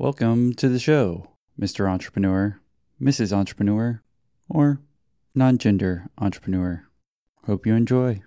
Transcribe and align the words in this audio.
Welcome 0.00 0.54
to 0.54 0.70
the 0.70 0.78
show, 0.78 1.28
Mr. 1.60 1.86
Entrepreneur, 1.86 2.58
Mrs. 2.98 3.34
Entrepreneur, 3.34 4.02
or 4.48 4.80
non 5.34 5.58
gender 5.58 6.06
entrepreneur. 6.16 6.86
Hope 7.44 7.66
you 7.66 7.74
enjoy. 7.74 8.22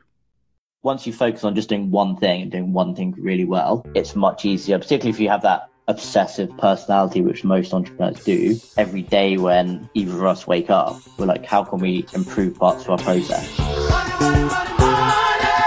Once 0.84 1.08
you 1.08 1.14
focus 1.14 1.44
on 1.44 1.56
just 1.56 1.70
doing 1.70 1.90
one 1.90 2.16
thing 2.16 2.44
and 2.44 2.52
doing 2.52 2.74
one 2.74 2.94
thing 2.94 3.16
really 3.18 3.46
well, 3.46 3.84
it's 3.96 4.16
much 4.16 4.46
easier, 4.46 4.78
particularly 4.78 5.10
if 5.10 5.20
you 5.20 5.30
have 5.30 5.42
that 5.42 5.68
obsessive 5.88 6.56
personality, 6.60 7.22
which 7.22 7.44
most 7.44 7.74
entrepreneurs 7.74 8.24
do. 8.24 8.56
Every 8.78 9.02
day 9.02 9.38
when 9.38 9.90
either 9.96 10.14
of 10.14 10.26
us 10.26 10.46
wake 10.46 10.70
up, 10.70 11.02
we're 11.18 11.26
like, 11.26 11.44
how 11.44 11.64
can 11.64 11.80
we 11.80 12.06
improve 12.14 12.56
parts 12.56 12.84
of 12.84 12.92
our 12.92 12.98
process? 13.00 13.50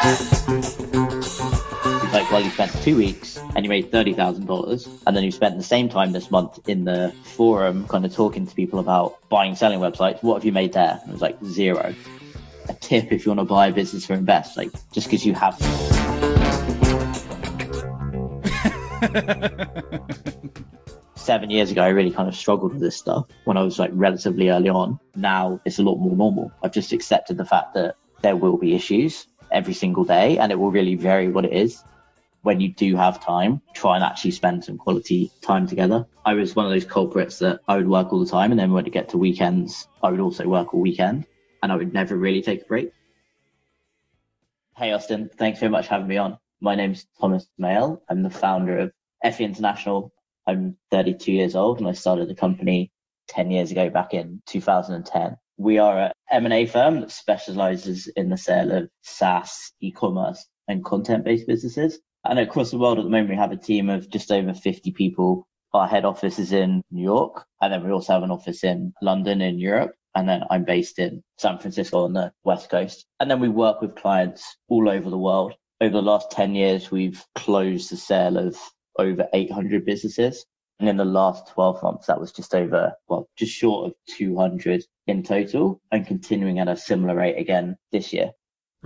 It's 0.05 0.36
two 2.87 2.97
weeks 2.97 3.37
and 3.57 3.65
you 3.65 3.69
made 3.69 3.91
$30,000. 3.91 5.03
And 5.09 5.17
then 5.17 5.25
you 5.25 5.33
spent 5.33 5.57
the 5.57 5.65
same 5.65 5.89
time 5.89 6.13
this 6.13 6.31
month 6.31 6.61
in 6.69 6.85
the 6.85 7.13
forum 7.25 7.85
kind 7.89 8.05
of 8.05 8.15
talking 8.15 8.47
to 8.47 8.55
people 8.55 8.79
about 8.79 9.29
buying, 9.29 9.57
selling 9.57 9.81
websites. 9.81 10.23
What 10.23 10.37
have 10.37 10.45
you 10.45 10.53
made 10.53 10.73
there? 10.73 11.01
And 11.03 11.11
it 11.11 11.13
was 11.13 11.21
like 11.21 11.37
zero. 11.45 11.93
A 12.69 12.75
tip 12.75 13.11
if 13.11 13.27
you 13.27 13.31
want 13.31 13.41
to 13.41 13.53
buy 13.53 13.67
a 13.67 13.73
business 13.73 14.09
or 14.09 14.15
invest, 14.15 14.57
like 14.57 14.71
just 14.93 15.09
because 15.09 15.27
you 15.27 15.35
have 15.35 15.57
seven 21.17 21.51
years 21.51 21.73
ago, 21.73 21.83
I 21.83 21.89
really 21.89 22.13
kind 22.13 22.29
of 22.29 22.37
struggled 22.37 22.75
with 22.75 22.83
this 22.83 22.97
stuff 22.97 23.27
when 23.47 23.57
I 23.57 23.65
was 23.65 23.81
like 23.81 23.91
relatively 23.95 24.51
early 24.51 24.69
on. 24.69 25.01
Now 25.17 25.61
it's 25.65 25.81
a 25.81 25.83
lot 25.83 25.97
more 25.97 26.15
normal. 26.15 26.53
I've 26.63 26.71
just 26.71 26.93
accepted 26.93 27.37
the 27.37 27.45
fact 27.45 27.75
that 27.75 27.97
there 28.23 28.37
will 28.37 28.57
be 28.57 28.77
issues 28.77 29.27
every 29.51 29.75
single 29.75 30.05
day 30.05 30.39
and 30.39 30.53
it 30.53 30.61
will 30.61 30.71
really 30.71 30.95
vary 30.95 31.27
what 31.27 31.45
it 31.45 31.53
is. 31.53 31.83
When 32.47 32.61
you 32.61 32.69
do 32.69 32.95
have 32.95 33.19
time, 33.19 33.61
try 33.75 33.97
and 33.97 34.05
actually 34.05 34.31
spend 34.31 34.65
some 34.65 34.79
quality 34.79 35.33
time 35.43 35.67
together. 35.67 36.07
I 36.25 36.35
was 36.35 36.55
one 36.55 36.65
of 36.65 36.71
those 36.71 36.85
culprits 36.85 37.41
that 37.41 37.59
I 37.67 37.77
would 37.77 37.89
work 37.89 38.13
all 38.13 38.21
the 38.21 38.31
time 38.31 38.53
and 38.53 38.61
then 38.61 38.71
when 38.71 38.87
it 38.87 38.93
get 38.93 39.09
to 39.09 39.19
weekends, 39.19 39.89
I 40.01 40.13
would 40.13 40.21
also 40.21 40.47
work 40.47 40.73
all 40.73 40.81
weekend 40.81 41.27
and 41.61 41.73
I 41.73 41.75
would 41.75 41.93
never 41.93 42.15
really 42.15 42.43
take 42.43 42.63
a 42.63 42.67
break. 42.67 42.93
Hey 44.77 44.93
Austin, 44.93 45.29
thanks 45.37 45.59
very 45.59 45.71
much 45.71 45.89
for 45.89 45.95
having 45.95 46.07
me 46.07 46.19
on. 46.19 46.39
My 46.61 46.77
name's 46.77 47.09
Thomas 47.21 47.49
Smale. 47.57 48.01
I'm 48.09 48.23
the 48.23 48.31
founder 48.31 48.79
of 48.79 48.93
FE 49.25 49.43
International. 49.43 50.13
I'm 50.47 50.77
32 50.93 51.33
years 51.33 51.57
old 51.57 51.81
and 51.81 51.89
I 51.89 51.95
started 51.95 52.29
the 52.29 52.37
company 52.37 52.93
10 53.27 53.51
years 53.51 53.73
ago 53.73 53.91
back 53.91 54.15
in 54.15 54.41
2010. 54.47 55.37
We 55.57 55.79
are 55.79 55.99
an 55.99 56.13
M&A 56.31 56.67
firm 56.67 57.01
that 57.01 57.11
specializes 57.11 58.07
in 58.07 58.29
the 58.29 58.37
sale 58.37 58.71
of 58.71 58.89
SaaS, 59.03 59.73
e-commerce 59.81 60.47
and 60.69 60.85
content-based 60.85 61.49
businesses. 61.49 61.99
And 62.29 62.39
across 62.39 62.71
the 62.71 62.79
world 62.79 62.99
at 62.99 63.05
the 63.05 63.11
moment, 63.11 63.31
we 63.31 63.37
have 63.37 63.53
a 63.53 63.57
team 63.57 63.89
of 63.89 64.09
just 64.11 64.31
over 64.31 64.55
50 64.55 64.93
people. 64.93 65.47
Our 65.73 65.87
head 65.87 66.05
office 66.05 66.39
is 66.39 66.53
in 66.53 66.83
New 66.91 67.03
York 67.03 67.45
and 67.61 67.73
then 67.73 67.85
we 67.85 67.91
also 67.91 68.15
have 68.15 68.23
an 68.23 68.31
office 68.31 68.65
in 68.65 68.95
London 69.03 69.41
in 69.41 69.59
Europe. 69.59 69.95
And 70.15 70.29
then 70.29 70.45
I'm 70.51 70.65
based 70.65 70.99
in 70.99 71.23
San 71.39 71.59
Francisco 71.59 72.05
on 72.05 72.15
the 72.15 72.33
West 72.43 72.71
Coast. 72.71 73.05
And 73.21 73.31
then 73.31 73.41
we 73.41 73.51
work 73.51 73.83
with 73.83 73.97
clients 73.97 74.57
all 74.69 74.89
over 74.89 75.11
the 75.11 75.19
world. 75.19 75.55
Over 75.81 75.93
the 75.93 76.03
last 76.03 76.31
10 76.31 76.55
years, 76.55 76.91
we've 76.91 77.23
closed 77.35 77.91
the 77.91 77.99
sale 77.99 78.39
of 78.39 78.57
over 78.99 79.29
800 79.35 79.85
businesses. 79.85 80.47
And 80.81 80.89
in 80.89 80.97
the 80.97 81.05
last 81.05 81.49
12 81.49 81.83
months, 81.83 82.07
that 82.07 82.21
was 82.21 82.33
just 82.33 82.55
over, 82.55 82.95
well, 83.09 83.29
just 83.37 83.53
short 83.53 83.89
of 83.89 83.95
200 84.17 84.85
in 85.07 85.23
total 85.23 85.81
and 85.91 86.07
continuing 86.07 86.59
at 86.59 86.69
a 86.69 86.77
similar 86.77 87.15
rate 87.15 87.39
again 87.39 87.77
this 87.93 88.13
year. 88.13 88.33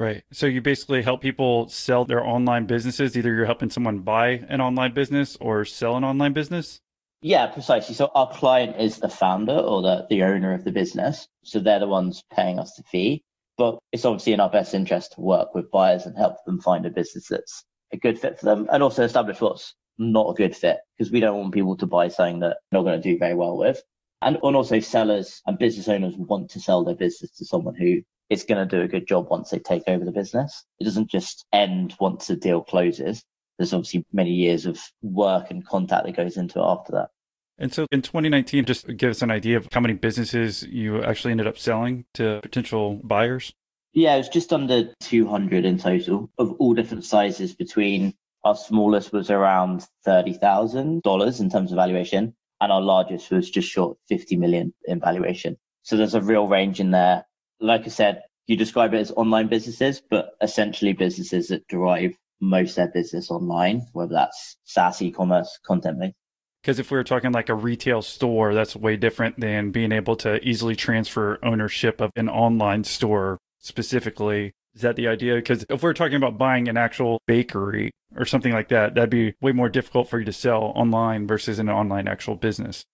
Right. 0.00 0.24
So 0.32 0.46
you 0.46 0.62
basically 0.62 1.02
help 1.02 1.20
people 1.20 1.68
sell 1.68 2.06
their 2.06 2.24
online 2.24 2.64
businesses. 2.64 3.18
Either 3.18 3.34
you're 3.34 3.44
helping 3.44 3.68
someone 3.68 3.98
buy 3.98 4.42
an 4.48 4.62
online 4.62 4.94
business 4.94 5.36
or 5.42 5.66
sell 5.66 5.94
an 5.94 6.04
online 6.04 6.32
business. 6.32 6.80
Yeah, 7.20 7.48
precisely. 7.48 7.94
So 7.94 8.10
our 8.14 8.32
client 8.32 8.80
is 8.80 8.96
the 8.96 9.10
founder 9.10 9.52
or 9.52 9.82
the, 9.82 10.06
the 10.08 10.22
owner 10.22 10.54
of 10.54 10.64
the 10.64 10.72
business. 10.72 11.28
So 11.44 11.60
they're 11.60 11.80
the 11.80 11.86
ones 11.86 12.24
paying 12.32 12.58
us 12.58 12.72
the 12.76 12.82
fee. 12.84 13.22
But 13.58 13.78
it's 13.92 14.06
obviously 14.06 14.32
in 14.32 14.40
our 14.40 14.48
best 14.48 14.72
interest 14.72 15.12
to 15.16 15.20
work 15.20 15.54
with 15.54 15.70
buyers 15.70 16.06
and 16.06 16.16
help 16.16 16.42
them 16.46 16.62
find 16.62 16.86
a 16.86 16.90
business 16.90 17.28
that's 17.28 17.62
a 17.92 17.98
good 17.98 18.18
fit 18.18 18.38
for 18.38 18.46
them 18.46 18.68
and 18.72 18.82
also 18.82 19.04
establish 19.04 19.38
what's 19.42 19.74
not 19.98 20.30
a 20.30 20.34
good 20.34 20.56
fit 20.56 20.78
because 20.96 21.12
we 21.12 21.20
don't 21.20 21.38
want 21.38 21.52
people 21.52 21.76
to 21.76 21.84
buy 21.84 22.08
something 22.08 22.40
that 22.40 22.56
they're 22.70 22.80
not 22.80 22.84
going 22.84 23.02
to 23.02 23.06
do 23.06 23.18
very 23.18 23.34
well 23.34 23.58
with. 23.58 23.82
And, 24.22 24.38
and 24.42 24.56
also 24.56 24.80
sellers 24.80 25.42
and 25.46 25.58
business 25.58 25.88
owners 25.88 26.14
want 26.16 26.48
to 26.52 26.60
sell 26.60 26.84
their 26.84 26.94
business 26.94 27.32
to 27.32 27.44
someone 27.44 27.74
who 27.74 28.00
is 28.30 28.44
going 28.44 28.66
to 28.66 28.76
do 28.76 28.82
a 28.82 28.88
good 28.88 29.06
job 29.06 29.28
once 29.28 29.50
they 29.50 29.58
take 29.58 29.82
over 29.88 30.04
the 30.04 30.12
business. 30.12 30.64
It 30.78 30.84
doesn't 30.84 31.10
just 31.10 31.44
end 31.52 31.94
once 32.00 32.28
the 32.28 32.36
deal 32.36 32.62
closes. 32.62 33.22
There's 33.58 33.74
obviously 33.74 34.06
many 34.12 34.30
years 34.30 34.64
of 34.64 34.80
work 35.02 35.50
and 35.50 35.66
contact 35.66 36.06
that 36.06 36.16
goes 36.16 36.36
into 36.36 36.60
it 36.60 36.64
after 36.64 36.92
that. 36.92 37.10
And 37.58 37.74
so 37.74 37.86
in 37.92 38.00
2019, 38.00 38.64
just 38.64 38.86
give 38.96 39.10
us 39.10 39.20
an 39.20 39.30
idea 39.30 39.58
of 39.58 39.68
how 39.70 39.80
many 39.80 39.92
businesses 39.92 40.62
you 40.62 41.02
actually 41.02 41.32
ended 41.32 41.46
up 41.46 41.58
selling 41.58 42.06
to 42.14 42.40
potential 42.40 42.98
buyers. 43.04 43.52
Yeah, 43.92 44.14
it 44.14 44.18
was 44.18 44.28
just 44.28 44.52
under 44.52 44.94
200 45.00 45.66
in 45.66 45.76
total 45.76 46.30
of 46.38 46.52
all 46.52 46.72
different 46.72 47.04
sizes 47.04 47.54
between 47.54 48.14
our 48.44 48.56
smallest 48.56 49.12
was 49.12 49.30
around 49.30 49.86
$30,000 50.06 51.40
in 51.40 51.50
terms 51.50 51.72
of 51.72 51.76
valuation, 51.76 52.34
and 52.60 52.72
our 52.72 52.80
largest 52.80 53.30
was 53.30 53.50
just 53.50 53.68
short 53.68 53.98
50 54.08 54.36
million 54.36 54.72
in 54.86 55.00
valuation. 55.00 55.58
So 55.82 55.96
there's 55.96 56.14
a 56.14 56.22
real 56.22 56.46
range 56.46 56.80
in 56.80 56.92
there. 56.92 57.26
Like 57.60 57.82
I 57.84 57.88
said, 57.88 58.22
you 58.46 58.56
describe 58.56 58.94
it 58.94 58.98
as 58.98 59.10
online 59.12 59.48
businesses, 59.48 60.02
but 60.10 60.30
essentially 60.40 60.92
businesses 60.92 61.48
that 61.48 61.66
derive 61.68 62.16
most 62.40 62.70
of 62.70 62.76
their 62.76 62.88
business 62.88 63.30
online, 63.30 63.86
whether 63.92 64.14
that's 64.14 64.56
SaaS, 64.64 65.02
e-commerce, 65.02 65.58
content 65.64 66.00
based. 66.00 66.14
Because 66.62 66.78
if 66.78 66.90
we 66.90 66.96
were 66.96 67.04
talking 67.04 67.32
like 67.32 67.48
a 67.48 67.54
retail 67.54 68.02
store, 68.02 68.54
that's 68.54 68.76
way 68.76 68.96
different 68.96 69.40
than 69.40 69.70
being 69.70 69.92
able 69.92 70.16
to 70.16 70.46
easily 70.46 70.76
transfer 70.76 71.38
ownership 71.42 72.00
of 72.00 72.10
an 72.16 72.28
online 72.28 72.84
store 72.84 73.38
specifically. 73.58 74.52
Is 74.74 74.82
that 74.82 74.96
the 74.96 75.08
idea? 75.08 75.36
Because 75.36 75.64
if 75.68 75.82
we're 75.82 75.94
talking 75.94 76.16
about 76.16 76.38
buying 76.38 76.68
an 76.68 76.76
actual 76.76 77.20
bakery 77.26 77.90
or 78.16 78.24
something 78.24 78.52
like 78.52 78.68
that, 78.68 78.94
that'd 78.94 79.10
be 79.10 79.34
way 79.40 79.52
more 79.52 79.68
difficult 79.68 80.08
for 80.08 80.18
you 80.18 80.24
to 80.24 80.32
sell 80.32 80.72
online 80.74 81.26
versus 81.26 81.58
an 81.58 81.68
online 81.68 82.08
actual 82.08 82.36
business. 82.36 82.84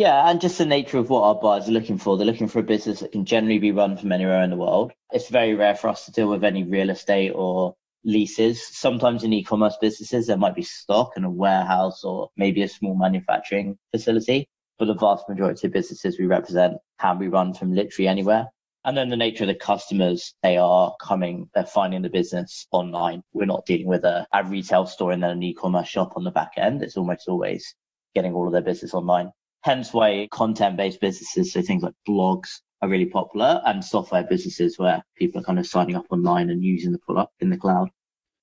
Yeah, 0.00 0.30
and 0.30 0.40
just 0.40 0.56
the 0.56 0.64
nature 0.64 0.96
of 0.96 1.10
what 1.10 1.24
our 1.24 1.34
buyers 1.34 1.68
are 1.68 1.72
looking 1.72 1.98
for. 1.98 2.16
They're 2.16 2.24
looking 2.24 2.48
for 2.48 2.60
a 2.60 2.62
business 2.62 3.00
that 3.00 3.12
can 3.12 3.26
generally 3.26 3.58
be 3.58 3.70
run 3.70 3.98
from 3.98 4.12
anywhere 4.12 4.42
in 4.42 4.48
the 4.48 4.56
world. 4.56 4.92
It's 5.12 5.28
very 5.28 5.52
rare 5.52 5.74
for 5.74 5.88
us 5.88 6.06
to 6.06 6.10
deal 6.10 6.30
with 6.30 6.42
any 6.42 6.64
real 6.64 6.88
estate 6.88 7.32
or 7.34 7.74
leases. 8.02 8.66
Sometimes 8.66 9.24
in 9.24 9.34
e-commerce 9.34 9.76
businesses, 9.78 10.26
there 10.26 10.38
might 10.38 10.54
be 10.54 10.62
stock 10.62 11.12
and 11.16 11.26
a 11.26 11.30
warehouse 11.30 12.02
or 12.02 12.30
maybe 12.34 12.62
a 12.62 12.68
small 12.68 12.96
manufacturing 12.96 13.76
facility. 13.90 14.48
But 14.78 14.86
the 14.86 14.94
vast 14.94 15.28
majority 15.28 15.66
of 15.66 15.74
businesses 15.74 16.18
we 16.18 16.24
represent 16.24 16.78
can 16.98 17.18
be 17.18 17.28
run 17.28 17.52
from 17.52 17.74
literally 17.74 18.08
anywhere. 18.08 18.46
And 18.86 18.96
then 18.96 19.10
the 19.10 19.18
nature 19.18 19.44
of 19.44 19.48
the 19.48 19.54
customers, 19.54 20.32
they 20.42 20.56
are 20.56 20.94
coming, 20.98 21.50
they're 21.54 21.66
finding 21.66 22.00
the 22.00 22.08
business 22.08 22.66
online. 22.72 23.20
We're 23.34 23.44
not 23.44 23.66
dealing 23.66 23.88
with 23.88 24.04
a, 24.04 24.26
a 24.32 24.44
retail 24.44 24.86
store 24.86 25.12
and 25.12 25.22
then 25.22 25.32
an 25.32 25.42
e-commerce 25.42 25.88
shop 25.88 26.14
on 26.16 26.24
the 26.24 26.30
back 26.30 26.52
end. 26.56 26.82
It's 26.82 26.96
almost 26.96 27.28
always 27.28 27.74
getting 28.14 28.32
all 28.32 28.46
of 28.46 28.54
their 28.54 28.62
business 28.62 28.94
online. 28.94 29.30
Hence 29.62 29.92
why 29.92 30.28
content 30.30 30.76
based 30.76 31.00
businesses, 31.00 31.52
so 31.52 31.62
things 31.62 31.82
like 31.82 31.94
blogs 32.08 32.60
are 32.82 32.88
really 32.88 33.06
popular 33.06 33.60
and 33.66 33.84
software 33.84 34.24
businesses 34.24 34.78
where 34.78 35.02
people 35.16 35.40
are 35.40 35.44
kind 35.44 35.58
of 35.58 35.66
signing 35.66 35.96
up 35.96 36.06
online 36.10 36.50
and 36.50 36.64
using 36.64 36.92
the 36.92 36.98
product 36.98 37.32
in 37.40 37.50
the 37.50 37.56
cloud. 37.56 37.90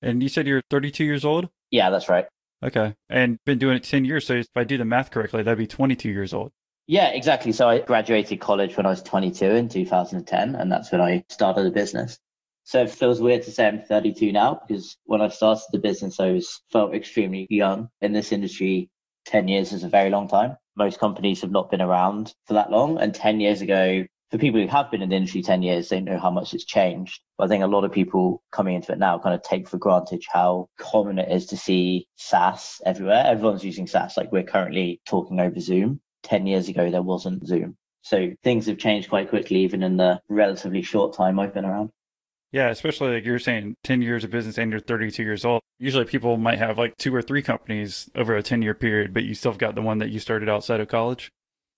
And 0.00 0.22
you 0.22 0.28
said 0.28 0.46
you're 0.46 0.62
32 0.70 1.04
years 1.04 1.24
old? 1.24 1.48
Yeah, 1.70 1.90
that's 1.90 2.08
right. 2.08 2.26
Okay. 2.62 2.94
And 3.08 3.38
been 3.44 3.58
doing 3.58 3.76
it 3.76 3.84
10 3.84 4.04
years. 4.04 4.26
So 4.26 4.34
if 4.34 4.46
I 4.54 4.64
do 4.64 4.78
the 4.78 4.84
math 4.84 5.10
correctly, 5.10 5.42
that'd 5.42 5.58
be 5.58 5.66
22 5.66 6.08
years 6.08 6.32
old. 6.32 6.52
Yeah, 6.86 7.08
exactly. 7.08 7.52
So 7.52 7.68
I 7.68 7.80
graduated 7.80 8.40
college 8.40 8.76
when 8.76 8.86
I 8.86 8.90
was 8.90 9.02
22 9.02 9.44
in 9.44 9.68
2010, 9.68 10.54
and 10.54 10.72
that's 10.72 10.90
when 10.90 11.02
I 11.02 11.24
started 11.28 11.64
the 11.64 11.70
business. 11.70 12.18
So 12.64 12.82
it 12.82 12.90
feels 12.90 13.20
weird 13.20 13.42
to 13.44 13.50
say 13.50 13.66
I'm 13.66 13.82
32 13.82 14.32
now 14.32 14.60
because 14.66 14.96
when 15.04 15.20
I 15.20 15.28
started 15.28 15.64
the 15.72 15.78
business, 15.78 16.20
I 16.20 16.32
was 16.32 16.62
felt 16.70 16.94
extremely 16.94 17.46
young. 17.50 17.88
In 18.00 18.12
this 18.12 18.32
industry, 18.32 18.90
10 19.28 19.46
years 19.46 19.72
is 19.72 19.84
a 19.84 19.88
very 19.88 20.10
long 20.10 20.26
time. 20.26 20.56
Most 20.76 20.98
companies 20.98 21.42
have 21.42 21.50
not 21.50 21.70
been 21.70 21.82
around 21.82 22.34
for 22.46 22.54
that 22.54 22.70
long. 22.70 22.98
And 22.98 23.14
10 23.14 23.40
years 23.40 23.60
ago, 23.60 24.04
for 24.30 24.38
people 24.38 24.60
who 24.60 24.66
have 24.66 24.90
been 24.90 25.02
in 25.02 25.10
the 25.10 25.16
industry 25.16 25.42
10 25.42 25.62
years, 25.62 25.88
they 25.88 26.00
know 26.00 26.18
how 26.18 26.30
much 26.30 26.54
it's 26.54 26.64
changed. 26.64 27.20
But 27.36 27.44
I 27.44 27.48
think 27.48 27.62
a 27.62 27.68
lot 27.68 27.84
of 27.84 27.92
people 27.92 28.42
coming 28.50 28.74
into 28.74 28.92
it 28.92 28.98
now 28.98 29.18
kind 29.18 29.34
of 29.34 29.42
take 29.42 29.68
for 29.68 29.78
granted 29.78 30.22
how 30.30 30.68
common 30.78 31.18
it 31.18 31.30
is 31.30 31.46
to 31.46 31.56
see 31.56 32.06
SaaS 32.16 32.80
everywhere. 32.84 33.24
Everyone's 33.26 33.64
using 33.64 33.86
SaaS. 33.86 34.16
Like 34.16 34.32
we're 34.32 34.42
currently 34.42 35.00
talking 35.06 35.40
over 35.40 35.60
Zoom. 35.60 36.00
10 36.24 36.46
years 36.46 36.68
ago, 36.68 36.90
there 36.90 37.02
wasn't 37.02 37.46
Zoom. 37.46 37.76
So 38.02 38.32
things 38.42 38.66
have 38.66 38.78
changed 38.78 39.10
quite 39.10 39.28
quickly, 39.28 39.58
even 39.60 39.82
in 39.82 39.96
the 39.96 40.20
relatively 40.28 40.82
short 40.82 41.14
time 41.14 41.38
I've 41.38 41.54
been 41.54 41.64
around. 41.64 41.90
Yeah, 42.50 42.68
especially 42.70 43.14
like 43.14 43.24
you're 43.24 43.38
saying 43.38 43.74
10 43.84 44.00
years 44.00 44.24
of 44.24 44.30
business 44.30 44.58
and 44.58 44.70
you're 44.70 44.80
32 44.80 45.22
years 45.22 45.44
old. 45.44 45.60
Usually 45.78 46.04
people 46.04 46.38
might 46.38 46.58
have 46.58 46.78
like 46.78 46.96
two 46.96 47.14
or 47.14 47.20
three 47.20 47.42
companies 47.42 48.08
over 48.14 48.34
a 48.34 48.42
10 48.42 48.62
year 48.62 48.74
period, 48.74 49.12
but 49.12 49.24
you 49.24 49.34
still 49.34 49.52
got 49.52 49.74
the 49.74 49.82
one 49.82 49.98
that 49.98 50.10
you 50.10 50.18
started 50.18 50.48
outside 50.48 50.80
of 50.80 50.88
college. 50.88 51.30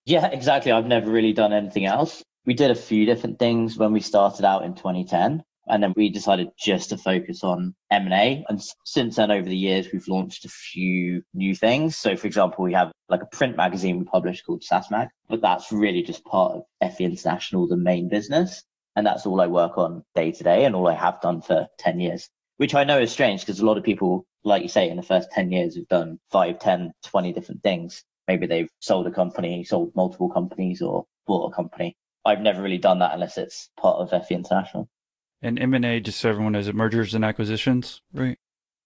Yeah, 0.06 0.26
exactly. 0.26 0.72
I've 0.72 0.87
never 0.87 1.11
really 1.11 1.32
done 1.32 1.52
anything 1.52 1.87
else. 1.87 2.22
We 2.46 2.55
did 2.55 2.70
a 2.70 2.76
few 2.76 3.05
different 3.05 3.38
things 3.38 3.76
when 3.76 3.93
we 3.93 4.00
started 4.00 4.44
out 4.44 4.64
in 4.64 4.75
2010. 4.75 5.43
And 5.67 5.82
then 5.82 5.93
we 5.94 6.08
decided 6.08 6.49
just 6.58 6.88
to 6.90 6.96
focus 6.96 7.44
on 7.44 7.75
M&A. 7.93 8.44
And 8.49 8.61
since 8.84 9.16
then, 9.16 9.31
over 9.31 9.49
the 9.49 9.56
years, 9.56 9.88
we've 9.93 10.08
launched 10.08 10.44
a 10.44 10.49
few 10.49 11.23
new 11.32 11.55
things. 11.55 11.96
So 11.96 12.16
for 12.16 12.26
example, 12.26 12.64
we 12.64 12.73
have 12.73 12.90
like 13.08 13.23
a 13.23 13.26
print 13.26 13.56
magazine 13.56 13.99
we 13.99 14.05
publish 14.05 14.43
called 14.43 14.62
SaaSmag, 14.62 15.08
but 15.28 15.43
that's 15.43 15.70
really 15.70 16.02
just 16.02 16.25
part 16.25 16.56
of 16.56 16.96
FE 16.96 17.05
International, 17.05 17.69
the 17.69 17.76
main 17.76 18.08
business. 18.08 18.64
And 18.96 19.06
that's 19.06 19.26
all 19.26 19.40
I 19.40 19.46
work 19.46 19.78
on 19.78 20.04
day 20.14 20.32
to 20.32 20.44
day 20.44 20.64
and 20.64 20.75
all 20.75 20.88
I 20.88 20.94
have 20.94 21.20
done 21.20 21.42
for 21.42 21.69
10 21.78 22.00
years, 22.00 22.28
which 22.56 22.75
I 22.75 22.84
know 22.84 22.98
is 22.98 23.12
strange 23.12 23.40
because 23.40 23.60
a 23.60 23.66
lot 23.66 23.78
of 23.78 23.84
people, 23.84 24.26
like 24.44 24.62
you 24.62 24.69
say, 24.69 24.88
in 24.88 24.96
the 24.96 25.02
first 25.02 25.31
10 25.31 25.52
years 25.52 25.76
have 25.76 25.88
done 25.88 26.19
5, 26.32 26.58
10, 26.58 26.92
20 27.04 27.32
different 27.32 27.62
things. 27.62 28.04
Maybe 28.26 28.46
they've 28.46 28.70
sold 28.81 29.06
a 29.06 29.10
company, 29.10 29.64
sold 29.64 29.92
multiple 29.94 30.28
companies 30.28 30.82
or 30.82 31.06
bought 31.26 31.52
a 31.52 31.54
company. 31.54 31.96
I've 32.25 32.40
never 32.40 32.62
really 32.62 32.78
done 32.78 32.98
that 32.98 33.14
unless 33.14 33.38
it's 33.38 33.70
part 33.78 33.96
of 33.96 34.26
FE 34.26 34.34
International. 34.34 34.88
And 35.42 35.58
M&A, 35.58 36.00
just 36.00 36.20
so 36.20 36.28
everyone 36.28 36.52
knows, 36.52 36.69
it 36.69 36.75
mergers 36.75 37.14
and 37.14 37.25
acquisitions, 37.25 38.02
right? 38.12 38.38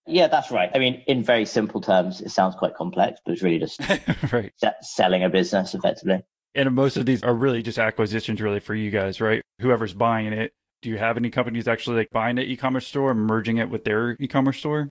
Yeah, 0.07 0.29
that's 0.29 0.51
right. 0.51 0.71
I 0.75 0.79
mean, 0.79 1.03
in 1.07 1.25
very 1.25 1.47
simple 1.47 1.81
terms, 1.81 2.21
it 2.21 2.31
sounds 2.31 2.55
quite 2.55 2.75
complex, 2.75 3.21
but 3.25 3.33
it's 3.33 3.43
really 3.43 3.59
just 3.59 3.81
right. 4.33 4.53
selling 4.83 5.25
a 5.25 5.31
business 5.31 5.75
effectively. 5.75 6.23
And 6.55 6.73
most 6.75 6.97
of 6.97 7.07
these 7.07 7.23
are 7.23 7.35
really 7.35 7.63
just 7.63 7.79
acquisitions, 7.79 8.41
really, 8.41 8.61
for 8.61 8.75
you 8.75 8.91
guys, 8.91 9.21
right? 9.21 9.43
Whoever's 9.61 9.95
buying 9.95 10.33
it. 10.33 10.53
Do 10.83 10.91
you 10.91 10.99
have 10.99 11.17
any 11.17 11.31
companies 11.31 11.67
actually 11.67 11.97
like 11.97 12.11
buying 12.11 12.39
an 12.39 12.45
e-commerce 12.45 12.87
store 12.87 13.11
and 13.11 13.21
merging 13.21 13.59
it 13.59 13.71
with 13.71 13.85
their 13.85 14.17
e-commerce 14.21 14.59
store? 14.59 14.89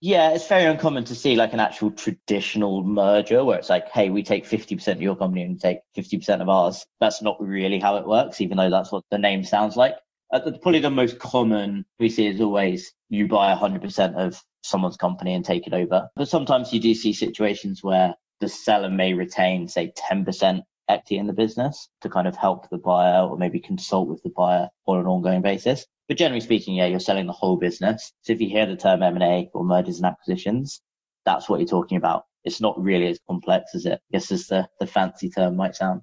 Yeah, 0.00 0.30
it's 0.30 0.48
very 0.48 0.64
uncommon 0.64 1.04
to 1.04 1.14
see 1.14 1.36
like 1.36 1.52
an 1.52 1.60
actual 1.60 1.92
traditional 1.92 2.82
merger 2.82 3.44
where 3.44 3.58
it's 3.58 3.70
like, 3.70 3.88
hey, 3.88 4.10
we 4.10 4.22
take 4.22 4.48
50% 4.48 4.88
of 4.88 5.02
your 5.02 5.14
company 5.14 5.42
and 5.42 5.60
take 5.60 5.78
50% 5.96 6.40
of 6.40 6.48
ours. 6.48 6.84
That's 7.00 7.22
not 7.22 7.36
really 7.40 7.78
how 7.78 7.96
it 7.96 8.06
works, 8.06 8.40
even 8.40 8.56
though 8.56 8.70
that's 8.70 8.90
what 8.90 9.04
the 9.10 9.18
name 9.18 9.44
sounds 9.44 9.76
like. 9.76 9.94
Uh, 10.32 10.40
probably 10.62 10.80
the 10.80 10.90
most 10.90 11.18
common 11.18 11.84
we 12.00 12.08
see 12.08 12.26
is 12.26 12.40
always 12.40 12.92
you 13.10 13.28
buy 13.28 13.54
100% 13.54 14.14
of 14.14 14.42
someone's 14.62 14.96
company 14.96 15.34
and 15.34 15.44
take 15.44 15.66
it 15.66 15.74
over. 15.74 16.08
But 16.16 16.28
sometimes 16.28 16.72
you 16.72 16.80
do 16.80 16.94
see 16.94 17.12
situations 17.12 17.82
where 17.82 18.14
the 18.40 18.48
seller 18.48 18.90
may 18.90 19.12
retain, 19.12 19.68
say, 19.68 19.92
10% 20.10 20.62
equity 20.92 21.16
in 21.16 21.26
the 21.26 21.32
business 21.32 21.88
to 22.02 22.08
kind 22.08 22.28
of 22.28 22.36
help 22.36 22.68
the 22.70 22.78
buyer 22.78 23.22
or 23.22 23.36
maybe 23.36 23.60
consult 23.60 24.08
with 24.08 24.22
the 24.22 24.30
buyer 24.30 24.68
on 24.86 24.98
an 25.00 25.06
ongoing 25.06 25.42
basis. 25.42 25.86
But 26.08 26.18
generally 26.18 26.40
speaking, 26.40 26.74
yeah, 26.74 26.86
you're 26.86 27.00
selling 27.00 27.26
the 27.26 27.32
whole 27.32 27.56
business. 27.56 28.12
So 28.22 28.32
if 28.32 28.40
you 28.40 28.48
hear 28.48 28.66
the 28.66 28.76
term 28.76 29.02
M&A 29.02 29.50
or 29.54 29.64
mergers 29.64 29.96
and 29.96 30.06
acquisitions, 30.06 30.80
that's 31.24 31.48
what 31.48 31.60
you're 31.60 31.68
talking 31.68 31.96
about. 31.96 32.24
It's 32.44 32.60
not 32.60 32.80
really 32.80 33.06
as 33.06 33.20
complex 33.28 33.74
as 33.74 33.86
it, 33.86 33.92
I 33.94 34.12
guess, 34.12 34.30
as 34.32 34.46
the, 34.48 34.68
the 34.80 34.86
fancy 34.86 35.30
term 35.30 35.56
might 35.56 35.76
sound. 35.76 36.02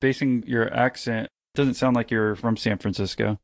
Basing 0.00 0.44
your 0.46 0.72
accent, 0.72 1.28
doesn't 1.54 1.74
sound 1.74 1.96
like 1.96 2.10
you're 2.10 2.36
from 2.36 2.56
San 2.56 2.78
Francisco. 2.78 3.38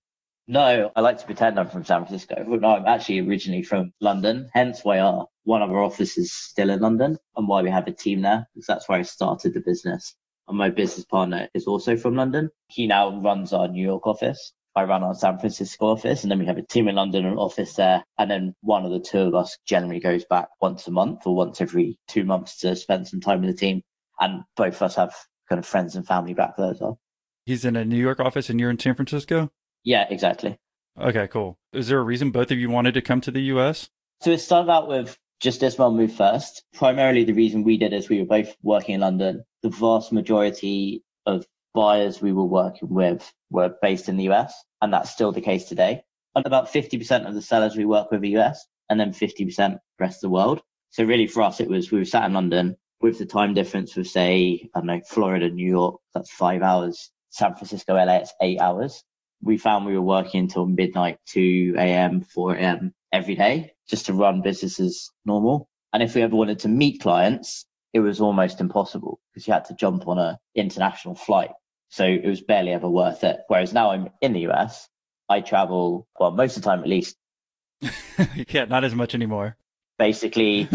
No, 0.49 0.92
I 0.94 1.00
like 1.00 1.19
to 1.19 1.26
pretend 1.26 1.58
I'm 1.58 1.69
from 1.69 1.84
San 1.84 2.06
Francisco. 2.06 2.44
No, 2.44 2.76
I'm 2.76 2.87
actually 2.87 3.19
originally 3.19 3.64
from 3.64 3.92
London, 4.00 4.49
hence 4.54 4.84
why 4.84 5.00
our 5.00 5.26
one 5.42 5.62
of 5.62 5.70
our 5.70 5.82
offices 5.82 6.19
is 6.19 6.32
still 6.32 6.70
in 6.70 6.81
London 6.81 7.19
and 7.37 7.49
why 7.49 7.62
we 7.62 7.70
have 7.70 7.88
a 7.88 7.92
team 7.92 8.22
there, 8.22 8.49
because 8.54 8.66
that's 8.66 8.88
where 8.88 8.99
I 8.99 9.02
started 9.02 9.54
the 9.54 9.60
business 9.60 10.14
my 10.54 10.70
business 10.70 11.04
partner 11.04 11.48
is 11.54 11.66
also 11.66 11.96
from 11.96 12.14
London. 12.14 12.50
He 12.69 12.87
now 12.87 13.20
runs 13.20 13.52
our 13.52 13.69
New 13.69 13.84
York 13.84 14.06
office. 14.06 14.52
I 14.75 14.84
run 14.84 15.02
our 15.02 15.14
San 15.14 15.38
Francisco 15.38 15.87
office, 15.87 16.22
and 16.22 16.31
then 16.31 16.38
we 16.38 16.46
have 16.46 16.58
a 16.58 16.62
team 16.62 16.87
in 16.87 16.96
London 16.96 17.25
and 17.25 17.32
an 17.32 17.38
office 17.38 17.75
there. 17.75 18.04
And 18.19 18.31
then 18.31 18.54
one 18.60 18.84
of 18.84 18.90
the 18.90 19.00
two 19.00 19.20
of 19.20 19.34
us 19.34 19.56
generally 19.66 20.00
goes 20.00 20.25
back 20.26 20.48
once 20.60 20.87
a 20.87 20.90
month 20.90 21.26
or 21.26 21.34
once 21.34 21.60
every 21.60 21.98
two 22.08 22.25
months 22.25 22.58
to 22.58 22.76
spend 22.76 23.08
some 23.08 23.20
time 23.20 23.40
with 23.40 23.50
the 23.50 23.56
team. 23.56 23.82
And 24.20 24.43
both 24.54 24.76
of 24.76 24.82
us 24.82 24.96
have 24.96 25.14
kind 25.48 25.58
of 25.58 25.66
friends 25.66 25.96
and 25.96 26.06
family 26.06 26.34
back 26.34 26.56
there 26.56 26.70
as 26.70 26.81
well. 26.81 27.00
He's 27.46 27.64
in 27.64 27.76
a 27.76 27.84
New 27.84 27.96
York 27.96 28.20
office 28.20 28.50
and 28.50 28.60
you're 28.60 28.70
in 28.70 28.78
San 28.78 28.94
Francisco? 28.94 29.50
Yeah, 29.82 30.06
exactly. 30.10 30.58
Okay, 31.00 31.28
cool. 31.28 31.58
Is 31.72 31.88
there 31.88 31.99
a 31.99 32.02
reason 32.02 32.31
both 32.31 32.50
of 32.50 32.58
you 32.58 32.69
wanted 32.69 32.94
to 32.94 33.02
come 33.02 33.20
to 33.22 33.31
the 33.31 33.42
US? 33.42 33.88
So 34.22 34.32
it 34.32 34.38
started 34.38 34.70
out 34.70 34.88
with 34.88 35.16
just 35.40 35.62
Ismail 35.62 35.92
moved 35.92 36.16
first. 36.16 36.64
Primarily, 36.74 37.24
the 37.24 37.34
reason 37.34 37.62
we 37.62 37.76
did 37.76 37.92
is 37.92 38.08
we 38.08 38.20
were 38.20 38.26
both 38.26 38.56
working 38.62 38.94
in 38.94 39.00
London. 39.02 39.44
The 39.62 39.68
vast 39.68 40.12
majority 40.12 41.04
of 41.26 41.46
buyers 41.74 42.20
we 42.20 42.32
were 42.32 42.44
working 42.44 42.88
with 42.88 43.30
were 43.50 43.74
based 43.82 44.08
in 44.08 44.16
the 44.16 44.30
US, 44.30 44.54
and 44.80 44.92
that's 44.92 45.10
still 45.10 45.32
the 45.32 45.40
case 45.40 45.66
today. 45.66 46.02
And 46.34 46.46
about 46.46 46.72
50% 46.72 47.26
of 47.26 47.34
the 47.34 47.42
sellers 47.42 47.76
we 47.76 47.84
work 47.84 48.10
with 48.10 48.22
are 48.22 48.26
US, 48.26 48.66
and 48.88 48.98
then 48.98 49.12
50% 49.12 49.78
rest 49.98 50.16
of 50.18 50.20
the 50.22 50.30
world. 50.30 50.62
So 50.90 51.04
really 51.04 51.26
for 51.26 51.42
us, 51.42 51.60
it 51.60 51.68
was 51.68 51.90
we 51.90 51.98
were 51.98 52.04
sat 52.04 52.24
in 52.24 52.32
London 52.32 52.76
with 53.00 53.18
the 53.18 53.26
time 53.26 53.52
difference 53.52 53.94
with 53.94 54.08
say, 54.08 54.70
I 54.74 54.80
don't 54.80 54.86
know, 54.86 55.00
Florida, 55.06 55.50
New 55.50 55.68
York, 55.68 56.00
that's 56.14 56.30
five 56.30 56.62
hours. 56.62 57.10
San 57.30 57.54
Francisco, 57.54 57.94
LA, 57.94 58.16
it's 58.16 58.32
eight 58.40 58.60
hours. 58.60 59.04
We 59.42 59.58
found 59.58 59.84
we 59.84 59.94
were 59.94 60.00
working 60.00 60.40
until 60.40 60.64
midnight, 60.64 61.18
2 61.26 61.74
a.m., 61.76 62.22
4 62.22 62.54
a.m. 62.54 62.94
every 63.12 63.34
day 63.34 63.75
just 63.88 64.06
to 64.06 64.14
run 64.14 64.42
business 64.42 64.80
as 64.80 65.10
normal. 65.24 65.68
And 65.92 66.02
if 66.02 66.14
we 66.14 66.22
ever 66.22 66.36
wanted 66.36 66.60
to 66.60 66.68
meet 66.68 67.00
clients, 67.00 67.64
it 67.92 68.00
was 68.00 68.20
almost 68.20 68.60
impossible 68.60 69.20
because 69.32 69.46
you 69.46 69.54
had 69.54 69.64
to 69.66 69.74
jump 69.74 70.06
on 70.08 70.18
a 70.18 70.38
international 70.54 71.14
flight. 71.14 71.50
So 71.88 72.04
it 72.04 72.26
was 72.26 72.40
barely 72.40 72.72
ever 72.72 72.88
worth 72.88 73.24
it. 73.24 73.38
Whereas 73.48 73.72
now 73.72 73.90
I'm 73.90 74.08
in 74.20 74.32
the 74.32 74.48
US, 74.48 74.88
I 75.28 75.40
travel, 75.40 76.06
well, 76.18 76.32
most 76.32 76.56
of 76.56 76.62
the 76.62 76.68
time 76.68 76.80
at 76.80 76.88
least. 76.88 77.16
yeah, 78.48 78.64
not 78.64 78.84
as 78.84 78.94
much 78.94 79.14
anymore. 79.14 79.56
Basically, 79.98 80.68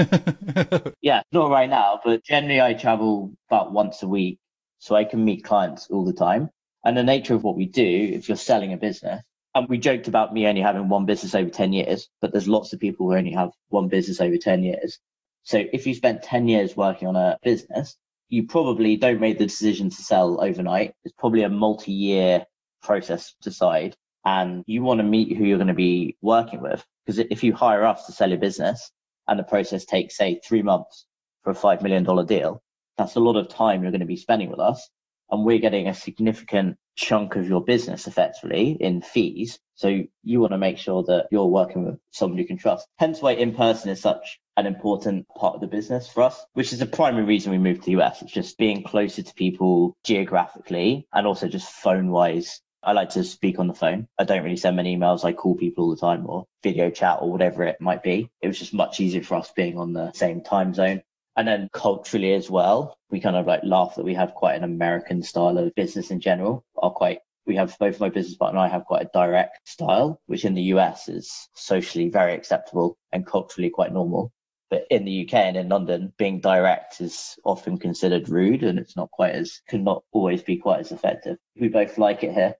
yeah, 1.01 1.21
not 1.31 1.51
right 1.51 1.69
now, 1.69 1.99
but 2.03 2.23
generally 2.23 2.59
I 2.59 2.73
travel 2.73 3.33
about 3.49 3.71
once 3.71 4.01
a 4.01 4.07
week. 4.07 4.39
So 4.79 4.95
I 4.95 5.03
can 5.03 5.23
meet 5.23 5.43
clients 5.43 5.87
all 5.91 6.05
the 6.05 6.13
time. 6.13 6.49
And 6.83 6.97
the 6.97 7.03
nature 7.03 7.35
of 7.35 7.43
what 7.43 7.55
we 7.55 7.67
do, 7.67 7.85
if 7.85 8.27
you're 8.27 8.35
selling 8.35 8.73
a 8.73 8.77
business, 8.77 9.21
and 9.53 9.67
we 9.67 9.77
joked 9.77 10.07
about 10.07 10.33
me 10.33 10.47
only 10.47 10.61
having 10.61 10.87
one 10.87 11.05
business 11.05 11.35
over 11.35 11.49
10 11.49 11.73
years, 11.73 12.09
but 12.21 12.31
there's 12.31 12.47
lots 12.47 12.73
of 12.73 12.79
people 12.79 13.07
who 13.07 13.15
only 13.15 13.31
have 13.31 13.51
one 13.69 13.87
business 13.89 14.21
over 14.21 14.37
10 14.37 14.63
years. 14.63 14.99
So 15.43 15.63
if 15.73 15.87
you 15.87 15.93
spent 15.93 16.23
10 16.23 16.47
years 16.47 16.77
working 16.77 17.07
on 17.07 17.15
a 17.15 17.37
business, 17.43 17.97
you 18.29 18.47
probably 18.47 18.95
don't 18.95 19.19
make 19.19 19.37
the 19.37 19.45
decision 19.45 19.89
to 19.89 19.95
sell 19.95 20.41
overnight. 20.41 20.93
It's 21.03 21.13
probably 21.17 21.43
a 21.43 21.49
multi 21.49 21.91
year 21.91 22.45
process 22.81 23.33
to 23.41 23.49
decide. 23.49 23.95
And 24.23 24.63
you 24.67 24.83
want 24.83 24.99
to 24.99 25.03
meet 25.03 25.35
who 25.35 25.43
you're 25.43 25.57
going 25.57 25.67
to 25.67 25.73
be 25.73 26.15
working 26.21 26.61
with. 26.61 26.85
Because 27.05 27.19
if 27.19 27.43
you 27.43 27.53
hire 27.53 27.85
us 27.85 28.05
to 28.05 28.11
sell 28.13 28.29
your 28.29 28.37
business 28.37 28.91
and 29.27 29.37
the 29.37 29.43
process 29.43 29.83
takes, 29.83 30.15
say, 30.15 30.39
three 30.45 30.61
months 30.61 31.05
for 31.43 31.51
a 31.51 31.55
$5 31.55 31.81
million 31.81 32.03
deal, 32.25 32.61
that's 32.97 33.15
a 33.15 33.19
lot 33.19 33.35
of 33.35 33.49
time 33.49 33.81
you're 33.81 33.91
going 33.91 33.99
to 33.99 34.05
be 34.05 34.15
spending 34.15 34.49
with 34.49 34.59
us 34.59 34.89
and 35.31 35.45
we're 35.45 35.59
getting 35.59 35.87
a 35.87 35.93
significant 35.93 36.77
chunk 36.95 37.35
of 37.35 37.47
your 37.47 37.63
business 37.63 38.07
effectively 38.07 38.77
in 38.79 39.01
fees. 39.01 39.59
So 39.75 40.03
you 40.23 40.39
want 40.39 40.51
to 40.51 40.57
make 40.57 40.77
sure 40.77 41.03
that 41.03 41.27
you're 41.31 41.47
working 41.47 41.85
with 41.85 41.99
someone 42.11 42.37
you 42.37 42.45
can 42.45 42.57
trust. 42.57 42.87
Hence 42.99 43.21
why 43.21 43.31
in 43.31 43.55
person 43.55 43.89
is 43.89 44.01
such 44.01 44.39
an 44.57 44.67
important 44.67 45.27
part 45.29 45.55
of 45.55 45.61
the 45.61 45.67
business 45.67 46.07
for 46.07 46.23
us, 46.23 46.45
which 46.53 46.73
is 46.73 46.79
the 46.79 46.85
primary 46.85 47.23
reason 47.23 47.51
we 47.51 47.57
moved 47.57 47.83
to 47.83 47.85
the 47.85 48.01
US. 48.01 48.21
It's 48.21 48.31
just 48.31 48.57
being 48.57 48.83
closer 48.83 49.23
to 49.23 49.33
people 49.33 49.95
geographically 50.03 51.07
and 51.13 51.25
also 51.25 51.47
just 51.47 51.71
phone 51.71 52.11
wise. 52.11 52.61
I 52.83 52.93
like 52.93 53.09
to 53.11 53.23
speak 53.23 53.59
on 53.59 53.67
the 53.67 53.73
phone. 53.73 54.07
I 54.17 54.23
don't 54.23 54.43
really 54.43 54.57
send 54.57 54.75
many 54.75 54.97
emails. 54.97 55.23
I 55.23 55.33
call 55.33 55.55
people 55.55 55.85
all 55.85 55.91
the 55.91 56.01
time 56.01 56.27
or 56.27 56.45
video 56.63 56.89
chat 56.89 57.19
or 57.21 57.31
whatever 57.31 57.63
it 57.63 57.79
might 57.79 58.03
be. 58.03 58.29
It 58.41 58.47
was 58.47 58.57
just 58.59 58.73
much 58.73 58.99
easier 58.99 59.23
for 59.23 59.35
us 59.35 59.51
being 59.55 59.77
on 59.77 59.93
the 59.93 60.11
same 60.13 60.41
time 60.41 60.73
zone. 60.73 61.03
And 61.35 61.47
then 61.47 61.69
culturally 61.71 62.33
as 62.33 62.49
well, 62.49 62.97
we 63.09 63.21
kind 63.21 63.35
of 63.35 63.47
like 63.47 63.61
laugh 63.63 63.95
that 63.95 64.05
we 64.05 64.13
have 64.15 64.33
quite 64.33 64.55
an 64.55 64.63
American 64.63 65.23
style 65.23 65.57
of 65.57 65.73
business 65.75 66.11
in 66.11 66.19
general, 66.19 66.65
are 66.77 66.91
quite 66.91 67.19
we 67.45 67.55
have 67.55 67.75
both 67.79 67.99
my 67.99 68.09
business 68.09 68.37
partner 68.37 68.59
and 68.59 68.67
I 68.69 68.73
have 68.73 68.85
quite 68.85 69.03
a 69.03 69.09
direct 69.13 69.67
style, 69.67 70.21
which 70.27 70.45
in 70.45 70.53
the 70.53 70.61
US 70.75 71.09
is 71.09 71.49
socially 71.55 72.09
very 72.09 72.33
acceptable 72.33 72.97
and 73.11 73.25
culturally 73.25 73.69
quite 73.69 73.93
normal. 73.93 74.31
But 74.69 74.85
in 74.89 75.03
the 75.05 75.25
UK 75.25 75.33
and 75.33 75.57
in 75.57 75.69
London, 75.69 76.13
being 76.17 76.39
direct 76.39 77.01
is 77.01 77.37
often 77.43 77.77
considered 77.77 78.29
rude 78.29 78.63
and 78.63 78.79
it's 78.79 78.95
not 78.95 79.11
quite 79.11 79.33
as, 79.33 79.61
can 79.67 79.83
not 79.83 80.03
always 80.11 80.43
be 80.43 80.57
quite 80.57 80.79
as 80.79 80.91
effective. 80.91 81.37
We 81.59 81.67
both 81.67 81.97
like 81.97 82.23
it 82.23 82.33
here. 82.33 82.55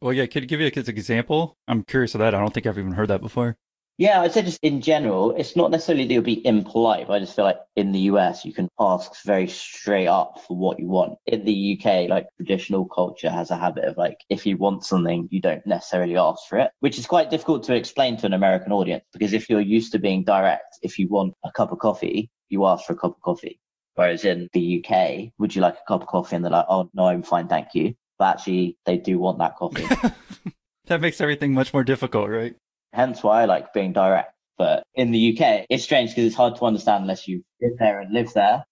Well, 0.00 0.14
yeah, 0.14 0.24
could 0.24 0.42
you 0.42 0.48
give 0.48 0.60
you 0.60 0.70
an 0.74 0.88
example? 0.88 1.58
I'm 1.68 1.82
curious 1.82 2.14
of 2.14 2.20
that. 2.20 2.34
I 2.34 2.38
don't 2.38 2.54
think 2.54 2.66
I've 2.66 2.78
even 2.78 2.92
heard 2.92 3.08
that 3.08 3.20
before. 3.20 3.58
Yeah, 4.00 4.22
I'd 4.22 4.32
say 4.32 4.40
just 4.40 4.60
in 4.62 4.80
general, 4.80 5.32
it's 5.32 5.56
not 5.56 5.70
necessarily 5.70 6.06
that 6.06 6.14
you'll 6.14 6.22
be 6.22 6.46
impolite, 6.46 7.06
but 7.06 7.12
I 7.12 7.18
just 7.18 7.36
feel 7.36 7.44
like 7.44 7.58
in 7.76 7.92
the 7.92 7.98
US, 8.12 8.46
you 8.46 8.52
can 8.54 8.66
ask 8.80 9.12
very 9.26 9.46
straight 9.46 10.06
up 10.06 10.40
for 10.48 10.56
what 10.56 10.80
you 10.80 10.88
want. 10.88 11.18
In 11.26 11.44
the 11.44 11.78
UK, 11.78 12.08
like 12.08 12.24
traditional 12.38 12.86
culture 12.86 13.28
has 13.28 13.50
a 13.50 13.58
habit 13.58 13.84
of 13.84 13.98
like, 13.98 14.16
if 14.30 14.46
you 14.46 14.56
want 14.56 14.86
something, 14.86 15.28
you 15.30 15.42
don't 15.42 15.66
necessarily 15.66 16.16
ask 16.16 16.48
for 16.48 16.56
it, 16.56 16.70
which 16.80 16.98
is 16.98 17.04
quite 17.04 17.28
difficult 17.28 17.62
to 17.64 17.74
explain 17.74 18.16
to 18.16 18.24
an 18.24 18.32
American 18.32 18.72
audience 18.72 19.04
because 19.12 19.34
if 19.34 19.50
you're 19.50 19.60
used 19.60 19.92
to 19.92 19.98
being 19.98 20.24
direct, 20.24 20.78
if 20.80 20.98
you 20.98 21.06
want 21.06 21.34
a 21.44 21.52
cup 21.52 21.70
of 21.70 21.78
coffee, 21.78 22.30
you 22.48 22.64
ask 22.64 22.86
for 22.86 22.94
a 22.94 22.96
cup 22.96 23.16
of 23.16 23.20
coffee. 23.20 23.60
Whereas 23.96 24.24
in 24.24 24.48
the 24.54 24.82
UK, 24.82 25.30
would 25.38 25.54
you 25.54 25.60
like 25.60 25.74
a 25.74 25.86
cup 25.86 26.00
of 26.00 26.08
coffee? 26.08 26.36
And 26.36 26.44
they're 26.46 26.52
like, 26.52 26.64
oh, 26.70 26.88
no, 26.94 27.04
I'm 27.04 27.22
fine, 27.22 27.48
thank 27.48 27.74
you. 27.74 27.94
But 28.18 28.36
actually, 28.36 28.78
they 28.86 28.96
do 28.96 29.18
want 29.18 29.40
that 29.40 29.56
coffee. 29.56 29.84
that 30.86 31.02
makes 31.02 31.20
everything 31.20 31.52
much 31.52 31.74
more 31.74 31.84
difficult, 31.84 32.30
right? 32.30 32.56
Hence 32.92 33.22
why 33.22 33.42
I 33.42 33.44
like 33.44 33.72
being 33.72 33.92
direct. 33.92 34.34
But 34.58 34.82
in 34.94 35.10
the 35.10 35.32
UK, 35.32 35.64
it's 35.70 35.84
strange 35.84 36.10
because 36.10 36.24
it's 36.24 36.36
hard 36.36 36.56
to 36.56 36.64
understand 36.66 37.02
unless 37.02 37.26
you 37.26 37.42
live 37.62 37.78
there 37.78 38.00
and 38.00 38.12
live 38.12 38.32
there. 38.34 38.64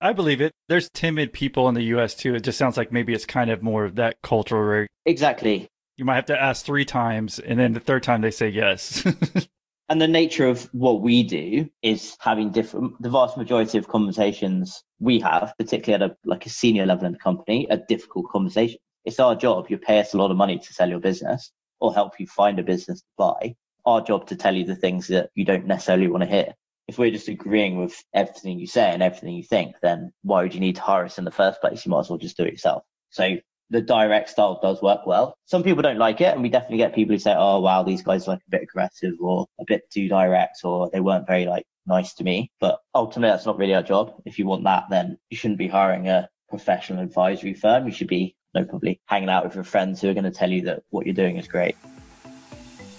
I 0.00 0.12
believe 0.12 0.40
it. 0.40 0.52
There's 0.68 0.90
timid 0.90 1.32
people 1.32 1.68
in 1.68 1.74
the 1.74 1.84
US 1.96 2.14
too. 2.14 2.34
It 2.34 2.40
just 2.44 2.58
sounds 2.58 2.76
like 2.76 2.92
maybe 2.92 3.12
it's 3.14 3.26
kind 3.26 3.50
of 3.50 3.62
more 3.62 3.84
of 3.84 3.96
that 3.96 4.16
cultural. 4.22 4.62
Right? 4.62 4.88
Exactly. 5.06 5.68
you 5.96 6.04
might 6.04 6.16
have 6.16 6.26
to 6.26 6.40
ask 6.40 6.64
three 6.64 6.84
times, 6.84 7.38
and 7.38 7.58
then 7.58 7.74
the 7.74 7.80
third 7.80 8.02
time 8.02 8.22
they 8.22 8.30
say 8.30 8.48
yes. 8.48 9.04
and 9.88 10.00
the 10.00 10.08
nature 10.08 10.46
of 10.46 10.68
what 10.72 11.02
we 11.02 11.22
do 11.22 11.68
is 11.82 12.16
having 12.20 12.50
different. 12.50 13.00
The 13.00 13.10
vast 13.10 13.36
majority 13.36 13.76
of 13.76 13.88
conversations 13.88 14.82
we 14.98 15.20
have, 15.20 15.52
particularly 15.58 16.04
at 16.04 16.10
a 16.10 16.16
like 16.24 16.46
a 16.46 16.50
senior 16.50 16.86
level 16.86 17.06
in 17.06 17.12
the 17.12 17.18
company, 17.18 17.70
are 17.70 17.80
difficult 17.88 18.30
conversations. 18.30 18.80
It's 19.04 19.20
our 19.20 19.34
job. 19.34 19.66
You 19.68 19.78
pay 19.78 20.00
us 20.00 20.14
a 20.14 20.18
lot 20.18 20.30
of 20.30 20.36
money 20.36 20.58
to 20.58 20.72
sell 20.72 20.88
your 20.88 21.00
business 21.00 21.50
or 21.80 21.94
help 21.94 22.20
you 22.20 22.26
find 22.26 22.58
a 22.58 22.62
business 22.62 23.00
to 23.00 23.06
buy. 23.16 23.54
Our 23.86 24.00
job 24.02 24.28
to 24.28 24.36
tell 24.36 24.54
you 24.54 24.64
the 24.64 24.76
things 24.76 25.08
that 25.08 25.30
you 25.34 25.44
don't 25.44 25.66
necessarily 25.66 26.08
want 26.08 26.24
to 26.24 26.30
hear 26.30 26.54
if 26.90 26.98
we're 26.98 27.12
just 27.12 27.28
agreeing 27.28 27.76
with 27.76 28.02
everything 28.12 28.58
you 28.58 28.66
say 28.66 28.90
and 28.90 29.00
everything 29.00 29.36
you 29.36 29.44
think, 29.44 29.76
then 29.80 30.12
why 30.24 30.42
would 30.42 30.54
you 30.54 30.58
need 30.58 30.74
to 30.74 30.82
hire 30.82 31.04
us 31.04 31.18
in 31.18 31.24
the 31.24 31.30
first 31.30 31.60
place? 31.60 31.86
You 31.86 31.90
might 31.90 32.00
as 32.00 32.10
well 32.10 32.18
just 32.18 32.36
do 32.36 32.42
it 32.42 32.52
yourself. 32.52 32.82
So 33.10 33.36
the 33.70 33.80
direct 33.80 34.28
style 34.28 34.58
does 34.60 34.82
work 34.82 35.06
well. 35.06 35.36
Some 35.44 35.62
people 35.62 35.82
don't 35.82 35.98
like 35.98 36.20
it, 36.20 36.34
and 36.34 36.42
we 36.42 36.48
definitely 36.48 36.78
get 36.78 36.96
people 36.96 37.14
who 37.14 37.20
say, 37.20 37.32
"Oh, 37.36 37.60
wow, 37.60 37.84
these 37.84 38.02
guys 38.02 38.26
are 38.26 38.32
like 38.32 38.40
a 38.44 38.50
bit 38.50 38.62
aggressive 38.62 39.14
or 39.20 39.46
a 39.60 39.64
bit 39.64 39.88
too 39.92 40.08
direct, 40.08 40.64
or 40.64 40.90
they 40.90 40.98
weren't 40.98 41.28
very 41.28 41.46
like 41.46 41.64
nice 41.86 42.12
to 42.14 42.24
me." 42.24 42.50
But 42.58 42.80
ultimately, 42.92 43.32
that's 43.32 43.46
not 43.46 43.58
really 43.58 43.74
our 43.74 43.84
job. 43.84 44.20
If 44.24 44.40
you 44.40 44.46
want 44.46 44.64
that, 44.64 44.86
then 44.90 45.16
you 45.30 45.36
shouldn't 45.36 45.58
be 45.58 45.68
hiring 45.68 46.08
a 46.08 46.28
professional 46.48 47.04
advisory 47.04 47.54
firm. 47.54 47.86
You 47.86 47.92
should 47.92 48.08
be, 48.08 48.34
no, 48.52 48.64
probably 48.64 49.00
hanging 49.06 49.30
out 49.30 49.44
with 49.44 49.54
your 49.54 49.62
friends 49.62 50.00
who 50.00 50.10
are 50.10 50.14
going 50.14 50.24
to 50.24 50.32
tell 50.32 50.50
you 50.50 50.62
that 50.62 50.82
what 50.90 51.06
you're 51.06 51.14
doing 51.14 51.36
is 51.36 51.46
great. 51.46 51.76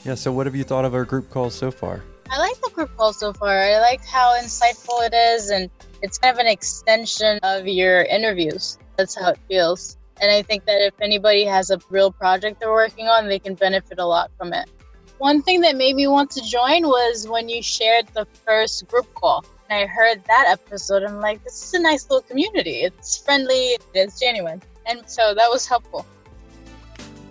Yeah. 0.04 0.16
So, 0.16 0.32
what 0.32 0.46
have 0.48 0.56
you 0.56 0.64
thought 0.64 0.86
of 0.86 0.96
our 0.96 1.06
group 1.06 1.30
calls 1.30 1.54
so 1.54 1.70
far? 1.70 2.04
I 2.30 2.40
like 2.40 2.60
the 2.62 2.70
group 2.72 2.96
call 2.98 3.14
so 3.14 3.34
far. 3.34 3.60
I 3.60 3.80
like 3.80 4.04
how 4.06 4.40
insightful 4.42 5.06
it 5.06 5.14
is, 5.14 5.50
and 5.50 5.70
it's 6.02 6.18
kind 6.18 6.34
of 6.34 6.40
an 6.40 6.48
extension 6.48 7.40
of 7.44 7.68
your 7.68 8.04
interviews. 8.04 8.78
That's 8.98 9.20
how 9.20 9.32
it 9.32 9.40
feels. 9.48 9.98
And 10.22 10.32
I 10.32 10.42
think 10.42 10.66
that 10.66 10.82
if 10.82 10.94
anybody 11.02 11.46
has 11.46 11.72
a 11.72 11.80
real 11.90 12.12
project 12.12 12.60
they're 12.60 12.72
working 12.72 13.08
on, 13.08 13.28
they 13.28 13.40
can 13.40 13.56
benefit 13.56 14.00
a 14.00 14.06
lot 14.06 14.32
from 14.38 14.54
it. 14.54 14.70
One 15.18 15.42
thing 15.42 15.62
that 15.62 15.76
made 15.76 15.96
me 15.96 16.08
want 16.08 16.32
to 16.32 16.42
join 16.42 16.84
was 16.84 17.28
when 17.28 17.50
you 17.50 17.62
shared 17.62 18.08
the 18.14 18.26
first 18.26 18.88
group 18.88 19.12
call. 19.14 19.46
And 19.70 19.80
I 19.80 19.86
heard 19.86 20.24
that 20.26 20.46
episode. 20.48 21.04
I'm 21.04 21.20
like, 21.20 21.44
this 21.44 21.64
is 21.64 21.74
a 21.74 21.80
nice 21.80 22.10
little 22.10 22.24
community. 22.24 22.82
It's 22.82 23.18
friendly, 23.18 23.78
it's 23.94 24.20
genuine. 24.20 24.62
And 24.86 25.08
so 25.08 25.34
that 25.36 25.50
was 25.50 25.68
helpful 25.68 26.06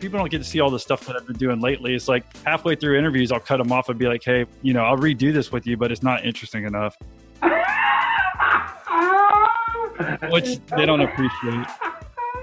people 0.00 0.18
don't 0.18 0.30
get 0.30 0.38
to 0.38 0.44
see 0.44 0.60
all 0.60 0.70
the 0.70 0.78
stuff 0.78 1.06
that 1.06 1.16
I've 1.16 1.26
been 1.26 1.36
doing 1.36 1.60
lately. 1.60 1.94
It's 1.94 2.08
like 2.08 2.24
halfway 2.44 2.74
through 2.74 2.98
interviews, 2.98 3.30
I'll 3.30 3.40
cut 3.40 3.58
them 3.58 3.70
off 3.70 3.88
and 3.88 3.98
be 3.98 4.06
like, 4.06 4.24
hey, 4.24 4.46
you 4.62 4.72
know, 4.72 4.84
I'll 4.84 4.96
redo 4.96 5.32
this 5.32 5.52
with 5.52 5.66
you, 5.66 5.76
but 5.76 5.92
it's 5.92 6.02
not 6.02 6.24
interesting 6.24 6.64
enough. 6.64 6.96
Which 10.30 10.58
they 10.76 10.86
don't 10.86 11.02
appreciate. 11.02 11.66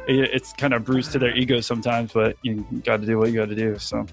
It's 0.07 0.53
kind 0.53 0.73
of 0.73 0.85
bruised 0.85 1.11
to 1.13 1.19
their 1.19 1.35
ego 1.35 1.59
sometimes, 1.59 2.13
but 2.13 2.37
you 2.43 2.65
got 2.83 3.01
to 3.01 3.05
do 3.05 3.17
what 3.17 3.29
you 3.29 3.35
got 3.35 3.49
to 3.49 3.55
do. 3.55 3.77
So. 3.77 4.05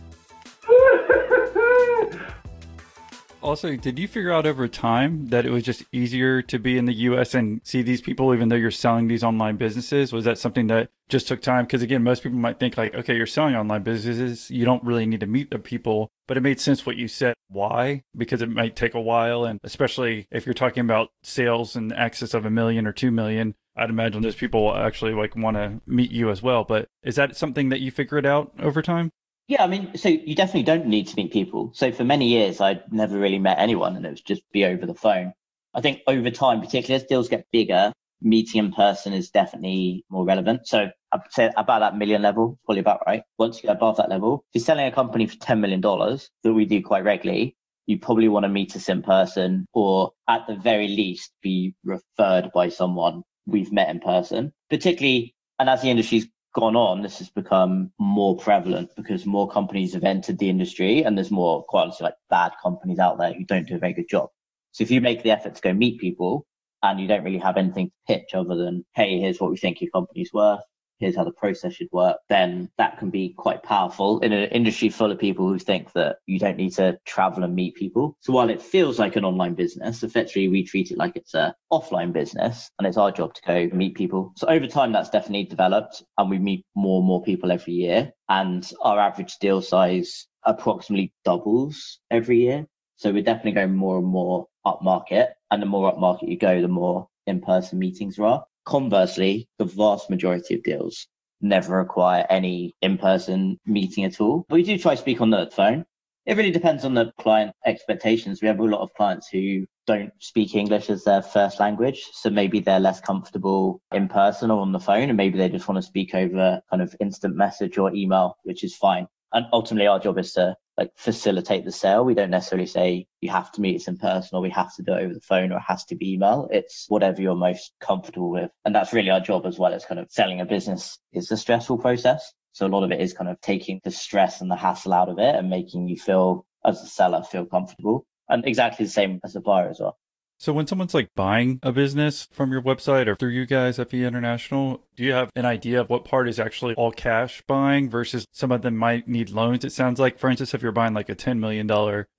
Also, 3.44 3.76
did 3.76 3.98
you 3.98 4.08
figure 4.08 4.32
out 4.32 4.46
over 4.46 4.66
time 4.66 5.26
that 5.26 5.44
it 5.44 5.50
was 5.50 5.62
just 5.62 5.84
easier 5.92 6.40
to 6.40 6.58
be 6.58 6.78
in 6.78 6.86
the 6.86 6.94
US 6.94 7.34
and 7.34 7.60
see 7.62 7.82
these 7.82 8.00
people, 8.00 8.34
even 8.34 8.48
though 8.48 8.56
you're 8.56 8.70
selling 8.70 9.06
these 9.06 9.22
online 9.22 9.56
businesses? 9.56 10.14
Was 10.14 10.24
that 10.24 10.38
something 10.38 10.68
that 10.68 10.88
just 11.10 11.28
took 11.28 11.42
time? 11.42 11.66
Because 11.66 11.82
again, 11.82 12.02
most 12.02 12.22
people 12.22 12.38
might 12.38 12.58
think 12.58 12.78
like, 12.78 12.94
okay, 12.94 13.14
you're 13.14 13.26
selling 13.26 13.54
online 13.54 13.82
businesses. 13.82 14.50
You 14.50 14.64
don't 14.64 14.82
really 14.82 15.04
need 15.04 15.20
to 15.20 15.26
meet 15.26 15.50
the 15.50 15.58
people, 15.58 16.08
but 16.26 16.38
it 16.38 16.40
made 16.40 16.58
sense 16.58 16.86
what 16.86 16.96
you 16.96 17.06
said. 17.06 17.34
Why? 17.48 18.02
Because 18.16 18.40
it 18.40 18.48
might 18.48 18.76
take 18.76 18.94
a 18.94 19.00
while. 19.00 19.44
And 19.44 19.60
especially 19.62 20.26
if 20.30 20.46
you're 20.46 20.54
talking 20.54 20.80
about 20.80 21.10
sales 21.22 21.76
in 21.76 21.92
excess 21.92 22.32
of 22.32 22.46
a 22.46 22.50
million 22.50 22.86
or 22.86 22.92
two 22.92 23.10
million, 23.10 23.56
I'd 23.76 23.90
imagine 23.90 24.22
those 24.22 24.34
people 24.36 24.64
will 24.64 24.76
actually 24.76 25.12
like 25.12 25.36
want 25.36 25.58
to 25.58 25.82
meet 25.86 26.12
you 26.12 26.30
as 26.30 26.42
well. 26.42 26.64
But 26.64 26.88
is 27.02 27.16
that 27.16 27.36
something 27.36 27.68
that 27.68 27.80
you 27.80 27.90
figured 27.90 28.24
out 28.24 28.54
over 28.58 28.80
time? 28.80 29.10
Yeah, 29.46 29.62
I 29.62 29.66
mean, 29.66 29.96
so 29.96 30.08
you 30.08 30.34
definitely 30.34 30.62
don't 30.62 30.86
need 30.86 31.06
to 31.08 31.16
meet 31.16 31.32
people. 31.32 31.70
So 31.74 31.92
for 31.92 32.04
many 32.04 32.28
years, 32.28 32.60
I'd 32.60 32.90
never 32.90 33.18
really 33.18 33.38
met 33.38 33.58
anyone 33.58 33.94
and 33.96 34.06
it 34.06 34.10
was 34.10 34.22
just 34.22 34.42
be 34.52 34.64
over 34.64 34.86
the 34.86 34.94
phone. 34.94 35.34
I 35.74 35.80
think 35.80 36.00
over 36.06 36.30
time, 36.30 36.60
particularly 36.60 37.02
as 37.02 37.08
deals 37.08 37.28
get 37.28 37.46
bigger, 37.52 37.92
meeting 38.22 38.64
in 38.64 38.72
person 38.72 39.12
is 39.12 39.30
definitely 39.30 40.04
more 40.08 40.24
relevant. 40.24 40.66
So 40.66 40.88
I'd 41.12 41.20
say 41.30 41.50
about 41.56 41.80
that 41.80 41.96
million 41.98 42.22
level, 42.22 42.58
probably 42.64 42.80
about 42.80 43.02
right. 43.06 43.22
Once 43.38 43.56
you 43.56 43.68
get 43.68 43.76
above 43.76 43.98
that 43.98 44.08
level, 44.08 44.44
if 44.48 44.60
you're 44.60 44.64
selling 44.64 44.86
a 44.86 44.92
company 44.92 45.26
for 45.26 45.36
$10 45.36 45.60
million 45.60 45.82
that 45.82 46.52
we 46.54 46.64
do 46.64 46.80
quite 46.82 47.04
regularly, 47.04 47.54
you 47.86 47.98
probably 47.98 48.28
want 48.28 48.44
to 48.44 48.48
meet 48.48 48.74
us 48.76 48.88
in 48.88 49.02
person 49.02 49.66
or 49.74 50.12
at 50.26 50.46
the 50.46 50.56
very 50.56 50.88
least 50.88 51.32
be 51.42 51.74
referred 51.84 52.50
by 52.54 52.70
someone 52.70 53.22
we've 53.46 53.72
met 53.72 53.90
in 53.90 54.00
person, 54.00 54.54
particularly, 54.70 55.34
and 55.58 55.68
as 55.68 55.82
the 55.82 55.90
industry's 55.90 56.26
gone 56.54 56.76
on, 56.76 57.02
this 57.02 57.18
has 57.18 57.28
become 57.28 57.92
more 57.98 58.36
prevalent 58.36 58.90
because 58.96 59.26
more 59.26 59.50
companies 59.50 59.92
have 59.92 60.04
entered 60.04 60.38
the 60.38 60.48
industry 60.48 61.02
and 61.02 61.16
there's 61.16 61.30
more 61.30 61.64
quite 61.64 61.82
honestly 61.82 62.04
like 62.04 62.14
bad 62.30 62.52
companies 62.62 62.98
out 62.98 63.18
there 63.18 63.34
who 63.34 63.44
don't 63.44 63.68
do 63.68 63.74
a 63.76 63.78
very 63.78 63.92
good 63.92 64.08
job. 64.08 64.30
So 64.72 64.82
if 64.82 64.90
you 64.90 65.00
make 65.00 65.22
the 65.22 65.30
effort 65.30 65.54
to 65.56 65.62
go 65.62 65.72
meet 65.72 66.00
people 66.00 66.46
and 66.82 67.00
you 67.00 67.06
don't 67.06 67.24
really 67.24 67.38
have 67.38 67.56
anything 67.56 67.88
to 67.88 68.14
pitch 68.14 68.34
other 68.34 68.56
than, 68.56 68.84
hey, 68.94 69.20
here's 69.20 69.40
what 69.40 69.50
we 69.50 69.56
think 69.56 69.80
your 69.80 69.90
company's 69.90 70.32
worth, 70.32 70.62
here's 70.98 71.16
how 71.16 71.24
the 71.24 71.32
process 71.32 71.74
should 71.74 71.88
work, 71.92 72.16
then 72.28 72.70
that 72.78 72.98
can 72.98 73.10
be 73.10 73.34
quite 73.36 73.62
powerful 73.62 74.20
in 74.20 74.32
an 74.32 74.48
industry 74.50 74.88
full 74.88 75.10
of 75.10 75.18
people 75.18 75.48
who 75.48 75.58
think 75.58 75.92
that 75.92 76.16
you 76.26 76.38
don't 76.38 76.56
need 76.56 76.72
to 76.74 76.98
travel 77.04 77.44
and 77.44 77.54
meet 77.54 77.74
people. 77.74 78.16
So 78.20 78.32
while 78.32 78.50
it 78.50 78.62
feels 78.62 78.98
like 78.98 79.16
an 79.16 79.24
online 79.24 79.54
business, 79.54 80.02
effectively 80.02 80.48
we 80.48 80.64
treat 80.64 80.90
it 80.90 80.98
like 80.98 81.16
it's 81.16 81.34
a 81.34 81.54
offline 81.72 82.12
business 82.12 82.70
and 82.78 82.86
it's 82.86 82.96
our 82.96 83.10
job 83.10 83.34
to 83.34 83.42
go 83.42 83.76
meet 83.76 83.94
people. 83.94 84.32
So 84.36 84.46
over 84.48 84.66
time, 84.66 84.92
that's 84.92 85.10
definitely 85.10 85.44
developed 85.44 86.02
and 86.18 86.30
we 86.30 86.38
meet 86.38 86.64
more 86.74 86.98
and 87.00 87.06
more 87.06 87.22
people 87.22 87.52
every 87.52 87.74
year 87.74 88.12
and 88.28 88.70
our 88.80 88.98
average 88.98 89.36
deal 89.38 89.60
size 89.60 90.26
approximately 90.44 91.12
doubles 91.24 91.98
every 92.10 92.38
year. 92.38 92.66
So 92.96 93.12
we're 93.12 93.22
definitely 93.22 93.52
going 93.52 93.74
more 93.74 93.98
and 93.98 94.06
more 94.06 94.46
up 94.64 94.82
market 94.82 95.30
and 95.50 95.60
the 95.60 95.66
more 95.66 95.88
up 95.88 95.98
market 95.98 96.28
you 96.28 96.38
go, 96.38 96.60
the 96.60 96.68
more 96.68 97.08
in-person 97.26 97.78
meetings 97.78 98.18
are. 98.18 98.44
Conversely, 98.66 99.48
the 99.58 99.66
vast 99.66 100.08
majority 100.08 100.54
of 100.54 100.62
deals 100.62 101.06
never 101.40 101.76
require 101.76 102.26
any 102.30 102.74
in-person 102.80 103.58
meeting 103.66 104.04
at 104.04 104.20
all. 104.20 104.46
We 104.48 104.62
do 104.62 104.78
try 104.78 104.94
to 104.94 105.00
speak 105.00 105.20
on 105.20 105.30
the 105.30 105.50
phone. 105.54 105.84
It 106.26 106.38
really 106.38 106.50
depends 106.50 106.86
on 106.86 106.94
the 106.94 107.12
client 107.20 107.52
expectations. 107.66 108.40
We 108.40 108.48
have 108.48 108.58
a 108.58 108.64
lot 108.64 108.80
of 108.80 108.94
clients 108.94 109.28
who 109.28 109.66
don't 109.86 110.10
speak 110.18 110.54
English 110.54 110.88
as 110.88 111.04
their 111.04 111.20
first 111.20 111.60
language. 111.60 112.02
So 112.14 112.30
maybe 112.30 112.60
they're 112.60 112.80
less 112.80 113.00
comfortable 113.02 113.82
in 113.92 114.08
person 114.08 114.50
or 114.50 114.60
on 114.60 114.72
the 114.72 114.80
phone, 114.80 115.10
and 115.10 115.16
maybe 115.18 115.36
they 115.36 115.50
just 115.50 115.68
want 115.68 115.76
to 115.76 115.82
speak 115.82 116.14
over 116.14 116.62
kind 116.70 116.80
of 116.80 116.96
instant 117.00 117.36
message 117.36 117.76
or 117.76 117.94
email, 117.94 118.38
which 118.44 118.64
is 118.64 118.74
fine. 118.74 119.06
And 119.34 119.46
ultimately, 119.52 119.88
our 119.88 119.98
job 119.98 120.18
is 120.18 120.32
to 120.34 120.56
like 120.78 120.92
facilitate 120.96 121.64
the 121.64 121.72
sale. 121.72 122.04
We 122.04 122.14
don't 122.14 122.30
necessarily 122.30 122.66
say 122.66 123.06
you 123.20 123.30
have 123.30 123.50
to 123.52 123.60
meet 123.60 123.76
us 123.76 123.88
in 123.88 123.96
person 123.96 124.36
or 124.36 124.40
we 124.40 124.50
have 124.50 124.74
to 124.76 124.82
do 124.82 124.94
it 124.94 125.02
over 125.02 125.14
the 125.14 125.20
phone 125.20 125.52
or 125.52 125.58
it 125.58 125.64
has 125.66 125.84
to 125.86 125.96
be 125.96 126.14
email. 126.14 126.48
It's 126.52 126.86
whatever 126.88 127.20
you're 127.20 127.34
most 127.34 127.72
comfortable 127.80 128.30
with. 128.30 128.50
And 128.64 128.74
that's 128.74 128.92
really 128.92 129.10
our 129.10 129.20
job 129.20 129.44
as 129.44 129.58
well 129.58 129.74
as 129.74 129.84
kind 129.84 130.00
of 130.00 130.10
selling 130.10 130.40
a 130.40 130.44
business 130.44 130.98
is 131.12 131.30
a 131.30 131.36
stressful 131.36 131.78
process. 131.78 132.32
So 132.52 132.66
a 132.66 132.68
lot 132.68 132.84
of 132.84 132.92
it 132.92 133.00
is 133.00 133.12
kind 133.12 133.28
of 133.28 133.40
taking 133.40 133.80
the 133.82 133.90
stress 133.90 134.40
and 134.40 134.50
the 134.50 134.56
hassle 134.56 134.92
out 134.94 135.08
of 135.08 135.18
it 135.18 135.34
and 135.34 135.50
making 135.50 135.88
you 135.88 135.96
feel 135.96 136.46
as 136.64 136.80
a 136.80 136.86
seller 136.86 137.22
feel 137.22 137.46
comfortable. 137.46 138.06
And 138.28 138.46
exactly 138.46 138.86
the 138.86 138.92
same 138.92 139.20
as 139.24 139.36
a 139.36 139.40
buyer 139.40 139.68
as 139.68 139.80
well. 139.80 139.98
So 140.44 140.52
when 140.52 140.66
someone's 140.66 140.92
like 140.92 141.08
buying 141.14 141.58
a 141.62 141.72
business 141.72 142.28
from 142.30 142.52
your 142.52 142.60
website 142.60 143.06
or 143.06 143.16
through 143.16 143.30
you 143.30 143.46
guys, 143.46 143.78
FE 143.78 144.04
International, 144.04 144.82
do 144.94 145.02
you 145.02 145.12
have 145.14 145.30
an 145.34 145.46
idea 145.46 145.80
of 145.80 145.88
what 145.88 146.04
part 146.04 146.28
is 146.28 146.38
actually 146.38 146.74
all 146.74 146.92
cash 146.92 147.42
buying 147.46 147.88
versus 147.88 148.26
some 148.30 148.52
of 148.52 148.60
them 148.60 148.76
might 148.76 149.08
need 149.08 149.30
loans? 149.30 149.64
It 149.64 149.72
sounds 149.72 149.98
like, 149.98 150.18
for 150.18 150.28
instance, 150.28 150.52
if 150.52 150.60
you're 150.60 150.70
buying 150.70 150.92
like 150.92 151.08
a 151.08 151.16
$10 151.16 151.38
million 151.38 151.66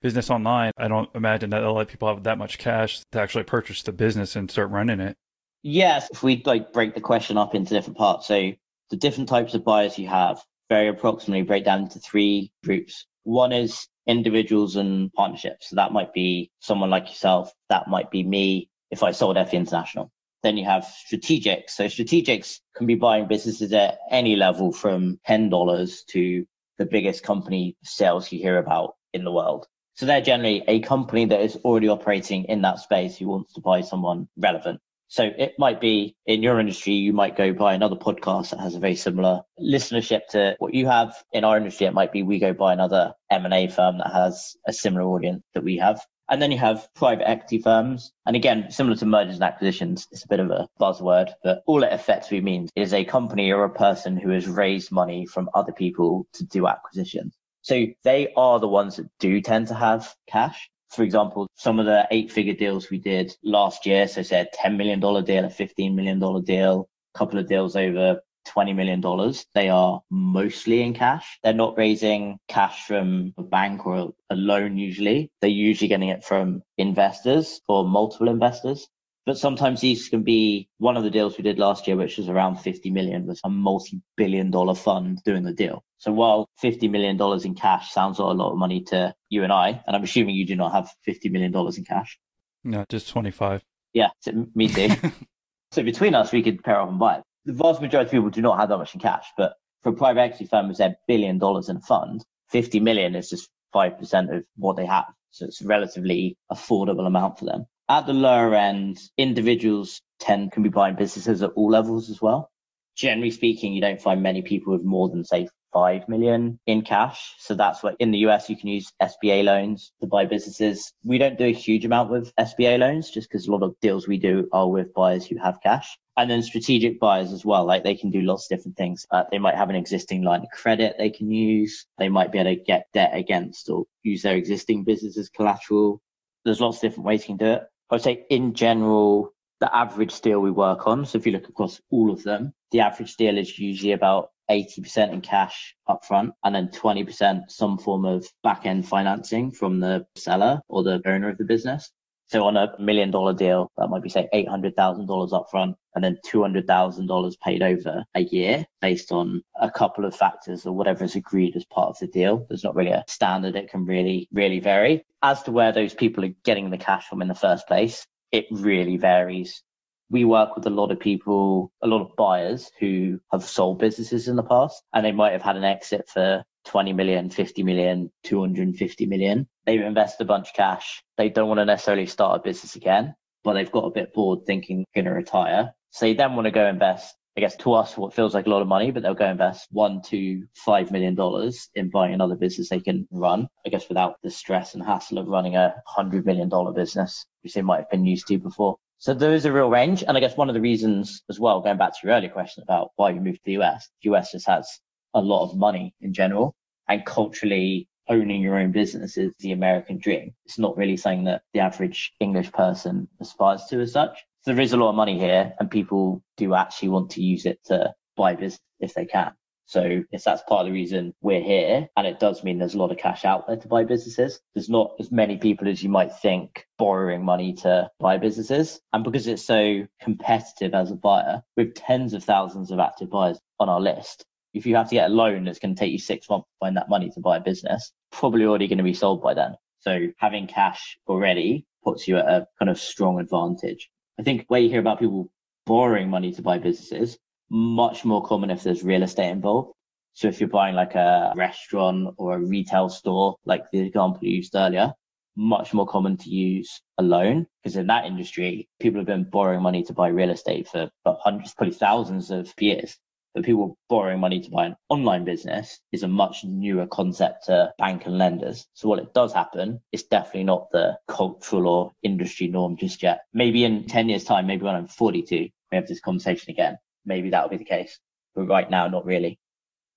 business 0.01 0.32
online, 0.32 0.72
I 0.75 0.88
don't 0.88 1.08
imagine 1.13 1.51
that 1.51 1.62
a 1.62 1.72
lot 1.72 1.82
of 1.82 1.88
people 1.88 2.08
have 2.08 2.24
that 2.24 2.39
much 2.39 2.58
cash 2.58 3.03
to 3.12 3.22
actually 3.22 3.44
purchase 3.44 3.84
the 3.84 3.91
business 3.91 4.36
and 4.36 4.50
start 4.50 4.72
running 4.72 5.01
it. 5.01 5.15
Yes, 5.62 6.10
if 6.10 6.24
we 6.24 6.41
like 6.48 6.74
break 6.74 6.96
the 6.96 7.01
question 7.01 7.38
up 7.38 7.53
into 7.53 7.75
different 7.75 8.00
parts. 8.00 8.25
So 8.25 8.53
the 8.89 8.98
different 8.98 9.29
types 9.29 9.53
of 9.53 9.63
buyers 9.63 10.00
you 10.00 10.08
have 10.08 10.41
very 10.67 10.88
approximately 10.88 11.44
break 11.44 11.65
down 11.65 11.84
into 11.84 12.00
three 12.00 12.51
groups. 12.63 13.05
One 13.22 13.51
is 13.51 13.88
individuals 14.07 14.75
and 14.75 15.12
partnerships. 15.13 15.69
So 15.69 15.75
that 15.77 15.91
might 15.91 16.13
be 16.13 16.51
someone 16.59 16.89
like 16.89 17.09
yourself. 17.09 17.51
That 17.69 17.88
might 17.88 18.12
be 18.12 18.24
me 18.24 18.69
if 18.91 19.03
I 19.03 19.12
sold 19.12 19.38
FE 19.38 19.57
International. 19.57 20.12
Then 20.43 20.57
you 20.57 20.65
have 20.65 20.83
strategics. 20.83 21.71
So 21.71 21.85
strategics 21.85 22.59
can 22.75 22.85
be 22.85 22.95
buying 22.95 23.27
businesses 23.27 23.74
at 23.74 23.97
any 24.12 24.35
level 24.35 24.71
from 24.71 25.19
$10 25.27 26.05
to 26.09 26.45
the 26.77 26.85
biggest 26.85 27.24
company 27.24 27.75
sales 27.83 28.31
you 28.31 28.39
hear 28.39 28.57
about 28.57 28.95
in 29.13 29.24
the 29.24 29.31
world. 29.31 29.65
So 29.95 30.05
they're 30.05 30.21
generally 30.21 30.63
a 30.67 30.81
company 30.81 31.25
that 31.25 31.41
is 31.41 31.55
already 31.63 31.88
operating 31.88 32.45
in 32.45 32.62
that 32.62 32.79
space 32.79 33.17
who 33.17 33.27
wants 33.27 33.53
to 33.53 33.62
buy 33.62 33.81
someone 33.81 34.27
relevant. 34.38 34.81
So 35.07 35.24
it 35.24 35.53
might 35.57 35.79
be 35.79 36.15
in 36.25 36.43
your 36.43 36.59
industry, 36.59 36.93
you 36.93 37.13
might 37.13 37.38
go 37.38 37.53
buy 37.53 37.74
another 37.74 37.95
podcast 37.95 38.50
that 38.50 38.59
has 38.59 38.75
a 38.75 38.79
very 38.79 38.95
similar 38.95 39.41
listenership 39.59 40.27
to 40.29 40.55
what 40.59 40.74
you 40.74 40.88
have. 40.88 41.15
In 41.31 41.43
our 41.43 41.57
industry, 41.57 41.88
it 41.88 41.93
might 41.93 42.12
be 42.12 42.24
we 42.24 42.39
go 42.39 42.53
buy 42.53 42.74
another 42.74 43.13
M&A 43.29 43.67
firm 43.67 44.00
that 44.00 44.12
has 44.12 44.55
a 44.67 44.74
similar 44.74 45.03
audience 45.03 45.43
that 45.53 45.63
we 45.63 45.77
have. 45.77 46.01
And 46.27 46.41
then 46.41 46.51
you 46.51 46.57
have 46.57 46.88
private 46.95 47.29
equity 47.29 47.59
firms. 47.59 48.12
And 48.25 48.35
again, 48.35 48.71
similar 48.71 48.95
to 48.97 49.05
mergers 49.05 49.35
and 49.35 49.43
acquisitions, 49.43 50.07
it's 50.12 50.25
a 50.25 50.27
bit 50.27 50.39
of 50.39 50.50
a 50.50 50.67
buzzword, 50.81 51.31
but 51.43 51.62
all 51.67 51.83
it 51.83 51.93
effectively 51.93 52.41
means 52.41 52.71
is 52.75 52.93
a 52.93 53.05
company 53.05 53.51
or 53.51 53.63
a 53.63 53.69
person 53.69 54.17
who 54.17 54.31
has 54.31 54.47
raised 54.47 54.91
money 54.91 55.27
from 55.27 55.50
other 55.53 55.71
people 55.71 56.25
to 56.33 56.45
do 56.45 56.67
acquisitions. 56.67 57.38
So 57.62 57.85
they 58.03 58.33
are 58.35 58.59
the 58.59 58.67
ones 58.67 58.95
that 58.97 59.09
do 59.19 59.39
tend 59.41 59.67
to 59.67 59.75
have 59.75 60.15
cash. 60.27 60.69
For 60.95 61.03
example, 61.03 61.47
some 61.55 61.79
of 61.79 61.85
the 61.85 62.07
eight 62.09 62.31
figure 62.31 62.53
deals 62.53 62.89
we 62.89 62.99
did 62.99 63.35
last 63.43 63.85
year, 63.85 64.07
so 64.07 64.21
say 64.21 64.41
a 64.41 64.67
$10 64.67 64.77
million 64.77 64.99
deal, 64.99 65.45
a 65.45 65.49
$15 65.49 65.93
million 65.93 66.19
deal, 66.43 66.89
a 67.13 67.17
couple 67.17 67.37
of 67.37 67.47
deals 67.47 67.75
over 67.75 68.21
$20 68.47 68.75
million. 68.75 69.33
They 69.53 69.69
are 69.69 70.01
mostly 70.09 70.81
in 70.81 70.93
cash. 70.93 71.39
They're 71.43 71.53
not 71.53 71.77
raising 71.77 72.37
cash 72.47 72.85
from 72.85 73.33
a 73.37 73.43
bank 73.43 73.85
or 73.85 74.13
a 74.29 74.35
loan 74.35 74.77
usually. 74.77 75.31
They're 75.41 75.49
usually 75.49 75.89
getting 75.89 76.09
it 76.09 76.23
from 76.23 76.61
investors 76.77 77.59
or 77.67 77.85
multiple 77.85 78.29
investors. 78.29 78.87
But 79.25 79.38
sometimes 79.38 79.82
these 79.82 80.08
can 80.10 80.24
be 80.24 80.70
one 80.77 80.98
of 80.98 81.03
the 81.03 81.10
deals 81.10 81.38
we 81.38 81.44
did 81.44 81.58
last 81.58 81.88
year, 81.88 81.98
which 81.98 82.17
was 82.17 82.29
around 82.29 82.58
50 82.58 82.91
million, 82.91 83.25
was 83.25 83.41
a 83.44 83.50
multi-billion 83.50 84.51
dollar 84.51 84.75
fund 84.75 85.22
doing 85.25 85.44
the 85.44 85.53
deal. 85.53 85.84
So 85.98 86.12
while 86.12 86.48
50 86.60 86.88
million 86.89 87.17
dollars 87.17 87.44
in 87.44 87.55
cash 87.55 87.91
sounds 87.91 88.20
like 88.20 88.32
a 88.32 88.38
lot 88.38 88.51
of 88.51 88.58
money 88.58 88.84
to 88.84 89.15
you 89.29 89.44
and 89.44 89.51
I, 89.51 89.82
and 89.88 89.96
I'm 89.96 90.03
assuming 90.03 90.36
you 90.36 90.46
do 90.46 90.55
not 90.55 90.74
have 90.74 90.89
50 91.05 91.29
million 91.29 91.51
dollars 91.51 91.77
in 91.77 91.86
cash. 91.86 92.20
No, 92.63 92.86
just 92.88 93.10
25. 93.10 93.63
Yeah, 93.94 94.10
me 94.53 94.67
too. 94.67 94.89
so 95.72 95.82
between 95.82 96.13
us, 96.13 96.32
we 96.32 96.44
could 96.44 96.63
pair 96.63 96.79
up 96.79 96.89
and 96.89 97.00
buy 97.00 97.17
it 97.17 97.24
the 97.46 97.53
vast 97.53 97.82
majority 97.82 98.08
of 98.08 98.12
people 98.12 98.29
do 98.29 98.41
not 98.41 98.60
have 98.60 98.70
that 98.70 98.77
much 98.77 98.94
in 98.94 99.00
cash, 99.00 99.25
but 99.38 99.53
for 99.84 99.89
a 99.89 99.94
private 99.94 100.22
equity 100.22 100.46
firm 100.46 100.67
with 100.67 100.79
a 100.79 100.96
billion 101.08 101.38
dollars 101.38 101.70
in 101.70 101.77
a 101.77 101.82
fund, 101.82 102.25
50 102.50 102.79
million 102.79 103.15
is 103.15 103.29
just 103.29 103.50
5% 103.74 104.36
of 104.36 104.44
what 104.55 104.75
they 104.75 104.86
have. 104.86 105.05
So 105.32 105.46
it's 105.46 105.62
a 105.62 105.67
relatively 105.67 106.38
affordable 106.51 107.05
amount 107.05 107.39
for 107.39 107.46
them. 107.46 107.65
At 107.87 108.07
the 108.07 108.13
lower 108.13 108.55
end, 108.55 108.99
individuals 109.15 110.01
tend 110.19 110.51
can 110.51 110.63
be 110.63 110.69
buying 110.69 110.95
businesses 110.95 111.43
at 111.43 111.51
all 111.51 111.69
levels 111.69 112.09
as 112.09 112.19
well. 112.19 112.49
Generally 112.95 113.29
speaking, 113.31 113.73
you 113.73 113.81
don't 113.81 114.01
find 114.01 114.23
many 114.23 114.41
people 114.41 114.73
with 114.73 114.83
more 114.83 115.07
than 115.07 115.23
say 115.23 115.47
5 115.71 116.09
million 116.09 116.59
in 116.65 116.81
cash. 116.81 117.35
So 117.37 117.53
that's 117.53 117.83
what 117.83 117.95
in 117.99 118.09
the 118.09 118.19
US 118.19 118.49
you 118.49 118.57
can 118.57 118.69
use 118.69 118.91
SBA 118.99 119.43
loans 119.43 119.91
to 120.01 120.07
buy 120.07 120.25
businesses. 120.25 120.93
We 121.03 121.19
don't 121.19 121.37
do 121.37 121.45
a 121.45 121.53
huge 121.53 121.85
amount 121.85 122.09
with 122.09 122.33
SBA 122.37 122.79
loans 122.79 123.11
just 123.11 123.29
because 123.29 123.47
a 123.47 123.51
lot 123.51 123.61
of 123.61 123.75
deals 123.81 124.07
we 124.07 124.17
do 124.17 124.49
are 124.51 124.67
with 124.67 124.91
buyers 124.95 125.27
who 125.27 125.37
have 125.37 125.59
cash. 125.61 125.95
And 126.17 126.27
then 126.27 126.41
strategic 126.41 126.99
buyers 126.99 127.31
as 127.33 127.45
well, 127.45 127.65
like 127.65 127.83
they 127.83 127.95
can 127.95 128.09
do 128.09 128.21
lots 128.21 128.49
of 128.49 128.57
different 128.57 128.77
things. 128.77 129.05
Uh, 129.11 129.25
they 129.29 129.37
might 129.37 129.57
have 129.57 129.69
an 129.69 129.75
existing 129.75 130.23
line 130.23 130.41
of 130.41 130.49
credit 130.49 130.95
they 130.97 131.11
can 131.11 131.29
use. 131.29 131.85
They 131.99 132.09
might 132.09 132.31
be 132.31 132.39
able 132.39 132.55
to 132.55 132.63
get 132.63 132.87
debt 132.93 133.11
against 133.13 133.69
or 133.69 133.83
use 134.01 134.23
their 134.23 134.37
existing 134.37 134.85
business 134.85 135.19
as 135.19 135.29
collateral. 135.29 136.01
There's 136.45 136.61
lots 136.61 136.77
of 136.77 136.81
different 136.81 137.05
ways 137.05 137.21
you 137.21 137.35
can 137.35 137.37
do 137.37 137.51
it. 137.53 137.63
I 137.89 137.95
would 137.95 138.01
say 138.01 138.25
in 138.29 138.53
general, 138.53 139.33
the 139.59 139.73
average 139.75 140.19
deal 140.21 140.39
we 140.39 140.51
work 140.51 140.87
on. 140.87 141.05
So 141.05 141.17
if 141.17 141.25
you 141.25 141.31
look 141.31 141.49
across 141.49 141.79
all 141.91 142.11
of 142.11 142.23
them, 142.23 142.53
the 142.71 142.81
average 142.81 143.15
deal 143.15 143.37
is 143.37 143.57
usually 143.57 143.93
about 143.93 144.31
80% 144.49 145.11
in 145.13 145.21
cash 145.21 145.75
upfront 145.87 146.31
and 146.43 146.53
then 146.53 146.69
20% 146.69 147.49
some 147.49 147.77
form 147.77 148.05
of 148.05 148.25
back 148.43 148.65
end 148.65 148.87
financing 148.87 149.51
from 149.51 149.79
the 149.79 150.05
seller 150.15 150.61
or 150.67 150.83
the 150.83 151.01
owner 151.05 151.29
of 151.29 151.37
the 151.37 151.45
business. 151.45 151.91
So 152.27 152.46
on 152.46 152.58
a 152.58 152.74
million 152.79 153.12
dollar 153.12 153.34
deal, 153.34 153.72
that 153.77 153.89
might 153.89 154.01
be 154.01 154.10
say 154.10 154.27
$800,000 154.34 155.08
upfront 155.08 155.75
and 155.94 156.03
then 156.03 156.17
$200,000 156.25 157.39
paid 157.39 157.62
over 157.62 158.03
a 158.15 158.22
year 158.22 158.65
based 158.82 159.12
on 159.12 159.44
a 159.60 159.70
couple 159.70 160.05
of 160.05 160.15
factors 160.15 160.65
or 160.65 160.74
whatever 160.74 161.03
is 161.03 161.15
agreed 161.15 161.55
as 161.55 161.65
part 161.65 161.89
of 161.89 162.00
the 162.00 162.08
deal. 162.08 162.46
There's 162.50 162.63
not 162.63 162.75
really 162.75 162.91
a 162.91 163.05
standard. 163.08 163.55
It 163.55 163.70
can 163.70 163.86
really, 163.86 164.27
really 164.32 164.60
vary. 164.60 165.05
As 165.22 165.44
to 165.44 165.51
where 165.51 165.72
those 165.72 165.94
people 165.94 166.25
are 166.25 166.34
getting 166.44 166.72
the 166.72 166.77
cash 166.77 167.08
from 167.08 167.22
in 167.22 167.27
the 167.27 167.36
first 167.36 167.67
place, 167.67 168.05
it 168.32 168.46
really 168.51 168.98
varies 168.98 169.62
we 170.09 170.25
work 170.25 170.55
with 170.55 170.65
a 170.65 170.69
lot 170.69 170.91
of 170.91 171.00
people, 171.00 171.71
a 171.81 171.88
lot 171.88 172.01
of 172.01 172.15
buyers 172.15 172.71
who 172.79 173.19
have 173.31 173.43
sold 173.43 173.79
businesses 173.79 174.27
in 174.27 174.35
the 174.35 174.43
past 174.43 174.83
and 174.93 175.05
they 175.05 175.12
might 175.12 175.33
have 175.33 175.41
had 175.41 175.57
an 175.57 175.63
exit 175.63 176.07
for 176.07 176.43
20 176.65 176.93
million, 176.93 177.29
50 177.29 177.63
million, 177.63 178.12
250 178.24 179.05
million. 179.05 179.47
They've 179.65 179.81
invested 179.81 180.24
a 180.24 180.27
bunch 180.27 180.50
of 180.50 180.55
cash. 180.55 181.03
They 181.17 181.29
don't 181.29 181.47
want 181.47 181.59
to 181.59 181.65
necessarily 181.65 182.05
start 182.05 182.39
a 182.39 182.43
business 182.43 182.75
again, 182.75 183.15
but 183.43 183.53
they've 183.53 183.71
got 183.71 183.85
a 183.85 183.91
bit 183.91 184.13
bored 184.13 184.45
thinking 184.45 184.85
going 184.93 185.05
to 185.05 185.12
retire. 185.12 185.74
So 185.91 186.05
they 186.05 186.13
then 186.13 186.35
want 186.35 186.45
to 186.45 186.51
go 186.51 186.67
invest, 186.67 187.15
I 187.38 187.41
guess 187.41 187.55
to 187.57 187.74
us, 187.74 187.97
what 187.97 188.13
feels 188.13 188.33
like 188.33 188.47
a 188.47 188.50
lot 188.50 188.62
of 188.62 188.67
money, 188.67 188.91
but 188.91 189.01
they'll 189.01 189.13
go 189.13 189.29
invest 189.29 189.67
one 189.71 190.01
to 190.07 190.45
five 190.55 190.91
million 190.91 191.15
dollars 191.15 191.70
in 191.74 191.89
buying 191.89 192.13
another 192.13 192.35
business 192.35 192.70
they 192.70 192.79
can 192.79 193.07
run, 193.11 193.48
I 193.65 193.70
guess 193.70 193.87
without 193.87 194.15
the 194.22 194.29
stress 194.29 194.75
and 194.75 194.83
hassle 194.83 195.18
of 195.18 195.27
running 195.27 195.55
a 195.55 195.75
hundred 195.87 196.25
million 196.25 196.50
dollar 196.50 196.74
business, 196.74 197.25
which 197.44 197.53
they 197.53 197.61
might 197.61 197.79
have 197.79 197.89
been 197.89 198.05
used 198.05 198.27
to 198.27 198.37
before. 198.37 198.77
So 198.98 199.14
there 199.14 199.34
is 199.34 199.46
a 199.46 199.51
real 199.51 199.70
range. 199.70 200.03
And 200.08 200.18
I 200.18 200.20
guess 200.20 200.38
one 200.38 200.50
of 200.50 200.55
the 200.55 200.62
reasons 200.62 201.22
as 201.29 201.40
well, 201.40 201.62
going 201.62 201.77
back 201.77 201.94
to 201.94 202.00
your 202.03 202.16
earlier 202.16 202.29
question 202.29 202.64
about 202.64 202.92
why 202.96 203.12
you 203.12 203.22
moved 203.22 203.38
to 203.38 203.46
the 203.46 203.64
US, 203.64 203.90
the 204.01 204.14
US 204.14 204.31
just 204.31 204.48
has 204.48 204.68
a 205.14 205.22
lot 205.22 205.44
of 205.44 205.58
money 205.58 205.94
in 206.01 206.14
general 206.14 206.55
and 206.88 207.05
culturally 207.05 207.88
owning 208.08 208.42
your 208.42 208.58
own 208.58 208.72
business 208.72 209.18
is 209.18 209.31
the 209.40 209.51
American 209.51 209.98
dream. 209.98 210.34
It's 210.46 210.60
not 210.60 210.77
really 210.77 210.98
something 210.98 211.24
that 211.25 211.42
the 211.53 211.60
average 211.60 212.14
English 212.20 212.51
person 212.51 213.08
aspires 213.20 213.66
to 213.70 213.81
as 213.81 213.94
such. 213.94 214.24
So 214.42 214.53
there 214.53 214.62
is 214.62 214.74
a 214.74 214.77
lot 214.77 214.90
of 214.90 214.96
money 214.96 215.18
here 215.18 215.53
and 215.60 215.72
people 215.72 216.22
do 216.38 216.53
actually 216.53 216.90
want 216.90 217.10
to 217.12 217.24
use 217.24 217.46
it 217.46 217.60
to 217.66 217.94
buy 218.16 218.36
business 218.36 218.60
if 218.79 218.94
they 218.94 219.05
can. 219.05 219.34
So 219.67 220.03
if 220.11 220.23
that's 220.23 220.43
part 220.43 220.61
of 220.61 220.67
the 220.67 220.73
reason 220.73 221.13
we're 221.21 221.41
here, 221.41 221.87
and 221.97 222.05
it 222.07 222.19
does 222.19 222.43
mean 222.43 222.59
there's 222.59 222.75
a 222.75 222.77
lot 222.77 222.91
of 222.91 222.97
cash 222.97 223.25
out 223.25 223.47
there 223.47 223.57
to 223.57 223.67
buy 223.67 223.83
businesses. 223.83 224.39
There's 224.53 224.69
not 224.69 224.93
as 224.99 225.11
many 225.11 225.37
people 225.37 225.67
as 225.67 225.81
you 225.81 225.89
might 225.89 226.13
think 226.13 226.65
borrowing 226.77 227.23
money 227.23 227.53
to 227.53 227.89
buy 227.99 228.17
businesses. 228.17 228.79
And 228.93 229.03
because 229.03 229.27
it's 229.27 229.43
so 229.43 229.87
competitive 230.01 230.73
as 230.73 230.91
a 230.91 230.95
buyer, 230.95 231.41
with 231.57 231.73
tens 231.73 232.13
of 232.13 232.23
thousands 232.23 232.71
of 232.71 232.79
active 232.79 233.09
buyers 233.09 233.39
on 233.59 233.69
our 233.69 233.81
list, 233.81 234.23
if 234.53 234.65
you 234.65 234.75
have 234.75 234.89
to 234.89 234.95
get 234.95 235.09
a 235.09 235.13
loan 235.13 235.43
that's 235.43 235.59
going 235.59 235.75
to 235.75 235.79
take 235.79 235.91
you 235.91 235.99
six 235.99 236.29
months 236.29 236.47
to 236.47 236.65
find 236.65 236.77
that 236.77 236.89
money 236.89 237.09
to 237.09 237.19
buy 237.19 237.37
a 237.37 237.41
business, 237.41 237.91
probably 238.11 238.45
already 238.45 238.67
going 238.67 238.77
to 238.77 238.83
be 238.83 238.93
sold 238.93 239.21
by 239.21 239.33
then. 239.33 239.55
So 239.79 240.07
having 240.17 240.47
cash 240.47 240.97
already 241.07 241.65
puts 241.83 242.07
you 242.07 242.17
at 242.17 242.25
a 242.25 242.47
kind 242.57 242.69
of 242.69 242.79
strong 242.79 243.19
advantage. 243.19 243.89
I 244.19 244.23
think 244.23 244.45
where 244.47 244.61
you 244.61 244.69
hear 244.69 244.79
about 244.79 244.99
people 244.99 245.29
borrowing 245.65 246.09
money 246.09 246.31
to 246.33 246.41
buy 246.41 246.57
businesses, 246.59 247.17
much 247.55 248.03
more 248.03 248.22
common 248.22 248.50
if 248.50 248.63
there's 248.63 248.83
real 248.83 249.03
estate 249.03 249.29
involved. 249.29 249.72
So 250.13 250.27
if 250.27 250.41
you're 250.41 250.50
buying 250.50 250.75
like 250.75 250.96
a 250.96 251.31
restaurant 251.37 252.13
or 252.18 252.35
a 252.35 252.39
retail 252.39 252.89
store, 252.89 253.37
like 253.46 253.72
the 253.72 253.79
example 253.79 254.20
you 254.24 254.35
used 254.35 254.55
earlier, 254.55 254.94
much 255.37 255.74
more 255.74 255.87
common 255.87 256.18
to 256.18 256.29
use 256.29 256.81
a 256.98 257.03
loan 257.03 257.48
because 257.63 257.77
in 257.77 257.87
that 257.87 258.05
industry, 258.05 258.68
people 258.81 259.00
have 259.00 259.07
been 259.07 259.29
borrowing 259.29 259.61
money 259.61 259.83
to 259.83 259.94
buy 259.94 260.09
real 260.09 260.31
estate 260.31 260.68
for 260.68 260.89
hundreds, 261.05 261.53
probably 261.53 261.74
thousands 261.74 262.29
of 262.29 262.53
years. 262.59 262.98
But 263.33 263.46
people 263.46 263.77
borrowing 263.89 264.20
money 264.20 264.41
to 264.41 264.50
buy 264.50 264.65
an 264.65 264.75
online 264.89 265.24
business 265.24 265.79
is 265.91 266.03
a 266.03 266.07
much 266.09 266.44
newer 266.44 266.87
concept 266.87 267.46
to 267.46 267.74
bank 267.77 268.05
and 268.05 268.18
lenders. 268.18 268.65
So 268.74 268.89
what 268.89 269.00
it 269.00 269.13
does 269.13 269.33
happen 269.33 269.81
it's 269.94 270.03
definitely 270.03 270.44
not 270.44 270.72
the 270.72 270.98
cultural 271.07 271.68
or 271.68 271.91
industry 272.03 272.48
norm 272.48 272.75
just 272.75 273.01
yet. 273.01 273.22
Maybe 273.33 273.63
in 273.63 273.87
10 273.87 274.09
years 274.09 274.25
time, 274.25 274.48
maybe 274.48 274.63
when 274.63 274.75
I'm 274.75 274.87
42, 274.87 275.35
we 275.37 275.51
have 275.72 275.87
this 275.87 276.01
conversation 276.01 276.51
again 276.51 276.77
maybe 277.05 277.29
that'll 277.29 277.50
be 277.50 277.57
the 277.57 277.65
case. 277.65 278.00
But 278.35 278.48
right 278.48 278.70
now, 278.70 278.87
not 278.87 279.05
really. 279.05 279.39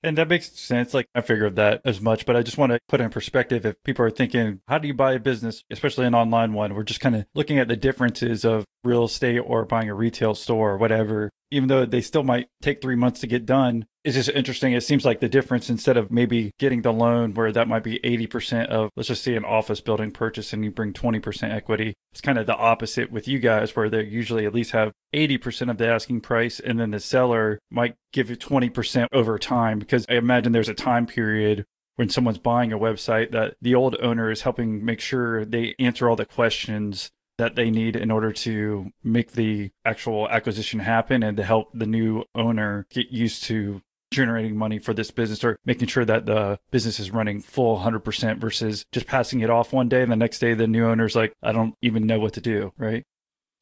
And 0.03 0.17
that 0.17 0.29
makes 0.29 0.53
sense. 0.53 0.95
Like 0.95 1.09
I 1.15 1.23
figured 1.23 1.57
that 1.57 1.81
as 1.85 2.01
much, 2.01 2.25
but 2.25 2.37
I 2.37 2.43
just 2.43 2.57
want 2.57 2.71
to 2.71 2.79
put 2.89 3.01
in 3.01 3.11
perspective 3.11 3.67
if 3.67 3.83
people 3.83 4.05
are 4.05 4.11
thinking, 4.11 4.61
how 4.69 4.79
do 4.79 4.87
you 4.87 4.95
buy 4.95 5.15
a 5.15 5.19
business, 5.19 5.65
especially 5.71 6.07
an 6.07 6.15
online 6.15 6.53
one? 6.53 6.75
We're 6.75 6.85
just 6.85 7.01
kind 7.01 7.17
of 7.17 7.27
looking 7.35 7.59
at 7.59 7.67
the 7.67 7.77
differences 7.77 8.45
of 8.45 8.65
real 8.85 9.05
estate 9.05 9.39
or 9.39 9.65
buying 9.65 9.89
a 9.89 9.95
retail 9.95 10.35
store 10.35 10.73
or 10.73 10.77
whatever 10.79 11.31
even 11.51 11.69
though 11.69 11.87
they 11.87 12.01
still 12.01 12.23
might 12.23 12.49
take 12.61 12.81
three 12.81 12.97
months 12.97 13.21
to 13.21 13.27
get 13.27 13.47
done. 13.47 13.87
It's 14.05 14.17
just 14.17 14.29
interesting. 14.31 14.73
It 14.73 14.83
seems 14.83 15.05
like 15.05 15.21
the 15.21 15.29
difference 15.29 15.69
instead 15.71 15.97
of 15.97 16.11
maybe 16.11 16.53
getting 16.59 16.83
the 16.83 16.93
loan 16.93 17.35
where 17.35 17.53
that 17.53 17.69
might 17.69 17.83
be 17.83 17.99
80% 18.01 18.67
of, 18.67 18.91
let's 18.97 19.09
just 19.09 19.23
say 19.23 19.35
an 19.35 19.45
office 19.45 19.81
building 19.81 20.11
purchase 20.11 20.53
and 20.53 20.65
you 20.65 20.71
bring 20.71 20.93
20% 20.93 21.51
equity. 21.53 21.95
It's 22.13 22.21
kind 22.21 22.39
of 22.39 22.47
the 22.47 22.57
opposite 22.57 23.11
with 23.11 23.29
you 23.29 23.39
guys 23.39 23.75
where 23.75 23.91
they 23.91 24.05
usually 24.05 24.47
at 24.47 24.55
least 24.55 24.73
have 24.73 24.93
80% 25.15 25.71
of 25.71 25.79
the 25.79 25.89
asking 25.89 26.21
price 26.21 26.61
and 26.61 26.79
then 26.79 26.91
the 26.91 27.01
seller 27.01 27.59
might 27.71 27.95
give 28.13 28.31
you 28.31 28.37
20% 28.37 29.09
over 29.13 29.39
time 29.39 29.79
because 29.79 30.07
I 30.09 30.15
imagine 30.15 30.53
there's 30.53 30.69
a 30.69 30.75
time 30.75 31.07
period 31.07 31.65
when 31.97 32.09
someone's 32.09 32.39
buying 32.39 32.73
a 32.73 32.79
website 32.79 33.33
that 33.33 33.57
the 33.61 33.75
old 33.75 33.97
owner 34.01 34.31
is 34.31 34.43
helping 34.43 34.85
make 34.85 35.01
sure 35.01 35.45
they 35.45 35.75
answer 35.79 36.09
all 36.09 36.17
the 36.17 36.25
questions 36.25 37.11
that 37.39 37.55
they 37.55 37.71
need 37.71 37.97
in 37.97 38.11
order 38.11 38.33
to 38.33 38.91
make 39.03 39.33
the 39.33 39.71
actual 39.85 40.29
acquisition 40.29 40.81
happen 40.81 41.23
and 41.23 41.37
to 41.37 41.45
help 41.45 41.69
the 41.73 41.87
new 41.87 42.25
owner 42.35 42.87
get 42.91 43.11
used 43.11 43.45
to 43.45 43.81
generating 44.11 44.57
money 44.57 44.79
for 44.79 44.95
this 44.95 45.11
business 45.11 45.45
or 45.45 45.59
making 45.65 45.87
sure 45.87 46.05
that 46.05 46.27
the 46.27 46.59
business 46.71 46.99
is 46.99 47.11
running 47.11 47.41
full 47.41 47.79
100% 47.79 48.39
versus 48.39 48.85
just 48.93 49.07
passing 49.07 49.41
it 49.41 49.51
off 49.51 49.73
one 49.73 49.89
day 49.89 50.03
and 50.03 50.11
the 50.11 50.17
next 50.17 50.39
day 50.39 50.55
the 50.55 50.67
new 50.67 50.87
owner's 50.87 51.15
like 51.15 51.33
I 51.43 51.53
don't 51.53 51.75
even 51.83 52.07
know 52.07 52.19
what 52.19 52.35
to 52.35 52.41
do, 52.41 52.73
right? 52.79 53.05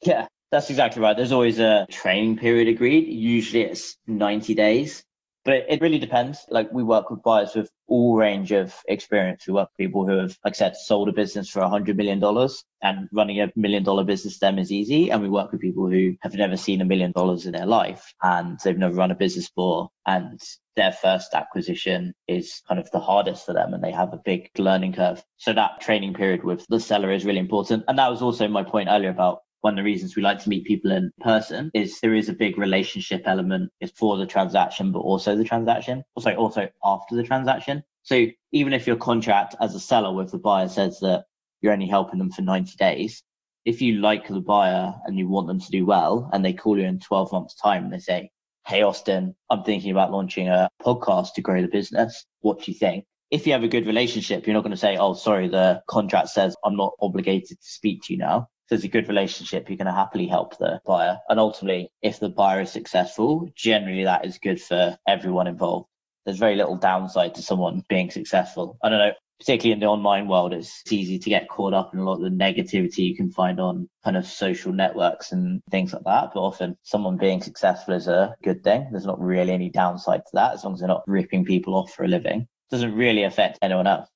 Yeah, 0.03 0.27
that's 0.51 0.71
exactly 0.71 1.03
right. 1.03 1.17
There's 1.17 1.33
always 1.33 1.59
a 1.59 1.87
training 1.91 2.39
period 2.39 2.69
agreed. 2.69 3.09
Usually 3.09 3.63
it's 3.63 3.97
90 4.07 4.55
days 4.55 5.05
But 5.47 5.67
it 5.69 5.81
really 5.81 6.01
depends. 6.01 6.45
Like 6.51 6.73
we 6.73 6.83
work 6.83 7.09
with 7.09 7.23
buyers 7.23 7.55
with 7.55 7.71
all 7.87 8.17
range 8.17 8.51
of 8.51 8.75
experience. 8.89 9.47
We 9.47 9.55
work 9.55 9.69
with 9.71 9.87
people 9.87 10.05
who 10.05 10.19
have, 10.19 10.37
like 10.45 10.55
I 10.55 10.57
said, 10.57 10.77
sold 10.77 11.09
a 11.09 11.13
business 11.13 11.49
for 11.49 11.61
a 11.61 11.69
hundred 11.69 11.97
million 11.97 12.19
dollars 12.19 12.65
and 12.83 13.09
running 13.13 13.41
a 13.41 13.53
million 13.55 13.85
dollar 13.85 14.03
business 14.03 14.41
them 14.41 14.59
is 14.59 14.73
easy. 14.73 15.11
And 15.11 15.23
we 15.23 15.29
work 15.29 15.53
with 15.53 15.61
people 15.61 15.89
who 15.89 16.17
have 16.23 16.35
never 16.35 16.57
seen 16.57 16.81
a 16.81 16.85
million 16.85 17.13
dollars 17.13 17.47
in 17.47 17.53
their 17.53 17.65
life 17.65 18.13
and 18.21 18.59
they've 18.65 18.77
never 18.77 18.97
run 18.97 19.13
a 19.13 19.15
business 19.15 19.49
before 19.49 19.91
and 20.05 20.41
their 20.75 20.93
first 20.93 21.33
acquisition 21.33 22.13
is 22.27 22.61
kind 22.67 22.81
of 22.81 22.91
the 22.91 23.01
hardest 23.01 23.47
for 23.47 23.55
them 23.55 23.73
and 23.73 23.85
they 23.85 23.93
have 23.93 24.13
a 24.13 24.21
big 24.25 24.51
learning 24.59 24.95
curve. 24.95 25.23
So 25.37 25.53
that 25.53 25.81
training 25.81 26.15
period 26.15 26.43
with 26.43 26.67
the 26.69 26.81
seller 26.81 27.13
is 27.13 27.25
really 27.25 27.39
important. 27.39 27.85
And 27.87 27.99
that 27.99 28.11
was 28.11 28.21
also 28.21 28.49
my 28.49 28.65
point 28.65 28.89
earlier 28.91 29.11
about 29.11 29.43
one 29.67 29.73
of 29.73 29.83
the 29.83 29.91
reasons 29.91 30.15
we 30.15 30.23
like 30.23 30.41
to 30.41 30.49
meet 30.49 30.65
people 30.65 30.93
in 30.93 31.11
person 31.19 31.73
is 31.75 31.99
there 31.99 32.15
is 32.15 32.29
a 32.29 32.33
big 32.33 32.57
relationship 32.57 33.23
element 33.27 33.69
is 33.81 33.91
for 33.91 34.17
the 34.17 34.25
transaction, 34.25 34.93
but 34.93 35.01
also 35.01 35.35
the 35.35 35.43
transaction, 35.43 36.05
also 36.15 36.33
also 36.37 36.69
after 36.85 37.17
the 37.17 37.25
transaction. 37.25 37.83
So 38.05 38.27
even 38.53 38.73
if 38.73 38.87
your 38.87 38.95
contract 38.95 39.57
as 39.61 39.75
a 39.75 39.81
seller 39.81 40.15
with 40.15 40.31
the 40.31 40.39
buyer 40.39 40.69
says 40.69 41.01
that 41.01 41.25
you're 41.61 41.73
only 41.73 41.89
helping 41.89 42.21
them 42.21 42.31
for 42.31 42.43
90 42.43 42.77
days, 42.77 43.25
if 43.65 43.83
you 43.83 43.95
like 43.95 44.29
the 44.29 44.41
buyer 44.41 44.95
and 45.05 45.19
you 45.19 45.29
want 45.29 45.49
them 45.49 45.59
to 45.59 45.71
do 45.73 45.85
well 45.85 46.31
and 46.33 46.45
they 46.45 46.53
call 46.53 46.79
you 46.79 46.85
in 46.85 47.01
12 47.01 47.33
months 47.33 47.57
time 47.57 47.83
and 47.83 47.93
they 47.93 47.99
say, 47.99 48.31
Hey, 48.69 48.83
Austin, 48.83 49.35
I'm 49.51 49.65
thinking 49.65 49.91
about 49.91 50.13
launching 50.13 50.49
a 50.49 50.69
podcast 50.81 51.35
to 51.35 51.43
grow 51.43 51.61
the 51.61 51.67
business. 51.67 52.25
What 52.39 52.63
do 52.63 52.71
you 52.71 52.79
think? 52.79 53.05
If 53.33 53.49
you 53.49 53.53
have 53.53 53.65
a 53.65 53.75
good 53.75 53.89
relationship, 53.89 54.47
you're 54.47 54.55
not 54.55 54.63
going 54.63 54.79
to 54.79 54.87
say, 54.87 54.97
Oh, 54.97 55.15
sorry, 55.15 55.49
the 55.49 55.83
contract 55.89 56.29
says 56.29 56.55
I'm 56.65 56.77
not 56.77 56.93
obligated 57.01 57.61
to 57.61 57.67
speak 57.69 58.05
to 58.05 58.13
you 58.13 58.21
now 58.21 58.49
there's 58.69 58.85
a 58.85 58.89
good 58.89 59.09
relationship, 59.09 59.69
you're 59.69 59.77
going 59.77 59.87
to 59.87 59.93
happily 59.93 60.27
help 60.27 60.59
the 60.59 60.81
buyer. 60.85 61.19
And 61.29 61.39
ultimately, 61.39 61.91
if 62.03 62.21
the 62.21 62.29
buyer 62.29 62.63
is 62.63 62.71
successful, 62.71 63.49
generally 63.55 64.05
that 64.05 64.25
is 64.25 64.39
good 64.39 64.61
for 64.61 64.99
everyone 65.07 65.47
involved. 65.47 65.89
There's 66.25 66.39
very 66.39 66.57
little 66.57 66.77
downside 66.77 67.37
to 67.37 67.43
someone 67.43 67.85
being 67.89 68.11
successful. 68.11 68.79
I 68.83 68.89
don't 68.89 68.99
know, 68.99 69.13
particularly 69.39 69.73
in 69.73 69.81
the 69.81 69.87
online 69.87 70.29
world, 70.29 70.53
it's 70.53 70.83
easy 70.91 71.19
to 71.19 71.31
get 71.31 71.49
caught 71.49 71.75
up 71.75 71.95
in 71.95 72.01
a 72.01 72.05
lot 72.05 72.15
of 72.15 72.23
the 72.23 72.31
negativity 72.31 72.99
you 72.99 73.17
can 73.17 73.31
find 73.31 73.61
on 73.61 73.89
kind 74.03 74.17
of 74.17 74.27
social 74.27 74.73
networks 74.73 75.31
and 75.31 75.63
things 75.71 75.93
like 75.93 76.05
that. 76.05 76.31
But 76.35 76.41
often 76.41 76.77
someone 76.83 77.17
being 77.17 77.43
successful 77.43 77.95
is 77.95 78.09
a 78.09 78.35
good 78.43 78.65
thing. 78.65 78.89
There's 78.91 79.07
not 79.07 79.21
really 79.21 79.53
any 79.53 79.71
downside 79.71 80.23
to 80.27 80.31
that 80.35 80.55
as 80.55 80.65
long 80.65 80.75
as 80.75 80.81
they're 80.81 80.89
not 80.89 81.05
ripping 81.07 81.45
people 81.45 81.75
off 81.75 81.93
for 81.93 82.05
a 82.05 82.09
living. 82.09 82.41
It 82.41 82.71
doesn't 82.71 82.95
really 82.95 83.23
affect 83.23 83.59
anyone 83.63 83.87
else. 83.87 84.09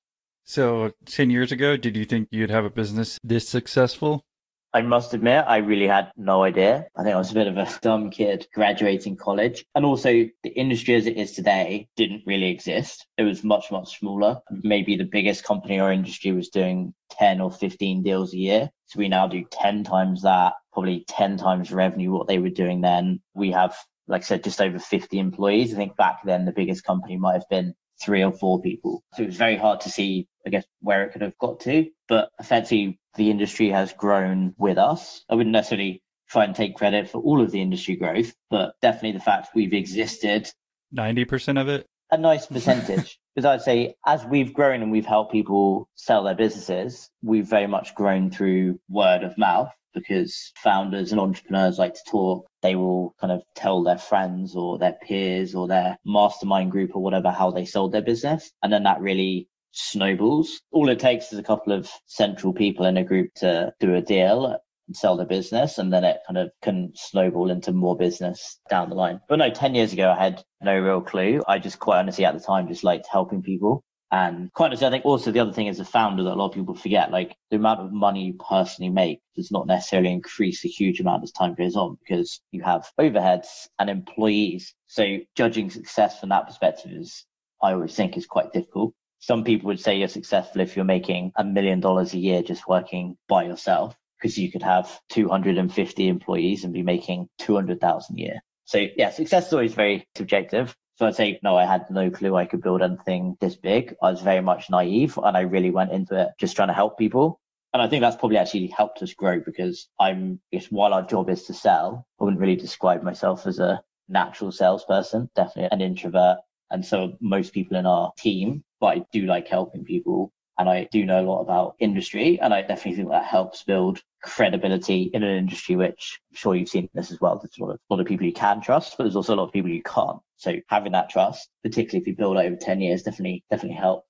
So, 0.44 0.92
10 1.04 1.30
years 1.30 1.52
ago, 1.52 1.76
did 1.76 1.96
you 1.96 2.04
think 2.04 2.28
you'd 2.32 2.50
have 2.50 2.64
a 2.64 2.70
business 2.70 3.20
this 3.22 3.48
successful? 3.48 4.24
I 4.72 4.82
must 4.82 5.14
admit, 5.14 5.44
I 5.48 5.56
really 5.56 5.88
had 5.88 6.12
no 6.16 6.44
idea. 6.44 6.86
I 6.96 7.02
think 7.02 7.14
I 7.14 7.18
was 7.18 7.32
a 7.32 7.34
bit 7.34 7.48
of 7.48 7.56
a 7.56 7.68
dumb 7.82 8.10
kid 8.10 8.46
graduating 8.54 9.16
college. 9.16 9.64
And 9.74 9.84
also, 9.84 10.10
the 10.44 10.50
industry 10.50 10.94
as 10.94 11.06
it 11.06 11.16
is 11.16 11.32
today 11.32 11.88
didn't 11.96 12.22
really 12.24 12.50
exist. 12.50 13.04
It 13.18 13.24
was 13.24 13.42
much, 13.42 13.72
much 13.72 13.98
smaller. 13.98 14.38
Maybe 14.62 14.96
the 14.96 15.04
biggest 15.04 15.42
company 15.42 15.80
or 15.80 15.90
industry 15.90 16.30
was 16.30 16.50
doing 16.50 16.94
10 17.18 17.40
or 17.40 17.50
15 17.50 18.04
deals 18.04 18.32
a 18.32 18.38
year. 18.38 18.70
So 18.86 19.00
we 19.00 19.08
now 19.08 19.26
do 19.26 19.44
10 19.50 19.82
times 19.82 20.22
that, 20.22 20.54
probably 20.72 21.04
10 21.08 21.36
times 21.36 21.72
revenue 21.72 22.12
what 22.12 22.28
they 22.28 22.38
were 22.38 22.48
doing 22.48 22.80
then. 22.80 23.20
We 23.34 23.50
have, 23.50 23.76
like 24.06 24.22
I 24.22 24.24
said, 24.24 24.44
just 24.44 24.60
over 24.60 24.78
50 24.78 25.18
employees. 25.18 25.74
I 25.74 25.76
think 25.76 25.96
back 25.96 26.20
then 26.24 26.44
the 26.44 26.52
biggest 26.52 26.84
company 26.84 27.16
might 27.16 27.34
have 27.34 27.48
been 27.50 27.74
three 28.00 28.22
or 28.22 28.32
four 28.32 28.60
people. 28.62 29.02
So 29.14 29.24
it 29.24 29.26
was 29.26 29.36
very 29.36 29.56
hard 29.56 29.80
to 29.80 29.90
see, 29.90 30.28
I 30.46 30.50
guess, 30.50 30.64
where 30.80 31.04
it 31.04 31.12
could 31.12 31.22
have 31.22 31.36
got 31.38 31.58
to. 31.60 31.86
But 32.08 32.30
effectively, 32.38 32.99
the 33.16 33.30
industry 33.30 33.70
has 33.70 33.92
grown 33.92 34.54
with 34.58 34.78
us. 34.78 35.24
I 35.28 35.34
wouldn't 35.34 35.52
necessarily 35.52 36.02
try 36.28 36.44
and 36.44 36.54
take 36.54 36.76
credit 36.76 37.10
for 37.10 37.20
all 37.20 37.40
of 37.40 37.50
the 37.50 37.60
industry 37.60 37.96
growth, 37.96 38.32
but 38.50 38.74
definitely 38.80 39.12
the 39.12 39.24
fact 39.24 39.54
we've 39.54 39.74
existed. 39.74 40.48
90% 40.94 41.60
of 41.60 41.68
it? 41.68 41.86
A 42.12 42.16
nice 42.16 42.46
percentage. 42.46 43.18
because 43.34 43.46
I'd 43.46 43.62
say 43.62 43.94
as 44.06 44.24
we've 44.24 44.52
grown 44.52 44.82
and 44.82 44.90
we've 44.90 45.06
helped 45.06 45.32
people 45.32 45.88
sell 45.94 46.24
their 46.24 46.34
businesses, 46.34 47.10
we've 47.22 47.46
very 47.46 47.66
much 47.66 47.94
grown 47.94 48.30
through 48.30 48.80
word 48.88 49.22
of 49.22 49.36
mouth 49.38 49.70
because 49.92 50.52
founders 50.56 51.10
and 51.10 51.20
entrepreneurs 51.20 51.78
like 51.78 51.94
to 51.94 52.00
talk. 52.08 52.46
They 52.62 52.76
will 52.76 53.14
kind 53.20 53.32
of 53.32 53.42
tell 53.56 53.82
their 53.82 53.98
friends 53.98 54.54
or 54.54 54.78
their 54.78 54.96
peers 55.02 55.54
or 55.54 55.66
their 55.66 55.98
mastermind 56.04 56.70
group 56.70 56.94
or 56.94 57.02
whatever 57.02 57.30
how 57.30 57.50
they 57.50 57.64
sold 57.64 57.92
their 57.92 58.02
business. 58.02 58.52
And 58.62 58.72
then 58.72 58.84
that 58.84 59.00
really 59.00 59.48
snowballs. 59.72 60.60
All 60.70 60.88
it 60.88 60.98
takes 60.98 61.32
is 61.32 61.38
a 61.38 61.44
couple 61.44 61.72
of 61.72 61.90
central 62.06 62.52
people 62.52 62.86
in 62.86 62.96
a 62.96 63.04
group 63.04 63.32
to 63.36 63.72
do 63.80 63.94
a 63.94 64.02
deal 64.02 64.58
and 64.86 64.96
sell 64.96 65.16
the 65.16 65.24
business, 65.24 65.78
and 65.78 65.92
then 65.92 66.04
it 66.04 66.20
kind 66.26 66.38
of 66.38 66.50
can 66.62 66.92
snowball 66.94 67.50
into 67.50 67.72
more 67.72 67.96
business 67.96 68.58
down 68.68 68.88
the 68.88 68.96
line. 68.96 69.20
But 69.28 69.36
no, 69.36 69.50
10 69.50 69.74
years 69.74 69.92
ago, 69.92 70.10
I 70.10 70.22
had 70.22 70.42
no 70.60 70.78
real 70.78 71.00
clue. 71.00 71.42
I 71.46 71.58
just 71.58 71.78
quite 71.78 71.98
honestly 71.98 72.24
at 72.24 72.34
the 72.34 72.44
time 72.44 72.68
just 72.68 72.84
liked 72.84 73.06
helping 73.06 73.42
people. 73.42 73.84
And 74.12 74.52
quite 74.52 74.66
honestly, 74.66 74.88
I 74.88 74.90
think 74.90 75.04
also 75.04 75.30
the 75.30 75.38
other 75.38 75.52
thing 75.52 75.68
as 75.68 75.78
a 75.78 75.84
founder 75.84 76.24
that 76.24 76.32
a 76.32 76.34
lot 76.34 76.48
of 76.48 76.54
people 76.54 76.74
forget, 76.74 77.12
like 77.12 77.36
the 77.50 77.56
amount 77.56 77.80
of 77.80 77.92
money 77.92 78.24
you 78.24 78.34
personally 78.34 78.90
make 78.90 79.20
does 79.36 79.52
not 79.52 79.68
necessarily 79.68 80.10
increase 80.10 80.64
a 80.64 80.68
huge 80.68 80.98
amount 80.98 81.22
as 81.22 81.30
time 81.30 81.54
goes 81.54 81.76
on 81.76 81.96
because 82.00 82.40
you 82.50 82.60
have 82.62 82.90
overheads 82.98 83.68
and 83.78 83.88
employees. 83.88 84.74
So 84.88 85.18
judging 85.36 85.70
success 85.70 86.18
from 86.18 86.30
that 86.30 86.48
perspective 86.48 86.90
is, 86.90 87.24
I 87.62 87.72
always 87.72 87.94
think 87.94 88.16
is 88.16 88.26
quite 88.26 88.52
difficult. 88.52 88.94
Some 89.20 89.44
people 89.44 89.68
would 89.68 89.80
say 89.80 89.98
you're 89.98 90.08
successful 90.08 90.60
if 90.60 90.76
you're 90.76 90.84
making 90.84 91.32
a 91.36 91.44
million 91.44 91.80
dollars 91.80 92.14
a 92.14 92.18
year 92.18 92.42
just 92.42 92.66
working 92.66 93.16
by 93.28 93.44
yourself 93.44 93.94
because 94.18 94.36
you 94.38 94.50
could 94.50 94.62
have 94.62 95.00
250 95.10 96.08
employees 96.08 96.64
and 96.64 96.72
be 96.72 96.82
making 96.82 97.28
200,000 97.38 98.16
a 98.16 98.20
year. 98.20 98.40
So 98.64 98.86
yeah, 98.96 99.10
success 99.10 99.48
is 99.48 99.52
always 99.52 99.74
very 99.74 100.06
subjective. 100.16 100.74
So 100.96 101.06
I'd 101.06 101.16
say, 101.16 101.38
no, 101.42 101.56
I 101.56 101.64
had 101.64 101.90
no 101.90 102.10
clue 102.10 102.36
I 102.36 102.44
could 102.44 102.62
build 102.62 102.82
anything 102.82 103.36
this 103.40 103.56
big. 103.56 103.94
I 104.02 104.10
was 104.10 104.20
very 104.20 104.42
much 104.42 104.70
naive 104.70 105.18
and 105.22 105.36
I 105.36 105.40
really 105.40 105.70
went 105.70 105.92
into 105.92 106.20
it 106.20 106.28
just 106.38 106.56
trying 106.56 106.68
to 106.68 106.74
help 106.74 106.98
people. 106.98 107.40
And 107.72 107.82
I 107.82 107.88
think 107.88 108.00
that's 108.00 108.16
probably 108.16 108.38
actually 108.38 108.66
helped 108.66 109.02
us 109.02 109.14
grow 109.14 109.40
because 109.40 109.88
I'm, 109.98 110.40
I 110.52 110.56
guess 110.56 110.66
while 110.70 110.92
our 110.92 111.02
job 111.02 111.30
is 111.30 111.44
to 111.44 111.54
sell, 111.54 112.06
I 112.20 112.24
wouldn't 112.24 112.40
really 112.40 112.56
describe 112.56 113.02
myself 113.02 113.46
as 113.46 113.58
a 113.58 113.82
natural 114.08 114.50
salesperson, 114.50 115.30
definitely 115.36 115.68
an 115.70 115.80
introvert. 115.80 116.38
And 116.70 116.84
so 116.84 117.16
most 117.20 117.52
people 117.52 117.76
in 117.76 117.86
our 117.86 118.12
team, 118.18 118.64
but 118.80 118.86
I 118.86 119.04
do 119.12 119.26
like 119.26 119.46
helping 119.48 119.84
people 119.84 120.32
and 120.60 120.68
I 120.68 120.88
do 120.92 121.06
know 121.06 121.20
a 121.20 121.26
lot 121.26 121.40
about 121.40 121.76
industry. 121.78 122.38
And 122.38 122.52
I 122.52 122.60
definitely 122.60 122.96
think 122.96 123.08
that 123.08 123.24
helps 123.24 123.62
build 123.62 124.02
credibility 124.22 125.10
in 125.14 125.22
an 125.22 125.38
industry, 125.38 125.74
which 125.74 126.20
I'm 126.30 126.36
sure 126.36 126.54
you've 126.54 126.68
seen 126.68 126.88
this 126.92 127.10
as 127.10 127.18
well. 127.18 127.38
There's 127.38 127.56
a 127.58 127.64
lot, 127.64 127.72
of, 127.72 127.80
a 127.88 127.94
lot 127.94 128.00
of 128.00 128.06
people 128.06 128.26
you 128.26 128.32
can 128.34 128.60
trust, 128.60 128.96
but 128.98 129.04
there's 129.04 129.16
also 129.16 129.34
a 129.34 129.36
lot 129.36 129.44
of 129.44 129.52
people 129.52 129.70
you 129.70 129.82
can't. 129.82 130.18
So 130.36 130.56
having 130.68 130.92
that 130.92 131.08
trust, 131.08 131.48
particularly 131.62 132.02
if 132.02 132.06
you 132.06 132.14
build 132.14 132.36
over 132.36 132.56
10 132.56 132.80
years, 132.82 133.02
definitely, 133.02 133.42
definitely 133.50 133.78
helps. 133.78 134.06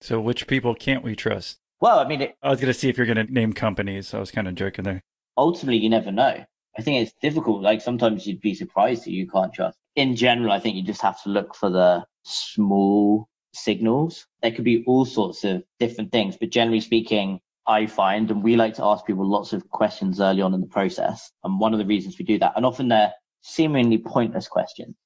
So 0.00 0.20
which 0.20 0.48
people 0.48 0.74
can't 0.74 1.04
we 1.04 1.14
trust? 1.14 1.58
Well, 1.80 2.00
I 2.00 2.08
mean, 2.08 2.22
it, 2.22 2.34
I 2.42 2.50
was 2.50 2.60
going 2.60 2.72
to 2.72 2.78
see 2.78 2.88
if 2.88 2.96
you're 2.96 3.06
going 3.06 3.24
to 3.24 3.32
name 3.32 3.52
companies. 3.52 4.12
I 4.12 4.18
was 4.18 4.32
kind 4.32 4.48
of 4.48 4.56
joking 4.56 4.84
there. 4.84 5.02
Ultimately, 5.36 5.78
you 5.78 5.88
never 5.88 6.10
know. 6.10 6.44
I 6.76 6.82
think 6.82 7.06
it's 7.06 7.16
difficult. 7.22 7.62
Like 7.62 7.80
sometimes 7.80 8.26
you'd 8.26 8.40
be 8.40 8.54
surprised 8.54 9.04
that 9.04 9.12
you 9.12 9.28
can't 9.28 9.52
trust. 9.52 9.78
In 9.94 10.16
general, 10.16 10.50
I 10.50 10.58
think 10.58 10.74
you 10.74 10.82
just 10.82 11.02
have 11.02 11.22
to 11.22 11.28
look 11.28 11.54
for 11.54 11.70
the 11.70 12.04
small 12.24 13.28
signals. 13.54 14.26
There 14.42 14.52
could 14.52 14.64
be 14.64 14.84
all 14.86 15.04
sorts 15.04 15.44
of 15.44 15.62
different 15.78 16.12
things, 16.12 16.36
but 16.36 16.50
generally 16.50 16.80
speaking, 16.80 17.40
I 17.66 17.86
find, 17.86 18.30
and 18.30 18.42
we 18.42 18.56
like 18.56 18.74
to 18.74 18.84
ask 18.84 19.06
people 19.06 19.28
lots 19.28 19.52
of 19.52 19.68
questions 19.68 20.20
early 20.20 20.42
on 20.42 20.54
in 20.54 20.60
the 20.60 20.66
process. 20.66 21.30
And 21.44 21.60
one 21.60 21.72
of 21.72 21.78
the 21.78 21.86
reasons 21.86 22.18
we 22.18 22.24
do 22.24 22.38
that, 22.40 22.54
and 22.56 22.66
often 22.66 22.88
they're 22.88 23.12
seemingly 23.42 23.98
pointless 23.98 24.48
questions. 24.48 24.96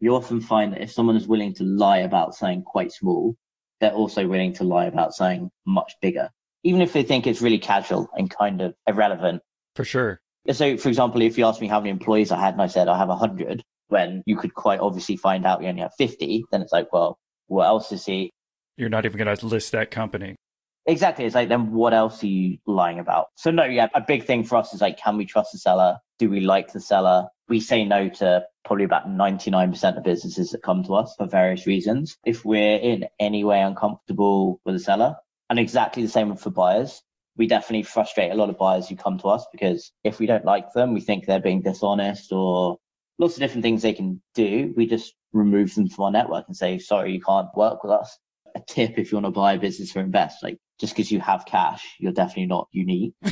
You 0.00 0.14
often 0.14 0.40
find 0.40 0.72
that 0.72 0.82
if 0.82 0.92
someone 0.92 1.16
is 1.16 1.26
willing 1.26 1.54
to 1.54 1.64
lie 1.64 1.98
about 1.98 2.34
something 2.34 2.62
quite 2.62 2.92
small, 2.92 3.36
they're 3.80 3.92
also 3.92 4.26
willing 4.26 4.52
to 4.54 4.64
lie 4.64 4.84
about 4.86 5.14
something 5.14 5.50
much 5.66 5.94
bigger, 6.02 6.30
even 6.62 6.82
if 6.82 6.92
they 6.92 7.02
think 7.02 7.26
it's 7.26 7.40
really 7.40 7.58
casual 7.58 8.08
and 8.16 8.28
kind 8.30 8.60
of 8.60 8.74
irrelevant. 8.86 9.42
For 9.76 9.84
sure. 9.84 10.20
So, 10.50 10.76
for 10.76 10.88
example, 10.88 11.22
if 11.22 11.38
you 11.38 11.46
asked 11.46 11.60
me 11.60 11.68
how 11.68 11.80
many 11.80 11.90
employees 11.90 12.30
I 12.30 12.38
had 12.38 12.52
and 12.52 12.62
I 12.62 12.66
said 12.66 12.88
I 12.88 12.98
have 12.98 13.08
100, 13.08 13.62
when 13.88 14.22
you 14.26 14.36
could 14.36 14.52
quite 14.54 14.80
obviously 14.80 15.16
find 15.16 15.46
out 15.46 15.62
you 15.62 15.68
only 15.68 15.82
have 15.82 15.94
50, 15.96 16.44
then 16.50 16.60
it's 16.60 16.72
like, 16.72 16.92
well, 16.92 17.18
what 17.46 17.66
else 17.66 17.92
is 17.92 18.04
he? 18.04 18.30
You're 18.76 18.88
not 18.88 19.04
even 19.04 19.18
going 19.18 19.36
to 19.36 19.46
list 19.46 19.72
that 19.72 19.90
company. 19.90 20.36
Exactly. 20.86 21.24
It's 21.24 21.34
like, 21.34 21.48
then 21.48 21.72
what 21.72 21.94
else 21.94 22.22
are 22.22 22.26
you 22.26 22.58
lying 22.66 22.98
about? 22.98 23.28
So, 23.36 23.50
no, 23.50 23.64
yeah, 23.64 23.88
a 23.94 24.00
big 24.00 24.24
thing 24.24 24.44
for 24.44 24.56
us 24.56 24.74
is 24.74 24.80
like, 24.80 24.98
can 24.98 25.16
we 25.16 25.24
trust 25.24 25.52
the 25.52 25.58
seller? 25.58 25.98
Do 26.18 26.28
we 26.28 26.40
like 26.40 26.72
the 26.72 26.80
seller? 26.80 27.28
We 27.48 27.60
say 27.60 27.84
no 27.84 28.08
to 28.08 28.44
probably 28.64 28.84
about 28.84 29.08
99% 29.08 29.96
of 29.96 30.04
businesses 30.04 30.50
that 30.50 30.62
come 30.62 30.84
to 30.84 30.94
us 30.94 31.14
for 31.16 31.26
various 31.26 31.66
reasons. 31.66 32.16
If 32.24 32.44
we're 32.44 32.76
in 32.76 33.06
any 33.18 33.44
way 33.44 33.60
uncomfortable 33.62 34.60
with 34.64 34.74
the 34.74 34.80
seller, 34.80 35.16
and 35.50 35.58
exactly 35.58 36.02
the 36.02 36.08
same 36.08 36.34
for 36.36 36.50
buyers, 36.50 37.02
we 37.36 37.46
definitely 37.46 37.82
frustrate 37.82 38.32
a 38.32 38.34
lot 38.34 38.50
of 38.50 38.58
buyers 38.58 38.88
who 38.88 38.96
come 38.96 39.18
to 39.18 39.28
us 39.28 39.46
because 39.52 39.92
if 40.04 40.18
we 40.18 40.26
don't 40.26 40.44
like 40.44 40.72
them, 40.72 40.94
we 40.94 41.00
think 41.00 41.26
they're 41.26 41.40
being 41.40 41.62
dishonest 41.62 42.32
or 42.32 42.78
lots 43.18 43.34
of 43.34 43.40
different 43.40 43.62
things 43.62 43.82
they 43.82 43.92
can 43.92 44.22
do. 44.34 44.72
We 44.76 44.86
just 44.86 45.14
remove 45.32 45.74
them 45.74 45.88
from 45.88 46.04
our 46.04 46.10
network 46.10 46.44
and 46.46 46.56
say, 46.56 46.78
sorry, 46.78 47.12
you 47.12 47.20
can't 47.20 47.48
work 47.56 47.82
with 47.82 47.92
us. 47.92 48.18
A 48.56 48.60
tip 48.60 48.98
if 48.98 49.10
you 49.10 49.16
want 49.16 49.26
to 49.26 49.30
buy 49.30 49.54
a 49.54 49.58
business 49.58 49.96
or 49.96 50.00
invest, 50.00 50.42
like 50.42 50.58
just 50.80 50.94
because 50.94 51.10
you 51.10 51.20
have 51.20 51.46
cash, 51.46 51.84
you're 51.98 52.12
definitely 52.12 52.46
not 52.46 52.68
unique. 52.72 53.14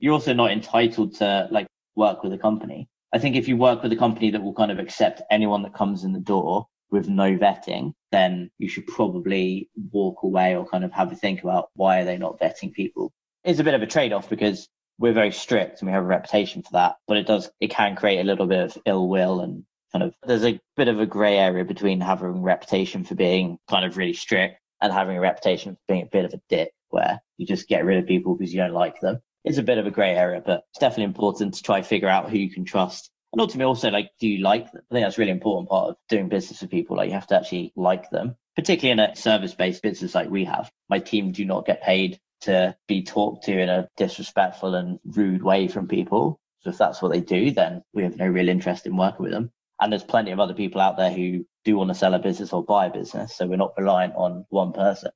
you're 0.00 0.12
also 0.12 0.32
not 0.32 0.52
entitled 0.52 1.16
to 1.16 1.48
like 1.50 1.66
work 1.96 2.22
with 2.22 2.32
a 2.32 2.38
company. 2.38 2.88
I 3.12 3.18
think 3.18 3.36
if 3.36 3.48
you 3.48 3.56
work 3.56 3.82
with 3.82 3.92
a 3.92 3.96
company 3.96 4.30
that 4.30 4.42
will 4.42 4.54
kind 4.54 4.70
of 4.70 4.78
accept 4.78 5.22
anyone 5.30 5.62
that 5.62 5.74
comes 5.74 6.04
in 6.04 6.12
the 6.12 6.20
door 6.20 6.66
with 6.90 7.08
no 7.08 7.36
vetting, 7.36 7.92
then 8.12 8.50
you 8.58 8.68
should 8.68 8.86
probably 8.86 9.68
walk 9.92 10.22
away 10.22 10.56
or 10.56 10.66
kind 10.66 10.84
of 10.84 10.92
have 10.92 11.12
a 11.12 11.16
think 11.16 11.42
about 11.42 11.68
why 11.74 12.00
are 12.00 12.04
they 12.04 12.16
not 12.16 12.38
vetting 12.40 12.72
people. 12.72 13.12
It's 13.44 13.60
a 13.60 13.64
bit 13.64 13.74
of 13.74 13.82
a 13.82 13.86
trade 13.86 14.12
off 14.12 14.28
because 14.28 14.68
we're 14.98 15.12
very 15.12 15.32
strict 15.32 15.80
and 15.80 15.88
we 15.88 15.92
have 15.92 16.04
a 16.04 16.06
reputation 16.06 16.62
for 16.62 16.72
that, 16.72 16.96
but 17.06 17.16
it 17.16 17.26
does, 17.26 17.50
it 17.60 17.70
can 17.70 17.96
create 17.96 18.20
a 18.20 18.24
little 18.24 18.46
bit 18.46 18.60
of 18.60 18.78
ill 18.86 19.08
will 19.08 19.40
and 19.40 19.64
kind 19.92 20.02
of, 20.02 20.14
there's 20.26 20.44
a 20.44 20.60
bit 20.76 20.88
of 20.88 21.00
a 21.00 21.06
gray 21.06 21.38
area 21.38 21.64
between 21.64 22.00
having 22.00 22.28
a 22.28 22.32
reputation 22.32 23.04
for 23.04 23.14
being 23.14 23.58
kind 23.68 23.84
of 23.84 23.96
really 23.96 24.12
strict 24.12 24.60
and 24.80 24.92
having 24.92 25.16
a 25.16 25.20
reputation 25.20 25.74
for 25.74 25.80
being 25.88 26.02
a 26.02 26.10
bit 26.10 26.24
of 26.24 26.34
a 26.34 26.40
dick 26.48 26.72
where 26.90 27.20
you 27.36 27.46
just 27.46 27.68
get 27.68 27.84
rid 27.84 27.98
of 27.98 28.06
people 28.06 28.36
because 28.36 28.52
you 28.52 28.60
don't 28.60 28.72
like 28.72 29.00
them. 29.00 29.20
It's 29.44 29.58
a 29.58 29.62
bit 29.62 29.78
of 29.78 29.86
a 29.86 29.90
grey 29.90 30.14
area, 30.14 30.42
but 30.44 30.62
it's 30.70 30.78
definitely 30.78 31.04
important 31.04 31.54
to 31.54 31.62
try 31.62 31.82
figure 31.82 32.08
out 32.08 32.30
who 32.30 32.38
you 32.38 32.50
can 32.50 32.64
trust. 32.64 33.10
And 33.32 33.40
ultimately 33.40 33.64
also 33.66 33.90
like, 33.90 34.10
do 34.20 34.28
you 34.28 34.42
like 34.42 34.70
them? 34.70 34.82
I 34.90 34.94
think 34.94 35.04
that's 35.04 35.18
really 35.18 35.32
important 35.32 35.68
part 35.68 35.90
of 35.90 35.96
doing 36.08 36.28
business 36.28 36.60
with 36.60 36.70
people. 36.70 36.96
Like 36.96 37.08
you 37.08 37.14
have 37.14 37.26
to 37.26 37.36
actually 37.36 37.72
like 37.74 38.08
them, 38.10 38.36
particularly 38.54 38.92
in 38.92 39.10
a 39.10 39.16
service 39.16 39.54
based 39.54 39.82
business 39.82 40.14
like 40.14 40.30
we 40.30 40.44
have. 40.44 40.70
My 40.88 41.00
team 41.00 41.32
do 41.32 41.44
not 41.44 41.66
get 41.66 41.82
paid 41.82 42.20
to 42.44 42.76
be 42.88 43.02
talked 43.02 43.44
to 43.44 43.58
in 43.58 43.68
a 43.68 43.88
disrespectful 43.96 44.74
and 44.74 44.98
rude 45.04 45.42
way 45.42 45.68
from 45.68 45.88
people. 45.88 46.40
So 46.60 46.70
if 46.70 46.78
that's 46.78 47.02
what 47.02 47.12
they 47.12 47.20
do, 47.20 47.50
then 47.50 47.82
we 47.92 48.04
have 48.04 48.16
no 48.16 48.26
real 48.26 48.48
interest 48.48 48.86
in 48.86 48.96
working 48.96 49.24
with 49.24 49.32
them. 49.32 49.50
And 49.80 49.92
there's 49.92 50.04
plenty 50.04 50.30
of 50.30 50.40
other 50.40 50.54
people 50.54 50.80
out 50.80 50.96
there 50.96 51.12
who 51.12 51.44
do 51.64 51.76
want 51.76 51.90
to 51.90 51.94
sell 51.94 52.14
a 52.14 52.18
business 52.18 52.52
or 52.52 52.64
buy 52.64 52.86
a 52.86 52.90
business. 52.90 53.36
So 53.36 53.46
we're 53.46 53.56
not 53.56 53.74
reliant 53.76 54.14
on 54.16 54.46
one 54.48 54.72
person. 54.72 55.10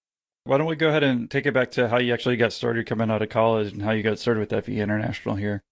Why 0.45 0.59
don't 0.59 0.67
we 0.67 0.77
go 0.77 0.88
ahead 0.88 1.05
and 1.05 1.31
take 1.31 1.47
it 1.47 1.55
back 1.55 1.71
to 1.73 1.88
how 1.88 1.99
you 1.99 2.12
actually 2.12 2.37
got 2.37 2.53
started 2.53 2.87
coming 2.87 3.11
out 3.11 3.23
of 3.23 3.29
college 3.29 3.73
and 3.73 3.83
how 3.83 3.93
you 3.93 4.03
got 4.03 4.19
started 4.19 4.41
with 4.41 4.64
FE 4.64 4.81
International 4.81 5.37
here? 5.37 5.62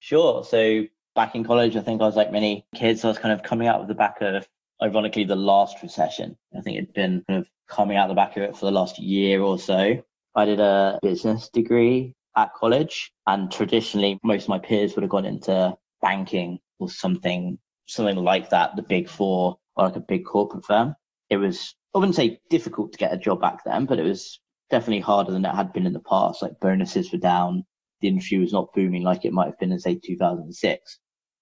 Sure. 0.00 0.44
So 0.44 0.84
back 1.14 1.34
in 1.34 1.44
college, 1.44 1.76
I 1.76 1.80
think 1.80 2.00
I 2.00 2.04
was 2.04 2.16
like 2.16 2.30
many 2.30 2.66
kids, 2.74 3.04
I 3.04 3.08
was 3.08 3.18
kind 3.18 3.32
of 3.32 3.42
coming 3.42 3.68
out 3.68 3.80
of 3.80 3.88
the 3.88 3.94
back 3.94 4.18
of, 4.20 4.46
ironically, 4.82 5.24
the 5.24 5.36
last 5.36 5.82
recession. 5.82 6.36
I 6.56 6.60
think 6.60 6.76
it'd 6.76 6.94
been 6.94 7.24
kind 7.28 7.40
of 7.40 7.50
coming 7.68 7.96
out 7.96 8.08
the 8.08 8.14
back 8.14 8.36
of 8.36 8.42
it 8.42 8.56
for 8.56 8.66
the 8.66 8.72
last 8.72 8.98
year 8.98 9.40
or 9.42 9.58
so. 9.58 10.02
I 10.34 10.44
did 10.44 10.60
a 10.60 10.98
business 11.02 11.48
degree 11.48 12.14
at 12.36 12.54
college, 12.54 13.12
and 13.26 13.50
traditionally, 13.50 14.18
most 14.22 14.44
of 14.44 14.48
my 14.50 14.58
peers 14.58 14.94
would 14.94 15.02
have 15.02 15.10
gone 15.10 15.24
into 15.24 15.76
banking 16.00 16.58
or 16.78 16.88
something, 16.88 17.58
something 17.86 18.16
like 18.16 18.50
that, 18.50 18.76
the 18.76 18.82
big 18.82 19.08
four 19.08 19.58
or 19.76 19.84
like 19.84 19.96
a 19.96 20.00
big 20.00 20.24
corporate 20.24 20.64
firm. 20.64 20.94
It 21.30 21.36
was 21.36 21.74
I 21.94 21.98
wouldn't 21.98 22.16
say 22.16 22.40
difficult 22.50 22.92
to 22.92 22.98
get 22.98 23.12
a 23.12 23.18
job 23.18 23.40
back 23.40 23.64
then, 23.64 23.86
but 23.86 23.98
it 23.98 24.04
was 24.04 24.40
definitely 24.70 25.00
harder 25.00 25.32
than 25.32 25.44
it 25.44 25.54
had 25.54 25.72
been 25.72 25.86
in 25.86 25.92
the 25.92 26.00
past. 26.00 26.42
Like 26.42 26.60
bonuses 26.60 27.12
were 27.12 27.18
down. 27.18 27.64
The 28.00 28.08
industry 28.08 28.38
was 28.38 28.52
not 28.52 28.72
booming 28.74 29.02
like 29.02 29.24
it 29.24 29.32
might 29.32 29.46
have 29.46 29.58
been 29.58 29.72
in 29.72 29.80
say 29.80 29.96
2006. 29.96 30.98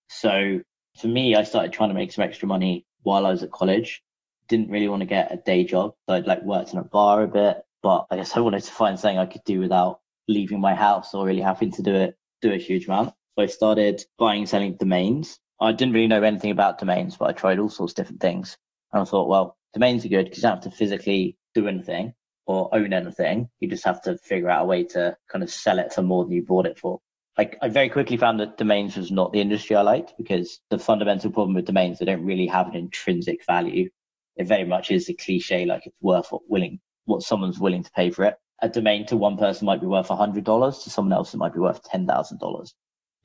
So 0.08 0.60
for 0.98 1.08
me, 1.08 1.34
I 1.34 1.42
started 1.42 1.72
trying 1.72 1.90
to 1.90 1.94
make 1.94 2.12
some 2.12 2.24
extra 2.24 2.48
money 2.48 2.86
while 3.02 3.26
I 3.26 3.30
was 3.30 3.42
at 3.42 3.50
college. 3.50 4.02
Didn't 4.48 4.70
really 4.70 4.88
want 4.88 5.00
to 5.00 5.06
get 5.06 5.32
a 5.32 5.36
day 5.36 5.64
job. 5.64 5.92
So 6.08 6.14
I'd 6.14 6.26
like 6.26 6.42
worked 6.42 6.72
in 6.72 6.78
a 6.78 6.84
bar 6.84 7.22
a 7.22 7.28
bit, 7.28 7.58
but 7.82 8.06
I 8.10 8.16
guess 8.16 8.36
I 8.36 8.40
wanted 8.40 8.62
to 8.62 8.72
find 8.72 8.98
something 8.98 9.18
I 9.18 9.26
could 9.26 9.44
do 9.44 9.60
without 9.60 10.00
leaving 10.28 10.60
my 10.60 10.74
house 10.74 11.14
or 11.14 11.26
really 11.26 11.40
having 11.40 11.70
to 11.72 11.82
do 11.82 11.94
it, 11.94 12.16
do 12.42 12.52
a 12.52 12.58
huge 12.58 12.86
amount. 12.86 13.14
So 13.36 13.44
I 13.44 13.46
started 13.46 14.02
buying 14.18 14.40
and 14.40 14.48
selling 14.48 14.76
domains. 14.76 15.38
I 15.60 15.72
didn't 15.72 15.94
really 15.94 16.08
know 16.08 16.22
anything 16.22 16.50
about 16.50 16.78
domains, 16.78 17.16
but 17.16 17.28
I 17.28 17.32
tried 17.32 17.58
all 17.58 17.68
sorts 17.68 17.92
of 17.92 17.96
different 17.96 18.20
things. 18.20 18.56
And 18.92 19.02
I 19.02 19.04
thought, 19.04 19.28
well, 19.28 19.56
domains 19.74 20.04
are 20.04 20.08
good 20.08 20.24
because 20.24 20.38
you 20.38 20.42
don't 20.42 20.62
have 20.62 20.72
to 20.72 20.76
physically 20.76 21.36
do 21.54 21.68
anything 21.68 22.14
or 22.46 22.74
own 22.74 22.92
anything. 22.92 23.48
You 23.60 23.68
just 23.68 23.84
have 23.84 24.02
to 24.02 24.16
figure 24.18 24.50
out 24.50 24.62
a 24.62 24.66
way 24.66 24.84
to 24.84 25.16
kind 25.30 25.42
of 25.42 25.50
sell 25.50 25.78
it 25.78 25.92
for 25.92 26.02
more 26.02 26.24
than 26.24 26.32
you 26.32 26.44
bought 26.44 26.66
it 26.66 26.78
for. 26.78 27.00
Like 27.36 27.58
I 27.60 27.68
very 27.68 27.90
quickly 27.90 28.16
found 28.16 28.40
that 28.40 28.56
domains 28.56 28.96
was 28.96 29.10
not 29.10 29.32
the 29.32 29.40
industry 29.40 29.76
I 29.76 29.82
liked 29.82 30.14
because 30.16 30.60
the 30.70 30.78
fundamental 30.78 31.30
problem 31.30 31.54
with 31.54 31.66
domains, 31.66 31.98
they 31.98 32.06
don't 32.06 32.24
really 32.24 32.46
have 32.46 32.68
an 32.68 32.76
intrinsic 32.76 33.44
value. 33.44 33.90
It 34.36 34.46
very 34.46 34.64
much 34.64 34.90
is 34.90 35.08
a 35.08 35.14
cliche, 35.14 35.66
like 35.66 35.86
it's 35.86 35.96
worth 36.00 36.32
what 36.32 36.42
willing, 36.48 36.80
what 37.06 37.22
someone's 37.22 37.58
willing 37.58 37.82
to 37.82 37.90
pay 37.92 38.10
for 38.10 38.24
it. 38.24 38.36
A 38.62 38.68
domain 38.68 39.06
to 39.06 39.16
one 39.16 39.36
person 39.36 39.66
might 39.66 39.80
be 39.80 39.86
worth 39.86 40.10
a 40.10 40.16
hundred 40.16 40.44
dollars, 40.44 40.78
to 40.80 40.90
someone 40.90 41.12
else 41.12 41.34
it 41.34 41.38
might 41.38 41.54
be 41.54 41.60
worth 41.60 41.82
ten 41.82 42.06
thousand 42.06 42.38
dollars. 42.38 42.74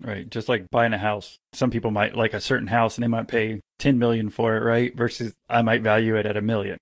Right. 0.01 0.27
Just 0.29 0.49
like 0.49 0.69
buying 0.71 0.93
a 0.93 0.97
house. 0.97 1.37
Some 1.53 1.69
people 1.69 1.91
might 1.91 2.15
like 2.15 2.33
a 2.33 2.41
certain 2.41 2.67
house 2.67 2.97
and 2.97 3.03
they 3.03 3.07
might 3.07 3.27
pay 3.27 3.61
10 3.79 3.99
million 3.99 4.29
for 4.29 4.57
it, 4.57 4.61
right? 4.61 4.95
Versus 4.95 5.33
I 5.47 5.61
might 5.61 5.83
value 5.83 6.15
it 6.15 6.25
at 6.25 6.37
a 6.37 6.41
million. 6.41 6.77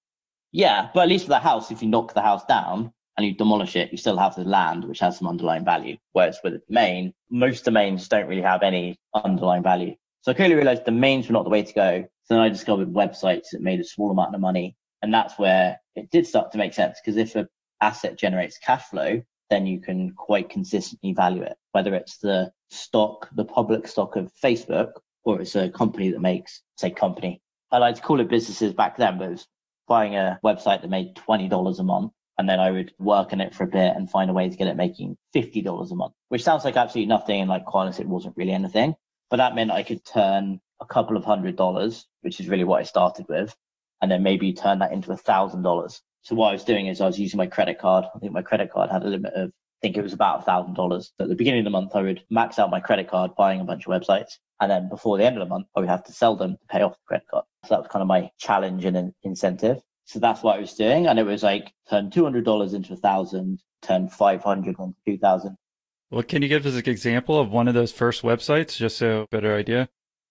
Yeah, 0.52 0.90
but 0.94 1.02
at 1.02 1.10
least 1.10 1.26
with 1.26 1.36
a 1.36 1.40
house, 1.40 1.70
if 1.70 1.82
you 1.82 1.90
knock 1.90 2.14
the 2.14 2.22
house 2.22 2.46
down 2.46 2.92
and 3.18 3.28
you 3.28 3.36
demolish 3.36 3.76
it, 3.76 3.92
you 3.92 3.98
still 3.98 4.18
have 4.18 4.36
the 4.36 4.46
land, 4.46 4.86
which 4.86 5.00
has 5.00 5.18
some 5.18 5.28
underlying 5.28 5.66
value. 5.66 5.98
Whereas 6.14 6.40
with 6.44 6.54
a 6.54 6.62
domain, 6.70 7.14
most 7.30 7.66
domains 7.66 8.08
don't 8.08 8.28
really 8.28 8.42
have 8.42 8.64
any 8.64 8.96
underlying 9.14 9.64
value. 9.64 9.96
So 10.22 10.32
I 10.32 10.36
clearly 10.36 10.56
realized 10.56 10.86
domains 10.86 11.28
were 11.28 11.34
not 11.34 11.44
the 11.44 11.50
way 11.50 11.64
to 11.64 11.74
go. 11.74 12.06
So 12.24 12.36
then 12.36 12.40
I 12.40 12.50
discovered 12.50 12.94
websites 12.94 13.50
that 13.52 13.62
made 13.62 13.80
a 13.80 13.84
small 13.84 14.12
amount 14.12 14.34
of 14.34 14.42
money. 14.42 14.76
And 15.02 15.14
that's 15.14 15.38
where 15.40 15.80
it 15.96 16.10
did 16.12 16.28
start 16.28 16.52
to 16.52 16.58
make 16.58 16.74
sense. 16.74 17.00
Because 17.04 17.18
if 17.18 17.36
an 17.36 17.48
asset 17.82 18.18
generates 18.18 18.58
cash 18.58 18.84
flow, 18.84 19.22
then 19.50 19.66
you 19.66 19.80
can 19.80 20.12
quite 20.12 20.50
consistently 20.50 21.14
value 21.14 21.42
it, 21.42 21.58
whether 21.72 21.96
it's 21.96 22.18
the 22.18 22.52
stock, 22.70 23.30
the 23.36 23.46
public 23.46 23.88
stock 23.88 24.16
of 24.16 24.32
Facebook, 24.44 24.92
or 25.24 25.42
it's 25.42 25.56
a 25.56 25.70
company 25.70 26.12
that 26.12 26.22
makes, 26.22 26.62
say, 26.78 26.92
company. 26.92 27.42
I 27.72 27.78
like 27.78 27.96
to 27.96 28.02
call 28.02 28.20
it 28.20 28.30
businesses 28.30 28.74
back 28.74 28.98
then, 28.98 29.18
but 29.18 29.26
it 29.26 29.32
was 29.32 29.48
buying 29.88 30.16
a 30.16 30.40
website 30.44 30.82
that 30.82 30.90
made 30.90 31.16
$20 31.16 31.80
a 31.80 31.84
month. 31.84 32.12
And 32.38 32.48
then 32.48 32.60
I 32.60 32.72
would 32.72 32.94
work 33.00 33.34
on 33.34 33.42
it 33.42 33.54
for 33.54 33.66
a 33.66 33.68
bit 33.68 33.96
and 33.98 34.10
find 34.10 34.30
a 34.30 34.34
way 34.34 34.48
to 34.48 34.56
get 34.56 34.68
it 34.68 34.78
making 34.78 35.18
$50 35.36 35.92
a 35.92 35.96
month, 35.96 36.14
which 36.30 36.44
sounds 36.44 36.64
like 36.64 36.78
absolutely 36.78 37.10
nothing. 37.10 37.42
And 37.42 37.50
like 37.50 37.66
quality, 37.66 38.02
it 38.02 38.08
wasn't 38.08 38.38
really 38.38 38.54
anything, 38.54 38.96
but 39.30 39.38
that 39.38 39.56
meant 39.56 39.72
I 39.72 39.84
could 39.84 40.06
turn 40.06 40.62
a 40.80 40.86
couple 40.86 41.18
of 41.18 41.26
hundred 41.26 41.58
dollars, 41.58 42.08
which 42.22 42.40
is 42.40 42.48
really 42.48 42.64
what 42.64 42.80
I 42.80 42.84
started 42.84 43.26
with. 43.28 43.54
And 44.02 44.10
then 44.10 44.24
maybe 44.24 44.54
turn 44.54 44.80
that 44.80 44.92
into 44.92 45.12
a 45.12 45.18
thousand 45.18 45.62
dollars. 45.62 46.02
So 46.22 46.36
what 46.36 46.50
I 46.50 46.54
was 46.54 46.64
doing 46.64 46.88
is 46.88 47.02
I 47.02 47.06
was 47.06 47.20
using 47.20 47.38
my 47.38 47.48
credit 47.48 47.80
card. 47.80 48.06
I 48.16 48.20
think 48.20 48.34
my 48.34 48.42
credit 48.42 48.72
card 48.72 48.90
had 48.90 49.04
a 49.04 49.08
limit 49.08 49.34
of, 49.34 49.50
I 49.50 49.80
think 49.82 49.98
it 49.98 50.04
was 50.04 50.14
about 50.14 50.42
a 50.42 50.44
thousand 50.44 50.74
dollars. 50.74 51.12
At 51.20 51.30
the 51.30 51.36
beginning 51.36 51.62
of 51.62 51.66
the 51.66 51.72
month, 51.72 51.96
I 51.96 52.02
would 52.02 52.24
max 52.30 52.60
out 52.60 52.70
my 52.70 52.80
credit 52.80 53.10
card 53.10 53.32
buying 53.38 53.62
a 53.62 53.66
bunch 53.66 53.88
of 53.88 53.92
websites. 53.92 54.38
And 54.60 54.70
then 54.70 54.90
before 54.90 55.18
the 55.18 55.26
end 55.26 55.38
of 55.38 55.42
the 55.42 55.50
month, 55.50 55.68
I 55.76 55.80
would 55.80 55.90
have 55.90 56.04
to 56.06 56.12
sell 56.12 56.36
them 56.36 56.52
to 56.52 56.68
pay 56.70 56.82
off 56.82 56.94
the 56.94 57.08
credit 57.08 57.28
card. 57.30 57.46
So 57.64 57.70
that 57.70 57.80
was 57.80 57.88
kind 57.90 58.02
of 58.02 58.08
my 58.08 58.30
challenge 58.38 58.86
and 58.86 58.98
an 58.98 59.16
incentive. 59.24 59.82
So 60.06 60.20
that's 60.20 60.44
what 60.44 60.58
I 60.58 60.60
was 60.60 60.74
doing. 60.74 61.08
And 61.08 61.20
it 61.20 61.24
was 61.24 61.44
like 61.44 61.72
turn 61.90 62.10
$200 62.10 62.74
into 62.74 62.94
a 62.94 62.98
thousand, 62.98 63.62
turn 63.82 64.10
500 64.10 64.76
into 64.80 64.96
2000. 65.06 65.56
Well, 66.12 66.24
can 66.24 66.42
you 66.42 66.48
give 66.48 66.66
us 66.66 66.74
an 66.74 66.90
example 66.90 67.40
of 67.40 67.52
one 67.52 67.68
of 67.68 67.76
those 67.76 67.92
first 67.92 68.24
websites 68.24 68.76
just 68.76 68.98
so 68.98 69.28
better 69.30 69.56
idea? 69.56 69.90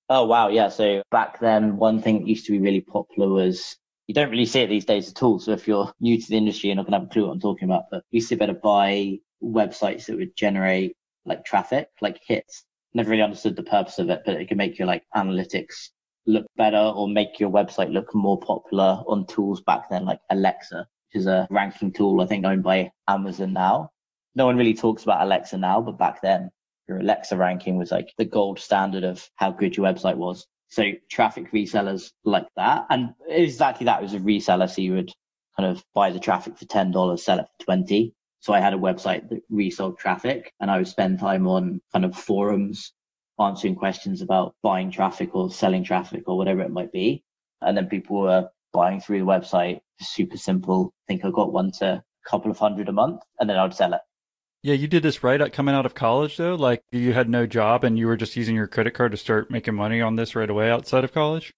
Oh, 0.09 0.25
wow. 0.25 0.49
Yeah. 0.49 0.69
So 0.69 1.03
back 1.11 1.39
then, 1.41 1.77
one 1.77 2.01
thing 2.01 2.21
that 2.21 2.29
used 2.29 2.47
to 2.47 2.53
be 2.53 2.61
really 2.61 2.81
popular 2.81 3.29
was 3.29 3.77
you 4.07 4.15
don't 4.15 4.31
really 4.31 4.47
see 4.47 4.61
it 4.61 4.69
these 4.69 4.87
days 4.87 5.11
at 5.11 5.23
all. 5.23 5.39
So 5.39 5.53
if 5.53 5.69
you're 5.69 5.93
new 6.01 6.19
to 6.21 6.29
the 6.29 6.37
industry, 6.37 6.69
you're 6.69 6.77
not 6.77 6.87
going 6.87 6.93
to 6.93 6.99
have 7.01 7.09
a 7.09 7.13
clue 7.13 7.27
what 7.27 7.33
I'm 7.33 7.41
talking 7.41 7.69
about. 7.69 7.85
But 7.91 8.05
we 8.11 8.17
used 8.17 8.31
to 8.31 8.37
be 8.37 8.45
able 8.45 8.55
to 8.55 8.61
buy 8.61 9.19
websites 9.43 10.07
that 10.07 10.17
would 10.17 10.35
generate 10.35 10.97
like 11.27 11.45
traffic, 11.45 11.89
like 12.01 12.21
hits. 12.27 12.65
Never 12.95 13.11
really 13.11 13.23
understood 13.23 13.55
the 13.55 13.63
purpose 13.63 13.99
of 13.99 14.09
it, 14.09 14.23
but 14.25 14.37
it 14.41 14.49
could 14.49 14.57
make 14.57 14.79
your 14.79 14.89
like 14.89 15.05
analytics 15.15 15.91
look 16.27 16.47
better 16.57 16.79
or 16.79 17.07
make 17.07 17.39
your 17.39 17.51
website 17.51 17.93
look 17.93 18.15
more 18.15 18.41
popular 18.41 19.03
on 19.07 19.27
tools 19.27 19.61
back 19.61 19.91
then, 19.91 20.07
like 20.07 20.21
Alexa, 20.31 20.87
which 21.13 21.21
is 21.21 21.27
a 21.27 21.47
ranking 21.51 21.93
tool 21.93 22.21
I 22.23 22.27
think 22.27 22.47
owned 22.47 22.63
by 22.63 22.91
Amazon 23.07 23.53
now. 23.53 23.91
No 24.35 24.47
one 24.47 24.57
really 24.57 24.75
talks 24.75 25.03
about 25.03 25.23
Alexa 25.23 25.59
now, 25.59 25.83
but 25.83 25.99
back 25.99 26.23
then 26.23 26.51
your 26.89 26.99
Alexa 26.99 27.37
ranking 27.37 27.77
was 27.79 27.91
like 27.91 28.13
the 28.17 28.25
gold 28.25 28.59
standard 28.59 29.05
of 29.05 29.29
how 29.37 29.51
good 29.51 29.77
your 29.77 29.87
website 29.87 30.17
was. 30.17 30.47
So 30.71 30.85
traffic 31.11 31.53
resellers 31.53 32.13
like 32.25 32.47
that. 32.57 32.87
And 32.91 33.15
exactly 33.29 33.87
that 33.87 34.03
was 34.03 34.15
a 34.15 34.19
reseller. 34.19 34.69
So 34.69 34.83
you 34.83 34.95
would 34.95 35.13
kind 35.57 35.71
of 35.71 35.85
buy 35.95 36.11
the 36.11 36.21
traffic 36.21 36.59
for 36.59 36.65
$10, 36.65 37.19
sell 37.19 37.39
it 37.41 37.47
for 37.59 37.65
20. 37.65 38.15
So 38.41 38.53
I 38.53 38.61
had 38.61 38.75
a 38.75 38.79
website 38.79 39.29
that 39.31 39.43
resold 39.51 39.99
traffic 39.99 40.53
and 40.61 40.71
I 40.71 40.79
would 40.79 40.89
spend 40.89 41.19
time 41.19 41.47
on 41.47 41.81
kind 41.93 42.05
of 42.05 42.15
forums 42.17 42.93
answering 43.41 43.75
questions 43.77 44.23
about 44.23 44.55
buying 44.63 44.91
traffic 44.91 45.35
or 45.35 45.51
selling 45.51 45.85
traffic 45.85 46.25
or 46.27 46.37
whatever 46.37 46.61
it 46.63 46.71
might 46.71 46.93
be. 46.93 47.25
And 47.61 47.77
then 47.77 47.87
people 47.87 48.21
were 48.21 48.49
buying 48.73 49.01
through 49.01 49.21
the 49.21 49.27
website. 49.27 49.81
Super 50.01 50.37
simple. 50.37 50.93
I 51.09 51.13
think 51.13 51.25
I 51.25 51.31
got 51.31 51.53
one 51.53 51.73
to 51.79 51.87
a 51.87 52.05
couple 52.31 52.51
of 52.51 52.59
hundred 52.59 52.89
a 52.89 52.93
month 52.93 53.23
and 53.41 53.51
then 53.51 53.57
I'd 53.59 53.75
sell 53.75 53.95
it. 53.95 54.01
Yeah, 54.63 54.75
you 54.75 54.89
did 54.89 55.05
this 55.05 55.23
right 55.23 55.53
coming 55.53 55.75
out 55.75 55.87
of 55.87 55.95
college 55.95 56.37
though. 56.37 56.57
Like 56.57 56.83
you 56.91 57.13
had 57.13 57.29
no 57.29 57.47
job 57.47 57.85
and 57.85 57.99
you 57.99 58.07
were 58.07 58.17
just 58.17 58.37
using 58.37 58.57
your 58.57 58.67
credit 58.67 58.93
card 58.93 59.13
to 59.13 59.17
start 59.17 59.51
making 59.51 59.75
money 59.75 60.01
on 60.01 60.17
this 60.17 60.35
right 60.35 60.51
away 60.51 60.71
outside 60.71 61.05
of 61.05 61.13
college. 61.13 61.53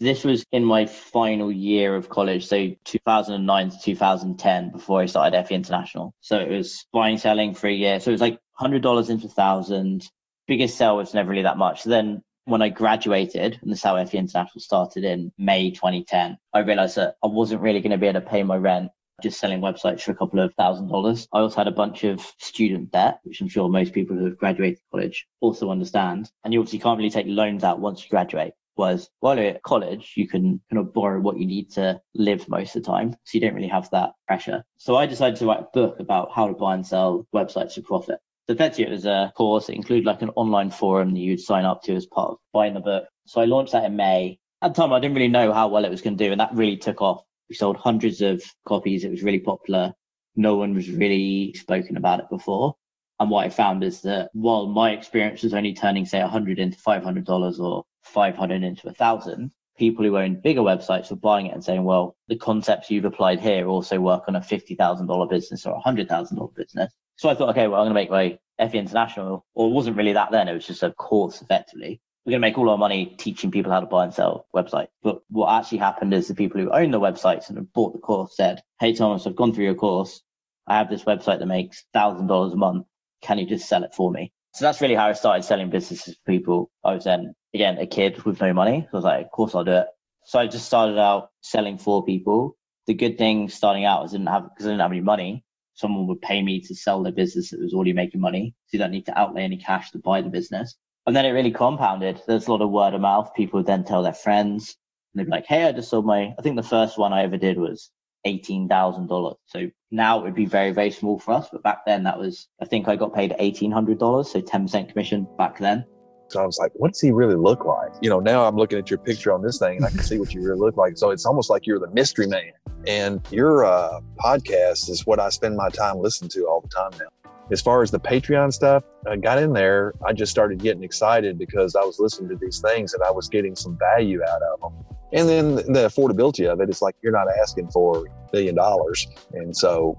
This 0.00 0.24
was 0.24 0.44
in 0.52 0.64
my 0.64 0.86
final 0.86 1.52
year 1.52 1.94
of 1.94 2.08
college, 2.08 2.46
so 2.46 2.74
2009 2.84 3.70
to 3.70 3.78
2010 3.80 4.72
before 4.72 5.00
I 5.00 5.06
started 5.06 5.46
FE 5.46 5.54
International. 5.54 6.12
So 6.20 6.40
it 6.40 6.50
was 6.50 6.84
buying, 6.92 7.18
selling 7.18 7.54
for 7.54 7.68
a 7.68 7.72
year. 7.72 8.00
So 8.00 8.10
it 8.10 8.14
was 8.14 8.20
like 8.20 8.40
$100 8.60 9.10
into 9.10 9.26
1000. 9.26 10.10
Biggest 10.48 10.76
sale 10.76 10.96
was 10.96 11.14
never 11.14 11.30
really 11.30 11.42
that 11.42 11.56
much. 11.56 11.82
So 11.82 11.90
then 11.90 12.20
when 12.46 12.62
I 12.62 12.68
graduated 12.68 13.60
and 13.62 13.72
the 13.72 13.80
how 13.80 14.04
FE 14.04 14.18
International 14.18 14.60
started 14.60 15.04
in 15.04 15.32
May 15.38 15.70
2010, 15.70 16.36
I 16.52 16.58
realized 16.58 16.96
that 16.96 17.14
I 17.22 17.28
wasn't 17.28 17.62
really 17.62 17.80
going 17.80 17.92
to 17.92 17.98
be 17.98 18.08
able 18.08 18.20
to 18.20 18.26
pay 18.26 18.42
my 18.42 18.56
rent 18.56 18.90
just 19.22 19.40
selling 19.40 19.60
websites 19.60 20.02
for 20.02 20.12
a 20.12 20.16
couple 20.16 20.40
of 20.40 20.54
thousand 20.54 20.88
dollars. 20.88 21.28
I 21.32 21.40
also 21.40 21.56
had 21.56 21.68
a 21.68 21.72
bunch 21.72 22.04
of 22.04 22.20
student 22.38 22.90
debt, 22.90 23.20
which 23.24 23.40
I'm 23.40 23.48
sure 23.48 23.68
most 23.68 23.92
people 23.92 24.16
who 24.16 24.26
have 24.26 24.38
graduated 24.38 24.80
college 24.90 25.26
also 25.40 25.70
understand. 25.70 26.30
And 26.44 26.52
you 26.52 26.60
obviously 26.60 26.80
can't 26.80 26.98
really 26.98 27.10
take 27.10 27.26
loans 27.28 27.64
out 27.64 27.80
once 27.80 28.02
you 28.02 28.10
graduate. 28.10 28.52
Whereas 28.74 29.08
while 29.20 29.36
you're 29.36 29.50
at 29.50 29.62
college, 29.62 30.14
you 30.16 30.26
can 30.26 30.60
kind 30.70 30.80
of 30.80 30.94
borrow 30.94 31.20
what 31.20 31.38
you 31.38 31.46
need 31.46 31.70
to 31.72 32.00
live 32.14 32.48
most 32.48 32.74
of 32.74 32.82
the 32.82 32.90
time. 32.90 33.12
So 33.24 33.34
you 33.34 33.40
don't 33.40 33.54
really 33.54 33.68
have 33.68 33.90
that 33.90 34.12
pressure. 34.26 34.64
So 34.78 34.96
I 34.96 35.06
decided 35.06 35.38
to 35.40 35.46
write 35.46 35.60
a 35.60 35.68
book 35.74 36.00
about 36.00 36.32
how 36.32 36.46
to 36.46 36.54
buy 36.54 36.74
and 36.74 36.86
sell 36.86 37.26
websites 37.34 37.74
for 37.74 37.82
profit. 37.82 38.18
So 38.48 38.54
effectively, 38.54 38.86
it 38.86 38.90
was 38.90 39.04
a 39.04 39.32
course. 39.36 39.68
It 39.68 39.76
included 39.76 40.06
like 40.06 40.22
an 40.22 40.30
online 40.30 40.70
forum 40.70 41.12
that 41.12 41.20
you'd 41.20 41.40
sign 41.40 41.64
up 41.64 41.82
to 41.84 41.94
as 41.94 42.06
part 42.06 42.32
of 42.32 42.38
buying 42.52 42.74
the 42.74 42.80
book. 42.80 43.04
So 43.26 43.40
I 43.40 43.44
launched 43.44 43.72
that 43.72 43.84
in 43.84 43.94
May. 43.94 44.38
At 44.62 44.74
the 44.74 44.82
time, 44.82 44.92
I 44.92 45.00
didn't 45.00 45.14
really 45.16 45.28
know 45.28 45.52
how 45.52 45.68
well 45.68 45.84
it 45.84 45.90
was 45.90 46.02
going 46.02 46.16
to 46.16 46.24
do, 46.24 46.32
and 46.32 46.40
that 46.40 46.54
really 46.54 46.76
took 46.76 47.02
off. 47.02 47.22
We 47.52 47.56
sold 47.56 47.76
hundreds 47.76 48.22
of 48.22 48.42
copies. 48.64 49.04
It 49.04 49.10
was 49.10 49.22
really 49.22 49.38
popular. 49.38 49.92
No 50.36 50.56
one 50.56 50.72
was 50.72 50.88
really 50.88 51.52
spoken 51.52 51.98
about 51.98 52.20
it 52.20 52.30
before. 52.30 52.76
And 53.20 53.28
what 53.28 53.44
I 53.44 53.50
found 53.50 53.84
is 53.84 54.00
that 54.00 54.30
while 54.32 54.68
my 54.68 54.92
experience 54.92 55.42
was 55.42 55.52
only 55.52 55.74
turning, 55.74 56.06
say, 56.06 56.22
100 56.22 56.58
into 56.58 56.78
$500 56.78 57.60
or 57.60 57.84
500 58.04 58.62
into 58.62 58.88
a 58.88 58.94
thousand, 58.94 59.52
people 59.76 60.02
who 60.02 60.16
own 60.16 60.40
bigger 60.40 60.62
websites 60.62 61.10
were 61.10 61.16
buying 61.16 61.44
it 61.44 61.52
and 61.52 61.62
saying, 61.62 61.84
well, 61.84 62.16
the 62.28 62.36
concepts 62.36 62.90
you've 62.90 63.04
applied 63.04 63.38
here 63.38 63.68
also 63.68 64.00
work 64.00 64.22
on 64.28 64.36
a 64.36 64.40
$50,000 64.40 65.28
business 65.28 65.66
or 65.66 65.76
a 65.76 65.82
$100,000 65.82 66.54
business. 66.54 66.90
So 67.16 67.28
I 67.28 67.34
thought, 67.34 67.50
okay, 67.50 67.68
well, 67.68 67.82
I'm 67.82 67.92
going 67.92 68.06
to 68.06 68.14
make 68.14 68.38
my 68.58 68.66
FE 68.66 68.78
International, 68.78 69.44
or 69.52 69.68
it 69.68 69.74
wasn't 69.74 69.98
really 69.98 70.14
that 70.14 70.30
then. 70.30 70.48
It 70.48 70.54
was 70.54 70.66
just 70.66 70.84
a 70.84 70.92
course 70.92 71.42
effectively. 71.42 72.00
We're 72.24 72.32
going 72.32 72.42
to 72.42 72.48
make 72.48 72.58
all 72.58 72.70
our 72.70 72.78
money 72.78 73.14
teaching 73.18 73.50
people 73.50 73.72
how 73.72 73.80
to 73.80 73.86
buy 73.86 74.04
and 74.04 74.14
sell 74.14 74.46
websites. 74.54 74.88
But 75.02 75.22
what 75.28 75.52
actually 75.52 75.78
happened 75.78 76.14
is 76.14 76.28
the 76.28 76.34
people 76.34 76.60
who 76.60 76.70
own 76.70 76.92
the 76.92 77.00
websites 77.00 77.48
and 77.48 77.58
have 77.58 77.72
bought 77.72 77.92
the 77.94 77.98
course 77.98 78.36
said, 78.36 78.62
Hey, 78.78 78.92
Thomas, 78.92 79.26
I've 79.26 79.34
gone 79.34 79.52
through 79.52 79.64
your 79.64 79.74
course. 79.74 80.22
I 80.68 80.78
have 80.78 80.88
this 80.88 81.02
website 81.02 81.40
that 81.40 81.46
makes 81.46 81.84
thousand 81.92 82.28
dollars 82.28 82.52
a 82.52 82.56
month. 82.56 82.86
Can 83.22 83.38
you 83.38 83.46
just 83.46 83.68
sell 83.68 83.82
it 83.82 83.94
for 83.94 84.12
me? 84.12 84.32
So 84.54 84.64
that's 84.64 84.80
really 84.80 84.94
how 84.94 85.08
I 85.08 85.14
started 85.14 85.42
selling 85.44 85.70
businesses 85.70 86.14
to 86.14 86.20
people. 86.26 86.70
I 86.84 86.94
was 86.94 87.04
then, 87.04 87.34
again, 87.54 87.78
a 87.78 87.86
kid 87.86 88.22
with 88.22 88.40
no 88.40 88.52
money. 88.52 88.82
So 88.82 88.88
I 88.92 88.96
was 88.96 89.04
like, 89.04 89.24
of 89.24 89.30
course 89.32 89.54
I'll 89.54 89.64
do 89.64 89.72
it. 89.72 89.86
So 90.24 90.38
I 90.38 90.46
just 90.46 90.66
started 90.66 90.98
out 90.98 91.30
selling 91.40 91.78
for 91.78 92.04
people. 92.04 92.56
The 92.86 92.94
good 92.94 93.18
thing 93.18 93.48
starting 93.48 93.84
out 93.84 94.04
is 94.04 94.14
I 94.14 94.18
didn't 94.18 94.28
have, 94.28 94.44
because 94.44 94.66
I 94.66 94.70
didn't 94.70 94.82
have 94.82 94.92
any 94.92 95.00
money, 95.00 95.44
someone 95.74 96.06
would 96.06 96.20
pay 96.20 96.42
me 96.42 96.60
to 96.60 96.74
sell 96.74 97.02
their 97.02 97.12
business 97.12 97.50
that 97.50 97.60
was 97.60 97.74
already 97.74 97.92
making 97.92 98.20
money. 98.20 98.54
So 98.66 98.76
you 98.76 98.78
don't 98.78 98.90
need 98.92 99.06
to 99.06 99.18
outlay 99.18 99.42
any 99.42 99.56
cash 99.56 99.90
to 99.92 99.98
buy 99.98 100.20
the 100.20 100.28
business. 100.28 100.76
And 101.06 101.16
then 101.16 101.26
it 101.26 101.30
really 101.30 101.50
compounded. 101.50 102.20
There's 102.26 102.46
a 102.46 102.50
lot 102.50 102.62
of 102.62 102.70
word 102.70 102.94
of 102.94 103.00
mouth. 103.00 103.34
People 103.34 103.58
would 103.58 103.66
then 103.66 103.84
tell 103.84 104.02
their 104.02 104.12
friends 104.12 104.76
and 105.12 105.20
they'd 105.20 105.24
be 105.24 105.30
like, 105.30 105.46
Hey, 105.46 105.64
I 105.64 105.72
just 105.72 105.90
sold 105.90 106.06
my, 106.06 106.34
I 106.38 106.42
think 106.42 106.56
the 106.56 106.62
first 106.62 106.98
one 106.98 107.12
I 107.12 107.22
ever 107.22 107.36
did 107.36 107.58
was 107.58 107.90
$18,000. 108.26 109.36
So 109.46 109.68
now 109.90 110.18
it 110.18 110.22
would 110.22 110.34
be 110.34 110.46
very, 110.46 110.70
very 110.70 110.90
small 110.90 111.18
for 111.18 111.32
us. 111.32 111.48
But 111.50 111.62
back 111.62 111.84
then 111.86 112.04
that 112.04 112.18
was, 112.18 112.48
I 112.60 112.66
think 112.66 112.88
I 112.88 112.96
got 112.96 113.14
paid 113.14 113.34
$1,800. 113.38 114.26
So 114.26 114.40
10% 114.40 114.88
commission 114.90 115.26
back 115.36 115.58
then. 115.58 115.84
So 116.28 116.40
I 116.40 116.46
was 116.46 116.58
like, 116.58 116.72
what 116.76 116.92
does 116.92 117.00
he 117.00 117.10
really 117.10 117.34
look 117.34 117.64
like? 117.66 117.92
You 118.00 118.08
know, 118.08 118.20
now 118.20 118.46
I'm 118.46 118.56
looking 118.56 118.78
at 118.78 118.88
your 118.88 118.98
picture 118.98 119.32
on 119.32 119.42
this 119.42 119.58
thing 119.58 119.76
and 119.76 119.84
I 119.84 119.90
can 119.90 119.98
see 119.98 120.18
what 120.18 120.32
you 120.32 120.40
really 120.40 120.58
look 120.58 120.76
like. 120.76 120.96
So 120.96 121.10
it's 121.10 121.26
almost 121.26 121.50
like 121.50 121.66
you're 121.66 121.78
the 121.78 121.90
mystery 121.90 122.26
man. 122.26 122.52
And 122.86 123.20
your 123.30 123.64
uh, 123.64 124.00
podcast 124.18 124.88
is 124.88 125.02
what 125.04 125.20
I 125.20 125.28
spend 125.28 125.56
my 125.56 125.68
time 125.68 125.98
listening 125.98 126.30
to 126.30 126.46
all 126.46 126.62
the 126.62 126.68
time 126.68 126.92
now. 126.98 127.21
As 127.52 127.60
far 127.60 127.82
as 127.82 127.90
the 127.90 128.00
Patreon 128.00 128.50
stuff, 128.50 128.82
I 129.06 129.16
got 129.16 129.36
in 129.36 129.52
there. 129.52 129.92
I 130.06 130.14
just 130.14 130.32
started 130.32 130.58
getting 130.58 130.82
excited 130.82 131.38
because 131.38 131.76
I 131.76 131.84
was 131.84 132.00
listening 132.00 132.30
to 132.30 132.36
these 132.36 132.60
things 132.60 132.94
and 132.94 133.02
I 133.02 133.10
was 133.10 133.28
getting 133.28 133.54
some 133.54 133.76
value 133.76 134.22
out 134.22 134.40
of 134.40 134.60
them. 134.60 134.84
And 135.12 135.28
then 135.28 135.54
the 135.56 135.86
affordability 135.86 136.50
of 136.50 136.62
it 136.62 136.70
is 136.70 136.80
like 136.80 136.96
you're 137.02 137.12
not 137.12 137.26
asking 137.42 137.70
for 137.70 138.06
a 138.06 138.30
billion 138.32 138.54
dollars. 138.54 139.06
And 139.34 139.54
so 139.54 139.98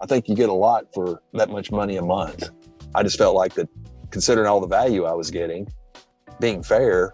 I 0.00 0.06
think 0.06 0.26
you 0.26 0.34
get 0.34 0.48
a 0.48 0.54
lot 0.54 0.86
for 0.94 1.20
that 1.34 1.50
much 1.50 1.70
money 1.70 1.98
a 1.98 2.02
month. 2.02 2.48
I 2.94 3.02
just 3.02 3.18
felt 3.18 3.36
like 3.36 3.52
that 3.54 3.68
considering 4.10 4.46
all 4.46 4.60
the 4.60 4.66
value 4.66 5.04
I 5.04 5.12
was 5.12 5.30
getting, 5.30 5.68
being 6.40 6.62
fair. 6.62 7.12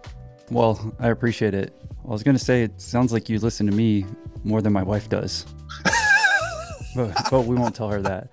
Well, 0.49 0.93
I 0.97 1.09
appreciate 1.09 1.53
it. 1.53 1.75
I 2.05 2.09
was 2.09 2.23
going 2.23 2.37
to 2.37 2.43
say, 2.43 2.63
it 2.63 2.79
sounds 2.79 3.11
like 3.11 3.27
you 3.27 3.37
listen 3.37 3.65
to 3.67 3.73
me 3.73 4.05
more 4.45 4.61
than 4.61 4.71
my 4.71 4.83
wife 4.83 5.09
does. 5.09 5.45
but, 6.95 7.13
but 7.29 7.41
we 7.41 7.57
won't 7.57 7.75
tell 7.75 7.89
her 7.89 8.01
that. 8.01 8.29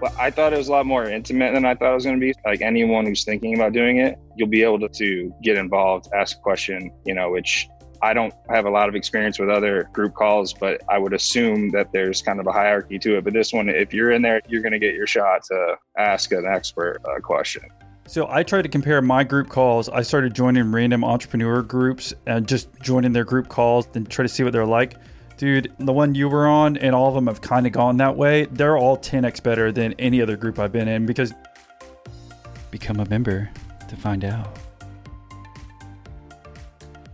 Well, 0.00 0.14
I 0.18 0.30
thought 0.30 0.52
it 0.52 0.58
was 0.58 0.68
a 0.68 0.72
lot 0.72 0.84
more 0.84 1.08
intimate 1.08 1.54
than 1.54 1.64
I 1.64 1.74
thought 1.74 1.92
it 1.92 1.94
was 1.94 2.04
going 2.04 2.20
to 2.20 2.20
be. 2.20 2.34
Like 2.44 2.60
anyone 2.60 3.06
who's 3.06 3.24
thinking 3.24 3.54
about 3.54 3.72
doing 3.72 3.98
it, 3.98 4.18
you'll 4.36 4.48
be 4.48 4.62
able 4.62 4.78
to, 4.80 4.88
to 4.88 5.34
get 5.42 5.56
involved, 5.56 6.08
ask 6.14 6.36
a 6.36 6.40
question, 6.40 6.90
you 7.06 7.14
know, 7.14 7.30
which 7.30 7.66
I 8.02 8.12
don't 8.12 8.34
have 8.50 8.66
a 8.66 8.70
lot 8.70 8.90
of 8.90 8.94
experience 8.94 9.38
with 9.38 9.48
other 9.48 9.88
group 9.94 10.14
calls, 10.14 10.52
but 10.52 10.82
I 10.90 10.98
would 10.98 11.14
assume 11.14 11.70
that 11.70 11.92
there's 11.92 12.20
kind 12.20 12.40
of 12.40 12.46
a 12.46 12.52
hierarchy 12.52 12.98
to 12.98 13.16
it. 13.16 13.24
But 13.24 13.32
this 13.32 13.54
one, 13.54 13.70
if 13.70 13.94
you're 13.94 14.12
in 14.12 14.20
there, 14.20 14.42
you're 14.48 14.60
going 14.60 14.72
to 14.72 14.78
get 14.78 14.94
your 14.94 15.06
shot 15.06 15.44
to 15.44 15.76
ask 15.96 16.30
an 16.32 16.44
expert 16.46 17.00
a 17.16 17.20
question. 17.20 17.62
So 18.06 18.28
I 18.28 18.42
tried 18.42 18.62
to 18.62 18.68
compare 18.68 19.00
my 19.00 19.24
group 19.24 19.48
calls. 19.48 19.88
I 19.88 20.02
started 20.02 20.34
joining 20.34 20.70
random 20.70 21.04
entrepreneur 21.04 21.62
groups 21.62 22.12
and 22.26 22.46
just 22.46 22.68
joining 22.82 23.12
their 23.12 23.24
group 23.24 23.48
calls 23.48 23.88
and 23.94 24.08
try 24.08 24.24
to 24.24 24.28
see 24.28 24.44
what 24.44 24.52
they're 24.52 24.66
like. 24.66 24.94
Dude, 25.36 25.70
the 25.78 25.92
one 25.92 26.14
you 26.14 26.28
were 26.28 26.46
on 26.46 26.78
and 26.78 26.94
all 26.94 27.08
of 27.08 27.14
them 27.14 27.26
have 27.26 27.42
kind 27.42 27.66
of 27.66 27.72
gone 27.72 27.98
that 27.98 28.16
way. 28.16 28.46
They're 28.46 28.78
all 28.78 28.96
10x 28.96 29.42
better 29.42 29.70
than 29.70 29.92
any 29.98 30.22
other 30.22 30.36
group 30.36 30.58
I've 30.58 30.72
been 30.72 30.88
in 30.88 31.04
because 31.04 31.34
become 32.70 33.00
a 33.00 33.06
member 33.06 33.50
to 33.88 33.96
find 33.96 34.24
out. 34.24 34.58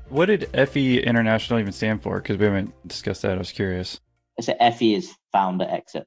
What 0.08 0.26
did 0.26 0.50
FE 0.68 1.02
International 1.02 1.58
even 1.58 1.72
stand 1.72 2.02
for? 2.02 2.20
Because 2.20 2.36
we 2.36 2.44
haven't 2.44 2.72
discussed 2.86 3.22
that. 3.22 3.32
I 3.32 3.38
was 3.38 3.50
curious. 3.50 3.98
I 4.38 4.42
said 4.42 4.74
FE 4.76 4.94
is 4.94 5.14
founder 5.32 5.66
exit. 5.68 6.06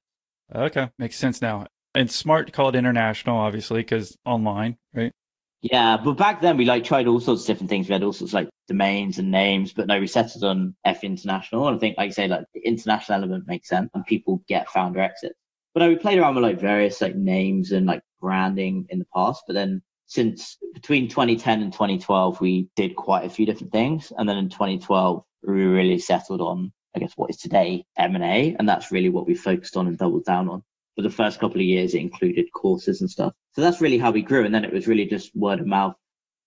Okay, 0.53 0.89
makes 0.99 1.17
sense 1.17 1.41
now. 1.41 1.67
And 1.95 2.11
smart 2.11 2.47
to 2.47 2.53
call 2.53 2.69
it 2.69 2.75
international, 2.75 3.37
obviously, 3.37 3.79
because 3.79 4.17
online, 4.25 4.77
right? 4.93 5.11
Yeah, 5.61 5.97
but 5.97 6.13
back 6.13 6.41
then 6.41 6.57
we 6.57 6.65
like 6.65 6.83
tried 6.83 7.07
all 7.07 7.19
sorts 7.19 7.41
of 7.41 7.47
different 7.47 7.69
things. 7.69 7.87
We 7.87 7.93
had 7.93 8.03
all 8.03 8.13
sorts 8.13 8.31
of 8.33 8.35
like 8.35 8.49
domains 8.67 9.17
and 9.17 9.31
names, 9.31 9.73
but 9.73 9.87
no, 9.87 9.99
we 9.99 10.07
settled 10.07 10.43
on 10.43 10.75
FE 10.85 11.07
International. 11.07 11.67
And 11.67 11.75
I 11.75 11.79
think, 11.79 11.97
like 11.97 12.09
I 12.09 12.11
say, 12.11 12.27
like 12.27 12.45
the 12.53 12.61
international 12.61 13.19
element 13.19 13.47
makes 13.47 13.69
sense, 13.69 13.89
and 13.93 14.05
people 14.05 14.43
get 14.47 14.69
founder 14.69 14.99
exit. 14.99 15.33
But 15.73 15.79
no, 15.81 15.89
we 15.89 15.95
played 15.95 16.19
around 16.19 16.35
with 16.35 16.43
like 16.43 16.59
various 16.59 17.01
like 17.01 17.15
names 17.15 17.71
and 17.71 17.85
like 17.85 18.01
branding 18.21 18.85
in 18.89 18.99
the 18.99 19.07
past, 19.13 19.43
but 19.47 19.53
then 19.53 19.81
since 20.07 20.57
between 20.73 21.07
2010 21.07 21.61
and 21.61 21.73
2012, 21.73 22.39
we 22.39 22.69
did 22.75 22.95
quite 22.95 23.25
a 23.25 23.29
few 23.29 23.45
different 23.45 23.71
things. 23.71 24.11
And 24.17 24.29
then 24.29 24.37
in 24.37 24.49
2012, 24.49 25.23
we 25.43 25.65
really 25.65 25.99
settled 25.99 26.41
on, 26.41 26.71
I 26.95 26.99
guess, 26.99 27.13
what 27.15 27.29
is 27.29 27.37
today 27.37 27.85
M&A. 27.97 28.55
And 28.57 28.69
that's 28.69 28.91
really 28.91 29.09
what 29.09 29.27
we 29.27 29.35
focused 29.35 29.77
on 29.77 29.87
and 29.87 29.97
doubled 29.97 30.25
down 30.25 30.49
on. 30.49 30.63
For 30.95 31.01
the 31.01 31.09
first 31.09 31.39
couple 31.39 31.57
of 31.57 31.65
years, 31.65 31.93
it 31.93 31.99
included 31.99 32.51
courses 32.53 33.01
and 33.01 33.09
stuff. 33.09 33.33
So 33.53 33.61
that's 33.61 33.81
really 33.81 33.97
how 33.97 34.11
we 34.11 34.21
grew. 34.21 34.45
And 34.45 34.55
then 34.55 34.63
it 34.63 34.71
was 34.71 34.87
really 34.87 35.05
just 35.05 35.35
word 35.35 35.59
of 35.59 35.67
mouth 35.67 35.95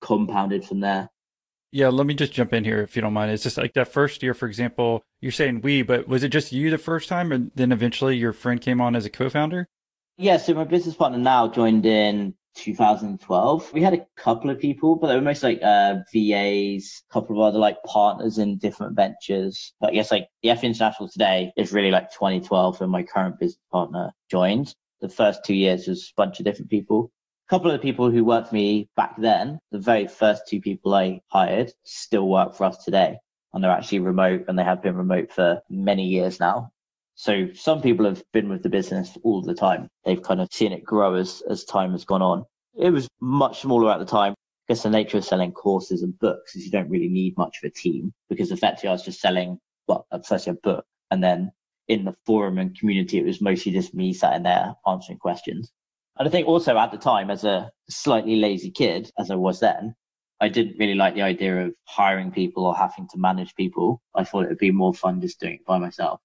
compounded 0.00 0.64
from 0.64 0.80
there. 0.80 1.10
Yeah, 1.70 1.88
let 1.88 2.06
me 2.06 2.14
just 2.14 2.32
jump 2.32 2.54
in 2.54 2.64
here 2.64 2.80
if 2.80 2.96
you 2.96 3.02
don't 3.02 3.12
mind. 3.12 3.30
It's 3.30 3.42
just 3.42 3.58
like 3.58 3.74
that 3.74 3.92
first 3.92 4.22
year, 4.22 4.32
for 4.32 4.46
example, 4.46 5.02
you're 5.20 5.32
saying 5.32 5.60
we, 5.60 5.82
but 5.82 6.08
was 6.08 6.22
it 6.22 6.30
just 6.30 6.50
you 6.50 6.70
the 6.70 6.78
first 6.78 7.10
time 7.10 7.30
and 7.30 7.50
then 7.54 7.72
eventually 7.72 8.16
your 8.16 8.32
friend 8.32 8.58
came 8.58 8.80
on 8.80 8.96
as 8.96 9.04
a 9.04 9.10
co 9.10 9.28
founder? 9.28 9.68
Yeah, 10.16 10.38
so 10.38 10.54
my 10.54 10.64
business 10.64 10.96
partner 10.96 11.18
now 11.18 11.48
joined 11.48 11.84
in 11.84 12.34
2012. 12.58 13.72
We 13.72 13.82
had 13.82 13.94
a 13.94 14.06
couple 14.16 14.50
of 14.50 14.58
people, 14.58 14.96
but 14.96 15.08
they 15.08 15.14
were 15.14 15.20
mostly 15.20 15.54
like 15.54 15.62
uh, 15.62 15.96
VAs, 16.12 17.02
a 17.08 17.12
couple 17.12 17.36
of 17.36 17.42
other 17.42 17.58
like 17.58 17.82
partners 17.84 18.38
in 18.38 18.58
different 18.58 18.96
ventures. 18.96 19.72
But 19.80 19.92
guess 19.92 20.10
like 20.10 20.28
the 20.42 20.54
FE 20.54 20.66
International 20.66 21.08
today 21.08 21.52
is 21.56 21.72
really 21.72 21.90
like 21.90 22.10
2012 22.12 22.80
when 22.80 22.90
my 22.90 23.02
current 23.02 23.38
business 23.38 23.58
partner 23.72 24.12
joined. 24.30 24.74
The 25.00 25.08
first 25.08 25.44
two 25.44 25.54
years 25.54 25.86
was 25.86 26.12
a 26.12 26.20
bunch 26.20 26.40
of 26.40 26.44
different 26.44 26.70
people. 26.70 27.12
A 27.48 27.50
couple 27.50 27.70
of 27.70 27.80
the 27.80 27.82
people 27.82 28.10
who 28.10 28.24
worked 28.24 28.48
for 28.48 28.54
me 28.54 28.88
back 28.96 29.14
then, 29.16 29.58
the 29.70 29.78
very 29.78 30.06
first 30.06 30.42
two 30.48 30.60
people 30.60 30.94
I 30.94 31.20
hired 31.28 31.72
still 31.84 32.28
work 32.28 32.54
for 32.54 32.64
us 32.64 32.84
today. 32.84 33.18
And 33.54 33.64
they're 33.64 33.70
actually 33.70 34.00
remote 34.00 34.44
and 34.48 34.58
they 34.58 34.64
have 34.64 34.82
been 34.82 34.96
remote 34.96 35.32
for 35.32 35.62
many 35.70 36.06
years 36.06 36.38
now. 36.40 36.72
So 37.20 37.48
some 37.52 37.82
people 37.82 38.06
have 38.06 38.22
been 38.32 38.48
with 38.48 38.62
the 38.62 38.68
business 38.68 39.18
all 39.24 39.42
the 39.42 39.52
time. 39.52 39.88
They've 40.04 40.22
kind 40.22 40.40
of 40.40 40.52
seen 40.52 40.70
it 40.70 40.84
grow 40.84 41.14
as, 41.14 41.42
as 41.50 41.64
time 41.64 41.90
has 41.90 42.04
gone 42.04 42.22
on. 42.22 42.44
It 42.76 42.90
was 42.90 43.08
much 43.20 43.62
smaller 43.62 43.90
at 43.90 43.98
the 43.98 44.04
time. 44.04 44.34
I 44.34 44.72
guess 44.72 44.84
the 44.84 44.90
nature 44.90 45.18
of 45.18 45.24
selling 45.24 45.50
courses 45.50 46.02
and 46.02 46.16
books 46.16 46.54
is 46.54 46.64
you 46.64 46.70
don't 46.70 46.88
really 46.88 47.08
need 47.08 47.36
much 47.36 47.58
of 47.60 47.66
a 47.66 47.72
team 47.72 48.12
because 48.28 48.52
effectively 48.52 48.90
I 48.90 48.92
was 48.92 49.02
just 49.02 49.20
selling, 49.20 49.58
well, 49.88 50.06
firstly 50.28 50.52
a 50.52 50.54
book 50.54 50.84
and 51.10 51.20
then 51.20 51.50
in 51.88 52.04
the 52.04 52.14
forum 52.24 52.56
and 52.56 52.78
community, 52.78 53.18
it 53.18 53.26
was 53.26 53.40
mostly 53.40 53.72
just 53.72 53.94
me 53.94 54.12
sat 54.12 54.36
in 54.36 54.44
there 54.44 54.76
answering 54.86 55.18
questions. 55.18 55.72
And 56.20 56.28
I 56.28 56.30
think 56.30 56.46
also 56.46 56.78
at 56.78 56.92
the 56.92 56.98
time, 56.98 57.32
as 57.32 57.42
a 57.42 57.72
slightly 57.90 58.36
lazy 58.36 58.70
kid, 58.70 59.10
as 59.18 59.32
I 59.32 59.34
was 59.34 59.58
then, 59.58 59.96
I 60.40 60.50
didn't 60.50 60.78
really 60.78 60.94
like 60.94 61.14
the 61.16 61.22
idea 61.22 61.66
of 61.66 61.74
hiring 61.84 62.30
people 62.30 62.64
or 62.64 62.76
having 62.76 63.08
to 63.08 63.18
manage 63.18 63.56
people. 63.56 64.00
I 64.14 64.22
thought 64.22 64.44
it 64.44 64.50
would 64.50 64.58
be 64.58 64.70
more 64.70 64.94
fun 64.94 65.20
just 65.20 65.40
doing 65.40 65.54
it 65.54 65.66
by 65.66 65.78
myself. 65.78 66.20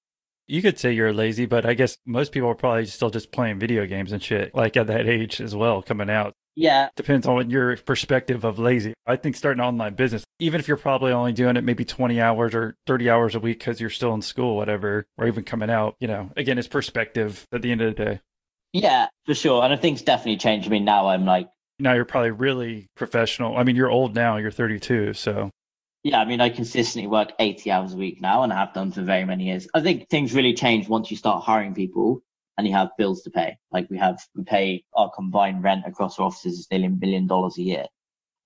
You 0.48 0.62
could 0.62 0.78
say 0.78 0.92
you're 0.92 1.14
lazy, 1.14 1.46
but 1.46 1.66
I 1.66 1.74
guess 1.74 1.98
most 2.06 2.32
people 2.32 2.50
are 2.50 2.56
probably 2.56 2.86
still 2.86 3.10
just 3.10 3.32
playing 3.32 3.60
video 3.60 3.86
games 3.86 4.12
and 4.12 4.22
shit, 4.22 4.54
like 4.54 4.76
at 4.76 4.88
that 4.88 5.08
age 5.08 5.40
as 5.40 5.56
well, 5.56 5.82
coming 5.82 6.10
out. 6.10 6.34
Yeah, 6.56 6.90
Depends 6.96 7.26
on 7.26 7.50
your 7.50 7.76
perspective 7.78 8.44
of 8.44 8.60
lazy. 8.60 8.94
I 9.08 9.16
think 9.16 9.36
starting 9.36 9.60
an 9.62 9.66
online 9.68 9.96
business, 9.96 10.24
even 10.38 10.60
if 10.60 10.68
you're 10.68 10.78
probably 10.78 11.12
only 11.12 11.34
doing 11.34 11.58
it 11.58 11.64
maybe 11.64 11.84
20 11.84 12.22
hours 12.22 12.54
or 12.54 12.76
30 12.86 13.10
hours 13.10 13.34
a 13.34 13.40
week 13.40 13.58
because 13.58 13.82
you're 13.82 13.90
still 13.90 14.14
in 14.14 14.22
school, 14.22 14.56
whatever, 14.56 15.08
or 15.18 15.28
even 15.28 15.44
coming 15.46 15.72
out, 15.72 15.96
you 16.00 16.08
know, 16.08 16.30
again, 16.38 16.60
it's 16.60 16.68
perspective 16.68 17.48
at 17.52 17.64
the 17.64 17.72
end 17.72 17.82
of 17.82 17.96
the 17.96 18.06
day. 18.06 18.20
yeah, 18.72 19.08
for 19.26 19.34
sure. 19.34 19.64
And 19.64 19.74
I 19.74 19.78
think 19.78 19.96
it's 19.96 20.04
definitely 20.04 20.38
changed. 20.38 20.68
I 20.68 20.70
mean, 20.70 20.86
now 20.86 21.08
I'm 21.08 21.26
like, 21.26 21.50
Now 21.80 21.94
you're 21.94 22.06
probably 22.06 22.32
really 22.32 22.88
professional. 22.96 23.58
I 23.58 23.64
mean, 23.64 23.76
you're 23.76 23.90
old 23.90 24.14
now, 24.14 24.38
you're 24.38 24.52
32. 24.52 25.14
So 25.14 25.50
yeah, 26.04 26.20
I 26.20 26.26
mean, 26.26 26.42
I 26.42 26.50
consistently 26.50 27.08
work 27.08 27.32
80 27.40 27.72
hours 27.72 27.94
a 27.94 27.98
week 27.98 28.20
now 28.22 28.44
and 28.44 28.52
I 28.52 28.58
have 28.58 28.74
done 28.74 28.92
for 28.92 29.02
very 29.02 29.24
many 29.24 29.46
years. 29.46 29.68
I 29.74 29.82
think 29.82 30.10
things 30.10 30.34
really 30.34 30.54
change 30.54 30.90
once 30.90 31.10
you 31.10 31.16
start 31.16 31.44
hiring 31.44 31.74
people 31.74 32.22
and 32.58 32.68
you 32.68 32.74
have 32.74 32.90
bills 32.98 33.22
to 33.24 33.32
pay. 33.32 33.58
Like 33.72 33.90
we 33.90 33.98
have, 33.98 34.20
we 34.36 34.44
pay 34.44 34.84
our 34.94 35.10
combined 35.10 35.64
rent 35.64 35.86
across 35.88 36.20
our 36.20 36.26
offices 36.26 36.60
is 36.60 36.68
nearly 36.70 36.88
a 36.88 36.90
million 36.90 37.26
dollars 37.26 37.58
a 37.58 37.62
year. 37.62 37.86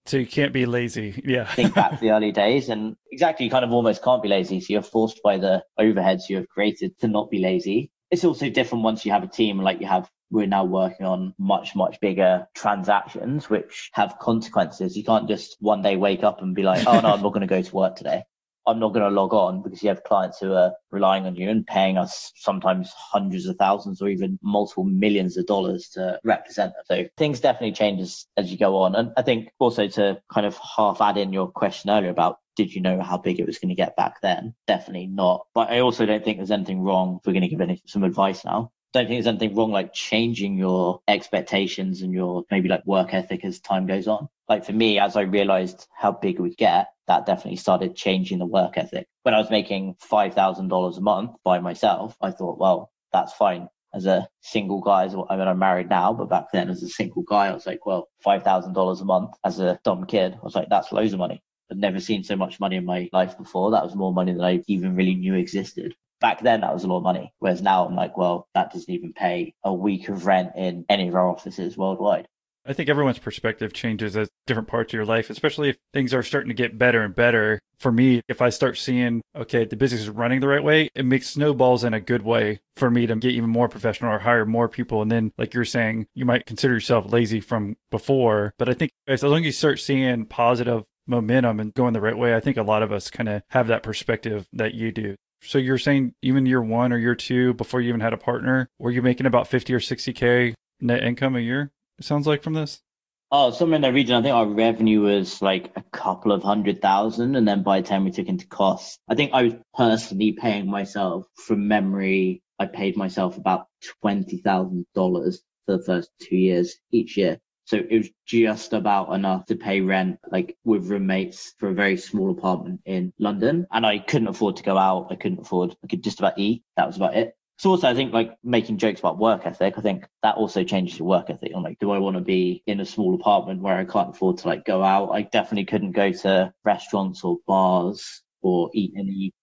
so 0.05 0.17
you 0.17 0.27
can't 0.27 0.53
be 0.53 0.67
lazy. 0.67 1.19
Yeah. 1.25 1.45
think 1.45 1.73
back 1.73 1.91
to 1.91 1.97
the 1.99 2.11
early 2.11 2.31
days 2.31 2.69
and 2.69 2.95
exactly 3.11 3.45
you 3.45 3.51
kind 3.51 3.65
of 3.65 3.71
almost 3.71 4.03
can't 4.03 4.21
be 4.21 4.29
lazy. 4.29 4.61
So 4.61 4.73
you're 4.73 4.83
forced 4.83 5.21
by 5.23 5.37
the 5.37 5.63
overheads 5.79 6.29
you 6.29 6.37
have 6.37 6.47
created 6.49 6.97
to 6.99 7.07
not 7.07 7.31
be 7.31 7.39
lazy. 7.39 7.89
It's 8.11 8.23
also 8.23 8.49
different 8.51 8.83
once 8.83 9.03
you 9.03 9.11
have 9.11 9.23
a 9.23 9.27
team 9.27 9.59
like 9.59 9.81
you 9.81 9.87
have. 9.87 10.09
We're 10.29 10.47
now 10.47 10.65
working 10.65 11.05
on 11.05 11.33
much, 11.37 11.75
much 11.75 11.99
bigger 12.01 12.47
transactions, 12.53 13.49
which 13.49 13.89
have 13.93 14.19
consequences. 14.19 14.97
You 14.97 15.03
can't 15.03 15.27
just 15.27 15.57
one 15.59 15.81
day 15.81 15.95
wake 15.95 16.23
up 16.23 16.41
and 16.41 16.55
be 16.55 16.63
like, 16.63 16.85
oh 16.85 16.99
no, 16.99 17.13
I'm 17.13 17.21
not 17.21 17.33
going 17.33 17.41
to 17.41 17.47
go 17.47 17.61
to 17.61 17.75
work 17.75 17.95
today. 17.95 18.23
I'm 18.67 18.79
not 18.79 18.93
going 18.93 19.05
to 19.05 19.15
log 19.15 19.33
on 19.33 19.61
because 19.61 19.81
you 19.81 19.87
have 19.87 20.03
clients 20.03 20.39
who 20.39 20.51
are 20.51 20.73
relying 20.91 21.25
on 21.25 21.37
you 21.37 21.49
and 21.49 21.65
paying 21.65 21.97
us 21.97 22.33
sometimes 22.35 22.91
hundreds 22.93 23.47
of 23.47 23.55
thousands 23.55 24.01
or 24.01 24.09
even 24.09 24.37
multiple 24.43 24.83
millions 24.83 25.37
of 25.37 25.45
dollars 25.45 25.87
to 25.93 26.19
represent 26.25 26.73
them. 26.73 26.83
So 26.85 27.09
things 27.15 27.39
definitely 27.39 27.71
change 27.71 28.01
as, 28.01 28.25
as 28.35 28.51
you 28.51 28.57
go 28.57 28.75
on. 28.75 28.93
And 28.95 29.13
I 29.15 29.21
think 29.21 29.51
also 29.57 29.87
to 29.87 30.21
kind 30.31 30.45
of 30.45 30.57
half 30.57 30.99
add 30.99 31.15
in 31.15 31.31
your 31.31 31.47
question 31.47 31.89
earlier 31.89 32.09
about 32.09 32.39
did 32.57 32.73
you 32.73 32.81
know 32.81 33.01
how 33.01 33.17
big 33.17 33.39
it 33.39 33.45
was 33.45 33.59
going 33.59 33.69
to 33.69 33.75
get 33.75 33.95
back 33.95 34.19
then? 34.21 34.53
Definitely 34.65 35.07
not. 35.07 35.45
But 35.53 35.69
I 35.69 35.79
also 35.79 36.05
don't 36.05 36.25
think 36.25 36.37
there's 36.37 36.51
anything 36.51 36.81
wrong. 36.81 37.19
If 37.19 37.27
we're 37.27 37.33
going 37.33 37.43
to 37.43 37.47
give 37.47 37.61
any 37.61 37.81
some 37.85 38.03
advice 38.03 38.43
now, 38.43 38.71
don't 38.93 39.07
think 39.07 39.17
there's 39.17 39.27
anything 39.27 39.55
wrong 39.55 39.71
like 39.71 39.93
changing 39.93 40.57
your 40.57 41.01
expectations 41.07 42.01
and 42.01 42.13
your 42.13 42.43
maybe 42.49 42.69
like 42.69 42.85
work 42.85 43.13
ethic 43.13 43.43
as 43.43 43.59
time 43.59 43.85
goes 43.85 44.07
on. 44.07 44.29
Like 44.47 44.65
for 44.65 44.73
me, 44.73 44.99
as 44.99 45.15
I 45.15 45.21
realized 45.21 45.87
how 45.95 46.11
big 46.11 46.39
we 46.39 46.55
get, 46.55 46.87
that 47.07 47.25
definitely 47.25 47.57
started 47.57 47.95
changing 47.95 48.39
the 48.39 48.45
work 48.45 48.77
ethic. 48.77 49.07
When 49.23 49.33
I 49.35 49.39
was 49.39 49.49
making 49.49 49.95
five 49.99 50.33
thousand 50.33 50.69
dollars 50.69 50.97
a 50.97 51.01
month 51.01 51.31
by 51.43 51.59
myself, 51.59 52.15
I 52.21 52.31
thought, 52.31 52.57
well, 52.57 52.91
that's 53.11 53.33
fine. 53.33 53.67
As 53.93 54.05
a 54.05 54.27
single 54.41 54.81
guy, 54.81 55.05
as 55.05 55.15
I 55.15 55.37
mean, 55.37 55.47
I'm 55.47 55.59
married 55.59 55.89
now, 55.89 56.13
but 56.13 56.29
back 56.29 56.45
then 56.53 56.69
as 56.69 56.83
a 56.83 56.89
single 56.89 57.23
guy, 57.23 57.47
I 57.47 57.53
was 57.53 57.65
like, 57.65 57.85
well, 57.85 58.09
five 58.23 58.43
thousand 58.43 58.73
dollars 58.73 59.01
a 59.01 59.05
month 59.05 59.31
as 59.43 59.59
a 59.59 59.79
dumb 59.83 60.05
kid. 60.05 60.33
I 60.33 60.43
was 60.43 60.55
like, 60.55 60.69
that's 60.69 60.91
loads 60.91 61.13
of 61.13 61.19
money. 61.19 61.41
I'd 61.71 61.77
never 61.77 61.99
seen 61.99 62.23
so 62.23 62.35
much 62.35 62.59
money 62.59 62.77
in 62.77 62.85
my 62.85 63.09
life 63.11 63.37
before. 63.37 63.71
That 63.71 63.83
was 63.83 63.95
more 63.95 64.13
money 64.13 64.31
than 64.33 64.43
I 64.43 64.63
even 64.67 64.95
really 64.95 65.15
knew 65.15 65.35
existed 65.35 65.93
back 66.19 66.41
then 66.41 66.61
that 66.61 66.73
was 66.73 66.83
a 66.83 66.87
lot 66.87 66.97
of 66.97 67.03
money. 67.03 67.33
Whereas 67.39 67.61
now 67.61 67.85
I'm 67.85 67.95
like, 67.95 68.17
well, 68.17 68.47
that 68.53 68.73
doesn't 68.73 68.93
even 68.93 69.13
pay 69.13 69.53
a 69.63 69.73
week 69.73 70.09
of 70.09 70.25
rent 70.25 70.51
in 70.55 70.85
any 70.89 71.07
of 71.07 71.15
our 71.15 71.29
offices 71.29 71.77
worldwide. 71.77 72.27
I 72.67 72.73
think 72.73 72.89
everyone's 72.89 73.17
perspective 73.17 73.71
changes 73.71 74.17
as 74.17 74.29
different 74.45 74.67
parts 74.67 74.89
of 74.89 74.97
your 74.97 75.05
life, 75.05 75.29
especially 75.29 75.69
if 75.69 75.77
things 75.93 76.13
are 76.13 76.21
starting 76.21 76.49
to 76.49 76.53
get 76.53 76.77
better 76.77 77.01
and 77.01 77.15
better. 77.15 77.61
For 77.79 77.93
me, 77.93 78.21
if 78.27 78.41
I 78.41 78.49
start 78.49 78.77
seeing, 78.77 79.21
okay, 79.33 79.63
the 79.63 79.77
business 79.77 80.01
is 80.01 80.09
running 80.09 80.41
the 80.41 80.49
right 80.49 80.63
way, 80.63 80.89
it 80.93 81.05
makes 81.05 81.29
snowballs 81.29 81.85
in 81.85 81.93
a 81.93 82.01
good 82.01 82.23
way 82.23 82.59
for 82.75 82.91
me 82.91 83.07
to 83.07 83.15
get 83.15 83.31
even 83.31 83.49
more 83.49 83.69
professional 83.69 84.11
or 84.11 84.19
hire 84.19 84.45
more 84.45 84.67
people. 84.67 85.01
And 85.01 85.09
then, 85.09 85.31
like 85.37 85.53
you're 85.53 85.63
saying, 85.63 86.07
you 86.13 86.25
might 86.25 86.45
consider 86.45 86.73
yourself 86.73 87.11
lazy 87.11 87.39
from 87.39 87.77
before. 87.89 88.53
But 88.57 88.67
I 88.67 88.73
think 88.73 88.91
as 89.07 89.23
long 89.23 89.39
as 89.39 89.45
you 89.45 89.51
start 89.53 89.79
seeing 89.79 90.25
positive 90.25 90.83
momentum 91.05 91.61
and 91.61 91.73
going 91.73 91.93
the 91.93 92.01
right 92.01 92.17
way, 92.17 92.35
I 92.35 92.41
think 92.41 92.57
a 92.57 92.63
lot 92.63 92.83
of 92.83 92.91
us 92.91 93.09
kind 93.09 93.29
of 93.29 93.43
have 93.51 93.67
that 93.67 93.83
perspective 93.83 94.45
that 94.51 94.73
you 94.73 94.91
do. 94.91 95.15
So 95.41 95.57
you're 95.57 95.77
saying 95.77 96.13
even 96.21 96.45
year 96.45 96.61
one 96.61 96.91
or 96.91 96.97
year 96.97 97.15
two, 97.15 97.53
before 97.53 97.81
you 97.81 97.89
even 97.89 98.01
had 98.01 98.13
a 98.13 98.17
partner, 98.17 98.69
were 98.79 98.91
you 98.91 99.01
making 99.01 99.25
about 99.25 99.47
50 99.47 99.73
or 99.73 99.79
60K 99.79 100.53
net 100.81 101.03
income 101.03 101.35
a 101.35 101.39
year? 101.39 101.71
It 101.99 102.05
sounds 102.05 102.27
like 102.27 102.43
from 102.43 102.53
this. 102.53 102.81
Oh, 103.29 103.51
somewhere 103.51 103.75
in 103.75 103.81
that 103.81 103.93
region. 103.93 104.15
I 104.15 104.21
think 104.21 104.33
our 104.33 104.47
revenue 104.47 105.01
was 105.01 105.41
like 105.41 105.71
a 105.75 105.83
couple 105.91 106.31
of 106.31 106.43
hundred 106.43 106.81
thousand. 106.81 107.35
And 107.35 107.47
then 107.47 107.61
by 107.61 107.81
the 107.81 107.87
time 107.87 108.05
we 108.05 108.11
took 108.11 108.27
into 108.27 108.47
costs, 108.47 108.99
I 109.09 109.15
think 109.15 109.31
I 109.33 109.43
was 109.43 109.53
personally 109.73 110.31
paying 110.31 110.69
myself 110.69 111.25
from 111.35 111.67
memory. 111.67 112.41
I 112.57 112.67
paid 112.67 112.95
myself 112.95 113.37
about 113.37 113.67
$20,000 114.03 114.85
for 114.93 115.77
the 115.77 115.83
first 115.83 116.09
two 116.21 116.37
years 116.37 116.77
each 116.91 117.17
year. 117.17 117.39
So 117.67 117.75
it 117.77 117.97
was 117.97 118.09
just 118.25 118.71
about 118.71 119.13
enough 119.13 119.45
to 119.47 119.57
pay 119.57 119.81
rent, 119.81 120.19
like 120.31 120.55
with 120.63 120.89
roommates 120.89 121.53
for 121.57 121.67
a 121.67 121.73
very 121.73 121.97
small 121.97 122.31
apartment 122.31 122.79
in 122.85 123.11
London. 123.19 123.67
And 123.73 123.85
I 123.85 123.99
couldn't 123.99 124.29
afford 124.29 124.55
to 124.55 124.63
go 124.63 124.77
out. 124.77 125.07
I 125.11 125.15
couldn't 125.15 125.41
afford, 125.41 125.75
I 125.83 125.87
could 125.87 126.01
just 126.01 126.19
about 126.19 126.39
eat. 126.39 126.63
That 126.77 126.87
was 126.87 126.95
about 126.95 127.17
it. 127.17 127.35
So 127.57 127.71
also, 127.71 127.89
I 127.89 127.93
think 127.93 128.13
like 128.13 128.37
making 128.41 128.77
jokes 128.77 129.01
about 129.01 129.17
work 129.17 129.41
ethic, 129.45 129.73
I 129.77 129.81
think 129.81 130.05
that 130.23 130.35
also 130.35 130.63
changes 130.63 130.97
your 130.97 131.09
work 131.09 131.29
ethic. 131.29 131.51
I'm 131.53 131.61
like, 131.61 131.79
do 131.79 131.91
I 131.91 131.97
want 131.97 132.15
to 132.15 132.21
be 132.21 132.63
in 132.67 132.79
a 132.79 132.85
small 132.85 133.15
apartment 133.15 133.61
where 133.61 133.75
I 133.75 133.83
can't 133.83 134.11
afford 134.11 134.37
to 134.37 134.47
like 134.47 134.63
go 134.63 134.81
out? 134.81 135.09
I 135.09 135.23
definitely 135.23 135.65
couldn't 135.65 135.91
go 135.91 136.13
to 136.13 136.53
restaurants 136.63 137.25
or 137.25 137.39
bars 137.45 138.21
or 138.41 138.69
eat 138.73 138.93
any 138.97 139.33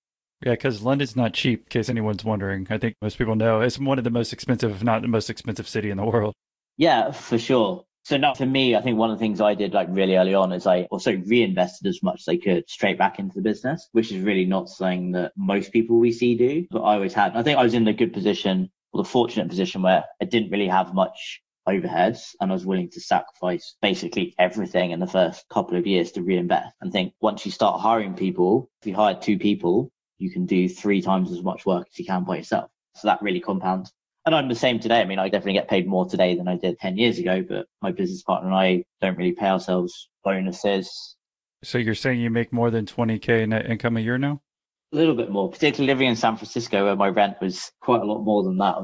Yeah, 0.42 0.52
because 0.52 0.80
London's 0.80 1.14
not 1.14 1.34
cheap, 1.34 1.64
in 1.64 1.68
case 1.68 1.90
anyone's 1.90 2.24
wondering. 2.24 2.66
I 2.70 2.78
think 2.78 2.94
most 3.02 3.18
people 3.18 3.34
know 3.34 3.60
it's 3.60 3.78
one 3.78 3.98
of 3.98 4.04
the 4.04 4.10
most 4.10 4.32
expensive, 4.32 4.70
if 4.70 4.82
not 4.82 5.02
the 5.02 5.08
most 5.08 5.28
expensive 5.28 5.68
city 5.68 5.90
in 5.90 5.98
the 5.98 6.06
world. 6.06 6.32
Yeah, 6.76 7.10
for 7.10 7.38
sure. 7.38 7.84
So 8.04 8.18
now 8.18 8.34
for 8.34 8.44
me, 8.44 8.76
I 8.76 8.82
think 8.82 8.98
one 8.98 9.10
of 9.10 9.18
the 9.18 9.22
things 9.22 9.40
I 9.40 9.54
did 9.54 9.72
like 9.72 9.88
really 9.90 10.16
early 10.16 10.34
on 10.34 10.52
is 10.52 10.66
I 10.66 10.82
also 10.90 11.16
reinvested 11.16 11.86
as 11.86 12.02
much 12.02 12.20
as 12.20 12.28
I 12.28 12.36
could 12.36 12.68
straight 12.68 12.98
back 12.98 13.18
into 13.18 13.34
the 13.34 13.40
business, 13.40 13.88
which 13.92 14.12
is 14.12 14.22
really 14.22 14.44
not 14.44 14.68
something 14.68 15.12
that 15.12 15.32
most 15.38 15.72
people 15.72 15.98
we 15.98 16.12
see 16.12 16.36
do, 16.36 16.66
but 16.70 16.82
I 16.82 16.94
always 16.96 17.14
had. 17.14 17.34
I 17.34 17.42
think 17.42 17.58
I 17.58 17.62
was 17.62 17.72
in 17.72 17.84
the 17.84 17.94
good 17.94 18.12
position 18.12 18.70
or 18.92 19.02
the 19.02 19.08
fortunate 19.08 19.48
position 19.48 19.80
where 19.80 20.04
I 20.20 20.26
didn't 20.26 20.50
really 20.50 20.68
have 20.68 20.92
much 20.92 21.40
overheads 21.66 22.34
and 22.42 22.50
I 22.50 22.54
was 22.54 22.66
willing 22.66 22.90
to 22.90 23.00
sacrifice 23.00 23.74
basically 23.80 24.34
everything 24.38 24.90
in 24.90 25.00
the 25.00 25.06
first 25.06 25.48
couple 25.48 25.78
of 25.78 25.86
years 25.86 26.12
to 26.12 26.22
reinvest. 26.22 26.74
And 26.82 26.92
think 26.92 27.14
once 27.22 27.46
you 27.46 27.52
start 27.52 27.80
hiring 27.80 28.12
people, 28.12 28.70
if 28.82 28.86
you 28.86 28.94
hire 28.94 29.14
two 29.14 29.38
people, 29.38 29.90
you 30.18 30.30
can 30.30 30.44
do 30.44 30.68
three 30.68 31.00
times 31.00 31.32
as 31.32 31.42
much 31.42 31.64
work 31.64 31.86
as 31.90 31.98
you 31.98 32.04
can 32.04 32.24
by 32.24 32.36
yourself. 32.36 32.70
So 32.96 33.08
that 33.08 33.22
really 33.22 33.40
compounds. 33.40 33.94
And 34.26 34.34
I'm 34.34 34.48
the 34.48 34.54
same 34.54 34.80
today. 34.80 35.00
I 35.00 35.04
mean, 35.04 35.18
I 35.18 35.28
definitely 35.28 35.54
get 35.54 35.68
paid 35.68 35.86
more 35.86 36.08
today 36.08 36.34
than 36.34 36.48
I 36.48 36.56
did 36.56 36.78
10 36.78 36.96
years 36.96 37.18
ago, 37.18 37.44
but 37.46 37.66
my 37.82 37.92
business 37.92 38.22
partner 38.22 38.48
and 38.48 38.56
I 38.56 38.84
don't 39.02 39.18
really 39.18 39.32
pay 39.32 39.46
ourselves 39.46 40.08
bonuses. 40.22 41.16
So 41.62 41.78
you're 41.78 41.94
saying 41.94 42.20
you 42.20 42.30
make 42.30 42.52
more 42.52 42.70
than 42.70 42.86
20K 42.86 43.48
net 43.48 43.66
income 43.66 43.96
a 43.96 44.00
year 44.00 44.16
now? 44.16 44.40
A 44.92 44.96
little 44.96 45.14
bit 45.14 45.30
more, 45.30 45.50
particularly 45.50 45.92
living 45.92 46.08
in 46.08 46.16
San 46.16 46.36
Francisco 46.36 46.84
where 46.84 46.96
my 46.96 47.08
rent 47.08 47.36
was 47.40 47.72
quite 47.80 48.00
a 48.00 48.04
lot 48.04 48.22
more 48.22 48.42
than 48.42 48.56
that. 48.58 48.76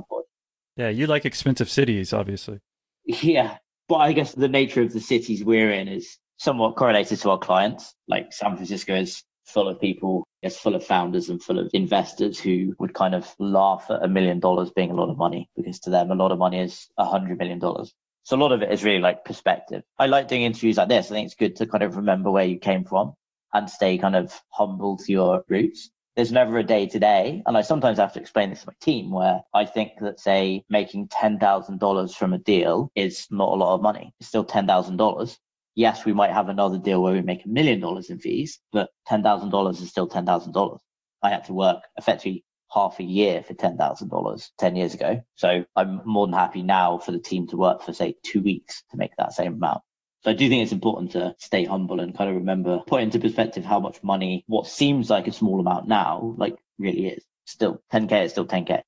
Yeah, 0.77 0.89
you 0.89 1.07
like 1.07 1.25
expensive 1.25 1.71
cities, 1.71 2.13
obviously. 2.13 2.61
Yeah. 3.05 3.57
But 3.89 3.97
I 3.97 4.13
guess 4.13 4.33
the 4.33 4.49
nature 4.49 4.83
of 4.83 4.93
the 4.93 5.01
cities 5.01 5.43
we're 5.45 5.73
in 5.73 5.89
is 5.89 6.19
somewhat 6.39 6.77
correlated 6.77 7.19
to 7.21 7.31
our 7.31 7.39
clients. 7.39 7.95
Like 8.09 8.33
San 8.33 8.57
Francisco 8.57 8.95
is 8.95 9.23
full 9.51 9.69
of 9.69 9.81
people, 9.81 10.27
it's 10.43 10.59
full 10.59 10.75
of 10.75 10.85
founders 10.85 11.29
and 11.29 11.43
full 11.43 11.59
of 11.59 11.71
investors 11.73 12.39
who 12.39 12.75
would 12.79 12.95
kind 12.95 13.15
of 13.15 13.33
laugh 13.39 13.87
at 13.91 14.05
a 14.05 14.09
million 14.09 14.41
dollars 14.41 14.71
being 14.71 14.91
a 14.91 14.95
lot 14.95 15.11
of 15.11 15.19
money 15.19 15.49
because 15.57 15.81
to 15.81 15.91
them, 15.91 16.11
a 16.11 16.15
lot 16.15 16.33
of 16.33 16.39
money 16.39 16.61
is 16.61 16.89
a 16.97 17.05
hundred 17.05 17.39
million 17.39 17.59
dollars. 17.59 17.93
So 18.23 18.37
a 18.37 18.39
lot 18.39 18.53
of 18.53 18.63
it 18.63 18.71
is 18.71 18.85
really 18.85 19.01
like 19.01 19.25
perspective. 19.25 19.83
I 19.99 20.07
like 20.07 20.29
doing 20.29 20.43
interviews 20.43 20.77
like 20.77 20.89
this. 20.89 21.11
I 21.11 21.15
think 21.15 21.27
it's 21.27 21.35
good 21.35 21.57
to 21.57 21.67
kind 21.67 21.83
of 21.83 21.97
remember 21.97 22.31
where 22.31 22.45
you 22.45 22.59
came 22.59 22.85
from 22.85 23.15
and 23.53 23.69
stay 23.69 23.99
kind 23.99 24.17
of 24.17 24.33
humble 24.51 24.97
to 24.99 25.13
your 25.13 25.45
roots. 25.49 25.91
There's 26.17 26.33
never 26.33 26.59
a 26.59 26.65
day 26.65 26.87
today. 26.87 27.43
And 27.47 27.57
I 27.57 27.63
sometimes 27.63 27.99
have 27.99 28.13
to 28.15 28.21
explain 28.21 28.51
this 28.51 28.61
to 28.61 28.69
my 28.69 28.75
team 28.81 29.11
where 29.11 29.41
I 29.55 29.65
think 29.65 29.93
that 30.01 30.21
say 30.21 30.65
making 30.69 31.09
$10,000 31.09 32.15
from 32.15 32.33
a 32.33 32.39
deal 32.39 32.91
is 32.95 33.27
not 33.31 33.53
a 33.53 33.57
lot 33.57 33.75
of 33.75 33.83
money. 33.83 34.13
It's 34.21 34.29
still 34.29 34.45
$10,000 34.45 35.39
yes, 35.75 36.05
we 36.05 36.13
might 36.13 36.33
have 36.33 36.49
another 36.49 36.79
deal 36.79 37.03
where 37.03 37.13
we 37.13 37.23
make 37.23 37.45
a 37.45 37.49
million 37.49 37.81
dollars 37.81 38.11
in 38.11 38.19
fees, 38.19 38.61
but 38.73 38.91
$10,000 39.09 39.83
is 39.83 39.89
still 39.89 40.09
$10,000. 40.09 40.79
I 41.23 41.31
had 41.31 41.45
to 41.45 41.53
work 41.53 41.83
effectively 41.97 42.45
half 42.73 42.99
a 43.01 43.05
year 43.05 43.43
for 43.43 43.55
$10,000 43.55 44.51
10 44.59 44.77
years 44.77 44.95
ago. 44.95 45.21
So 45.35 45.65
I'm 45.77 46.01
more 46.05 46.27
than 46.27 46.35
happy 46.35 46.63
now 46.63 46.99
for 46.99 47.13
the 47.13 47.19
team 47.19 47.47
to 47.49 47.57
work 47.57 47.83
for 47.83 47.93
say 47.93 48.15
two 48.23 48.43
weeks 48.43 48.83
to 48.91 48.97
make 48.97 49.11
that 49.19 49.33
same 49.33 49.55
amount. 49.55 49.83
So 50.23 50.31
I 50.31 50.35
do 50.35 50.49
think 50.49 50.63
it's 50.63 50.73
important 50.73 51.13
to 51.13 51.35
stay 51.39 51.65
humble 51.65 52.01
and 52.01 52.17
kind 52.17 52.29
of 52.31 52.37
remember, 52.37 52.81
put 52.87 53.03
into 53.03 53.19
perspective 53.19 53.65
how 53.65 53.81
much 53.81 54.03
money, 54.03 54.45
what 54.47 54.67
seems 54.67 55.09
like 55.09 55.27
a 55.27 55.33
small 55.33 55.61
amount 55.61 55.89
now, 55.89 56.35
like 56.37 56.57
really 56.79 57.09
is. 57.09 57.25
Still 57.47 57.83
10K 57.93 58.25
is 58.25 58.33
still 58.33 58.47
10K 58.47 58.83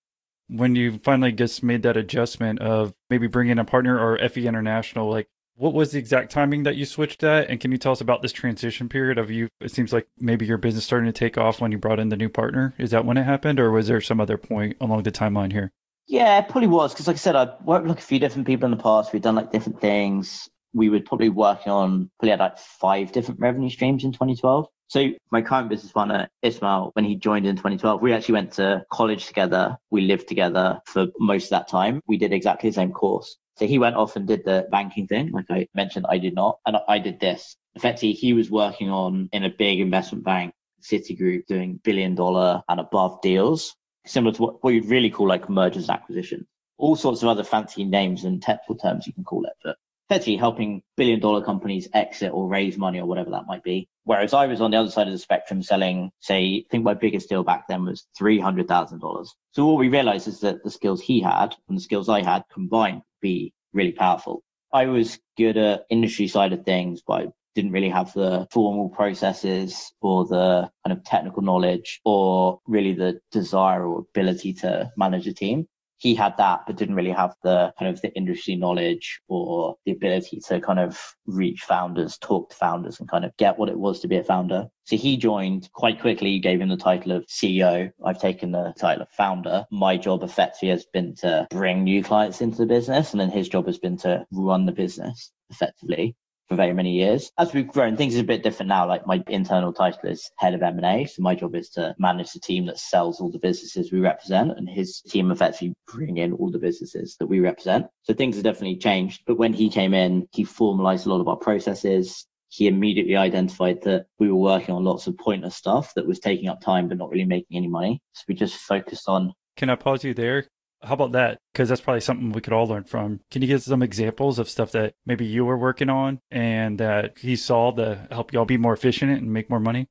when 0.49 0.77
you 0.77 1.01
finally 1.03 1.33
just 1.33 1.63
made 1.63 1.83
that 1.83 1.97
adjustment 1.97 2.61
of 2.61 2.93
maybe 3.09 3.27
bringing 3.27 3.59
a 3.59 3.65
partner 3.65 3.99
or 3.99 4.19
FE 4.29 4.47
International, 4.47 5.09
like 5.09 5.29
what 5.57 5.75
was 5.75 5.93
the 5.93 5.99
exact 5.99 6.31
timing 6.33 6.63
that 6.65 6.77
you 6.77 6.85
switched 6.85 7.21
that? 7.21 7.49
And 7.49 7.61
can 7.61 7.73
you 7.73 7.79
tell 7.79 7.93
us 7.93 8.01
about 8.01 8.23
this 8.23 8.33
transition 8.33 8.89
period 8.89 9.19
of 9.19 9.31
you? 9.31 9.49
It 9.61 9.71
seems 9.71 9.93
like 9.93 10.07
maybe 10.19 10.47
your 10.47 10.59
business 10.59 10.85
starting 10.85 11.07
to 11.07 11.13
take 11.13 11.37
off 11.39 11.61
when 11.61 11.73
you 11.73 11.79
brought 11.79 12.01
in 12.01 12.09
the 12.09 12.17
new 12.17 12.29
partner. 12.29 12.75
Is 12.79 12.91
that 12.91 13.05
when 13.05 13.17
it 13.17 13.25
happened, 13.25 13.61
or 13.61 13.71
was 13.71 13.89
there 13.89 14.01
some 14.01 14.21
other 14.21 14.39
point 14.39 14.77
along 14.81 15.03
the 15.03 15.13
timeline 15.13 15.53
here? 15.53 15.73
Yeah, 16.09 16.39
it 16.39 16.49
probably 16.49 16.69
was 16.69 16.93
because, 16.93 17.07
like 17.07 17.17
I 17.17 17.19
said, 17.19 17.37
I've 17.37 17.61
worked 17.65 17.85
with 17.85 17.91
like 17.91 17.99
a 17.99 18.03
few 18.03 18.19
different 18.19 18.47
people 18.47 18.65
in 18.65 18.77
the 18.77 18.83
past. 18.83 19.13
We've 19.13 19.23
done 19.23 19.37
like 19.37 19.53
different 19.53 19.81
things. 19.81 20.49
we 20.75 20.89
were 20.89 21.01
probably 21.01 21.29
working 21.29 21.71
on 21.71 22.11
probably 22.19 22.31
had 22.31 22.41
like 22.41 22.59
five 22.59 23.13
different 23.13 23.41
revenue 23.41 23.71
streams 23.71 24.05
in 24.05 24.13
2012. 24.13 24.67
So 24.89 25.11
my 25.31 25.41
current 25.41 25.71
business 25.71 25.93
partner, 25.93 26.29
Ismail, 26.43 26.91
when 26.95 27.05
he 27.05 27.17
joined 27.17 27.47
in 27.47 27.57
2012, 27.57 28.03
we 28.03 28.13
actually 28.13 28.35
went 28.35 28.53
to 28.55 28.85
college 28.93 29.27
together. 29.27 29.77
We 29.91 30.03
lived 30.03 30.29
together 30.29 30.81
for 30.87 31.07
most 31.19 31.45
of 31.45 31.51
that 31.51 31.69
time. 31.69 32.03
We 32.07 32.19
did 32.19 32.33
exactly 32.33 32.69
the 32.69 32.75
same 32.75 32.93
course. 32.93 33.39
So 33.57 33.67
he 33.67 33.79
went 33.79 33.97
off 33.97 34.17
and 34.17 34.27
did 34.27 34.45
the 34.45 34.67
banking 34.71 35.07
thing. 35.07 35.31
Like 35.31 35.51
I 35.51 35.69
mentioned, 35.75 36.07
I 36.09 36.19
did 36.19 36.35
not. 36.35 36.59
And 36.67 36.79
I 36.89 36.99
did 36.99 37.21
this. 37.21 37.57
Effectively, 37.75 38.13
he 38.13 38.33
was 38.33 38.51
working 38.51 38.91
on 38.91 39.29
in 39.33 39.45
a 39.45 39.51
big 39.51 39.81
investment 39.81 40.25
bank, 40.25 40.55
Citigroup, 40.83 41.47
doing 41.47 41.81
billion 41.85 42.15
dollar 42.15 42.63
and 42.69 42.81
above 42.81 43.21
deals, 43.23 43.75
similar 44.07 44.35
to 44.35 44.43
what, 44.43 44.65
what 44.65 44.75
you'd 44.75 44.87
really 44.87 45.11
call 45.11 45.29
like 45.29 45.49
mergers 45.49 45.89
and 45.89 45.99
acquisitions. 45.99 46.47
All 46.79 46.97
sorts 46.97 47.23
of 47.23 47.29
other 47.29 47.45
fancy 47.45 47.85
names 47.85 48.25
and 48.25 48.43
technical 48.43 48.77
terms 48.77 49.07
you 49.07 49.13
can 49.13 49.25
call 49.25 49.45
it, 49.45 49.53
but 49.63 49.77
effectively 50.09 50.37
helping 50.37 50.83
billion 50.97 51.21
dollar 51.21 51.45
companies 51.45 51.89
exit 51.95 52.33
or 52.33 52.49
raise 52.49 52.77
money 52.77 52.99
or 52.99 53.07
whatever 53.07 53.31
that 53.31 53.47
might 53.47 53.63
be. 53.63 53.89
Whereas 54.05 54.35
I 54.35 54.47
was 54.47 54.61
on 54.61 54.73
the 54.73 54.79
other 54.79 54.91
side 54.91 55.07
of 55.07 55.13
the 55.13 55.19
spectrum 55.19 55.63
selling, 55.63 56.11
say, 56.21 56.65
I 56.67 56.71
think 56.71 56.85
my 56.85 56.95
biggest 56.95 57.29
deal 57.29 57.45
back 57.45 57.69
then 57.69 57.85
was 57.85 58.07
$300,000. 58.21 59.29
So 59.53 59.67
what 59.67 59.79
we 59.79 59.89
realized 59.89 60.27
is 60.27 60.41
that 60.41 60.65
the 60.65 60.71
skills 60.71 61.01
he 61.01 61.21
had 61.21 61.55
and 61.69 61.79
the 61.79 61.83
skills 61.83 62.09
I 62.09 62.23
had 62.23 62.43
combined 62.53 63.03
be 63.23 63.55
really 63.73 63.93
powerful. 63.93 64.43
I 64.73 64.87
was 64.87 65.19
good 65.37 65.57
at 65.57 65.87
industry 65.91 66.29
side 66.29 66.53
of 66.53 66.65
things, 66.65 67.03
but 67.07 67.13
I 67.23 67.27
didn't 67.55 67.73
really 67.73 67.91
have 67.91 68.13
the 68.13 68.47
formal 68.51 68.89
processes 68.89 69.93
or 70.01 70.27
the 70.27 70.71
kind 70.85 70.97
of 70.99 71.05
technical 71.05 71.43
knowledge 71.43 72.01
or 72.05 72.61
really 72.67 72.95
the 72.95 73.21
desire 73.31 73.87
or 73.87 74.01
ability 74.01 74.55
to 74.55 74.91
manage 74.97 75.27
a 75.27 75.35
team 75.35 75.67
he 76.03 76.17
had 76.17 76.37
that, 76.37 76.63
but 76.67 76.75
didn't 76.75 76.97
really 76.97 77.13
have 77.13 77.37
the 77.45 77.73
kind 77.79 77.89
of 77.89 78.03
the 78.03 78.13
industry 78.17 78.57
knowledge 78.57 79.21
or 79.29 79.77
the 79.87 79.93
ability 79.93 80.41
to 80.49 80.61
kind 80.61 80.81
of 80.81 81.01
reach 81.27 81.61
founders, 81.61 82.19
talk 82.19 82.51
to 82.51 82.57
founders 82.57 82.99
and 82.99 83.09
kind 83.09 83.25
of 83.25 83.37
get 83.37 83.57
what 83.57 83.69
it 83.69 83.79
was 83.79 84.01
to 84.01 84.09
be 84.09 84.17
a 84.17 84.25
founder. 84.25 84.67
So 84.83 84.97
he 84.97 85.17
joined 85.17 85.71
quite 85.73 86.01
quickly, 86.01 86.41
gave 86.41 86.61
him 86.61 86.71
the 86.71 86.77
title 86.77 87.13
of 87.13 87.25
CEO. 87.29 87.93
I've 88.05 88.21
taken 88.21 88.51
the 88.51 88.75
title 88.77 89.03
of 89.03 89.11
founder. 89.11 89.65
My 89.71 89.97
job 89.97 90.25
effectively 90.25 90.71
has 90.71 90.85
been 90.93 91.15
to 91.21 91.47
bring 91.51 91.85
new 91.85 92.03
clients 92.03 92.41
into 92.41 92.57
the 92.57 92.67
business 92.67 93.13
and 93.13 93.21
then 93.21 93.31
his 93.31 93.49
job 93.49 93.67
has 93.67 93.79
been 93.79 93.97
to 93.99 94.27
run 94.33 94.67
the 94.67 94.73
business 94.73 95.31
effectively 95.51 96.17
for 96.49 96.57
very 96.57 96.73
many 96.73 96.93
years. 96.93 97.31
As 97.39 97.53
we've 97.53 97.67
grown, 97.67 97.97
things 97.97 98.17
are 98.17 98.21
a 98.21 98.25
bit 98.25 98.43
different 98.43 98.69
now. 98.69 98.87
Like 98.87 99.07
my 99.07 99.23
internal 99.29 99.73
title 99.73 100.11
is 100.11 100.31
head 100.37 100.55
of 100.55 100.63
M&A. 100.63 101.07
So 101.07 101.23
my 101.23 101.35
job 101.35 101.55
is 101.55 101.71
to 101.71 101.95
manage 101.99 102.33
the 102.33 102.41
team 102.41 102.67
that 102.67 102.79
sells 102.79 103.21
all 103.21 103.31
the 103.31 103.39
businesses 103.39 103.93
we 103.93 104.01
represent 104.01 104.57
and 104.57 104.69
his 104.69 105.01
team 105.01 105.31
effectively 105.31 105.75
bring 105.87 106.19
in 106.19 106.33
all 106.35 106.51
the 106.51 106.59
businesses 106.59 107.17
that 107.19 107.27
we 107.27 107.41
represent. 107.41 107.87
So 108.03 108.15
things 108.15 108.37
have 108.37 108.45
definitely 108.45 108.77
changed. 108.77 109.23
But 109.27 109.39
when 109.39 109.53
he 109.53 109.71
came 109.71 109.95
in, 109.95 110.29
he 110.33 110.45
formalized 110.45 111.07
a 111.07 111.11
lot 111.11 111.21
of 111.21 111.29
our 111.29 111.37
processes. 111.37 112.27
He 112.49 112.69
immediately 112.69 113.17
identified 113.17 113.83
that 113.83 114.07
we 114.19 114.29
were 114.29 114.37
working 114.37 114.75
on 114.75 114.85
lots 114.85 115.07
of 115.07 115.17
pointless 115.17 115.57
stuff 115.57 115.95
that 115.95 116.07
was 116.07 116.19
taking 116.21 116.49
up 116.49 116.61
time 116.61 116.89
but 116.89 116.99
not 116.99 117.11
really 117.11 117.25
making 117.25 117.57
any 117.57 117.69
money. 117.69 118.03
So 118.13 118.25
we 118.29 118.35
just 118.35 118.57
focused 118.57 119.09
on 119.09 119.33
can 119.57 119.69
I 119.69 119.75
pause 119.75 120.03
you 120.03 120.15
there? 120.15 120.47
How 120.83 120.95
about 120.95 121.13
that? 121.13 121.39
Because 121.53 121.69
that's 121.69 121.81
probably 121.81 122.01
something 122.01 122.33
we 122.33 122.41
could 122.41 122.53
all 122.53 122.67
learn 122.67 122.85
from. 122.85 123.21
Can 123.31 123.43
you 123.43 123.49
give 123.49 123.63
some 123.63 123.83
examples 123.83 124.39
of 124.39 124.49
stuff 124.49 124.73
that 124.73 124.95
maybe 125.07 125.25
you 125.25 125.45
were 125.45 125.57
working 125.57 125.89
on 125.89 126.21
and 126.31 126.79
that 126.79 127.19
he 127.19 127.37
saw 127.37 127.71
to 127.73 128.07
help 128.11 128.33
y'all 128.33 128.45
be 128.45 128.57
more 128.57 128.73
efficient 128.73 129.13
and 129.13 129.33
make 129.33 129.49
more 129.49 129.61
money? 129.61 129.89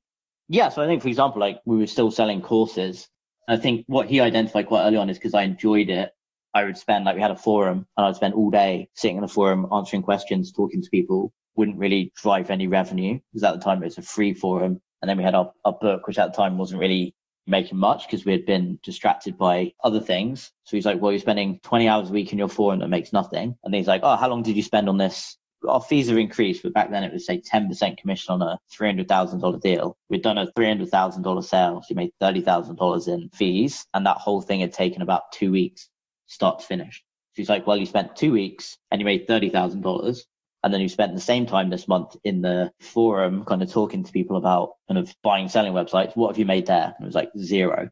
Yeah. 0.50 0.70
So 0.70 0.82
I 0.82 0.88
think, 0.88 1.02
for 1.02 1.08
example, 1.08 1.39
like 1.39 1.62
we 1.66 1.78
were 1.78 1.88
still 1.88 2.12
selling 2.12 2.42
courses. 2.42 3.08
I 3.48 3.58
think 3.58 3.86
what 3.88 4.08
he 4.08 4.20
identified 4.20 4.68
quite 4.68 4.86
early 4.86 4.98
on 4.98 5.10
is 5.10 5.18
because 5.18 5.34
I 5.34 5.44
enjoyed 5.44 5.89
it. 5.89 6.12
I 6.54 6.66
would 6.66 6.78
spend 6.78 7.06
like 7.06 7.16
we 7.16 7.22
had 7.22 7.32
a 7.32 7.38
forum 7.38 7.88
and 7.96 8.06
I'd 8.06 8.18
spend 8.18 8.34
all 8.34 8.52
day 8.52 8.89
sitting 8.94 9.18
in 9.18 9.22
the 9.22 9.30
forum 9.30 9.68
answering 9.74 10.04
questions, 10.04 10.52
talking 10.52 10.82
to 10.82 10.89
people. 10.89 11.32
Wouldn't 11.56 11.78
really 11.78 12.12
drive 12.22 12.50
any 12.50 12.68
revenue 12.68 13.20
because 13.32 13.44
at 13.44 13.54
the 13.54 13.62
time 13.62 13.82
it 13.82 13.86
was 13.86 13.98
a 13.98 14.02
free 14.02 14.34
forum. 14.34 14.82
And 15.02 15.10
then 15.10 15.18
we 15.18 15.24
had 15.24 15.36
our, 15.36 15.54
our 15.64 15.74
book, 15.74 16.06
which 16.06 16.20
at 16.20 16.32
the 16.32 16.38
time 16.38 16.58
wasn't 16.58 16.82
really 16.82 17.16
making 17.52 17.78
much 17.78 18.08
because 18.08 18.26
we 18.26 18.32
had 18.32 18.45
been 18.45 18.80
distracted 18.82 19.38
by 19.38 19.74
other 19.84 19.99
things. 19.99 20.52
So 20.64 20.76
he's 20.76 20.86
like, 20.86 20.99
well, 20.99 21.12
you're 21.12 21.20
spending 21.20 21.60
20 21.62 21.88
hours 21.88 22.10
a 22.10 22.14
week 22.14 22.32
in 22.32 22.39
your 22.39 22.47
forum 22.47 22.80
that 22.80 22.88
makes 22.88 23.14
nothing. 23.14 23.56
And 23.64 23.76
he's 23.76 23.88
like, 23.88 24.02
oh, 24.04 24.16
how 24.16 24.30
long 24.30 24.41
did 24.41 24.56
you 24.56 24.64
spend 24.64 24.89
on 24.89 24.97
this? 24.97 25.38
Our 25.68 25.82
fees 25.82 26.10
have 26.10 26.18
increased, 26.18 26.64
but 26.64 26.74
back 26.74 26.89
then 26.89 27.04
it 27.04 27.14
was 27.14 27.28
say 27.28 27.39
10% 27.39 27.97
commission 27.97 28.34
on 28.34 28.41
a 28.41 28.58
$300,000 28.74 29.62
deal. 29.62 29.95
We'd 30.10 30.24
done 30.24 30.39
a 30.39 30.52
$300,000 30.54 31.43
sale. 31.43 31.84
So 31.86 31.93
made 31.93 32.12
$30,000 32.20 33.08
in 33.08 33.30
fees. 33.30 33.86
And 33.93 34.06
that 34.08 34.18
whole 34.18 34.41
thing 34.41 34.62
had 34.62 34.74
taken 34.74 35.04
about 35.04 35.32
two 35.32 35.52
weeks, 35.52 35.89
start 36.26 36.60
to 36.60 36.66
finish. 36.66 37.04
So 37.34 37.41
he's 37.41 37.49
like, 37.49 37.68
well, 37.68 37.78
you 37.78 37.86
spent 37.86 38.16
two 38.16 38.32
weeks 38.32 38.78
and 38.89 38.99
you 38.99 39.06
made 39.06 39.28
$30,000 39.28 40.24
and 40.64 40.74
then 40.74 40.82
you 40.82 40.89
spent 40.89 41.14
the 41.14 41.22
same 41.22 41.45
time 41.45 41.70
this 41.70 41.88
month 41.88 42.16
in 42.24 42.41
the 42.41 42.72
forum 42.80 43.45
kind 43.45 43.64
of 43.64 43.72
talking 43.72 44.03
to 44.03 44.12
people 44.12 44.38
about 44.38 44.74
kind 44.88 44.99
of 44.99 45.14
buying 45.24 45.49
selling 45.49 45.74
websites. 45.74 46.16
What 46.16 46.30
have 46.30 46.38
you 46.38 46.45
made 46.45 46.68
there? 46.68 46.95
It 46.99 47.03
was 47.03 47.16
like 47.16 47.32
zero. 47.38 47.89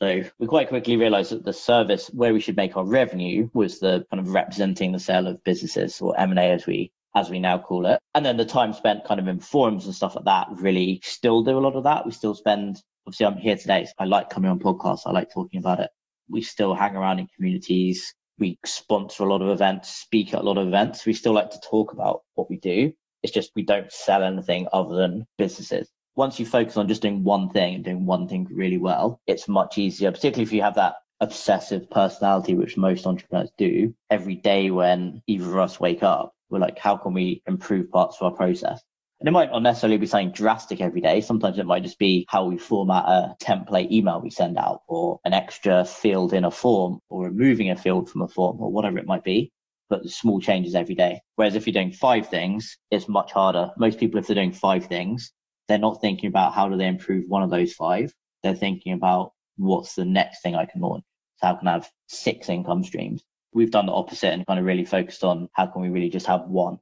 So 0.00 0.22
we 0.38 0.46
quite 0.46 0.68
quickly 0.68 0.96
realized 0.96 1.30
that 1.30 1.44
the 1.44 1.52
service 1.52 2.08
where 2.08 2.32
we 2.32 2.40
should 2.40 2.56
make 2.56 2.76
our 2.76 2.84
revenue 2.84 3.48
was 3.54 3.78
the 3.78 4.04
kind 4.10 4.20
of 4.20 4.32
representing 4.32 4.92
the 4.92 4.98
sale 4.98 5.26
of 5.28 5.42
businesses 5.44 6.00
or 6.00 6.18
m&a 6.18 6.50
as 6.50 6.66
we 6.66 6.92
as 7.14 7.28
we 7.28 7.38
now 7.38 7.58
call 7.58 7.86
it. 7.86 8.00
And 8.14 8.24
then 8.24 8.36
the 8.36 8.44
time 8.44 8.72
spent 8.72 9.04
kind 9.04 9.20
of 9.20 9.28
in 9.28 9.38
forums 9.38 9.84
and 9.86 9.94
stuff 9.94 10.16
like 10.16 10.24
that 10.24 10.48
really 10.52 11.00
still 11.04 11.42
do 11.42 11.58
a 11.58 11.60
lot 11.60 11.76
of 11.76 11.84
that. 11.84 12.06
We 12.06 12.12
still 12.12 12.34
spend 12.34 12.82
obviously 13.06 13.26
i'm 13.26 13.36
here 13.36 13.56
today 13.56 13.84
so 13.84 13.92
i 13.98 14.04
like 14.04 14.30
coming 14.30 14.50
on 14.50 14.60
podcasts. 14.60 15.02
I 15.06 15.10
like 15.10 15.32
talking 15.32 15.58
about 15.58 15.80
it. 15.80 15.90
We 16.28 16.42
still 16.42 16.74
hang 16.74 16.96
around 16.96 17.18
in 17.18 17.26
communities 17.34 18.14
we 18.38 18.58
sponsor 18.64 19.24
a 19.24 19.30
lot 19.30 19.42
of 19.42 19.48
events, 19.48 19.88
speak 19.88 20.34
at 20.34 20.40
a 20.40 20.42
lot 20.42 20.58
of 20.58 20.66
events. 20.66 21.06
We 21.06 21.12
still 21.12 21.32
like 21.32 21.50
to 21.50 21.60
talk 21.60 21.92
about 21.92 22.22
what 22.34 22.50
we 22.50 22.56
do. 22.56 22.92
It's 23.22 23.32
just 23.32 23.52
we 23.54 23.62
don't 23.62 23.92
sell 23.92 24.22
anything 24.22 24.68
other 24.72 24.96
than 24.96 25.26
businesses. 25.38 25.88
Once 26.16 26.38
you 26.38 26.44
focus 26.44 26.76
on 26.76 26.88
just 26.88 27.02
doing 27.02 27.24
one 27.24 27.48
thing 27.50 27.76
and 27.76 27.84
doing 27.84 28.04
one 28.04 28.28
thing 28.28 28.46
really 28.50 28.78
well, 28.78 29.20
it's 29.26 29.48
much 29.48 29.78
easier, 29.78 30.10
particularly 30.10 30.42
if 30.42 30.52
you 30.52 30.62
have 30.62 30.74
that 30.74 30.96
obsessive 31.20 31.88
personality, 31.90 32.54
which 32.54 32.76
most 32.76 33.06
entrepreneurs 33.06 33.50
do. 33.56 33.94
Every 34.10 34.34
day 34.34 34.70
when 34.70 35.22
either 35.26 35.48
of 35.48 35.58
us 35.58 35.80
wake 35.80 36.02
up, 36.02 36.34
we're 36.50 36.58
like, 36.58 36.78
how 36.78 36.96
can 36.96 37.14
we 37.14 37.42
improve 37.46 37.90
parts 37.90 38.18
of 38.20 38.24
our 38.24 38.36
process? 38.36 38.82
And 39.22 39.28
it 39.28 39.30
might 39.30 39.52
not 39.52 39.62
necessarily 39.62 39.98
be 39.98 40.06
something 40.06 40.32
drastic 40.32 40.80
every 40.80 41.00
day. 41.00 41.20
Sometimes 41.20 41.56
it 41.56 41.64
might 41.64 41.84
just 41.84 42.00
be 42.00 42.26
how 42.28 42.46
we 42.46 42.58
format 42.58 43.04
a 43.04 43.36
template 43.40 43.92
email 43.92 44.20
we 44.20 44.30
send 44.30 44.58
out 44.58 44.82
or 44.88 45.20
an 45.24 45.32
extra 45.32 45.84
field 45.84 46.32
in 46.32 46.42
a 46.42 46.50
form 46.50 46.98
or 47.08 47.26
removing 47.26 47.70
a 47.70 47.76
field 47.76 48.10
from 48.10 48.22
a 48.22 48.26
form 48.26 48.60
or 48.60 48.72
whatever 48.72 48.98
it 48.98 49.06
might 49.06 49.22
be. 49.22 49.52
But 49.88 50.10
small 50.10 50.40
changes 50.40 50.74
every 50.74 50.96
day. 50.96 51.20
Whereas 51.36 51.54
if 51.54 51.68
you're 51.68 51.72
doing 51.72 51.92
five 51.92 52.30
things, 52.30 52.78
it's 52.90 53.08
much 53.08 53.30
harder. 53.30 53.70
Most 53.76 54.00
people, 54.00 54.18
if 54.18 54.26
they're 54.26 54.34
doing 54.34 54.50
five 54.50 54.86
things, 54.86 55.30
they're 55.68 55.78
not 55.78 56.00
thinking 56.00 56.26
about 56.26 56.52
how 56.52 56.68
do 56.68 56.76
they 56.76 56.88
improve 56.88 57.26
one 57.28 57.44
of 57.44 57.50
those 57.50 57.74
five. 57.74 58.12
They're 58.42 58.56
thinking 58.56 58.92
about 58.92 59.34
what's 59.56 59.94
the 59.94 60.04
next 60.04 60.42
thing 60.42 60.56
I 60.56 60.66
can 60.66 60.80
launch. 60.80 61.04
So 61.36 61.46
how 61.46 61.54
can 61.54 61.68
I 61.68 61.74
have 61.74 61.88
six 62.08 62.48
income 62.48 62.82
streams? 62.82 63.22
We've 63.54 63.70
done 63.70 63.86
the 63.86 63.92
opposite 63.92 64.32
and 64.32 64.44
kind 64.44 64.58
of 64.58 64.66
really 64.66 64.84
focused 64.84 65.22
on 65.22 65.48
how 65.52 65.66
can 65.66 65.80
we 65.80 65.90
really 65.90 66.10
just 66.10 66.26
have 66.26 66.48
one 66.48 66.80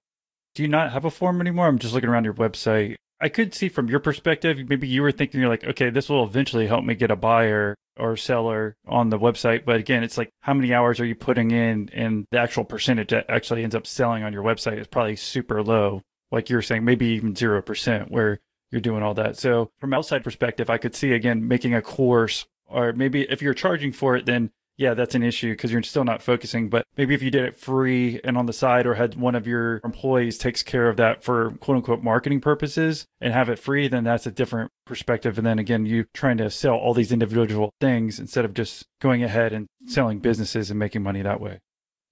do 0.55 0.63
you 0.63 0.69
not 0.69 0.93
have 0.93 1.05
a 1.05 1.11
form 1.11 1.41
anymore? 1.41 1.67
I'm 1.67 1.79
just 1.79 1.95
looking 1.95 2.11
around 2.11 2.25
your 2.25 2.35
website. 2.35 2.97
I 3.21 3.29
could 3.29 3.55
see 3.55 3.69
from 3.69 3.89
your 3.89 4.01
perspective, 4.01 4.59
maybe 4.69 4.89
you 4.89 5.03
were 5.03 5.13
thinking 5.13 5.41
you're 5.41 5.51
like, 5.51 5.65
okay, 5.65 5.91
this 5.91 6.09
will 6.09 6.25
eventually 6.25 6.67
help 6.67 6.85
me 6.85 6.95
get 6.95 7.11
a 7.11 7.17
buyer 7.17 7.75
or 7.99 8.17
seller 8.17 8.77
on 8.87 9.11
the 9.11 9.19
website. 9.19 9.67
But 9.67 9.77
again, 9.77 10.03
it's 10.03 10.17
like 10.17 10.31
how 10.41 10.55
many 10.55 10.73
hours 10.73 11.01
are 11.01 11.05
you 11.05 11.15
putting 11.15 11.51
in 11.51 11.91
and 11.93 12.25
the 12.31 12.39
actual 12.39 12.65
percentage 12.65 13.11
that 13.11 13.29
actually 13.29 13.63
ends 13.63 13.75
up 13.75 13.87
selling 13.87 14.23
on 14.23 14.33
your 14.33 14.43
website 14.43 14.79
is 14.79 14.87
probably 14.87 15.17
super 15.17 15.63
low. 15.63 16.01
Like 16.33 16.49
you're 16.49 16.63
saying, 16.63 16.85
maybe 16.85 17.07
even 17.07 17.35
0% 17.35 18.11
where 18.11 18.39
you're 18.71 18.81
doing 18.81 19.03
all 19.03 19.15
that. 19.15 19.37
So 19.37 19.71
from 19.79 19.93
outside 19.93 20.25
perspective, 20.25 20.71
I 20.71 20.79
could 20.79 20.95
see 20.95 21.13
again, 21.13 21.47
making 21.47 21.75
a 21.75 21.83
course 21.83 22.47
or 22.67 22.93
maybe 22.93 23.23
if 23.23 23.43
you're 23.43 23.53
charging 23.53 23.93
for 23.93 24.17
it, 24.17 24.27
then 24.27 24.51
yeah, 24.81 24.95
that's 24.95 25.15
an 25.15 25.23
issue 25.23 25.53
because 25.53 25.71
you're 25.71 25.83
still 25.83 26.05
not 26.05 26.23
focusing. 26.23 26.71
But 26.71 26.87
maybe 26.97 27.15
if 27.15 27.23
you 27.23 27.31
did 27.31 27.45
it 27.45 27.55
free 27.55 28.19
and 28.25 28.39
on 28.39 28.47
the 28.47 28.53
side, 28.55 28.87
or 28.87 28.95
had 28.95 29.15
one 29.15 29.35
of 29.35 29.47
your 29.47 29.83
employees 29.85 30.39
takes 30.39 30.63
care 30.63 30.89
of 30.89 30.97
that 30.97 31.23
for 31.23 31.51
quote 31.61 31.77
unquote 31.77 32.03
marketing 32.03 32.41
purposes 32.41 33.05
and 33.21 33.35
have 33.35 33.51
it 33.51 33.59
free, 33.59 33.89
then 33.89 34.05
that's 34.05 34.27
a 34.27 34.31
different 34.31 34.71
perspective. 34.87 35.37
And 35.37 35.47
then 35.47 35.59
again, 35.59 35.85
you 35.85 36.07
trying 36.15 36.39
to 36.39 36.49
sell 36.49 36.77
all 36.77 36.95
these 36.95 37.13
individual 37.13 37.75
things 37.79 38.19
instead 38.19 38.47
of 38.47 38.55
just 38.55 38.87
going 39.03 39.23
ahead 39.23 39.53
and 39.53 39.67
selling 39.85 40.19
businesses 40.19 40.71
and 40.71 40.79
making 40.79 41.03
money 41.03 41.21
that 41.21 41.43
way. 41.43 41.59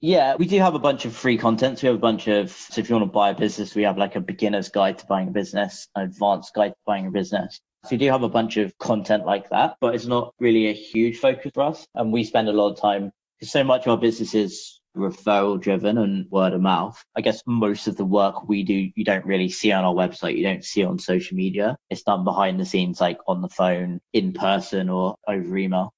Yeah, 0.03 0.37
we 0.37 0.45
do 0.45 0.59
have 0.59 0.75
a 0.75 0.79
bunch 0.79 1.07
of 1.07 1.16
free 1.16 1.39
content. 1.39 1.83
We 1.83 1.87
have 1.87 1.97
a 1.97 1.99
bunch 1.99 2.29
of, 2.29 2.51
so 2.51 2.83
if 2.83 2.91
you 2.91 2.97
want 2.97 3.09
to 3.09 3.12
buy 3.12 3.31
a 3.31 3.35
business, 3.35 3.75
we 3.75 3.85
have 3.85 3.97
like 3.97 4.14
a 4.14 4.21
beginner's 4.21 4.69
guide 4.69 4.99
to 4.99 5.07
buying 5.07 5.29
a 5.29 5.33
business, 5.33 5.89
an 5.97 6.03
advanced 6.03 6.53
guide 6.55 6.73
to 6.73 6.77
buying 6.85 7.07
a 7.07 7.11
business. 7.11 7.62
So 7.85 7.91
we 7.93 7.97
do 7.99 8.11
have 8.11 8.22
a 8.22 8.29
bunch 8.29 8.57
of 8.57 8.76
content 8.79 9.24
like 9.24 9.51
that, 9.51 9.76
but 9.81 9.95
it's 9.95 10.07
not 10.07 10.35
really 10.41 10.66
a 10.68 10.72
huge 10.72 11.18
focus 11.18 11.53
for 11.55 11.62
us. 11.62 11.87
And 11.95 12.12
we 12.12 12.24
spend 12.24 12.49
a 12.49 12.53
lot 12.53 12.72
of 12.72 12.81
time 12.81 13.12
because 13.39 13.53
so 13.53 13.62
much 13.62 13.87
of 13.87 13.91
our 13.91 13.97
business 13.99 14.35
is 14.35 14.81
referral 14.97 15.61
driven 15.61 15.97
and 15.97 16.29
word 16.29 16.55
of 16.55 16.61
mouth. 16.61 17.01
I 17.14 17.20
guess 17.20 17.41
most 17.47 17.87
of 17.87 17.97
the 17.97 18.05
work 18.05 18.49
we 18.49 18.64
do, 18.64 18.91
you 18.97 19.05
don't 19.05 19.24
really 19.24 19.49
see 19.49 19.70
on 19.70 19.85
our 19.85 19.95
website. 19.95 20.37
You 20.37 20.43
don't 20.43 20.64
see 20.64 20.83
on 20.83 20.99
social 20.99 21.37
media. 21.37 21.76
It's 21.89 22.03
done 22.03 22.24
behind 22.24 22.59
the 22.59 22.66
scenes, 22.66 23.01
like 23.01 23.18
on 23.29 23.43
the 23.43 23.49
phone, 23.49 24.01
in 24.12 24.33
person 24.33 24.89
or 24.89 25.14
over 25.29 25.57
email. 25.57 25.93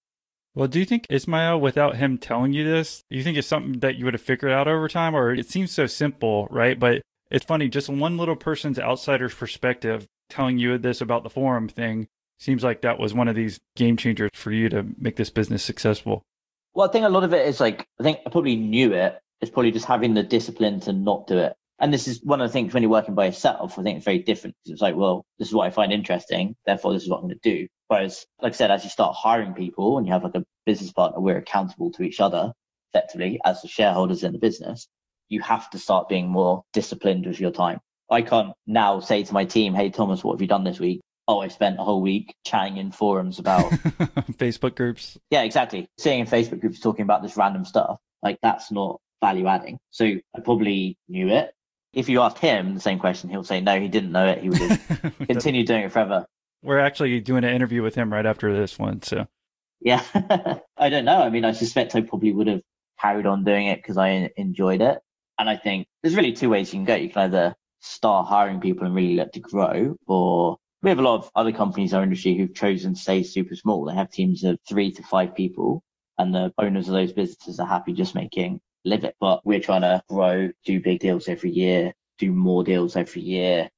Well, 0.54 0.68
do 0.68 0.80
you 0.80 0.84
think 0.84 1.06
Ismail, 1.08 1.60
without 1.60 1.96
him 1.96 2.18
telling 2.18 2.52
you 2.52 2.64
this, 2.64 3.04
do 3.08 3.16
you 3.16 3.22
think 3.22 3.38
it's 3.38 3.48
something 3.48 3.80
that 3.80 3.96
you 3.96 4.04
would 4.04 4.14
have 4.14 4.20
figured 4.20 4.52
out 4.52 4.68
over 4.68 4.86
time? 4.88 5.14
Or 5.14 5.32
it 5.32 5.48
seems 5.48 5.70
so 5.70 5.86
simple, 5.86 6.46
right? 6.50 6.78
But 6.78 7.02
It's 7.30 7.44
funny, 7.44 7.68
just 7.68 7.88
one 7.88 8.18
little 8.18 8.36
person's 8.36 8.78
outsider's 8.78 9.34
perspective 9.34 10.06
telling 10.30 10.58
you 10.58 10.78
this 10.78 11.00
about 11.00 11.22
the 11.22 11.30
forum 11.30 11.68
thing 11.68 12.08
seems 12.38 12.64
like 12.64 12.80
that 12.82 12.98
was 12.98 13.12
one 13.12 13.28
of 13.28 13.34
these 13.34 13.60
game 13.76 13.96
changers 13.96 14.30
for 14.34 14.50
you 14.50 14.68
to 14.70 14.86
make 14.98 15.16
this 15.16 15.30
business 15.30 15.62
successful. 15.62 16.24
Well, 16.74 16.88
I 16.88 16.92
think 16.92 17.04
a 17.04 17.10
lot 17.10 17.24
of 17.24 17.34
it 17.34 17.46
is 17.46 17.60
like, 17.60 17.86
I 17.98 18.02
think 18.02 18.20
I 18.26 18.30
probably 18.30 18.56
knew 18.56 18.92
it. 18.94 19.18
It's 19.40 19.50
probably 19.50 19.72
just 19.72 19.86
having 19.86 20.14
the 20.14 20.22
discipline 20.22 20.80
to 20.80 20.92
not 20.92 21.26
do 21.26 21.38
it. 21.38 21.54
And 21.78 21.92
this 21.92 22.06
is 22.06 22.22
one 22.22 22.40
of 22.40 22.48
the 22.48 22.52
things 22.52 22.74
when 22.74 22.82
you're 22.82 22.90
working 22.90 23.14
by 23.14 23.26
yourself, 23.26 23.78
I 23.78 23.82
think 23.82 23.96
it's 23.96 24.04
very 24.04 24.18
different 24.18 24.54
it's 24.66 24.82
like, 24.82 24.96
well, 24.96 25.24
this 25.38 25.48
is 25.48 25.54
what 25.54 25.66
I 25.66 25.70
find 25.70 25.92
interesting. 25.92 26.54
Therefore, 26.66 26.92
this 26.92 27.02
is 27.02 27.08
what 27.08 27.18
I'm 27.18 27.24
going 27.24 27.38
to 27.42 27.56
do. 27.58 27.66
Whereas, 27.88 28.26
like 28.40 28.52
I 28.52 28.56
said, 28.56 28.70
as 28.70 28.84
you 28.84 28.90
start 28.90 29.16
hiring 29.16 29.54
people 29.54 29.96
and 29.96 30.06
you 30.06 30.12
have 30.12 30.22
like 30.22 30.34
a 30.34 30.44
business 30.66 30.92
partner, 30.92 31.20
we're 31.20 31.38
accountable 31.38 31.90
to 31.92 32.02
each 32.02 32.20
other 32.20 32.52
effectively 32.92 33.40
as 33.44 33.62
the 33.62 33.68
shareholders 33.68 34.22
in 34.22 34.32
the 34.32 34.38
business. 34.38 34.88
You 35.28 35.40
have 35.40 35.70
to 35.70 35.78
start 35.78 36.08
being 36.08 36.28
more 36.28 36.64
disciplined 36.72 37.26
with 37.26 37.40
your 37.40 37.50
time. 37.50 37.80
I 38.10 38.22
can't 38.22 38.52
now 38.66 39.00
say 39.00 39.22
to 39.22 39.32
my 39.32 39.44
team, 39.44 39.74
Hey, 39.74 39.90
Thomas, 39.90 40.24
what 40.24 40.34
have 40.34 40.40
you 40.40 40.48
done 40.48 40.64
this 40.64 40.80
week? 40.80 41.00
Oh, 41.28 41.40
I 41.40 41.48
spent 41.48 41.78
a 41.78 41.84
whole 41.84 42.02
week 42.02 42.34
chatting 42.44 42.76
in 42.76 42.90
forums 42.90 43.38
about 43.38 43.70
Facebook 44.32 44.74
groups. 44.74 45.16
Yeah, 45.30 45.42
exactly. 45.42 45.86
Sitting 45.98 46.20
in 46.20 46.26
Facebook 46.26 46.60
groups 46.60 46.80
talking 46.80 47.04
about 47.04 47.22
this 47.22 47.36
random 47.36 47.64
stuff. 47.64 47.98
Like 48.22 48.38
that's 48.42 48.72
not 48.72 49.00
value 49.20 49.46
adding. 49.46 49.78
So 49.90 50.04
I 50.04 50.40
probably 50.42 50.98
knew 51.08 51.28
it. 51.28 51.52
If 51.92 52.08
you 52.08 52.20
ask 52.20 52.38
him 52.38 52.74
the 52.74 52.80
same 52.80 52.98
question, 52.98 53.30
he'll 53.30 53.44
say, 53.44 53.60
no, 53.60 53.78
he 53.80 53.88
didn't 53.88 54.12
know 54.12 54.26
it. 54.26 54.42
He 54.42 54.50
would 54.50 54.80
continue 55.28 55.64
doing 55.64 55.84
it 55.84 55.92
forever. 55.92 56.26
We're 56.62 56.78
actually 56.78 57.20
doing 57.20 57.44
an 57.44 57.54
interview 57.54 57.82
with 57.82 57.94
him 57.94 58.12
right 58.12 58.26
after 58.26 58.56
this 58.56 58.78
one. 58.78 59.02
So, 59.02 59.26
yeah, 59.80 60.02
I 60.76 60.88
don't 60.88 61.04
know. 61.04 61.20
I 61.22 61.30
mean, 61.30 61.44
I 61.44 61.52
suspect 61.52 61.94
I 61.94 62.02
probably 62.02 62.32
would 62.32 62.46
have 62.46 62.62
carried 63.00 63.26
on 63.26 63.44
doing 63.44 63.66
it 63.66 63.76
because 63.76 63.96
I 63.96 64.30
enjoyed 64.36 64.82
it. 64.82 64.98
And 65.38 65.48
I 65.48 65.56
think 65.56 65.86
there's 66.02 66.14
really 66.14 66.32
two 66.32 66.50
ways 66.50 66.72
you 66.72 66.78
can 66.78 66.84
go. 66.84 66.94
You 66.94 67.08
can 67.08 67.22
either 67.22 67.54
start 67.80 68.28
hiring 68.28 68.60
people 68.60 68.86
and 68.86 68.94
really 68.94 69.16
let 69.16 69.32
to 69.34 69.40
grow, 69.40 69.96
or 70.06 70.56
we 70.82 70.90
have 70.90 70.98
a 70.98 71.02
lot 71.02 71.16
of 71.16 71.30
other 71.34 71.52
companies 71.52 71.92
in 71.92 71.98
our 71.98 72.02
industry 72.02 72.36
who've 72.36 72.54
chosen 72.54 72.94
to 72.94 73.00
stay 73.00 73.22
super 73.22 73.56
small. 73.56 73.84
They 73.84 73.94
have 73.94 74.10
teams 74.10 74.44
of 74.44 74.58
three 74.68 74.92
to 74.92 75.02
five 75.02 75.34
people, 75.34 75.82
and 76.18 76.34
the 76.34 76.52
owners 76.58 76.88
of 76.88 76.94
those 76.94 77.12
businesses 77.12 77.60
are 77.60 77.66
happy 77.66 77.92
just 77.92 78.14
making 78.14 78.60
live 78.84 79.04
it. 79.04 79.16
But 79.20 79.44
we're 79.44 79.60
trying 79.60 79.82
to 79.82 80.02
grow, 80.08 80.50
do 80.64 80.80
big 80.80 81.00
deals 81.00 81.28
every 81.28 81.50
year, 81.50 81.92
do 82.18 82.32
more 82.32 82.64
deals 82.64 82.96
every 82.96 83.22
year, 83.22 83.68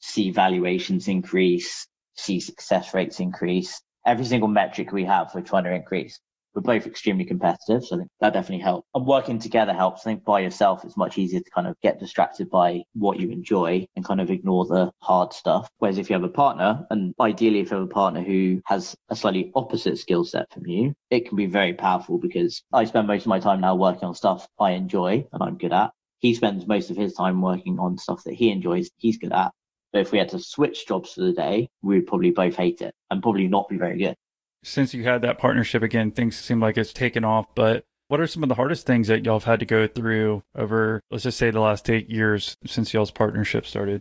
see 0.00 0.30
valuations 0.30 1.08
increase, 1.08 1.86
see 2.16 2.40
success 2.40 2.94
rates 2.94 3.20
increase. 3.20 3.80
Every 4.06 4.24
single 4.24 4.48
metric 4.48 4.92
we 4.92 5.04
have, 5.04 5.34
we're 5.34 5.42
trying 5.42 5.64
to 5.64 5.74
increase. 5.74 6.18
We're 6.58 6.74
both 6.74 6.88
extremely 6.88 7.24
competitive, 7.24 7.84
so 7.84 7.94
I 7.94 7.98
think 8.00 8.10
that 8.20 8.32
definitely 8.32 8.64
helps. 8.64 8.88
And 8.92 9.06
working 9.06 9.38
together 9.38 9.72
helps. 9.72 10.00
I 10.00 10.10
think 10.10 10.24
by 10.24 10.40
yourself, 10.40 10.84
it's 10.84 10.96
much 10.96 11.16
easier 11.16 11.38
to 11.38 11.50
kind 11.50 11.68
of 11.68 11.80
get 11.82 12.00
distracted 12.00 12.50
by 12.50 12.82
what 12.94 13.20
you 13.20 13.30
enjoy 13.30 13.86
and 13.94 14.04
kind 14.04 14.20
of 14.20 14.32
ignore 14.32 14.66
the 14.66 14.90
hard 15.00 15.32
stuff. 15.32 15.70
Whereas 15.78 15.98
if 15.98 16.10
you 16.10 16.14
have 16.14 16.24
a 16.24 16.28
partner, 16.28 16.84
and 16.90 17.14
ideally 17.20 17.60
if 17.60 17.70
you 17.70 17.76
have 17.76 17.86
a 17.86 17.86
partner 17.86 18.22
who 18.22 18.60
has 18.64 18.96
a 19.08 19.14
slightly 19.14 19.52
opposite 19.54 19.98
skill 19.98 20.24
set 20.24 20.52
from 20.52 20.66
you, 20.66 20.94
it 21.10 21.28
can 21.28 21.36
be 21.36 21.46
very 21.46 21.74
powerful 21.74 22.18
because 22.18 22.60
I 22.72 22.86
spend 22.86 23.06
most 23.06 23.22
of 23.22 23.28
my 23.28 23.38
time 23.38 23.60
now 23.60 23.76
working 23.76 24.08
on 24.08 24.16
stuff 24.16 24.48
I 24.58 24.72
enjoy 24.72 25.28
and 25.32 25.40
I'm 25.40 25.58
good 25.58 25.72
at. 25.72 25.92
He 26.18 26.34
spends 26.34 26.66
most 26.66 26.90
of 26.90 26.96
his 26.96 27.14
time 27.14 27.40
working 27.40 27.78
on 27.78 27.98
stuff 27.98 28.24
that 28.24 28.34
he 28.34 28.50
enjoys, 28.50 28.90
he's 28.96 29.18
good 29.18 29.32
at. 29.32 29.52
But 29.92 30.00
if 30.00 30.10
we 30.10 30.18
had 30.18 30.30
to 30.30 30.40
switch 30.40 30.88
jobs 30.88 31.12
for 31.12 31.20
the 31.20 31.32
day, 31.32 31.68
we 31.82 31.98
would 31.98 32.08
probably 32.08 32.32
both 32.32 32.56
hate 32.56 32.80
it 32.80 32.96
and 33.12 33.22
probably 33.22 33.46
not 33.46 33.68
be 33.68 33.76
very 33.76 33.96
good 33.96 34.16
since 34.62 34.94
you 34.94 35.04
had 35.04 35.22
that 35.22 35.38
partnership 35.38 35.82
again, 35.82 36.10
things 36.10 36.36
seem 36.36 36.60
like 36.60 36.76
it's 36.76 36.92
taken 36.92 37.24
off. 37.24 37.46
But 37.54 37.84
what 38.08 38.20
are 38.20 38.26
some 38.26 38.42
of 38.42 38.48
the 38.48 38.54
hardest 38.54 38.86
things 38.86 39.08
that 39.08 39.24
y'all 39.24 39.38
have 39.38 39.44
had 39.44 39.60
to 39.60 39.66
go 39.66 39.86
through 39.86 40.42
over, 40.56 41.02
let's 41.10 41.24
just 41.24 41.38
say, 41.38 41.50
the 41.50 41.60
last 41.60 41.88
eight 41.90 42.10
years 42.10 42.56
since 42.66 42.92
y'all's 42.92 43.10
partnership 43.10 43.66
started? 43.66 44.00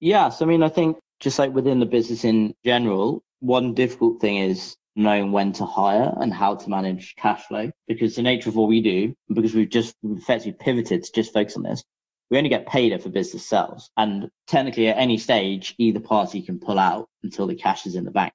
Yeah. 0.00 0.28
So, 0.28 0.44
I 0.44 0.48
mean, 0.48 0.62
I 0.62 0.68
think 0.68 0.98
just 1.20 1.38
like 1.38 1.52
within 1.52 1.80
the 1.80 1.86
business 1.86 2.24
in 2.24 2.54
general, 2.64 3.22
one 3.40 3.74
difficult 3.74 4.20
thing 4.20 4.38
is 4.38 4.76
knowing 4.96 5.32
when 5.32 5.52
to 5.52 5.64
hire 5.64 6.14
and 6.20 6.32
how 6.32 6.54
to 6.54 6.70
manage 6.70 7.14
cash 7.16 7.44
flow 7.46 7.70
because 7.88 8.14
the 8.14 8.22
nature 8.22 8.48
of 8.48 8.56
what 8.56 8.68
we 8.68 8.80
do, 8.80 9.14
because 9.32 9.54
we've 9.54 9.70
just 9.70 9.94
effectively 10.04 10.52
pivoted 10.52 11.04
to 11.04 11.12
just 11.12 11.32
focus 11.32 11.56
on 11.56 11.62
this, 11.62 11.84
we 12.30 12.38
only 12.38 12.48
get 12.48 12.66
paid 12.66 12.92
if 12.92 13.06
a 13.06 13.08
business 13.08 13.46
sells. 13.46 13.90
And 13.96 14.28
technically, 14.46 14.88
at 14.88 14.98
any 14.98 15.18
stage, 15.18 15.74
either 15.78 16.00
party 16.00 16.42
can 16.42 16.58
pull 16.58 16.78
out 16.78 17.08
until 17.22 17.46
the 17.46 17.54
cash 17.54 17.86
is 17.86 17.96
in 17.96 18.04
the 18.04 18.10
bank. 18.10 18.32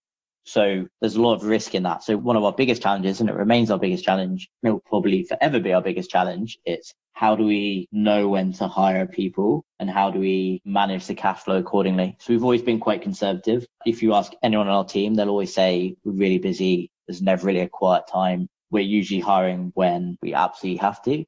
So 0.49 0.87
there's 0.99 1.15
a 1.15 1.21
lot 1.21 1.35
of 1.35 1.43
risk 1.43 1.75
in 1.75 1.83
that. 1.83 2.01
So 2.03 2.17
one 2.17 2.35
of 2.35 2.43
our 2.43 2.51
biggest 2.51 2.81
challenges, 2.81 3.19
and 3.19 3.29
it 3.29 3.35
remains 3.35 3.69
our 3.69 3.77
biggest 3.77 4.03
challenge, 4.03 4.49
it 4.63 4.69
will 4.71 4.81
probably 4.83 5.23
forever 5.23 5.59
be 5.59 5.73
our 5.73 5.81
biggest 5.81 6.09
challenge. 6.09 6.57
It's 6.65 6.91
how 7.13 7.35
do 7.35 7.43
we 7.43 7.87
know 7.91 8.29
when 8.29 8.53
to 8.53 8.67
hire 8.67 9.05
people 9.05 9.63
and 9.79 9.87
how 9.87 10.09
do 10.09 10.19
we 10.19 10.59
manage 10.65 11.05
the 11.05 11.13
cash 11.13 11.41
flow 11.41 11.57
accordingly? 11.57 12.17
So 12.19 12.33
we've 12.33 12.43
always 12.43 12.63
been 12.63 12.79
quite 12.79 13.03
conservative. 13.03 13.63
If 13.85 14.01
you 14.01 14.15
ask 14.15 14.33
anyone 14.41 14.67
on 14.67 14.73
our 14.73 14.85
team, 14.85 15.13
they'll 15.13 15.29
always 15.29 15.53
say 15.53 15.95
we're 16.03 16.13
really 16.13 16.39
busy. 16.39 16.89
There's 17.07 17.21
never 17.21 17.45
really 17.45 17.59
a 17.59 17.69
quiet 17.69 18.05
time. 18.11 18.47
We're 18.71 18.79
usually 18.79 19.19
hiring 19.19 19.71
when 19.75 20.17
we 20.23 20.33
absolutely 20.33 20.77
have 20.77 21.03
to. 21.03 21.25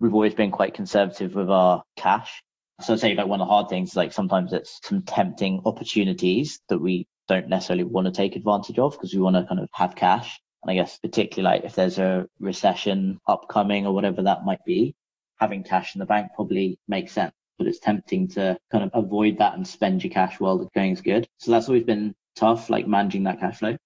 We've 0.00 0.14
always 0.14 0.34
been 0.34 0.50
quite 0.50 0.72
conservative 0.72 1.34
with 1.34 1.50
our 1.50 1.82
cash. 1.96 2.42
So 2.80 2.94
I'd 2.94 3.00
say 3.00 3.14
like 3.14 3.26
one 3.26 3.42
of 3.42 3.48
the 3.48 3.52
hard 3.52 3.68
things, 3.68 3.90
is 3.90 3.96
like 3.96 4.14
sometimes 4.14 4.54
it's 4.54 4.80
some 4.82 5.02
tempting 5.02 5.60
opportunities 5.66 6.58
that 6.70 6.78
we 6.78 7.06
don't 7.28 7.48
necessarily 7.48 7.84
want 7.84 8.06
to 8.06 8.12
take 8.12 8.36
advantage 8.36 8.78
of 8.78 8.92
because 8.92 9.14
we 9.14 9.20
want 9.20 9.36
to 9.36 9.44
kind 9.44 9.60
of 9.60 9.68
have 9.72 9.94
cash. 9.94 10.40
And 10.62 10.70
I 10.70 10.74
guess 10.74 10.98
particularly 10.98 11.56
like 11.56 11.64
if 11.64 11.74
there's 11.74 11.98
a 11.98 12.26
recession 12.38 13.18
upcoming 13.26 13.86
or 13.86 13.94
whatever 13.94 14.22
that 14.22 14.44
might 14.44 14.64
be, 14.64 14.94
having 15.38 15.64
cash 15.64 15.94
in 15.94 15.98
the 15.98 16.06
bank 16.06 16.28
probably 16.34 16.78
makes 16.88 17.12
sense. 17.12 17.32
But 17.58 17.66
it's 17.66 17.80
tempting 17.80 18.28
to 18.28 18.58
kind 18.70 18.84
of 18.84 18.90
avoid 18.94 19.38
that 19.38 19.54
and 19.54 19.66
spend 19.66 20.02
your 20.02 20.12
cash 20.12 20.40
while 20.40 20.58
the 20.58 20.68
going 20.74 20.92
is 20.92 21.00
good. 21.00 21.28
So 21.38 21.50
that's 21.50 21.68
always 21.68 21.84
been 21.84 22.14
tough, 22.36 22.70
like 22.70 22.86
managing 22.86 23.24
that 23.24 23.40
cash 23.40 23.58
flow. 23.58 23.76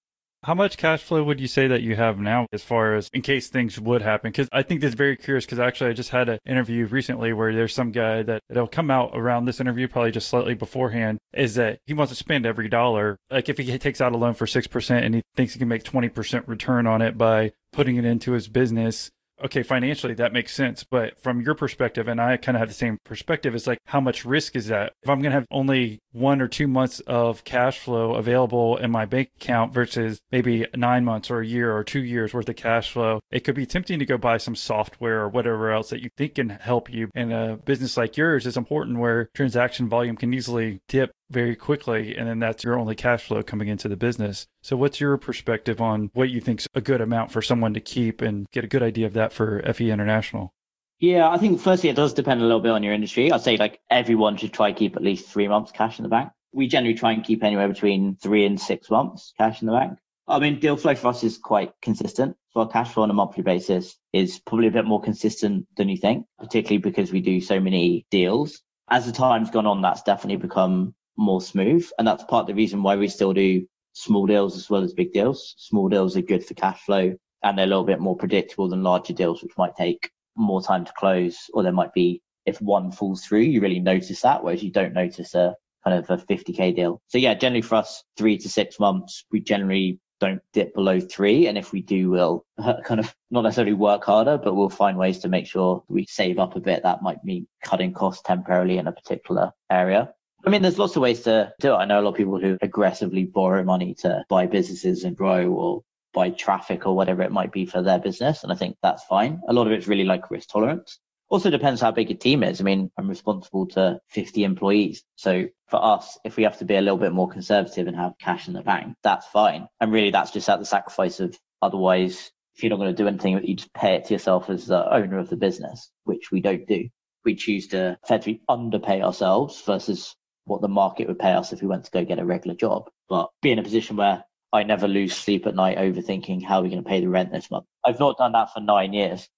How 0.47 0.55
much 0.55 0.77
cash 0.77 1.03
flow 1.03 1.25
would 1.25 1.41
you 1.41 1.49
say 1.49 1.67
that 1.67 1.83
you 1.83 1.97
have 1.97 2.21
now 2.21 2.47
as 2.53 2.63
far 2.63 2.95
as 2.95 3.11
in 3.13 3.21
case 3.21 3.49
things 3.49 3.81
would 3.81 4.01
happen? 4.01 4.31
Because 4.31 4.49
I 4.53 4.63
think 4.63 4.81
that's 4.81 4.95
very 4.95 5.17
curious 5.17 5.45
because 5.45 5.59
actually 5.59 5.91
I 5.91 5.93
just 5.93 6.11
had 6.11 6.29
an 6.29 6.39
interview 6.47 6.87
recently 6.87 7.33
where 7.33 7.53
there's 7.53 7.75
some 7.75 7.91
guy 7.91 8.23
that 8.23 8.43
it'll 8.49 8.69
come 8.69 8.89
out 8.89 9.11
around 9.13 9.47
this 9.47 9.59
interview, 9.59 9.89
probably 9.89 10.13
just 10.13 10.29
slightly 10.29 10.55
beforehand, 10.55 11.19
is 11.35 11.57
that 11.57 11.81
he 11.87 11.95
wants 11.95 12.13
to 12.13 12.17
spend 12.17 12.47
every 12.47 12.69
dollar. 12.69 13.19
Like 13.29 13.49
if 13.49 13.59
he 13.59 13.77
takes 13.77 14.01
out 14.01 14.13
a 14.13 14.17
loan 14.17 14.35
for 14.35 14.47
6% 14.47 14.91
and 14.91 15.17
he 15.17 15.23
thinks 15.35 15.53
he 15.53 15.59
can 15.59 15.67
make 15.67 15.83
20% 15.83 16.47
return 16.47 16.87
on 16.87 17.03
it 17.03 17.19
by 17.19 17.51
putting 17.73 17.97
it 17.97 18.05
into 18.05 18.31
his 18.31 18.47
business, 18.47 19.11
okay, 19.45 19.63
financially 19.63 20.15
that 20.15 20.33
makes 20.33 20.55
sense. 20.55 20.85
But 20.85 21.19
from 21.23 21.41
your 21.41 21.55
perspective, 21.55 22.09
and 22.09 22.21
I 22.21 22.37
kind 22.37 22.57
of 22.57 22.61
have 22.61 22.69
the 22.69 22.75
same 22.75 22.99
perspective, 23.05 23.55
it's 23.55 23.67
like 23.67 23.79
how 23.87 24.01
much 24.01 24.25
risk 24.25 24.57
is 24.57 24.67
that? 24.67 24.93
If 25.03 25.09
I'm 25.09 25.21
going 25.21 25.33
to 25.33 25.39
have 25.39 25.47
only 25.51 26.01
one 26.13 26.41
or 26.41 26.49
two 26.49 26.67
months 26.67 27.01
of 27.01 27.45
cash 27.45 27.79
flow 27.79 28.15
available 28.15 28.77
in 28.77 28.91
my 28.91 29.05
bank 29.05 29.31
account 29.41 29.73
versus 29.73 30.21
maybe 30.33 30.67
nine 30.75 31.05
months 31.05 31.31
or 31.31 31.41
a 31.41 31.47
year 31.47 31.77
or 31.77 31.85
two 31.85 32.03
years 32.03 32.33
worth 32.33 32.49
of 32.49 32.57
cash 32.57 32.91
flow, 32.91 33.21
it 33.31 33.41
could 33.41 33.55
be 33.55 33.67
tempting 33.67 33.99
to 33.99 34.07
go 34.07 34.17
buy 34.17 34.39
some 34.39 34.57
software 34.57 35.21
or 35.21 35.29
whatever 35.29 35.71
else 35.71 35.91
that 35.91 36.03
you 36.03 36.11
think 36.17 36.37
can 36.37 36.49
help 36.49 36.93
you. 36.93 37.11
In 37.15 37.33
a 37.33 37.57
business 37.57 37.97
like 37.97 38.17
yours 38.17 38.47
is 38.47 38.57
important 38.57 38.99
where 38.99 39.29
transaction 39.35 39.89
volume 39.89 40.17
can 40.17 40.33
easily 40.33 40.81
dip 40.89 41.13
very 41.31 41.57
quickly 41.57 42.17
and 42.17 42.29
then 42.29 42.39
that's 42.39 42.65
your 42.65 42.79
only 42.79 42.95
cash 42.95 43.25
flow 43.25 43.43
coming 43.43 43.69
into 43.69 43.89
the 43.89 43.97
business. 43.97 44.47
So 44.63 44.77
what's 44.77 45.01
your 45.01 45.17
perspective 45.17 45.81
on 45.81 46.11
what 46.15 46.31
you 46.31 46.41
think's 46.41 46.67
a 46.75 46.81
good 46.81 47.01
amount 47.01 47.31
for 47.31 47.43
someone 47.43 47.75
to 47.75 47.81
keep 47.81 48.23
and 48.23 48.47
get 48.53 48.65
a 48.65 48.69
good 48.69 48.83
idea 48.83 49.07
of 49.07 49.15
that 49.15 49.33
for 49.33 49.63
FE 49.73 49.91
International? 49.91 50.53
Yeah, 50.99 51.29
I 51.29 51.37
think 51.37 51.61
firstly 51.61 51.91
it 51.91 51.97
does 51.97 52.15
depend 52.15 52.41
a 52.41 52.45
little 52.45 52.61
bit 52.61 52.73
on 52.73 52.83
your 52.83 52.95
industry. 52.95 53.31
I'd 53.31 53.43
say 53.43 53.57
like 53.57 53.81
everyone 53.91 54.37
should 54.37 54.53
try 54.53 54.73
keep 54.73 54.97
at 54.97 55.03
least 55.03 55.29
three 55.29 55.49
months 55.49 55.73
cash 55.73 55.99
in 55.99 56.05
the 56.05 56.09
bank. 56.09 56.31
We 56.53 56.69
generally 56.69 56.95
try 56.95 57.13
and 57.13 57.25
keep 57.25 57.45
anywhere 57.45 57.69
between 57.69 58.17
three 58.17 58.47
and 58.47 58.59
six 58.59 58.91
months 58.91 59.35
cash 59.37 59.61
in 59.61 59.67
the 59.67 59.75
bank. 59.75 59.99
I 60.29 60.39
mean, 60.41 60.59
deal 60.59 60.77
flow 60.77 60.95
for 60.95 61.09
us 61.09 61.23
is 61.23 61.39
quite 61.39 61.73
consistent. 61.83 62.37
So 62.51 62.61
our 62.61 62.69
cash 62.69 62.93
flow 62.93 63.05
on 63.05 63.11
a 63.11 63.15
monthly 63.15 63.43
basis 63.43 63.97
is 64.13 64.41
probably 64.41 64.67
a 64.67 64.73
bit 64.73 64.85
more 64.85 65.01
consistent 65.01 65.67
than 65.77 65.89
you 65.89 65.97
think, 65.97 66.27
particularly 66.39 66.79
because 66.79 67.13
we 67.13 67.21
do 67.21 67.41
so 67.41 67.61
many 67.61 68.07
deals. 68.11 68.63
As 68.89 69.07
the 69.07 69.13
time's 69.13 69.51
gone 69.51 69.67
on, 69.67 69.83
that's 69.83 70.03
definitely 70.03 70.37
become 70.37 70.95
more 71.17 71.41
smooth. 71.41 71.89
And 71.99 72.07
that's 72.07 72.25
part 72.25 72.43
of 72.43 72.47
the 72.49 72.55
reason 72.55 72.83
why 72.83 72.97
we 72.97 73.09
still 73.09 73.33
do 73.33 73.67
small 73.93 74.27
deals 74.27 74.57
as 74.57 74.69
well 74.69 74.83
as 74.83 74.93
big 74.93 75.13
deals. 75.13 75.55
Small 75.59 75.89
deals 75.89 76.17
are 76.17 76.23
good 76.23 76.45
for 76.45 76.55
cash 76.55 76.81
flow 76.83 77.17
and 77.43 77.57
they're 77.57 77.65
a 77.65 77.69
little 77.69 77.85
bit 77.85 78.01
more 78.01 78.17
predictable 78.17 78.69
than 78.69 78.83
larger 78.83 79.13
deals, 79.13 79.43
which 79.43 79.57
might 79.57 79.77
take 79.77 80.11
more 80.37 80.63
time 80.63 80.85
to 80.85 80.93
close, 80.99 81.39
or 81.55 81.63
there 81.63 81.73
might 81.73 81.93
be 81.93 82.21
if 82.45 82.61
one 82.61 82.93
falls 82.93 83.25
through, 83.25 83.41
you 83.41 83.61
really 83.61 83.81
notice 83.81 84.21
that, 84.23 84.43
whereas 84.43 84.63
you 84.63 84.71
don't 84.71 84.95
notice 84.95 85.35
a 85.35 85.55
kind 85.85 85.99
of 85.99 86.09
a 86.11 86.25
50k 86.25 86.75
deal. 86.75 87.01
So 87.09 87.19
yeah, 87.19 87.35
generally 87.35 87.63
for 87.63 87.77
us, 87.77 88.05
three 88.17 88.39
to 88.39 88.49
six 88.49 88.79
months, 88.79 89.25
we 89.31 89.41
generally 89.41 89.99
don't 90.21 90.41
dip 90.53 90.75
below 90.75 91.01
three. 91.01 91.47
And 91.47 91.59
if 91.59 91.73
we 91.73 91.83
do, 91.83 92.11
we'll 92.11 92.45
kind 92.85 93.01
of 93.01 93.15
not 93.31 93.43
necessarily 93.43 93.75
work 93.75 94.05
harder, 94.05 94.39
but 94.39 94.55
we'll 94.55 94.71
find 94.71 94.97
ways 94.97 95.19
to 95.21 95.29
make 95.29 95.47
sure 95.47 95.83
we 95.89 96.07
save 96.09 96.39
up 96.39 96.57
a 96.57 96.61
bit. 96.61 96.83
That 96.85 97.03
might 97.03 97.25
mean 97.25 97.47
cutting 97.65 97.93
costs 97.93 98.23
temporarily 98.25 98.79
in 98.79 98.87
a 98.87 98.93
particular 98.93 99.53
area. 99.71 100.13
I 100.47 100.51
mean, 100.51 100.63
there's 100.63 100.79
lots 100.79 100.95
of 100.95 101.03
ways 101.03 101.23
to 101.23 101.53
do 101.59 101.73
it. 101.73 101.77
I 101.77 101.87
know 101.87 101.99
a 101.99 102.03
lot 102.03 102.11
of 102.11 102.17
people 102.17 102.39
who 102.39 102.57
aggressively 102.63 103.25
borrow 103.25 103.65
money 103.65 103.95
to 103.95 104.25
buy 104.29 104.47
businesses 104.47 105.03
and 105.03 105.17
grow 105.17 105.51
or 105.51 105.83
buy 106.15 106.31
traffic 106.31 106.87
or 106.87 106.95
whatever 106.95 107.23
it 107.23 107.33
might 107.33 107.51
be 107.51 107.67
for 107.67 107.83
their 107.83 107.99
business. 107.99 108.45
And 108.45 108.53
I 108.53 108.55
think 108.55 108.77
that's 108.81 109.03
fine. 109.05 109.41
A 109.49 109.53
lot 109.53 109.67
of 109.67 109.73
it's 109.73 109.89
really 109.89 110.05
like 110.05 110.31
risk 110.31 110.49
tolerance. 110.51 111.01
Also 111.29 111.51
depends 111.51 111.81
how 111.81 111.91
big 111.91 112.13
a 112.13 112.15
team 112.15 112.45
is. 112.45 112.61
I 112.61 112.65
mean, 112.65 112.93
I'm 112.97 113.09
responsible 113.09 113.67
to 113.71 113.99
50 114.11 114.45
employees. 114.45 115.03
So 115.17 115.47
for 115.67 115.85
us, 115.85 116.17
if 116.25 116.37
we 116.37 116.45
have 116.45 116.59
to 116.59 116.65
be 116.65 116.77
a 116.77 116.81
little 116.81 116.97
bit 116.97 117.13
more 117.13 117.29
conservative 117.29 117.89
and 117.89 117.97
have 117.97 118.13
cash 118.21 118.47
in 118.47 118.55
the 118.55 118.63
bank, 118.63 118.95
that's 119.03 119.27
fine. 119.27 119.67
And 119.81 119.91
really 119.91 120.13
that's 120.13 120.31
just 120.31 120.49
at 120.49 120.61
the 120.61 120.65
sacrifice 120.65 121.19
of 121.19 121.37
otherwise, 121.61 122.31
if 122.55 122.63
you're 122.63 122.71
not 122.71 122.77
going 122.79 122.95
to 122.95 123.03
do 123.03 123.09
anything, 123.09 123.45
you 123.45 123.57
just 123.57 123.75
pay 123.75 123.97
it 123.97 124.05
to 124.05 124.15
yourself 124.15 124.49
as 124.49 124.69
the 124.69 124.95
owner 124.95 125.19
of 125.19 125.29
the 125.29 125.37
business, 125.37 125.91
which 126.05 126.31
we 126.31 126.41
don't 126.41 126.69
do. 126.69 126.89
We 127.25 127.35
choose 127.35 127.67
to 127.69 127.99
effectively 128.05 128.43
underpay 128.49 129.03
ourselves 129.03 129.61
versus 129.67 130.15
what 130.47 130.63
the 130.63 130.69
market 130.69 131.09
would 131.09 131.19
pay 131.19 131.33
us 131.33 131.53
if 131.53 131.61
we 131.61 131.69
went 131.69 131.85
to 131.85 131.91
go 131.91 132.05
get 132.05 132.19
a 132.19 132.25
regular 132.25 132.57
job. 132.57 132.89
But 133.09 133.31
be 133.43 133.53
in 133.53 133.59
a 133.59 133.63
position 133.63 133.97
where 133.97 134.25
I 134.53 134.63
never 134.63 134.89
lose 134.89 135.15
sleep 135.15 135.47
at 135.47 135.55
night 135.55 135.79
overthinking 135.79 136.43
how 136.45 136.63
we're 136.63 136.71
going 136.71 136.83
to 136.83 136.89
pay 136.89 137.01
the 137.01 137.09
rent 137.09 137.33
this 137.33 137.51
month. 137.51 137.67
I've 137.85 138.01
not 138.01 138.17
done 138.17 138.33
that 138.33 138.53
for 138.53 138.61
nine 138.61 138.93
years. 138.93 139.29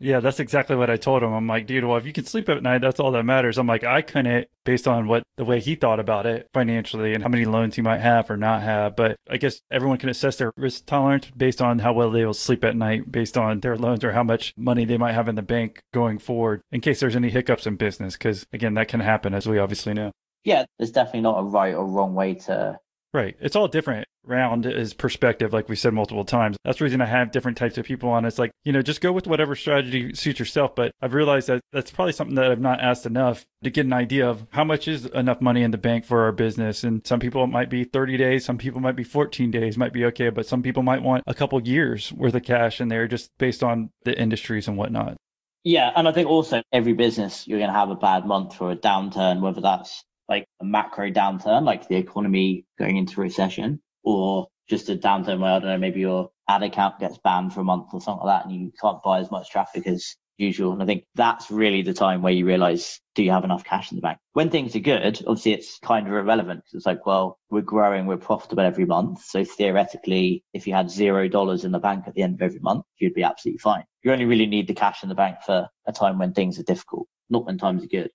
Yeah, 0.00 0.18
that's 0.20 0.40
exactly 0.40 0.74
what 0.74 0.90
I 0.90 0.96
told 0.96 1.22
him. 1.22 1.32
I'm 1.32 1.46
like, 1.46 1.66
dude, 1.66 1.84
well, 1.84 1.96
if 1.96 2.04
you 2.04 2.12
can 2.12 2.24
sleep 2.24 2.48
at 2.48 2.62
night, 2.62 2.80
that's 2.80 2.98
all 2.98 3.12
that 3.12 3.22
matters. 3.22 3.58
I'm 3.58 3.68
like, 3.68 3.84
I 3.84 4.02
couldn't 4.02 4.48
based 4.64 4.88
on 4.88 5.06
what 5.06 5.22
the 5.36 5.44
way 5.44 5.60
he 5.60 5.76
thought 5.76 6.00
about 6.00 6.26
it 6.26 6.48
financially 6.52 7.14
and 7.14 7.22
how 7.22 7.28
many 7.28 7.44
loans 7.44 7.76
he 7.76 7.82
might 7.82 8.00
have 8.00 8.28
or 8.28 8.36
not 8.36 8.62
have. 8.62 8.96
But 8.96 9.16
I 9.30 9.36
guess 9.36 9.60
everyone 9.70 9.98
can 9.98 10.08
assess 10.08 10.36
their 10.36 10.52
risk 10.56 10.86
tolerance 10.86 11.30
based 11.36 11.62
on 11.62 11.78
how 11.78 11.92
well 11.92 12.10
they 12.10 12.24
will 12.24 12.34
sleep 12.34 12.64
at 12.64 12.76
night, 12.76 13.12
based 13.12 13.38
on 13.38 13.60
their 13.60 13.76
loans 13.76 14.02
or 14.02 14.12
how 14.12 14.24
much 14.24 14.52
money 14.56 14.84
they 14.84 14.98
might 14.98 15.14
have 15.14 15.28
in 15.28 15.36
the 15.36 15.42
bank 15.42 15.80
going 15.92 16.18
forward 16.18 16.62
in 16.72 16.80
case 16.80 16.98
there's 16.98 17.16
any 17.16 17.30
hiccups 17.30 17.66
in 17.66 17.76
business. 17.76 18.14
Because 18.14 18.46
again, 18.52 18.74
that 18.74 18.88
can 18.88 19.00
happen, 19.00 19.32
as 19.32 19.46
we 19.46 19.58
obviously 19.58 19.94
know. 19.94 20.10
Yeah, 20.44 20.64
there's 20.78 20.90
definitely 20.90 21.22
not 21.22 21.38
a 21.38 21.42
right 21.42 21.74
or 21.74 21.86
wrong 21.86 22.14
way 22.14 22.34
to 22.34 22.78
Right. 23.14 23.36
It's 23.40 23.54
all 23.54 23.68
different. 23.68 24.08
Round 24.24 24.66
is 24.66 24.92
perspective, 24.92 25.52
like 25.52 25.68
we 25.68 25.76
said 25.76 25.94
multiple 25.94 26.24
times. 26.24 26.56
That's 26.64 26.78
the 26.78 26.84
reason 26.84 27.00
I 27.00 27.06
have 27.06 27.30
different 27.30 27.56
types 27.56 27.78
of 27.78 27.84
people 27.84 28.08
on. 28.08 28.24
It's 28.24 28.40
like, 28.40 28.50
you 28.64 28.72
know, 28.72 28.82
just 28.82 29.00
go 29.00 29.12
with 29.12 29.28
whatever 29.28 29.54
strategy 29.54 30.12
suits 30.14 30.40
yourself. 30.40 30.74
But 30.74 30.90
I've 31.00 31.14
realized 31.14 31.46
that 31.46 31.60
that's 31.72 31.92
probably 31.92 32.12
something 32.12 32.34
that 32.34 32.50
I've 32.50 32.60
not 32.60 32.80
asked 32.80 33.06
enough 33.06 33.44
to 33.62 33.70
get 33.70 33.86
an 33.86 33.92
idea 33.92 34.28
of 34.28 34.48
how 34.50 34.64
much 34.64 34.88
is 34.88 35.06
enough 35.06 35.40
money 35.40 35.62
in 35.62 35.70
the 35.70 35.78
bank 35.78 36.04
for 36.04 36.24
our 36.24 36.32
business. 36.32 36.82
And 36.82 37.06
some 37.06 37.20
people 37.20 37.44
it 37.44 37.48
might 37.48 37.70
be 37.70 37.84
30 37.84 38.16
days, 38.16 38.44
some 38.44 38.58
people 38.58 38.80
might 38.80 38.96
be 38.96 39.04
14 39.04 39.48
days, 39.48 39.78
might 39.78 39.92
be 39.92 40.04
okay. 40.06 40.30
But 40.30 40.46
some 40.46 40.62
people 40.62 40.82
might 40.82 41.02
want 41.02 41.22
a 41.28 41.34
couple 41.34 41.62
years 41.62 42.12
worth 42.12 42.34
of 42.34 42.42
cash 42.42 42.80
in 42.80 42.88
there 42.88 43.06
just 43.06 43.30
based 43.38 43.62
on 43.62 43.90
the 44.02 44.18
industries 44.18 44.66
and 44.66 44.76
whatnot. 44.76 45.16
Yeah. 45.62 45.92
And 45.94 46.08
I 46.08 46.12
think 46.12 46.28
also 46.28 46.62
every 46.72 46.94
business, 46.94 47.46
you're 47.46 47.60
going 47.60 47.70
to 47.70 47.78
have 47.78 47.90
a 47.90 47.94
bad 47.94 48.26
month 48.26 48.60
or 48.60 48.72
a 48.72 48.76
downturn, 48.76 49.40
whether 49.40 49.60
that's 49.60 50.02
like 50.28 50.46
a 50.60 50.64
macro 50.64 51.10
downturn, 51.10 51.64
like 51.64 51.88
the 51.88 51.96
economy 51.96 52.66
going 52.78 52.96
into 52.96 53.20
recession, 53.20 53.80
or 54.02 54.48
just 54.68 54.88
a 54.88 54.96
downturn 54.96 55.40
where 55.40 55.52
I 55.52 55.58
don't 55.58 55.68
know, 55.68 55.78
maybe 55.78 56.00
your 56.00 56.30
ad 56.48 56.62
account 56.62 56.98
gets 56.98 57.18
banned 57.18 57.52
for 57.52 57.60
a 57.60 57.64
month 57.64 57.88
or 57.92 58.00
something 58.00 58.26
like 58.26 58.42
that, 58.42 58.46
and 58.46 58.54
you 58.54 58.72
can't 58.80 59.02
buy 59.02 59.20
as 59.20 59.30
much 59.30 59.50
traffic 59.50 59.86
as 59.86 60.16
usual. 60.36 60.72
And 60.72 60.82
I 60.82 60.86
think 60.86 61.04
that's 61.14 61.50
really 61.50 61.82
the 61.82 61.94
time 61.94 62.22
where 62.22 62.32
you 62.32 62.44
realize, 62.44 63.00
do 63.14 63.22
you 63.22 63.30
have 63.30 63.44
enough 63.44 63.64
cash 63.64 63.92
in 63.92 63.96
the 63.96 64.02
bank? 64.02 64.18
When 64.32 64.50
things 64.50 64.74
are 64.74 64.80
good, 64.80 65.22
obviously 65.26 65.52
it's 65.52 65.78
kind 65.78 66.06
of 66.06 66.12
irrelevant 66.12 66.64
because 66.64 66.78
it's 66.78 66.86
like, 66.86 67.06
well, 67.06 67.38
we're 67.50 67.60
growing, 67.60 68.06
we're 68.06 68.16
profitable 68.16 68.64
every 68.64 68.84
month. 68.84 69.22
So 69.24 69.44
theoretically, 69.44 70.42
if 70.52 70.66
you 70.66 70.74
had 70.74 70.90
zero 70.90 71.28
dollars 71.28 71.64
in 71.64 71.72
the 71.72 71.78
bank 71.78 72.04
at 72.06 72.14
the 72.14 72.22
end 72.22 72.34
of 72.34 72.42
every 72.42 72.60
month, 72.60 72.84
you'd 72.98 73.14
be 73.14 73.22
absolutely 73.22 73.58
fine. 73.58 73.84
You 74.02 74.12
only 74.12 74.24
really 74.24 74.46
need 74.46 74.66
the 74.66 74.74
cash 74.74 75.02
in 75.02 75.08
the 75.08 75.14
bank 75.14 75.38
for 75.46 75.68
a 75.86 75.92
time 75.92 76.18
when 76.18 76.32
things 76.32 76.58
are 76.58 76.64
difficult, 76.64 77.06
not 77.30 77.46
when 77.46 77.58
times 77.58 77.84
are 77.84 77.88
good 77.88 78.10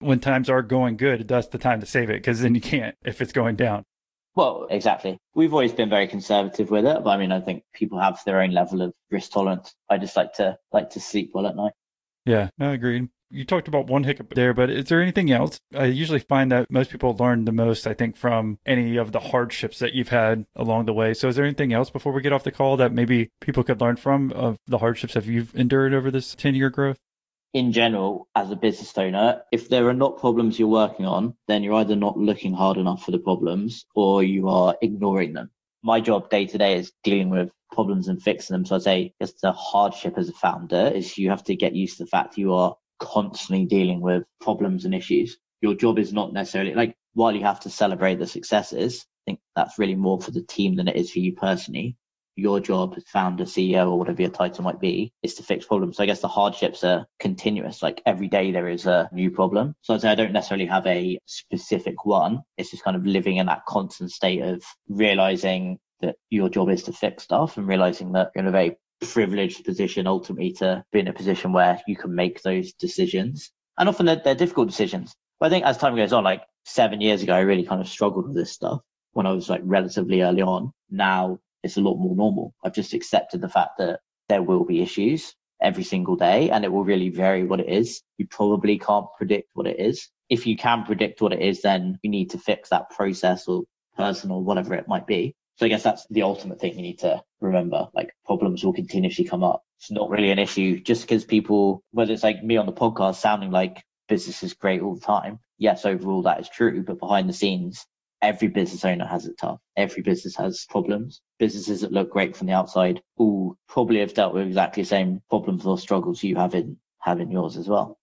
when 0.00 0.20
times 0.20 0.48
are 0.48 0.62
going 0.62 0.96
good, 0.96 1.28
that's 1.28 1.48
the 1.48 1.58
time 1.58 1.80
to 1.80 1.86
save 1.86 2.10
it 2.10 2.14
because 2.14 2.40
then 2.40 2.54
you 2.54 2.60
can't 2.60 2.94
if 3.04 3.20
it's 3.20 3.32
going 3.32 3.56
down. 3.56 3.84
Well, 4.34 4.68
exactly. 4.70 5.18
We've 5.34 5.52
always 5.52 5.72
been 5.72 5.90
very 5.90 6.06
conservative 6.06 6.70
with 6.70 6.86
it, 6.86 7.02
but 7.02 7.10
I 7.10 7.16
mean, 7.16 7.32
I 7.32 7.40
think 7.40 7.64
people 7.74 7.98
have 7.98 8.20
their 8.24 8.40
own 8.40 8.52
level 8.52 8.82
of 8.82 8.94
risk 9.10 9.32
tolerance. 9.32 9.74
I 9.90 9.98
just 9.98 10.16
like 10.16 10.34
to 10.34 10.56
like 10.72 10.90
to 10.90 11.00
sleep 11.00 11.32
well 11.34 11.46
at 11.46 11.56
night. 11.56 11.72
Yeah, 12.24 12.50
I 12.60 12.66
agree. 12.66 13.08
You 13.30 13.44
talked 13.44 13.68
about 13.68 13.88
one 13.88 14.04
hiccup 14.04 14.34
there, 14.34 14.54
but 14.54 14.70
is 14.70 14.86
there 14.86 15.02
anything 15.02 15.30
else? 15.30 15.58
I 15.74 15.86
usually 15.86 16.20
find 16.20 16.52
that 16.52 16.70
most 16.70 16.90
people 16.90 17.16
learn 17.16 17.44
the 17.46 17.52
most, 17.52 17.86
I 17.86 17.94
think, 17.94 18.16
from 18.16 18.58
any 18.64 18.96
of 18.96 19.12
the 19.12 19.20
hardships 19.20 19.80
that 19.80 19.92
you've 19.92 20.08
had 20.08 20.46
along 20.54 20.86
the 20.86 20.94
way. 20.94 21.14
So, 21.14 21.28
is 21.28 21.36
there 21.36 21.44
anything 21.44 21.72
else 21.72 21.90
before 21.90 22.12
we 22.12 22.22
get 22.22 22.32
off 22.32 22.44
the 22.44 22.52
call 22.52 22.76
that 22.76 22.92
maybe 22.92 23.30
people 23.40 23.64
could 23.64 23.80
learn 23.80 23.96
from 23.96 24.32
of 24.32 24.56
the 24.66 24.78
hardships 24.78 25.14
that 25.14 25.26
you've 25.26 25.54
endured 25.54 25.92
over 25.92 26.10
this 26.10 26.34
10 26.34 26.54
year 26.54 26.70
growth? 26.70 27.00
In 27.54 27.72
general, 27.72 28.28
as 28.34 28.50
a 28.50 28.56
business 28.56 28.96
owner, 28.96 29.42
if 29.52 29.68
there 29.68 29.88
are 29.88 29.94
not 29.94 30.18
problems 30.18 30.58
you're 30.58 30.68
working 30.68 31.06
on, 31.06 31.34
then 31.46 31.62
you're 31.62 31.74
either 31.74 31.96
not 31.96 32.18
looking 32.18 32.52
hard 32.52 32.76
enough 32.76 33.04
for 33.04 33.10
the 33.10 33.18
problems 33.18 33.86
or 33.94 34.22
you 34.22 34.48
are 34.48 34.76
ignoring 34.82 35.32
them. 35.32 35.50
My 35.82 36.00
job 36.00 36.28
day 36.28 36.46
to 36.46 36.58
day 36.58 36.76
is 36.76 36.92
dealing 37.04 37.30
with 37.30 37.50
problems 37.72 38.08
and 38.08 38.22
fixing 38.22 38.54
them. 38.54 38.66
So 38.66 38.76
I'd 38.76 38.82
say 38.82 39.14
it's 39.20 39.40
the 39.40 39.52
hardship 39.52 40.18
as 40.18 40.28
a 40.28 40.32
founder 40.32 40.90
is 40.94 41.16
you 41.16 41.30
have 41.30 41.44
to 41.44 41.56
get 41.56 41.74
used 41.74 41.98
to 41.98 42.04
the 42.04 42.10
fact 42.10 42.36
you 42.36 42.52
are 42.54 42.76
constantly 42.98 43.64
dealing 43.64 44.00
with 44.00 44.24
problems 44.40 44.84
and 44.84 44.94
issues. 44.94 45.38
Your 45.60 45.74
job 45.74 45.98
is 45.98 46.12
not 46.12 46.32
necessarily 46.32 46.74
like 46.74 46.96
while 47.14 47.34
you 47.34 47.42
have 47.42 47.60
to 47.60 47.70
celebrate 47.70 48.18
the 48.18 48.26
successes, 48.26 49.06
I 49.26 49.30
think 49.30 49.40
that's 49.56 49.78
really 49.78 49.94
more 49.94 50.20
for 50.20 50.30
the 50.32 50.42
team 50.42 50.76
than 50.76 50.88
it 50.88 50.96
is 50.96 51.10
for 51.10 51.20
you 51.20 51.34
personally 51.34 51.96
your 52.38 52.60
job 52.60 52.94
as 52.96 53.04
founder, 53.04 53.44
CEO, 53.44 53.90
or 53.90 53.98
whatever 53.98 54.22
your 54.22 54.30
title 54.30 54.62
might 54.62 54.80
be, 54.80 55.12
is 55.22 55.34
to 55.34 55.42
fix 55.42 55.66
problems. 55.66 55.96
So 55.96 56.04
I 56.04 56.06
guess 56.06 56.20
the 56.20 56.28
hardships 56.28 56.84
are 56.84 57.04
continuous. 57.18 57.82
Like 57.82 58.00
every 58.06 58.28
day 58.28 58.52
there 58.52 58.68
is 58.68 58.86
a 58.86 59.10
new 59.12 59.30
problem. 59.30 59.74
So 59.82 59.92
I'd 59.92 60.02
say 60.02 60.10
I 60.10 60.14
don't 60.14 60.32
necessarily 60.32 60.66
have 60.66 60.86
a 60.86 61.18
specific 61.26 62.04
one. 62.04 62.42
It's 62.56 62.70
just 62.70 62.84
kind 62.84 62.96
of 62.96 63.04
living 63.04 63.38
in 63.38 63.46
that 63.46 63.66
constant 63.66 64.12
state 64.12 64.40
of 64.40 64.62
realizing 64.88 65.78
that 66.00 66.14
your 66.30 66.48
job 66.48 66.70
is 66.70 66.84
to 66.84 66.92
fix 66.92 67.24
stuff 67.24 67.56
and 67.56 67.66
realizing 67.66 68.12
that 68.12 68.30
you're 68.34 68.42
in 68.42 68.48
a 68.48 68.52
very 68.52 68.78
privileged 69.00 69.64
position 69.64 70.06
ultimately 70.06 70.52
to 70.52 70.84
be 70.92 71.00
in 71.00 71.08
a 71.08 71.12
position 71.12 71.52
where 71.52 71.80
you 71.88 71.96
can 71.96 72.14
make 72.14 72.40
those 72.42 72.72
decisions. 72.74 73.50
And 73.78 73.88
often 73.88 74.06
they're, 74.06 74.22
they're 74.24 74.36
difficult 74.36 74.68
decisions. 74.68 75.12
But 75.40 75.46
I 75.46 75.50
think 75.50 75.64
as 75.64 75.76
time 75.76 75.96
goes 75.96 76.12
on, 76.12 76.22
like 76.22 76.42
seven 76.64 77.00
years 77.00 77.24
ago, 77.24 77.34
I 77.34 77.40
really 77.40 77.64
kind 77.64 77.80
of 77.80 77.88
struggled 77.88 78.28
with 78.28 78.36
this 78.36 78.52
stuff 78.52 78.80
when 79.12 79.26
I 79.26 79.32
was 79.32 79.48
like 79.48 79.62
relatively 79.64 80.22
early 80.22 80.42
on. 80.42 80.72
Now 80.88 81.40
it's 81.62 81.76
a 81.76 81.80
lot 81.80 81.96
more 81.96 82.14
normal. 82.14 82.54
I've 82.64 82.74
just 82.74 82.94
accepted 82.94 83.40
the 83.40 83.48
fact 83.48 83.78
that 83.78 84.00
there 84.28 84.42
will 84.42 84.64
be 84.64 84.82
issues 84.82 85.34
every 85.60 85.84
single 85.84 86.16
day 86.16 86.50
and 86.50 86.64
it 86.64 86.72
will 86.72 86.84
really 86.84 87.08
vary 87.08 87.44
what 87.44 87.60
it 87.60 87.68
is. 87.68 88.02
You 88.16 88.26
probably 88.26 88.78
can't 88.78 89.06
predict 89.16 89.50
what 89.54 89.66
it 89.66 89.80
is. 89.80 90.08
If 90.28 90.46
you 90.46 90.56
can 90.56 90.84
predict 90.84 91.20
what 91.20 91.32
it 91.32 91.40
is, 91.40 91.62
then 91.62 91.98
you 92.02 92.10
need 92.10 92.30
to 92.30 92.38
fix 92.38 92.68
that 92.68 92.90
process 92.90 93.48
or 93.48 93.64
person 93.96 94.30
or 94.30 94.42
whatever 94.42 94.74
it 94.74 94.88
might 94.88 95.06
be. 95.06 95.34
So 95.56 95.66
I 95.66 95.68
guess 95.68 95.82
that's 95.82 96.06
the 96.10 96.22
ultimate 96.22 96.60
thing 96.60 96.76
you 96.76 96.82
need 96.82 97.00
to 97.00 97.20
remember. 97.40 97.88
Like 97.92 98.12
problems 98.24 98.62
will 98.62 98.72
continuously 98.72 99.24
come 99.24 99.42
up. 99.42 99.64
It's 99.80 99.90
not 99.90 100.10
really 100.10 100.30
an 100.30 100.38
issue 100.38 100.80
just 100.80 101.02
because 101.02 101.24
people, 101.24 101.82
whether 101.90 102.12
it's 102.12 102.22
like 102.22 102.42
me 102.44 102.56
on 102.56 102.66
the 102.66 102.72
podcast 102.72 103.16
sounding 103.16 103.50
like 103.50 103.82
business 104.08 104.42
is 104.42 104.54
great 104.54 104.82
all 104.82 104.94
the 104.94 105.00
time. 105.00 105.40
Yes, 105.58 105.84
overall 105.84 106.22
that 106.22 106.40
is 106.40 106.48
true, 106.48 106.84
but 106.84 107.00
behind 107.00 107.28
the 107.28 107.32
scenes, 107.32 107.84
every 108.22 108.48
business 108.48 108.84
owner 108.84 109.06
has 109.06 109.26
it 109.26 109.36
tough. 109.38 109.60
Every 109.76 110.02
business 110.02 110.36
has 110.36 110.66
problems. 110.68 111.20
Businesses 111.38 111.82
that 111.82 111.92
look 111.92 112.10
great 112.10 112.36
from 112.36 112.46
the 112.46 112.52
outside 112.52 113.00
all 113.16 113.56
probably 113.68 114.00
have 114.00 114.14
dealt 114.14 114.34
with 114.34 114.46
exactly 114.46 114.82
the 114.82 114.88
same 114.88 115.22
problems 115.30 115.66
or 115.66 115.78
struggles 115.78 116.22
you 116.22 116.36
have 116.36 116.54
in 116.54 116.76
have 117.00 117.20
in 117.20 117.30
yours 117.30 117.56
as 117.56 117.68
well. 117.68 117.98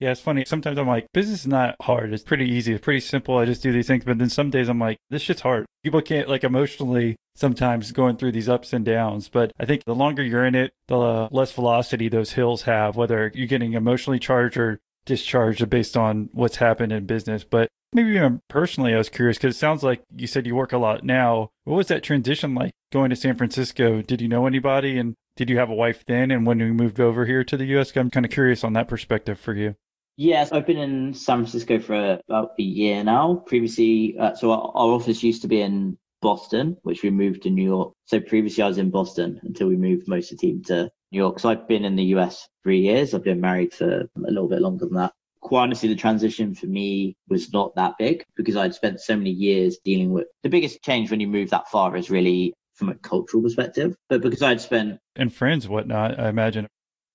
Yeah, 0.00 0.12
it's 0.12 0.20
funny. 0.20 0.44
Sometimes 0.44 0.78
I'm 0.78 0.86
like, 0.86 1.06
business 1.12 1.40
is 1.40 1.46
not 1.48 1.74
hard. 1.82 2.12
It's 2.12 2.22
pretty 2.22 2.48
easy. 2.48 2.72
It's 2.72 2.84
pretty 2.84 3.00
simple. 3.00 3.36
I 3.36 3.44
just 3.44 3.62
do 3.62 3.72
these 3.72 3.88
things. 3.88 4.04
But 4.04 4.18
then 4.18 4.30
some 4.30 4.48
days 4.48 4.68
I'm 4.68 4.78
like, 4.78 4.98
this 5.10 5.22
shit's 5.22 5.40
hard. 5.40 5.66
People 5.82 6.00
can't 6.02 6.28
like 6.28 6.44
emotionally 6.44 7.16
sometimes 7.34 7.90
going 7.90 8.16
through 8.16 8.32
these 8.32 8.48
ups 8.48 8.72
and 8.72 8.84
downs. 8.84 9.28
But 9.28 9.52
I 9.58 9.64
think 9.64 9.84
the 9.84 9.96
longer 9.96 10.22
you're 10.22 10.46
in 10.46 10.54
it, 10.54 10.72
the 10.86 11.28
less 11.32 11.50
velocity 11.50 12.08
those 12.08 12.32
hills 12.32 12.62
have, 12.62 12.94
whether 12.94 13.32
you're 13.34 13.48
getting 13.48 13.72
emotionally 13.72 14.20
charged 14.20 14.56
or 14.56 14.78
discharged 15.04 15.68
based 15.68 15.96
on 15.96 16.30
what's 16.32 16.56
happened 16.56 16.92
in 16.92 17.06
business. 17.06 17.42
But 17.42 17.68
maybe 17.92 18.10
even 18.10 18.40
personally, 18.48 18.94
I 18.94 18.98
was 18.98 19.08
curious 19.08 19.38
because 19.38 19.56
it 19.56 19.58
sounds 19.58 19.82
like 19.82 20.02
you 20.14 20.26
said 20.26 20.46
you 20.46 20.54
work 20.54 20.72
a 20.72 20.78
lot 20.78 21.04
now. 21.04 21.50
What 21.64 21.76
was 21.76 21.88
that 21.88 22.02
transition 22.02 22.54
like 22.54 22.72
going 22.92 23.10
to 23.10 23.16
San 23.16 23.36
Francisco? 23.36 24.02
Did 24.02 24.20
you 24.20 24.28
know 24.28 24.46
anybody 24.46 24.98
and 24.98 25.14
did 25.36 25.50
you 25.50 25.58
have 25.58 25.70
a 25.70 25.74
wife 25.74 26.04
then? 26.06 26.30
And 26.30 26.46
when 26.46 26.58
you 26.60 26.74
moved 26.74 27.00
over 27.00 27.26
here 27.26 27.44
to 27.44 27.56
the 27.56 27.66
US, 27.78 27.96
I'm 27.96 28.10
kind 28.10 28.26
of 28.26 28.32
curious 28.32 28.64
on 28.64 28.72
that 28.74 28.88
perspective 28.88 29.38
for 29.38 29.54
you. 29.54 29.74
Yes, 30.16 30.50
I've 30.50 30.66
been 30.66 30.78
in 30.78 31.14
San 31.14 31.38
Francisco 31.38 31.78
for 31.78 32.20
about 32.28 32.50
a 32.58 32.62
year 32.62 33.04
now. 33.04 33.36
Previously, 33.46 34.16
uh, 34.18 34.34
so 34.34 34.50
our, 34.50 34.72
our 34.74 34.94
office 34.94 35.22
used 35.22 35.42
to 35.42 35.48
be 35.48 35.60
in 35.60 35.96
Boston, 36.20 36.76
which 36.82 37.04
we 37.04 37.10
moved 37.10 37.42
to 37.42 37.50
New 37.50 37.64
York. 37.64 37.92
So 38.06 38.18
previously 38.20 38.64
I 38.64 38.68
was 38.68 38.78
in 38.78 38.90
Boston 38.90 39.40
until 39.44 39.68
we 39.68 39.76
moved 39.76 40.08
most 40.08 40.32
of 40.32 40.38
the 40.38 40.46
team 40.46 40.64
to 40.64 40.90
New 41.12 41.18
York. 41.18 41.38
So 41.38 41.48
I've 41.48 41.68
been 41.68 41.84
in 41.84 41.94
the 41.94 42.16
US 42.16 42.48
three 42.64 42.80
years. 42.80 43.14
I've 43.14 43.22
been 43.22 43.40
married 43.40 43.72
for 43.72 44.00
a 44.00 44.08
little 44.16 44.48
bit 44.48 44.60
longer 44.60 44.86
than 44.86 44.94
that. 44.94 45.12
Quite 45.40 45.62
honestly, 45.62 45.88
the 45.88 45.96
transition 45.96 46.54
for 46.54 46.66
me 46.66 47.16
was 47.28 47.52
not 47.52 47.74
that 47.76 47.94
big 47.98 48.24
because 48.36 48.56
I'd 48.56 48.74
spent 48.74 49.00
so 49.00 49.16
many 49.16 49.30
years 49.30 49.78
dealing 49.84 50.12
with 50.12 50.26
the 50.42 50.48
biggest 50.48 50.82
change 50.82 51.10
when 51.10 51.20
you 51.20 51.28
move 51.28 51.50
that 51.50 51.68
far 51.68 51.96
is 51.96 52.10
really 52.10 52.54
from 52.74 52.88
a 52.88 52.94
cultural 52.96 53.42
perspective. 53.42 53.94
But 54.08 54.20
because 54.20 54.42
I'd 54.42 54.60
spent 54.60 54.98
and 55.16 55.32
friends, 55.32 55.68
whatnot, 55.68 56.18
I 56.18 56.28
imagine. 56.28 56.66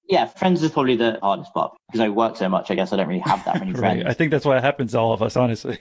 Yeah, 0.10 0.26
friends 0.26 0.62
is 0.62 0.72
probably 0.72 0.98
the 0.98 1.20
hardest 1.22 1.54
part 1.54 1.76
because 1.88 2.02
I 2.02 2.10
work 2.10 2.36
so 2.36 2.50
much. 2.50 2.70
I 2.70 2.76
guess 2.76 2.92
I 2.92 2.98
don't 2.98 3.08
really 3.08 3.22
have 3.22 3.44
that 3.46 3.60
many 3.60 3.72
right. 3.74 3.80
friends. 3.80 4.04
I 4.06 4.14
think 4.14 4.32
that's 4.32 4.46
what 4.46 4.62
happens 4.62 4.92
to 4.92 5.00
all 5.00 5.14
of 5.14 5.22
us, 5.22 5.36
honestly 5.38 5.80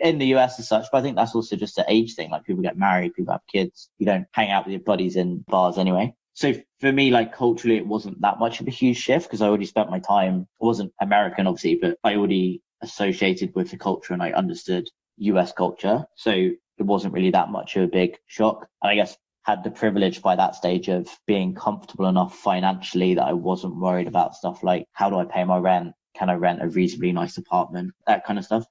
in 0.00 0.18
the 0.18 0.26
US 0.34 0.58
as 0.58 0.68
such, 0.68 0.86
but 0.90 0.98
I 0.98 1.02
think 1.02 1.16
that's 1.16 1.34
also 1.34 1.56
just 1.56 1.78
an 1.78 1.84
age 1.88 2.14
thing. 2.14 2.30
Like 2.30 2.44
people 2.44 2.62
get 2.62 2.76
married, 2.76 3.14
people 3.14 3.32
have 3.32 3.46
kids. 3.50 3.90
You 3.98 4.06
don't 4.06 4.26
hang 4.32 4.50
out 4.50 4.64
with 4.64 4.72
your 4.72 4.80
buddies 4.80 5.16
in 5.16 5.44
bars 5.48 5.78
anyway. 5.78 6.14
So 6.34 6.52
for 6.80 6.92
me, 6.92 7.10
like 7.10 7.32
culturally, 7.32 7.76
it 7.76 7.86
wasn't 7.86 8.20
that 8.20 8.38
much 8.38 8.60
of 8.60 8.66
a 8.66 8.70
huge 8.70 8.98
shift 8.98 9.26
because 9.26 9.40
I 9.40 9.46
already 9.46 9.66
spent 9.66 9.90
my 9.90 10.00
time. 10.00 10.46
I 10.60 10.64
wasn't 10.64 10.92
American, 11.00 11.46
obviously, 11.46 11.76
but 11.80 11.96
I 12.04 12.16
already 12.16 12.60
associated 12.82 13.54
with 13.54 13.70
the 13.70 13.78
culture 13.78 14.12
and 14.12 14.22
I 14.22 14.32
understood 14.32 14.88
US 15.18 15.52
culture. 15.52 16.04
So 16.16 16.30
it 16.32 16.82
wasn't 16.82 17.14
really 17.14 17.30
that 17.30 17.50
much 17.50 17.76
of 17.76 17.84
a 17.84 17.88
big 17.88 18.18
shock. 18.26 18.66
And 18.82 18.90
I 18.90 18.96
guess 18.96 19.16
had 19.44 19.62
the 19.62 19.70
privilege 19.70 20.22
by 20.22 20.34
that 20.34 20.54
stage 20.54 20.88
of 20.88 21.08
being 21.26 21.54
comfortable 21.54 22.06
enough 22.06 22.36
financially 22.36 23.14
that 23.14 23.26
I 23.26 23.32
wasn't 23.32 23.76
worried 23.76 24.08
about 24.08 24.34
stuff 24.34 24.62
like 24.62 24.86
how 24.92 25.10
do 25.10 25.16
I 25.18 25.24
pay 25.24 25.44
my 25.44 25.58
rent? 25.58 25.94
Can 26.16 26.30
I 26.30 26.34
rent 26.34 26.62
a 26.62 26.68
reasonably 26.68 27.12
nice 27.12 27.36
apartment? 27.36 27.92
That 28.06 28.24
kind 28.24 28.38
of 28.38 28.44
stuff. 28.44 28.64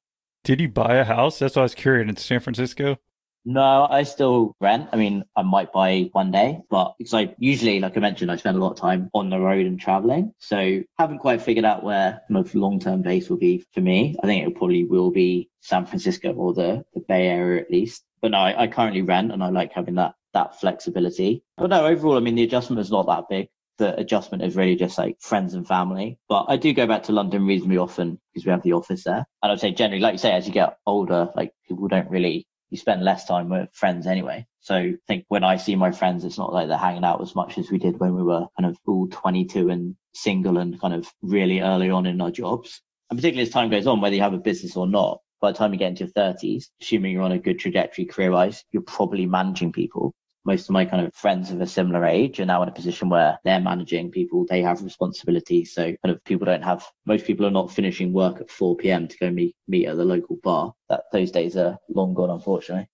Did 0.44 0.60
you 0.60 0.68
buy 0.68 0.96
a 0.96 1.06
house? 1.06 1.40
That's 1.40 1.56
what 1.56 1.62
I 1.62 1.64
was 1.64 1.76
curious 1.76 2.10
in 2.10 2.18
San 2.18 2.40
Francisco. 2.40 2.98
No, 3.46 3.88
I 3.90 4.04
still 4.04 4.56
rent. 4.62 4.90
I 4.94 4.96
mean, 4.96 5.26
I 5.36 5.42
might 5.42 5.74
buy 5.74 6.10
one 6.14 6.32
day, 6.32 6.62
but 6.70 6.96
because 6.98 7.14
I 7.14 7.36
usually, 7.38 7.80
like 7.82 7.98
I 7.98 8.00
mentioned, 8.00 8.32
I 8.32 8.38
spend 8.38 8.58
a 8.58 8.60
lot 8.60 8.72
of 8.72 8.78
time 8.78 9.10
on 9.14 9.30
the 9.30 9.40
road 9.40 9.66
and 9.66 9.80
traveling. 9.80 10.34
So 10.40 10.82
haven't 10.98 11.20
quite 11.20 11.42
figured 11.42 11.66
out 11.66 11.84
where 11.84 12.22
my 12.30 12.46
long 12.54 12.80
term 12.80 13.02
base 13.02 13.30
will 13.30 13.38
be 13.38 13.66
for 13.74 13.82
me. 13.82 14.16
I 14.24 14.28
think 14.28 14.48
it 14.48 14.56
probably 14.56 14.86
will 14.86 15.12
be 15.12 15.50
San 15.62 15.86
Francisco 15.86 16.32
or 16.34 16.54
the, 16.54 16.86
the 16.94 17.02
Bay 17.02 17.28
Area 17.28 17.62
at 17.62 17.72
least. 17.72 18.04
But 18.22 18.32
no, 18.32 18.38
I, 18.38 18.64
I 18.64 18.68
currently 18.68 19.02
rent 19.02 19.34
and 19.34 19.44
I 19.44 19.50
like 19.50 19.74
having 19.74 19.96
that 19.96 20.16
that 20.34 20.60
flexibility. 20.60 21.44
But 21.58 21.70
no, 21.70 21.86
overall, 21.86 22.18
I 22.18 22.22
mean, 22.22 22.36
the 22.36 22.44
adjustment 22.44 22.80
is 22.80 22.92
not 22.92 23.08
that 23.08 23.30
big. 23.30 23.50
The 23.78 23.96
adjustment 24.00 24.44
is 24.44 24.56
really 24.56 24.76
just 24.76 24.98
like 24.98 25.18
friends 25.20 25.54
and 25.54 25.68
family. 25.68 26.18
But 26.30 26.46
I 26.48 26.58
do 26.58 26.74
go 26.74 26.88
back 26.88 27.04
to 27.04 27.12
London 27.12 27.46
reasonably 27.46 27.78
often 27.78 28.20
because 28.34 28.46
we 28.46 28.52
have 28.52 28.64
the 28.64 28.74
office 28.74 29.04
there. 29.04 29.26
And 29.42 29.52
I'd 29.52 29.60
say 29.60 29.72
generally, 29.72 30.02
like 30.02 30.14
you 30.14 30.20
say, 30.20 30.32
as 30.32 30.48
you 30.48 30.54
get 30.54 30.78
older, 30.86 31.30
like 31.36 31.52
people 31.68 31.88
don't 31.88 32.10
really, 32.10 32.48
you 32.74 32.80
spend 32.80 33.04
less 33.04 33.26
time 33.26 33.50
with 33.50 33.70
friends 33.72 34.08
anyway. 34.08 34.48
So 34.62 34.76
I 34.76 34.96
think 35.08 35.26
when 35.28 35.44
I 35.44 35.58
see 35.58 35.76
my 35.76 35.92
friends, 35.92 36.26
it's 36.26 36.40
not 36.40 36.52
like 36.52 36.68
they're 36.68 36.78
hanging 36.78 37.04
out 37.04 37.22
as 37.22 37.36
much 37.36 37.60
as 37.60 37.70
we 37.70 37.78
did 37.78 38.00
when 38.00 38.16
we 38.16 38.24
were 38.24 38.48
kind 38.60 38.68
of 38.68 38.78
all 38.88 39.08
22 39.08 39.70
and 39.70 39.96
single 40.16 40.58
and 40.58 40.82
kind 40.82 40.96
of 40.96 41.08
really 41.22 41.62
early 41.62 41.92
on 41.92 42.08
in 42.08 42.20
our 42.20 42.32
jobs. 42.32 42.82
And 43.12 43.20
particularly 43.20 43.48
as 43.48 43.54
time 43.54 43.70
goes 43.70 43.86
on, 43.86 44.02
whether 44.02 44.16
you 44.16 44.24
have 44.24 44.34
a 44.34 44.40
business 44.40 44.76
or 44.76 44.88
not, 44.88 45.22
by 45.40 45.52
the 45.52 45.58
time 45.58 45.72
you 45.72 45.78
get 45.78 45.90
into 45.90 46.06
your 46.06 46.14
30s, 46.14 46.66
assuming 46.82 47.12
you're 47.12 47.22
on 47.22 47.32
a 47.32 47.38
good 47.38 47.60
trajectory 47.60 48.06
career 48.06 48.32
wise, 48.32 48.64
you're 48.72 48.82
probably 48.82 49.28
managing 49.28 49.72
people 49.72 50.16
most 50.46 50.70
of 50.70 50.74
my 50.74 50.86
kind 50.86 51.06
of 51.06 51.14
friends 51.14 51.52
of 51.52 51.62
a 51.62 51.68
similar 51.68 52.06
age 52.06 52.40
are 52.40 52.46
now 52.46 52.62
in 52.64 52.70
a 52.70 52.74
position 52.74 53.10
where 53.10 53.40
they're 53.44 53.62
managing 53.62 54.12
people, 54.12 54.46
they 54.50 54.62
have 54.62 54.84
responsibility. 54.84 55.66
So 55.66 55.84
kind 55.84 56.16
of 56.16 56.24
people 56.24 56.46
don't 56.46 56.64
have, 56.64 56.86
most 57.06 57.26
people 57.26 57.46
are 57.46 57.52
not 57.52 57.72
finishing 57.72 58.14
work 58.14 58.42
at 58.42 58.50
4 58.50 58.76
p.m. 58.78 59.08
to 59.08 59.18
go 59.18 59.30
meet, 59.30 59.56
meet 59.68 59.88
at 59.88 59.98
the 59.98 60.06
local 60.06 60.38
bar. 60.44 60.74
That 60.90 61.04
those 61.12 61.32
days 61.32 61.56
are 61.56 61.78
long 61.90 62.14
gone, 62.14 62.30
unfortunately. 62.30 62.90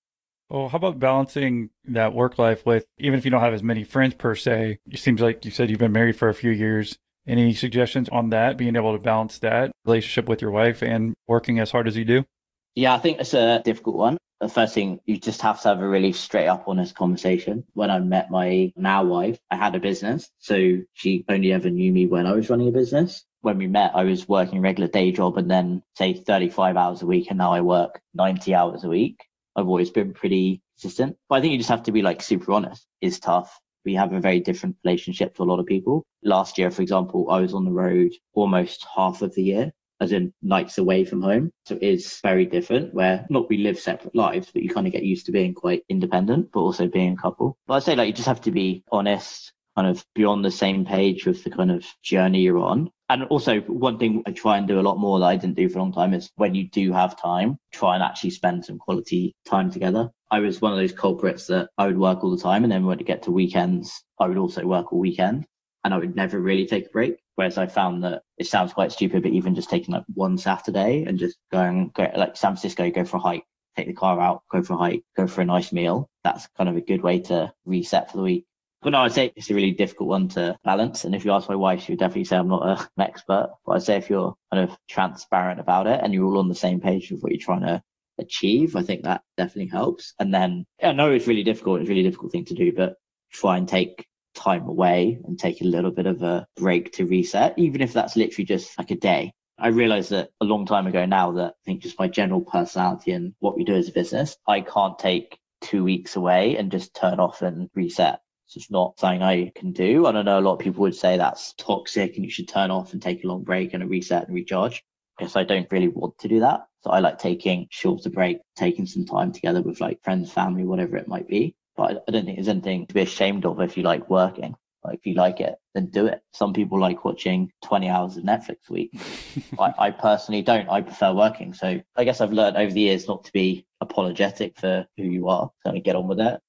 Well, 0.49 0.69
how 0.69 0.77
about 0.77 0.99
balancing 0.99 1.69
that 1.85 2.13
work 2.13 2.39
life 2.39 2.65
with, 2.65 2.85
even 2.97 3.19
if 3.19 3.25
you 3.25 3.31
don't 3.31 3.41
have 3.41 3.53
as 3.53 3.63
many 3.63 3.83
friends 3.83 4.15
per 4.15 4.35
se, 4.35 4.79
it 4.89 4.99
seems 4.99 5.21
like 5.21 5.45
you 5.45 5.51
said 5.51 5.69
you've 5.69 5.79
been 5.79 5.91
married 5.91 6.17
for 6.17 6.29
a 6.29 6.33
few 6.33 6.51
years. 6.51 6.97
Any 7.27 7.53
suggestions 7.53 8.09
on 8.09 8.31
that, 8.31 8.57
being 8.57 8.75
able 8.75 8.93
to 8.93 9.03
balance 9.03 9.37
that 9.39 9.71
relationship 9.85 10.27
with 10.27 10.41
your 10.41 10.49
wife 10.49 10.81
and 10.81 11.13
working 11.27 11.59
as 11.59 11.69
hard 11.69 11.87
as 11.87 11.95
you 11.95 12.05
do? 12.05 12.25
Yeah, 12.73 12.95
I 12.95 12.97
think 12.97 13.19
it's 13.19 13.35
a 13.35 13.61
difficult 13.63 13.97
one 13.97 14.17
the 14.39 14.47
first 14.49 14.73
thing 14.73 14.99
you 15.05 15.17
just 15.17 15.41
have 15.41 15.61
to 15.61 15.69
have 15.69 15.81
a 15.81 15.87
really 15.87 16.13
straight 16.13 16.47
up 16.47 16.63
honest 16.67 16.95
conversation. 16.95 17.65
When 17.73 17.91
I 17.91 17.99
met 17.99 18.31
my 18.31 18.71
now 18.75 19.03
wife, 19.03 19.37
I 19.51 19.57
had 19.57 19.75
a 19.75 19.79
business. 19.79 20.29
So 20.39 20.77
she 20.93 21.25
only 21.27 21.51
ever 21.51 21.69
knew 21.69 21.91
me 21.91 22.07
when 22.07 22.25
I 22.25 22.33
was 22.33 22.49
running 22.49 22.69
a 22.69 22.71
business. 22.71 23.25
When 23.41 23.57
we 23.57 23.67
met, 23.67 23.91
I 23.95 24.03
was 24.03 24.27
working 24.27 24.59
a 24.59 24.61
regular 24.61 24.89
day 24.89 25.11
job 25.11 25.37
and 25.37 25.49
then 25.49 25.83
say 25.97 26.13
35 26.13 26.77
hours 26.77 27.01
a 27.01 27.05
week. 27.05 27.27
And 27.29 27.37
now 27.37 27.51
I 27.51 27.61
work 27.61 28.01
90 28.13 28.55
hours 28.55 28.83
a 28.83 28.89
week. 28.89 29.25
I've 29.55 29.67
always 29.67 29.89
been 29.89 30.13
pretty 30.13 30.61
consistent, 30.75 31.17
but 31.27 31.35
I 31.35 31.41
think 31.41 31.51
you 31.51 31.57
just 31.57 31.69
have 31.69 31.83
to 31.83 31.91
be 31.91 32.01
like 32.01 32.21
super 32.21 32.53
honest. 32.53 32.85
It's 33.01 33.19
tough. 33.19 33.59
We 33.83 33.95
have 33.95 34.13
a 34.13 34.19
very 34.19 34.39
different 34.39 34.77
relationship 34.85 35.35
to 35.35 35.43
a 35.43 35.45
lot 35.45 35.59
of 35.59 35.65
people. 35.65 36.05
Last 36.23 36.57
year, 36.57 36.71
for 36.71 36.81
example, 36.81 37.29
I 37.29 37.41
was 37.41 37.53
on 37.53 37.65
the 37.65 37.71
road 37.71 38.11
almost 38.33 38.85
half 38.95 39.21
of 39.21 39.33
the 39.35 39.43
year 39.43 39.71
as 40.01 40.11
in 40.11 40.33
nights 40.41 40.77
away 40.77 41.05
from 41.05 41.21
home. 41.21 41.51
So 41.65 41.75
it 41.75 41.83
is 41.83 42.19
very 42.21 42.45
different 42.45 42.93
where 42.93 43.25
not 43.29 43.49
we 43.49 43.57
live 43.57 43.79
separate 43.79 44.15
lives, 44.15 44.49
but 44.53 44.63
you 44.63 44.69
kind 44.69 44.87
of 44.87 44.93
get 44.93 45.03
used 45.03 45.25
to 45.27 45.31
being 45.31 45.53
quite 45.53 45.83
independent, 45.89 46.51
but 46.51 46.61
also 46.61 46.87
being 46.87 47.13
a 47.13 47.21
couple. 47.21 47.57
But 47.67 47.75
I'd 47.75 47.83
say 47.83 47.95
like 47.95 48.07
you 48.07 48.13
just 48.13 48.27
have 48.27 48.41
to 48.41 48.51
be 48.51 48.83
honest, 48.91 49.53
kind 49.75 49.87
of 49.87 50.05
be 50.13 50.25
on 50.25 50.41
the 50.41 50.51
same 50.51 50.85
page 50.85 51.25
with 51.25 51.43
the 51.43 51.49
kind 51.49 51.71
of 51.71 51.85
journey 52.03 52.41
you're 52.41 52.59
on. 52.59 52.91
And 53.09 53.23
also 53.23 53.61
one 53.61 53.97
thing 53.97 54.23
I 54.27 54.31
try 54.31 54.57
and 54.57 54.67
do 54.67 54.79
a 54.79 54.81
lot 54.81 54.99
more 54.99 55.19
that 55.19 55.25
I 55.25 55.35
didn't 55.35 55.55
do 55.55 55.69
for 55.69 55.79
a 55.79 55.81
long 55.81 55.93
time 55.93 56.13
is 56.13 56.29
when 56.35 56.53
you 56.53 56.69
do 56.69 56.91
have 56.91 57.19
time, 57.19 57.57
try 57.73 57.95
and 57.95 58.03
actually 58.03 58.31
spend 58.31 58.65
some 58.65 58.77
quality 58.77 59.35
time 59.47 59.71
together. 59.71 60.11
I 60.29 60.39
was 60.39 60.61
one 60.61 60.73
of 60.73 60.77
those 60.77 60.91
culprits 60.91 61.47
that 61.47 61.69
I 61.77 61.87
would 61.87 61.97
work 61.97 62.23
all 62.23 62.35
the 62.35 62.41
time. 62.41 62.63
And 62.63 62.71
then 62.71 62.85
when 62.85 62.99
it 62.99 63.07
get 63.07 63.23
to 63.23 63.31
weekends, 63.31 64.03
I 64.19 64.27
would 64.27 64.37
also 64.37 64.65
work 64.65 64.93
all 64.93 64.99
weekend 64.99 65.47
and 65.83 65.93
I 65.93 65.97
would 65.97 66.15
never 66.15 66.39
really 66.39 66.67
take 66.67 66.87
a 66.87 66.89
break. 66.89 67.15
Whereas 67.39 67.57
I 67.57 67.67
found 67.67 68.03
that 68.03 68.23
it 68.37 68.47
sounds 68.47 68.73
quite 68.73 68.91
stupid, 68.91 69.23
but 69.23 69.31
even 69.31 69.55
just 69.55 69.69
taking 69.69 69.93
like 69.93 70.03
one 70.13 70.37
Saturday 70.37 71.05
and 71.07 71.17
just 71.17 71.37
going, 71.53 71.89
go, 71.95 72.11
like 72.13 72.35
San 72.35 72.51
Francisco, 72.51 72.91
go 72.91 73.05
for 73.05 73.15
a 73.15 73.21
hike, 73.21 73.45
take 73.77 73.87
the 73.87 73.93
car 73.93 74.19
out, 74.19 74.43
go 74.51 74.61
for 74.61 74.73
a 74.73 74.77
hike, 74.77 75.03
go 75.15 75.25
for 75.25 75.39
a 75.39 75.45
nice 75.45 75.71
meal. 75.71 76.09
That's 76.25 76.49
kind 76.57 76.67
of 76.67 76.75
a 76.75 76.81
good 76.81 77.01
way 77.01 77.21
to 77.21 77.53
reset 77.63 78.11
for 78.11 78.17
the 78.17 78.23
week. 78.23 78.45
But 78.81 78.89
no, 78.89 78.97
I'd 78.97 79.13
say 79.13 79.31
it's 79.37 79.49
a 79.49 79.53
really 79.53 79.71
difficult 79.71 80.09
one 80.09 80.27
to 80.35 80.57
balance. 80.65 81.05
And 81.05 81.15
if 81.15 81.23
you 81.23 81.31
ask 81.31 81.47
my 81.47 81.55
wife, 81.55 81.81
she 81.81 81.93
would 81.93 81.99
definitely 81.99 82.25
say 82.25 82.35
I'm 82.35 82.49
not 82.49 82.67
a, 82.67 82.81
an 82.97 83.07
expert. 83.07 83.53
But 83.65 83.71
I'd 83.71 83.83
say 83.83 83.95
if 83.95 84.09
you're 84.09 84.35
kind 84.51 84.69
of 84.69 84.77
transparent 84.89 85.61
about 85.61 85.87
it 85.87 86.01
and 86.03 86.13
you're 86.13 86.25
all 86.25 86.39
on 86.39 86.49
the 86.49 86.55
same 86.55 86.81
page 86.81 87.09
with 87.09 87.21
what 87.21 87.31
you're 87.31 87.39
trying 87.39 87.61
to 87.61 87.81
achieve, 88.17 88.75
I 88.75 88.83
think 88.83 89.03
that 89.03 89.21
definitely 89.37 89.71
helps. 89.71 90.13
And 90.19 90.33
then 90.33 90.65
I 90.83 90.91
know 90.91 91.09
it's 91.09 91.27
really 91.27 91.43
difficult. 91.43 91.79
It's 91.79 91.89
a 91.89 91.93
really 91.93 92.03
difficult 92.03 92.33
thing 92.33 92.43
to 92.43 92.53
do, 92.53 92.73
but 92.73 92.95
try 93.31 93.57
and 93.57 93.65
take 93.65 94.08
time 94.35 94.67
away 94.67 95.19
and 95.25 95.37
take 95.37 95.61
a 95.61 95.65
little 95.65 95.91
bit 95.91 96.05
of 96.05 96.21
a 96.21 96.45
break 96.55 96.93
to 96.93 97.05
reset, 97.05 97.57
even 97.57 97.81
if 97.81 97.93
that's 97.93 98.15
literally 98.15 98.45
just 98.45 98.77
like 98.77 98.91
a 98.91 98.95
day. 98.95 99.33
I 99.57 99.67
realized 99.67 100.11
that 100.11 100.29
a 100.39 100.45
long 100.45 100.65
time 100.65 100.87
ago 100.87 101.05
now 101.05 101.33
that 101.33 101.53
I 101.53 101.61
think 101.65 101.81
just 101.81 101.99
my 101.99 102.07
general 102.07 102.41
personality 102.41 103.11
and 103.11 103.33
what 103.39 103.57
we 103.57 103.65
do 103.65 103.75
as 103.75 103.89
a 103.89 103.93
business, 103.93 104.37
I 104.47 104.61
can't 104.61 104.97
take 104.97 105.37
two 105.61 105.83
weeks 105.83 106.15
away 106.15 106.55
and 106.55 106.71
just 106.71 106.95
turn 106.95 107.19
off 107.19 107.41
and 107.41 107.69
reset. 107.75 108.21
So 108.45 108.57
it's 108.57 108.71
not 108.71 108.99
something 108.99 109.21
I 109.21 109.51
can 109.53 109.73
do. 109.73 110.05
And 110.07 110.17
I 110.17 110.21
know 110.21 110.39
a 110.39 110.41
lot 110.41 110.53
of 110.53 110.59
people 110.59 110.81
would 110.81 110.95
say 110.95 111.17
that's 111.17 111.53
toxic 111.55 112.15
and 112.15 112.23
you 112.23 112.31
should 112.31 112.47
turn 112.47 112.71
off 112.71 112.93
and 112.93 113.01
take 113.01 113.23
a 113.23 113.27
long 113.27 113.43
break 113.43 113.73
and 113.73 113.83
a 113.83 113.87
reset 113.87 114.27
and 114.27 114.33
recharge. 114.33 114.83
Because 115.17 115.35
I 115.35 115.43
don't 115.43 115.69
really 115.69 115.89
want 115.89 116.17
to 116.19 116.29
do 116.29 116.39
that. 116.39 116.61
So 116.81 116.91
I 116.91 116.99
like 116.99 117.19
taking 117.19 117.67
shorter 117.69 118.09
break, 118.09 118.37
taking 118.55 118.85
some 118.85 119.05
time 119.05 119.33
together 119.33 119.61
with 119.61 119.81
like 119.81 120.01
friends, 120.01 120.31
family, 120.31 120.63
whatever 120.63 120.95
it 120.95 121.09
might 121.09 121.27
be. 121.27 121.53
But 121.79 122.03
I 122.09 122.11
don't 122.11 122.25
think 122.25 122.35
there's 122.35 122.49
anything 122.49 122.87
to 122.87 122.93
be 122.93 123.03
ashamed 123.03 123.45
of 123.45 123.61
if 123.61 123.77
you 123.77 123.83
like 123.83 124.09
working. 124.09 124.53
Like 124.83 124.99
if 124.99 125.05
you 125.05 125.13
like 125.13 125.39
it, 125.39 125.55
then 125.73 125.85
do 125.85 126.07
it. 126.07 126.21
Some 126.33 126.51
people 126.51 126.77
like 126.77 127.05
watching 127.05 127.53
20 127.63 127.87
hours 127.87 128.17
of 128.17 128.25
Netflix 128.25 128.57
a 128.69 128.73
week. 128.73 128.99
I, 129.59 129.73
I 129.79 129.91
personally 129.91 130.41
don't. 130.41 130.67
I 130.67 130.81
prefer 130.81 131.13
working. 131.13 131.53
So 131.53 131.79
I 131.95 132.03
guess 132.03 132.19
I've 132.19 132.33
learned 132.33 132.57
over 132.57 132.69
the 132.69 132.81
years 132.81 133.07
not 133.07 133.23
to 133.23 133.31
be 133.31 133.65
apologetic 133.79 134.59
for 134.59 134.85
who 134.97 135.03
you 135.03 135.29
are. 135.29 135.51
So 135.65 135.71
get 135.79 135.95
on 135.95 136.09
with 136.09 136.19
it. 136.19 136.41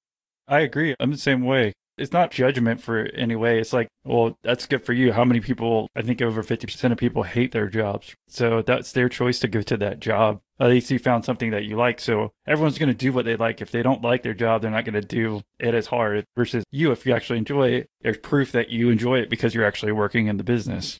I 0.49 0.59
agree. 0.61 0.97
I'm 0.99 1.11
the 1.11 1.17
same 1.17 1.45
way 1.45 1.71
it's 1.97 2.11
not 2.11 2.31
judgment 2.31 2.81
for 2.81 3.05
any 3.13 3.35
way. 3.35 3.59
It's 3.59 3.73
like, 3.73 3.87
well, 4.03 4.37
that's 4.43 4.65
good 4.65 4.85
for 4.85 4.93
you. 4.93 5.13
How 5.13 5.25
many 5.25 5.39
people, 5.39 5.89
I 5.95 6.01
think 6.01 6.21
over 6.21 6.43
50% 6.43 6.91
of 6.91 6.97
people 6.97 7.23
hate 7.23 7.51
their 7.51 7.67
jobs. 7.67 8.15
So 8.27 8.61
that's 8.61 8.91
their 8.91 9.09
choice 9.09 9.39
to 9.39 9.47
go 9.47 9.61
to 9.61 9.77
that 9.77 9.99
job. 9.99 10.41
At 10.59 10.69
least 10.69 10.91
you 10.91 10.99
found 10.99 11.25
something 11.25 11.51
that 11.51 11.65
you 11.65 11.75
like. 11.75 11.99
So 11.99 12.31
everyone's 12.47 12.77
going 12.77 12.89
to 12.89 12.95
do 12.95 13.11
what 13.13 13.25
they 13.25 13.35
like. 13.35 13.61
If 13.61 13.71
they 13.71 13.83
don't 13.83 14.01
like 14.01 14.23
their 14.23 14.33
job, 14.33 14.61
they're 14.61 14.71
not 14.71 14.85
going 14.85 14.99
to 14.99 15.01
do 15.01 15.41
it 15.59 15.73
as 15.73 15.87
hard 15.87 16.25
versus 16.35 16.63
you. 16.71 16.91
If 16.91 17.05
you 17.05 17.13
actually 17.13 17.39
enjoy 17.39 17.69
it, 17.69 17.89
there's 18.01 18.17
proof 18.17 18.51
that 18.51 18.69
you 18.69 18.89
enjoy 18.89 19.19
it 19.19 19.29
because 19.29 19.53
you're 19.53 19.65
actually 19.65 19.91
working 19.91 20.27
in 20.27 20.37
the 20.37 20.43
business. 20.43 20.99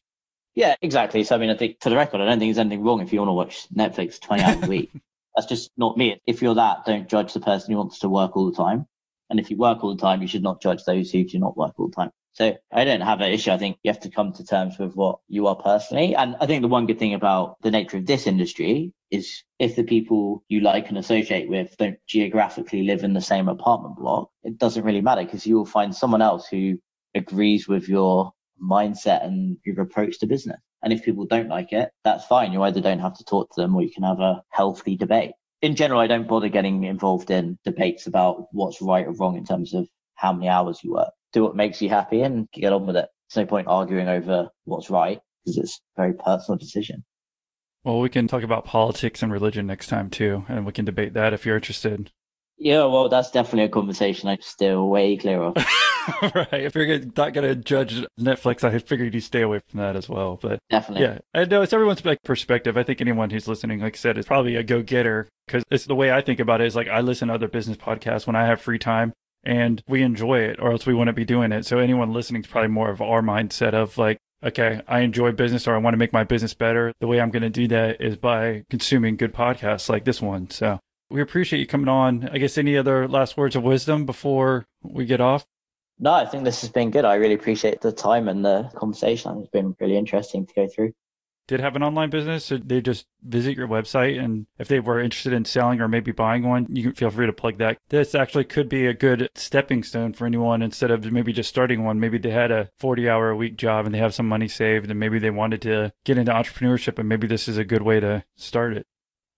Yeah, 0.53 0.75
exactly. 0.81 1.23
So, 1.23 1.35
I 1.35 1.37
mean, 1.37 1.49
I 1.49 1.55
think 1.55 1.77
for 1.81 1.89
the 1.89 1.95
record, 1.95 2.21
I 2.21 2.25
don't 2.25 2.39
think 2.39 2.49
there's 2.49 2.59
anything 2.59 2.83
wrong 2.83 3.01
if 3.01 3.13
you 3.13 3.19
want 3.19 3.29
to 3.29 3.33
watch 3.33 3.67
Netflix 3.73 4.19
20 4.19 4.43
hours 4.43 4.63
a 4.63 4.67
week. 4.67 4.91
That's 5.35 5.47
just 5.47 5.71
not 5.77 5.97
me. 5.97 6.19
If 6.27 6.41
you're 6.41 6.55
that, 6.55 6.85
don't 6.85 7.07
judge 7.07 7.33
the 7.33 7.39
person 7.39 7.71
who 7.71 7.77
wants 7.77 7.99
to 7.99 8.09
work 8.09 8.35
all 8.35 8.51
the 8.51 8.57
time. 8.57 8.85
And 9.31 9.39
if 9.39 9.49
you 9.49 9.55
work 9.55 9.81
all 9.81 9.95
the 9.95 10.01
time, 10.01 10.21
you 10.21 10.27
should 10.27 10.43
not 10.43 10.61
judge 10.61 10.83
those 10.83 11.09
who 11.09 11.23
do 11.23 11.39
not 11.39 11.55
work 11.55 11.73
all 11.79 11.87
the 11.87 11.95
time. 11.95 12.11
So 12.33 12.57
I 12.71 12.83
don't 12.83 13.01
have 13.01 13.21
an 13.21 13.31
issue. 13.31 13.51
I 13.51 13.57
think 13.57 13.77
you 13.81 13.89
have 13.91 14.01
to 14.01 14.09
come 14.09 14.33
to 14.33 14.45
terms 14.45 14.77
with 14.77 14.93
what 14.93 15.19
you 15.29 15.47
are 15.47 15.55
personally. 15.55 16.15
And 16.15 16.35
I 16.41 16.45
think 16.45 16.61
the 16.61 16.67
one 16.67 16.85
good 16.85 16.99
thing 16.99 17.13
about 17.13 17.55
the 17.61 17.71
nature 17.71 17.97
of 17.97 18.05
this 18.05 18.27
industry 18.27 18.93
is 19.09 19.43
if 19.57 19.77
the 19.77 19.83
people 19.83 20.43
you 20.49 20.59
like 20.59 20.89
and 20.89 20.97
associate 20.97 21.49
with 21.49 21.75
don't 21.77 21.97
geographically 22.07 22.83
live 22.83 23.05
in 23.05 23.13
the 23.13 23.21
same 23.21 23.47
apartment 23.47 23.95
block, 23.97 24.29
it 24.43 24.57
doesn't 24.57 24.83
really 24.83 25.01
matter 25.01 25.23
because 25.23 25.47
you 25.47 25.55
will 25.55 25.65
find 25.65 25.95
someone 25.95 26.21
else 26.21 26.47
who 26.47 26.77
agrees 27.15 27.69
with 27.69 27.87
your 27.87 28.33
mindset 28.61 29.25
and 29.25 29.57
your 29.65 29.79
approach 29.81 30.19
to 30.19 30.27
business. 30.27 30.59
And 30.83 30.91
if 30.91 31.03
people 31.03 31.25
don't 31.25 31.47
like 31.49 31.71
it, 31.71 31.89
that's 32.03 32.25
fine. 32.25 32.51
You 32.51 32.63
either 32.63 32.81
don't 32.81 32.99
have 32.99 33.17
to 33.17 33.23
talk 33.23 33.49
to 33.53 33.61
them 33.61 33.75
or 33.75 33.81
you 33.81 33.91
can 33.91 34.03
have 34.03 34.19
a 34.19 34.43
healthy 34.49 34.97
debate 34.97 35.31
in 35.61 35.75
general, 35.75 35.99
I 35.99 36.07
don't 36.07 36.27
bother 36.27 36.49
getting 36.49 36.83
involved 36.83 37.29
in 37.29 37.57
debates 37.63 38.07
about 38.07 38.47
what's 38.51 38.81
right 38.81 39.05
or 39.05 39.11
wrong 39.11 39.37
in 39.37 39.45
terms 39.45 39.73
of 39.73 39.87
how 40.15 40.33
many 40.33 40.47
hours 40.47 40.79
you 40.83 40.93
work. 40.93 41.11
Do 41.33 41.43
what 41.43 41.55
makes 41.55 41.81
you 41.81 41.89
happy 41.89 42.21
and 42.21 42.49
get 42.51 42.73
on 42.73 42.85
with 42.85 42.95
it. 42.95 43.07
There's 43.33 43.45
no 43.45 43.49
point 43.49 43.67
arguing 43.67 44.07
over 44.07 44.49
what's 44.65 44.89
right 44.89 45.19
because 45.45 45.57
it's 45.57 45.79
a 45.97 46.01
very 46.01 46.13
personal 46.13 46.57
decision. 46.57 47.03
Well, 47.83 47.99
we 47.99 48.09
can 48.09 48.27
talk 48.27 48.43
about 48.43 48.65
politics 48.65 49.23
and 49.23 49.31
religion 49.31 49.65
next 49.65 49.87
time 49.87 50.09
too, 50.09 50.45
and 50.47 50.65
we 50.65 50.71
can 50.71 50.85
debate 50.85 51.13
that 51.13 51.33
if 51.33 51.45
you're 51.45 51.55
interested. 51.55 52.11
Yeah, 52.57 52.85
well, 52.85 53.09
that's 53.09 53.31
definitely 53.31 53.63
a 53.63 53.69
conversation 53.69 54.29
I 54.29 54.37
steer 54.39 54.83
way 54.83 55.17
clear 55.17 55.41
of. 55.41 55.55
right. 56.35 56.53
If 56.53 56.75
you're 56.75 56.99
not 56.99 57.33
going 57.33 57.47
to 57.47 57.55
judge 57.55 58.05
Netflix, 58.19 58.63
I 58.63 58.77
figured 58.79 59.13
you 59.13 59.19
stay 59.19 59.41
away 59.41 59.61
from 59.69 59.79
that 59.79 59.95
as 59.95 60.09
well. 60.09 60.39
But 60.41 60.59
Definitely. 60.69 61.05
yeah, 61.05 61.19
I 61.33 61.45
know 61.45 61.59
uh, 61.59 61.63
it's 61.63 61.73
everyone's 61.73 62.03
like 62.05 62.21
perspective. 62.23 62.77
I 62.77 62.83
think 62.83 63.01
anyone 63.01 63.29
who's 63.29 63.47
listening, 63.47 63.79
like 63.81 63.95
I 63.95 63.97
said, 63.97 64.17
is 64.17 64.25
probably 64.25 64.55
a 64.55 64.63
go 64.63 64.81
getter 64.81 65.27
because 65.47 65.63
it's 65.69 65.85
the 65.85 65.95
way 65.95 66.11
I 66.11 66.21
think 66.21 66.39
about 66.39 66.61
it 66.61 66.67
is 66.67 66.75
like 66.75 66.87
I 66.87 67.01
listen 67.01 67.27
to 67.27 67.33
other 67.33 67.47
business 67.47 67.77
podcasts 67.77 68.27
when 68.27 68.35
I 68.35 68.45
have 68.45 68.61
free 68.61 68.79
time 68.79 69.13
and 69.43 69.83
we 69.87 70.01
enjoy 70.01 70.39
it 70.39 70.59
or 70.59 70.71
else 70.71 70.85
we 70.85 70.93
wouldn't 70.93 71.17
be 71.17 71.25
doing 71.25 71.51
it. 71.51 71.65
So 71.65 71.79
anyone 71.79 72.13
listening 72.13 72.43
is 72.43 72.47
probably 72.47 72.69
more 72.69 72.89
of 72.89 73.01
our 73.01 73.21
mindset 73.21 73.73
of 73.73 73.97
like, 73.97 74.17
okay, 74.43 74.81
I 74.87 74.99
enjoy 75.01 75.31
business 75.31 75.67
or 75.67 75.75
I 75.75 75.79
want 75.79 75.93
to 75.93 75.97
make 75.97 76.13
my 76.13 76.23
business 76.23 76.53
better. 76.53 76.93
The 76.99 77.07
way 77.07 77.19
I'm 77.19 77.31
going 77.31 77.43
to 77.43 77.49
do 77.49 77.67
that 77.69 78.01
is 78.01 78.17
by 78.17 78.63
consuming 78.69 79.17
good 79.17 79.33
podcasts 79.33 79.89
like 79.89 80.05
this 80.05 80.21
one. 80.21 80.49
So 80.49 80.79
we 81.09 81.21
appreciate 81.21 81.59
you 81.59 81.67
coming 81.67 81.89
on. 81.89 82.29
I 82.31 82.37
guess 82.37 82.57
any 82.57 82.77
other 82.77 83.07
last 83.07 83.37
words 83.37 83.55
of 83.55 83.63
wisdom 83.63 84.05
before 84.05 84.65
we 84.81 85.05
get 85.05 85.21
off? 85.21 85.45
No, 86.03 86.13
I 86.13 86.25
think 86.25 86.43
this 86.43 86.61
has 86.61 86.71
been 86.71 86.89
good. 86.89 87.05
I 87.05 87.13
really 87.13 87.35
appreciate 87.35 87.79
the 87.79 87.91
time 87.91 88.27
and 88.27 88.43
the 88.43 88.71
conversation. 88.73 89.37
It's 89.37 89.51
been 89.51 89.75
really 89.79 89.97
interesting 89.97 90.47
to 90.47 90.53
go 90.55 90.67
through. 90.67 90.93
Did 91.47 91.59
have 91.59 91.75
an 91.75 91.83
online 91.83 92.09
business, 92.09 92.51
or 92.51 92.57
they 92.57 92.81
just 92.81 93.05
visit 93.21 93.55
your 93.55 93.67
website, 93.67 94.23
and 94.23 94.47
if 94.57 94.67
they 94.67 94.79
were 94.79 94.99
interested 94.99 95.33
in 95.33 95.45
selling 95.45 95.79
or 95.79 95.87
maybe 95.87 96.11
buying 96.11 96.47
one, 96.47 96.65
you 96.69 96.83
can 96.83 96.93
feel 96.93 97.11
free 97.11 97.27
to 97.27 97.33
plug 97.33 97.59
that. 97.59 97.77
This 97.89 98.15
actually 98.15 98.45
could 98.45 98.67
be 98.67 98.87
a 98.87 98.93
good 98.93 99.29
stepping 99.35 99.83
stone 99.83 100.13
for 100.13 100.25
anyone 100.25 100.61
instead 100.61 100.89
of 100.89 101.11
maybe 101.11 101.33
just 101.33 101.49
starting 101.49 101.83
one. 101.83 101.99
Maybe 101.99 102.17
they 102.17 102.31
had 102.31 102.51
a 102.51 102.69
40 102.79 103.07
hour 103.07 103.29
a 103.29 103.35
week 103.35 103.57
job 103.57 103.85
and 103.85 103.93
they 103.93 103.99
have 103.99 104.15
some 104.15 104.27
money 104.27 104.47
saved, 104.47 104.89
and 104.89 104.99
maybe 104.99 105.19
they 105.19 105.29
wanted 105.29 105.61
to 105.63 105.93
get 106.03 106.17
into 106.17 106.31
entrepreneurship, 106.31 106.97
and 106.97 107.09
maybe 107.09 107.27
this 107.27 107.47
is 107.47 107.57
a 107.57 107.65
good 107.65 107.83
way 107.83 107.99
to 107.99 108.23
start 108.37 108.75
it. 108.75 108.87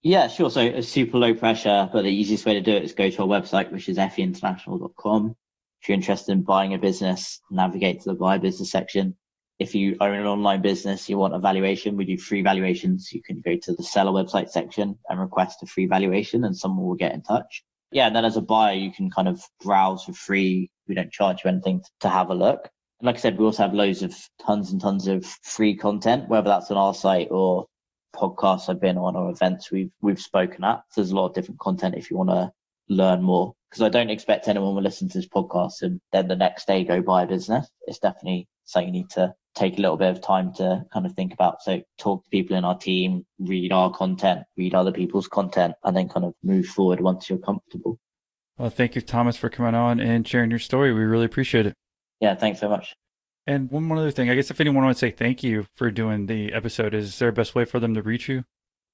Yeah, 0.02 0.28
sure. 0.28 0.50
So 0.50 0.62
it's 0.62 0.88
super 0.88 1.18
low 1.18 1.34
pressure, 1.34 1.90
but 1.92 2.04
the 2.04 2.10
easiest 2.10 2.46
way 2.46 2.54
to 2.54 2.62
do 2.62 2.72
it 2.72 2.84
is 2.84 2.94
go 2.94 3.10
to 3.10 3.22
our 3.24 3.28
website, 3.28 3.72
which 3.72 3.90
is 3.90 3.98
feinternational.com. 3.98 5.36
If 5.84 5.90
you're 5.90 5.96
interested 5.96 6.32
in 6.32 6.44
buying 6.44 6.74
a 6.74 6.78
business, 6.78 7.42
navigate 7.52 8.00
to 8.02 8.12
the 8.12 8.16
buy 8.16 8.38
business 8.38 8.72
section. 8.72 9.18
If 9.60 9.76
you 9.76 9.98
own 10.00 10.16
an 10.16 10.26
online 10.26 10.62
business, 10.62 11.10
you 11.10 11.18
want 11.18 11.36
a 11.36 11.40
valuation, 11.40 11.98
we 11.98 12.06
do 12.06 12.18
free 12.18 12.42
valuations. 12.42 13.12
You 13.12 13.22
can 13.22 13.42
go 13.42 13.58
to 13.64 13.74
the 13.74 13.84
seller 13.84 14.12
website 14.12 14.48
section 14.48 14.98
and 15.10 15.20
request 15.20 15.62
a 15.62 15.66
free 15.66 15.88
valuation 15.88 16.46
and 16.46 16.56
someone 16.56 16.88
will 16.88 16.96
get 16.96 17.14
in 17.14 17.22
touch. 17.22 17.66
Yeah. 17.92 18.08
And 18.08 18.16
then 18.16 18.24
as 18.24 18.38
a 18.38 18.42
buyer, 18.42 18.76
you 18.76 18.94
can 18.94 19.12
kind 19.12 19.28
of 19.28 19.44
browse 19.62 20.06
for 20.06 20.14
free. 20.14 20.72
We 20.88 20.96
don't 20.96 21.12
charge 21.12 21.42
you 21.44 21.50
anything 21.50 21.82
to 22.00 22.08
have 22.08 22.30
a 22.30 22.34
look. 22.34 22.70
And 23.02 23.08
like 23.08 23.18
I 23.18 23.20
said, 23.20 23.38
we 23.38 23.44
also 23.44 23.64
have 23.64 23.74
loads 23.74 24.04
of 24.04 24.16
tons 24.42 24.72
and 24.72 24.80
tons 24.80 25.10
of 25.10 25.26
free 25.26 25.76
content, 25.76 26.30
whether 26.30 26.48
that's 26.48 26.72
on 26.72 26.78
our 26.78 26.94
site 26.94 27.28
or 27.30 27.66
podcasts 28.16 28.70
I've 28.70 28.80
been 28.80 28.98
on 28.98 29.18
or 29.18 29.32
events 29.32 29.70
we've 29.70 29.92
we've 30.02 30.22
spoken 30.22 30.64
at. 30.64 30.84
So 30.92 31.02
there's 31.02 31.12
a 31.12 31.16
lot 31.16 31.28
of 31.28 31.36
different 31.36 31.60
content 31.60 31.96
if 31.98 32.10
you 32.10 32.16
want 32.16 32.30
to 32.30 32.54
learn 32.88 33.22
more. 33.22 33.54
Because 33.74 33.88
I 33.88 33.90
don't 33.90 34.12
expect 34.12 34.48
anyone 34.48 34.76
will 34.76 34.84
listen 34.84 35.10
to 35.10 35.18
this 35.18 35.28
podcast 35.28 35.82
and 35.82 36.00
then 36.12 36.28
the 36.28 36.36
next 36.36 36.68
day 36.68 36.84
go 36.84 37.02
buy 37.02 37.24
a 37.24 37.28
business. 37.28 37.68
It's 37.88 37.98
definitely 37.98 38.48
something 38.66 38.94
you 38.94 39.02
need 39.02 39.10
to 39.12 39.34
take 39.56 39.80
a 39.80 39.82
little 39.82 39.98
bit 39.98 40.12
of 40.12 40.22
time 40.22 40.54
to 40.58 40.86
kind 40.94 41.08
of 41.08 41.14
think 41.14 41.34
about. 41.34 41.64
So 41.64 41.82
talk 41.98 42.24
to 42.24 42.30
people 42.30 42.56
in 42.56 42.66
our 42.66 42.78
team, 42.78 43.26
read 43.40 43.72
our 43.72 43.92
content, 43.92 44.42
read 44.58 44.76
other 44.76 44.92
people's 44.92 45.28
content, 45.28 45.74
and 45.84 45.98
then 45.98 46.08
kind 46.08 46.24
of 46.24 46.36
move 46.44 46.68
forward 46.68 47.02
once 47.02 47.28
you're 47.28 47.40
comfortable. 47.40 47.98
Well, 48.60 48.70
thank 48.70 48.94
you, 48.94 49.02
Thomas, 49.02 49.38
for 49.38 49.50
coming 49.50 49.74
on 49.74 50.00
and 50.00 50.28
sharing 50.28 50.52
your 50.52 50.60
story. 50.60 50.94
We 50.94 51.02
really 51.02 51.26
appreciate 51.26 51.66
it. 51.66 51.74
Yeah, 52.20 52.36
thanks 52.36 52.60
so 52.60 52.70
much. 52.70 52.94
And 53.48 53.72
one 53.72 53.86
more 53.86 53.98
other 53.98 54.12
thing, 54.12 54.30
I 54.30 54.36
guess 54.36 54.52
if 54.52 54.62
anyone 54.62 54.84
wants 54.84 55.00
to 55.00 55.08
say 55.08 55.12
thank 55.12 55.42
you 55.42 55.66
for 55.76 55.90
doing 55.90 56.28
the 56.28 56.54
episode, 56.54 56.94
is 56.94 57.18
there 57.18 57.30
a 57.30 57.34
best 57.34 57.56
way 57.56 57.66
for 57.66 57.80
them 57.80 57.96
to 57.96 58.04
reach 58.04 58.30
you? 58.30 58.44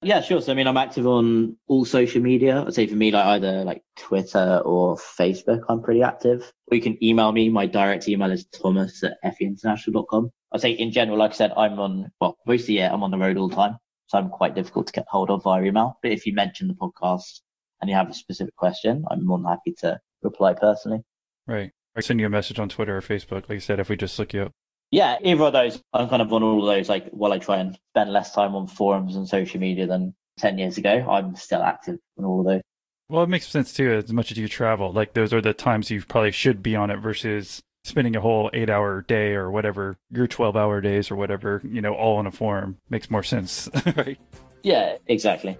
Yeah, 0.02 0.22
sure. 0.22 0.40
So 0.40 0.52
I 0.52 0.54
mean, 0.54 0.66
I'm 0.66 0.78
active 0.78 1.06
on 1.06 1.56
all 1.66 1.84
social 1.84 2.22
media. 2.22 2.64
I'd 2.66 2.74
say 2.74 2.86
for 2.86 2.96
me, 2.96 3.10
like 3.10 3.26
either 3.26 3.64
like 3.64 3.82
Twitter 3.96 4.62
or 4.64 4.96
Facebook, 4.96 5.60
I'm 5.68 5.82
pretty 5.82 6.02
active. 6.02 6.50
Or 6.70 6.76
you 6.76 6.82
can 6.82 7.02
email 7.04 7.30
me. 7.32 7.50
My 7.50 7.66
direct 7.66 8.08
email 8.08 8.30
is 8.32 8.46
thomas 8.46 9.02
at 9.04 9.38
feinternational.com. 9.38 10.30
I'd 10.52 10.60
say 10.62 10.70
in 10.70 10.90
general, 10.90 11.18
like 11.18 11.32
I 11.32 11.34
said, 11.34 11.52
I'm 11.54 11.78
on, 11.78 12.10
well, 12.20 12.38
mostly, 12.46 12.78
yeah, 12.78 12.92
I'm 12.92 13.02
on 13.02 13.10
the 13.10 13.18
road 13.18 13.36
all 13.36 13.48
the 13.48 13.56
time. 13.56 13.76
So 14.06 14.18
I'm 14.18 14.30
quite 14.30 14.54
difficult 14.54 14.86
to 14.86 14.92
get 14.92 15.06
hold 15.08 15.30
of 15.30 15.42
via 15.42 15.62
email. 15.62 15.98
But 16.02 16.12
if 16.12 16.26
you 16.26 16.34
mention 16.34 16.68
the 16.68 16.74
podcast 16.74 17.40
and 17.80 17.90
you 17.90 17.94
have 17.94 18.08
a 18.08 18.14
specific 18.14 18.56
question, 18.56 19.04
I'm 19.10 19.26
more 19.26 19.38
than 19.38 19.46
happy 19.48 19.74
to 19.80 20.00
reply 20.22 20.54
personally. 20.54 21.02
Right. 21.46 21.72
I 21.94 22.00
send 22.00 22.20
you 22.20 22.26
a 22.26 22.30
message 22.30 22.58
on 22.58 22.68
Twitter 22.68 22.96
or 22.96 23.02
Facebook, 23.02 23.48
like 23.48 23.56
I 23.56 23.58
said, 23.58 23.80
if 23.80 23.88
we 23.88 23.96
just 23.96 24.18
look 24.18 24.32
you 24.32 24.42
up. 24.44 24.52
Yeah, 24.90 25.18
either 25.22 25.44
of 25.44 25.52
those. 25.52 25.82
I'm 25.92 26.08
kind 26.08 26.22
of 26.22 26.32
on 26.32 26.42
all 26.42 26.68
of 26.68 26.74
those. 26.74 26.88
Like, 26.88 27.08
while 27.10 27.32
I 27.32 27.38
try 27.38 27.58
and 27.58 27.78
spend 27.92 28.12
less 28.12 28.32
time 28.34 28.54
on 28.54 28.66
forums 28.66 29.16
and 29.16 29.28
social 29.28 29.60
media 29.60 29.86
than 29.86 30.14
10 30.38 30.58
years 30.58 30.78
ago, 30.78 30.90
I'm 31.08 31.36
still 31.36 31.62
active 31.62 31.98
on 32.18 32.24
all 32.24 32.40
of 32.40 32.46
those. 32.46 32.62
Well, 33.08 33.22
it 33.22 33.28
makes 33.28 33.48
sense 33.48 33.72
too, 33.72 33.92
as 33.92 34.12
much 34.12 34.30
as 34.30 34.38
you 34.38 34.48
travel. 34.48 34.92
Like, 34.92 35.14
those 35.14 35.32
are 35.32 35.40
the 35.40 35.52
times 35.52 35.90
you 35.90 36.02
probably 36.02 36.32
should 36.32 36.62
be 36.62 36.76
on 36.76 36.90
it 36.90 36.96
versus 36.96 37.62
spending 37.84 38.14
a 38.14 38.20
whole 38.20 38.50
eight 38.52 38.70
hour 38.70 39.02
day 39.02 39.32
or 39.32 39.50
whatever, 39.50 39.96
your 40.10 40.26
12 40.26 40.56
hour 40.56 40.80
days 40.80 41.10
or 41.10 41.16
whatever, 41.16 41.62
you 41.64 41.80
know, 41.80 41.94
all 41.94 42.20
in 42.20 42.26
a 42.26 42.30
forum 42.30 42.76
makes 42.88 43.10
more 43.10 43.22
sense, 43.22 43.68
right? 43.96 44.18
Yeah, 44.62 44.96
exactly. 45.06 45.58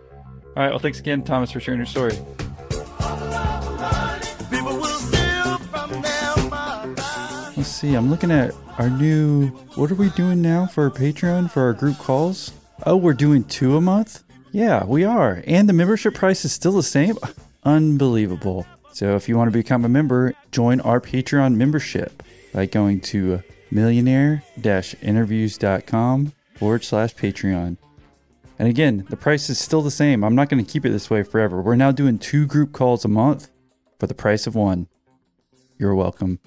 All 0.57 0.63
right. 0.63 0.71
Well, 0.71 0.79
thanks 0.79 0.99
again, 0.99 1.23
Thomas, 1.23 1.51
for 1.51 1.61
sharing 1.61 1.79
your 1.79 1.87
story. 1.87 2.17
See. 7.81 7.95
I'm 7.95 8.11
looking 8.11 8.31
at 8.31 8.55
our 8.79 8.91
new. 8.91 9.49
What 9.75 9.91
are 9.91 9.95
we 9.95 10.11
doing 10.11 10.43
now 10.43 10.67
for 10.67 10.85
our 10.85 10.91
Patreon 10.91 11.51
for 11.51 11.63
our 11.63 11.73
group 11.73 11.97
calls? 11.97 12.53
Oh, 12.85 12.97
we're 12.97 13.15
doing 13.15 13.43
two 13.45 13.75
a 13.77 13.81
month? 13.81 14.23
Yeah, 14.53 14.85
we 14.85 15.05
are. 15.05 15.43
And 15.47 15.67
the 15.67 15.73
membership 15.73 16.15
price 16.15 16.45
is 16.45 16.53
still 16.53 16.73
the 16.73 16.83
same? 16.83 17.17
Unbelievable. 17.65 18.67
So 18.93 19.17
if 19.17 19.31
you 19.31 19.37
want 19.39 19.49
to 19.49 19.59
become 19.59 19.87
a 19.87 19.89
member, 19.89 20.35
join 20.53 20.81
our 20.81 21.01
Patreon 21.01 21.55
membership 21.55 22.23
by 22.53 22.67
going 22.67 23.01
to 23.13 23.43
millionaire 23.71 24.43
interviews.com 24.63 26.33
forward 26.57 26.85
slash 26.85 27.15
Patreon. 27.15 27.79
And 28.59 28.69
again, 28.69 29.07
the 29.09 29.17
price 29.17 29.49
is 29.49 29.59
still 29.59 29.81
the 29.81 29.91
same. 29.91 30.23
I'm 30.23 30.35
not 30.35 30.51
going 30.51 30.63
to 30.63 30.71
keep 30.71 30.85
it 30.85 30.91
this 30.91 31.09
way 31.09 31.23
forever. 31.23 31.63
We're 31.63 31.77
now 31.77 31.93
doing 31.93 32.19
two 32.19 32.47
group 32.47 32.73
calls 32.73 33.07
a 33.07 33.09
month 33.09 33.49
for 33.99 34.07
the 34.07 34.15
price 34.15 34.47
of 34.47 34.55
one. 34.55 34.87
You're 35.79 35.95
welcome. 35.95 36.41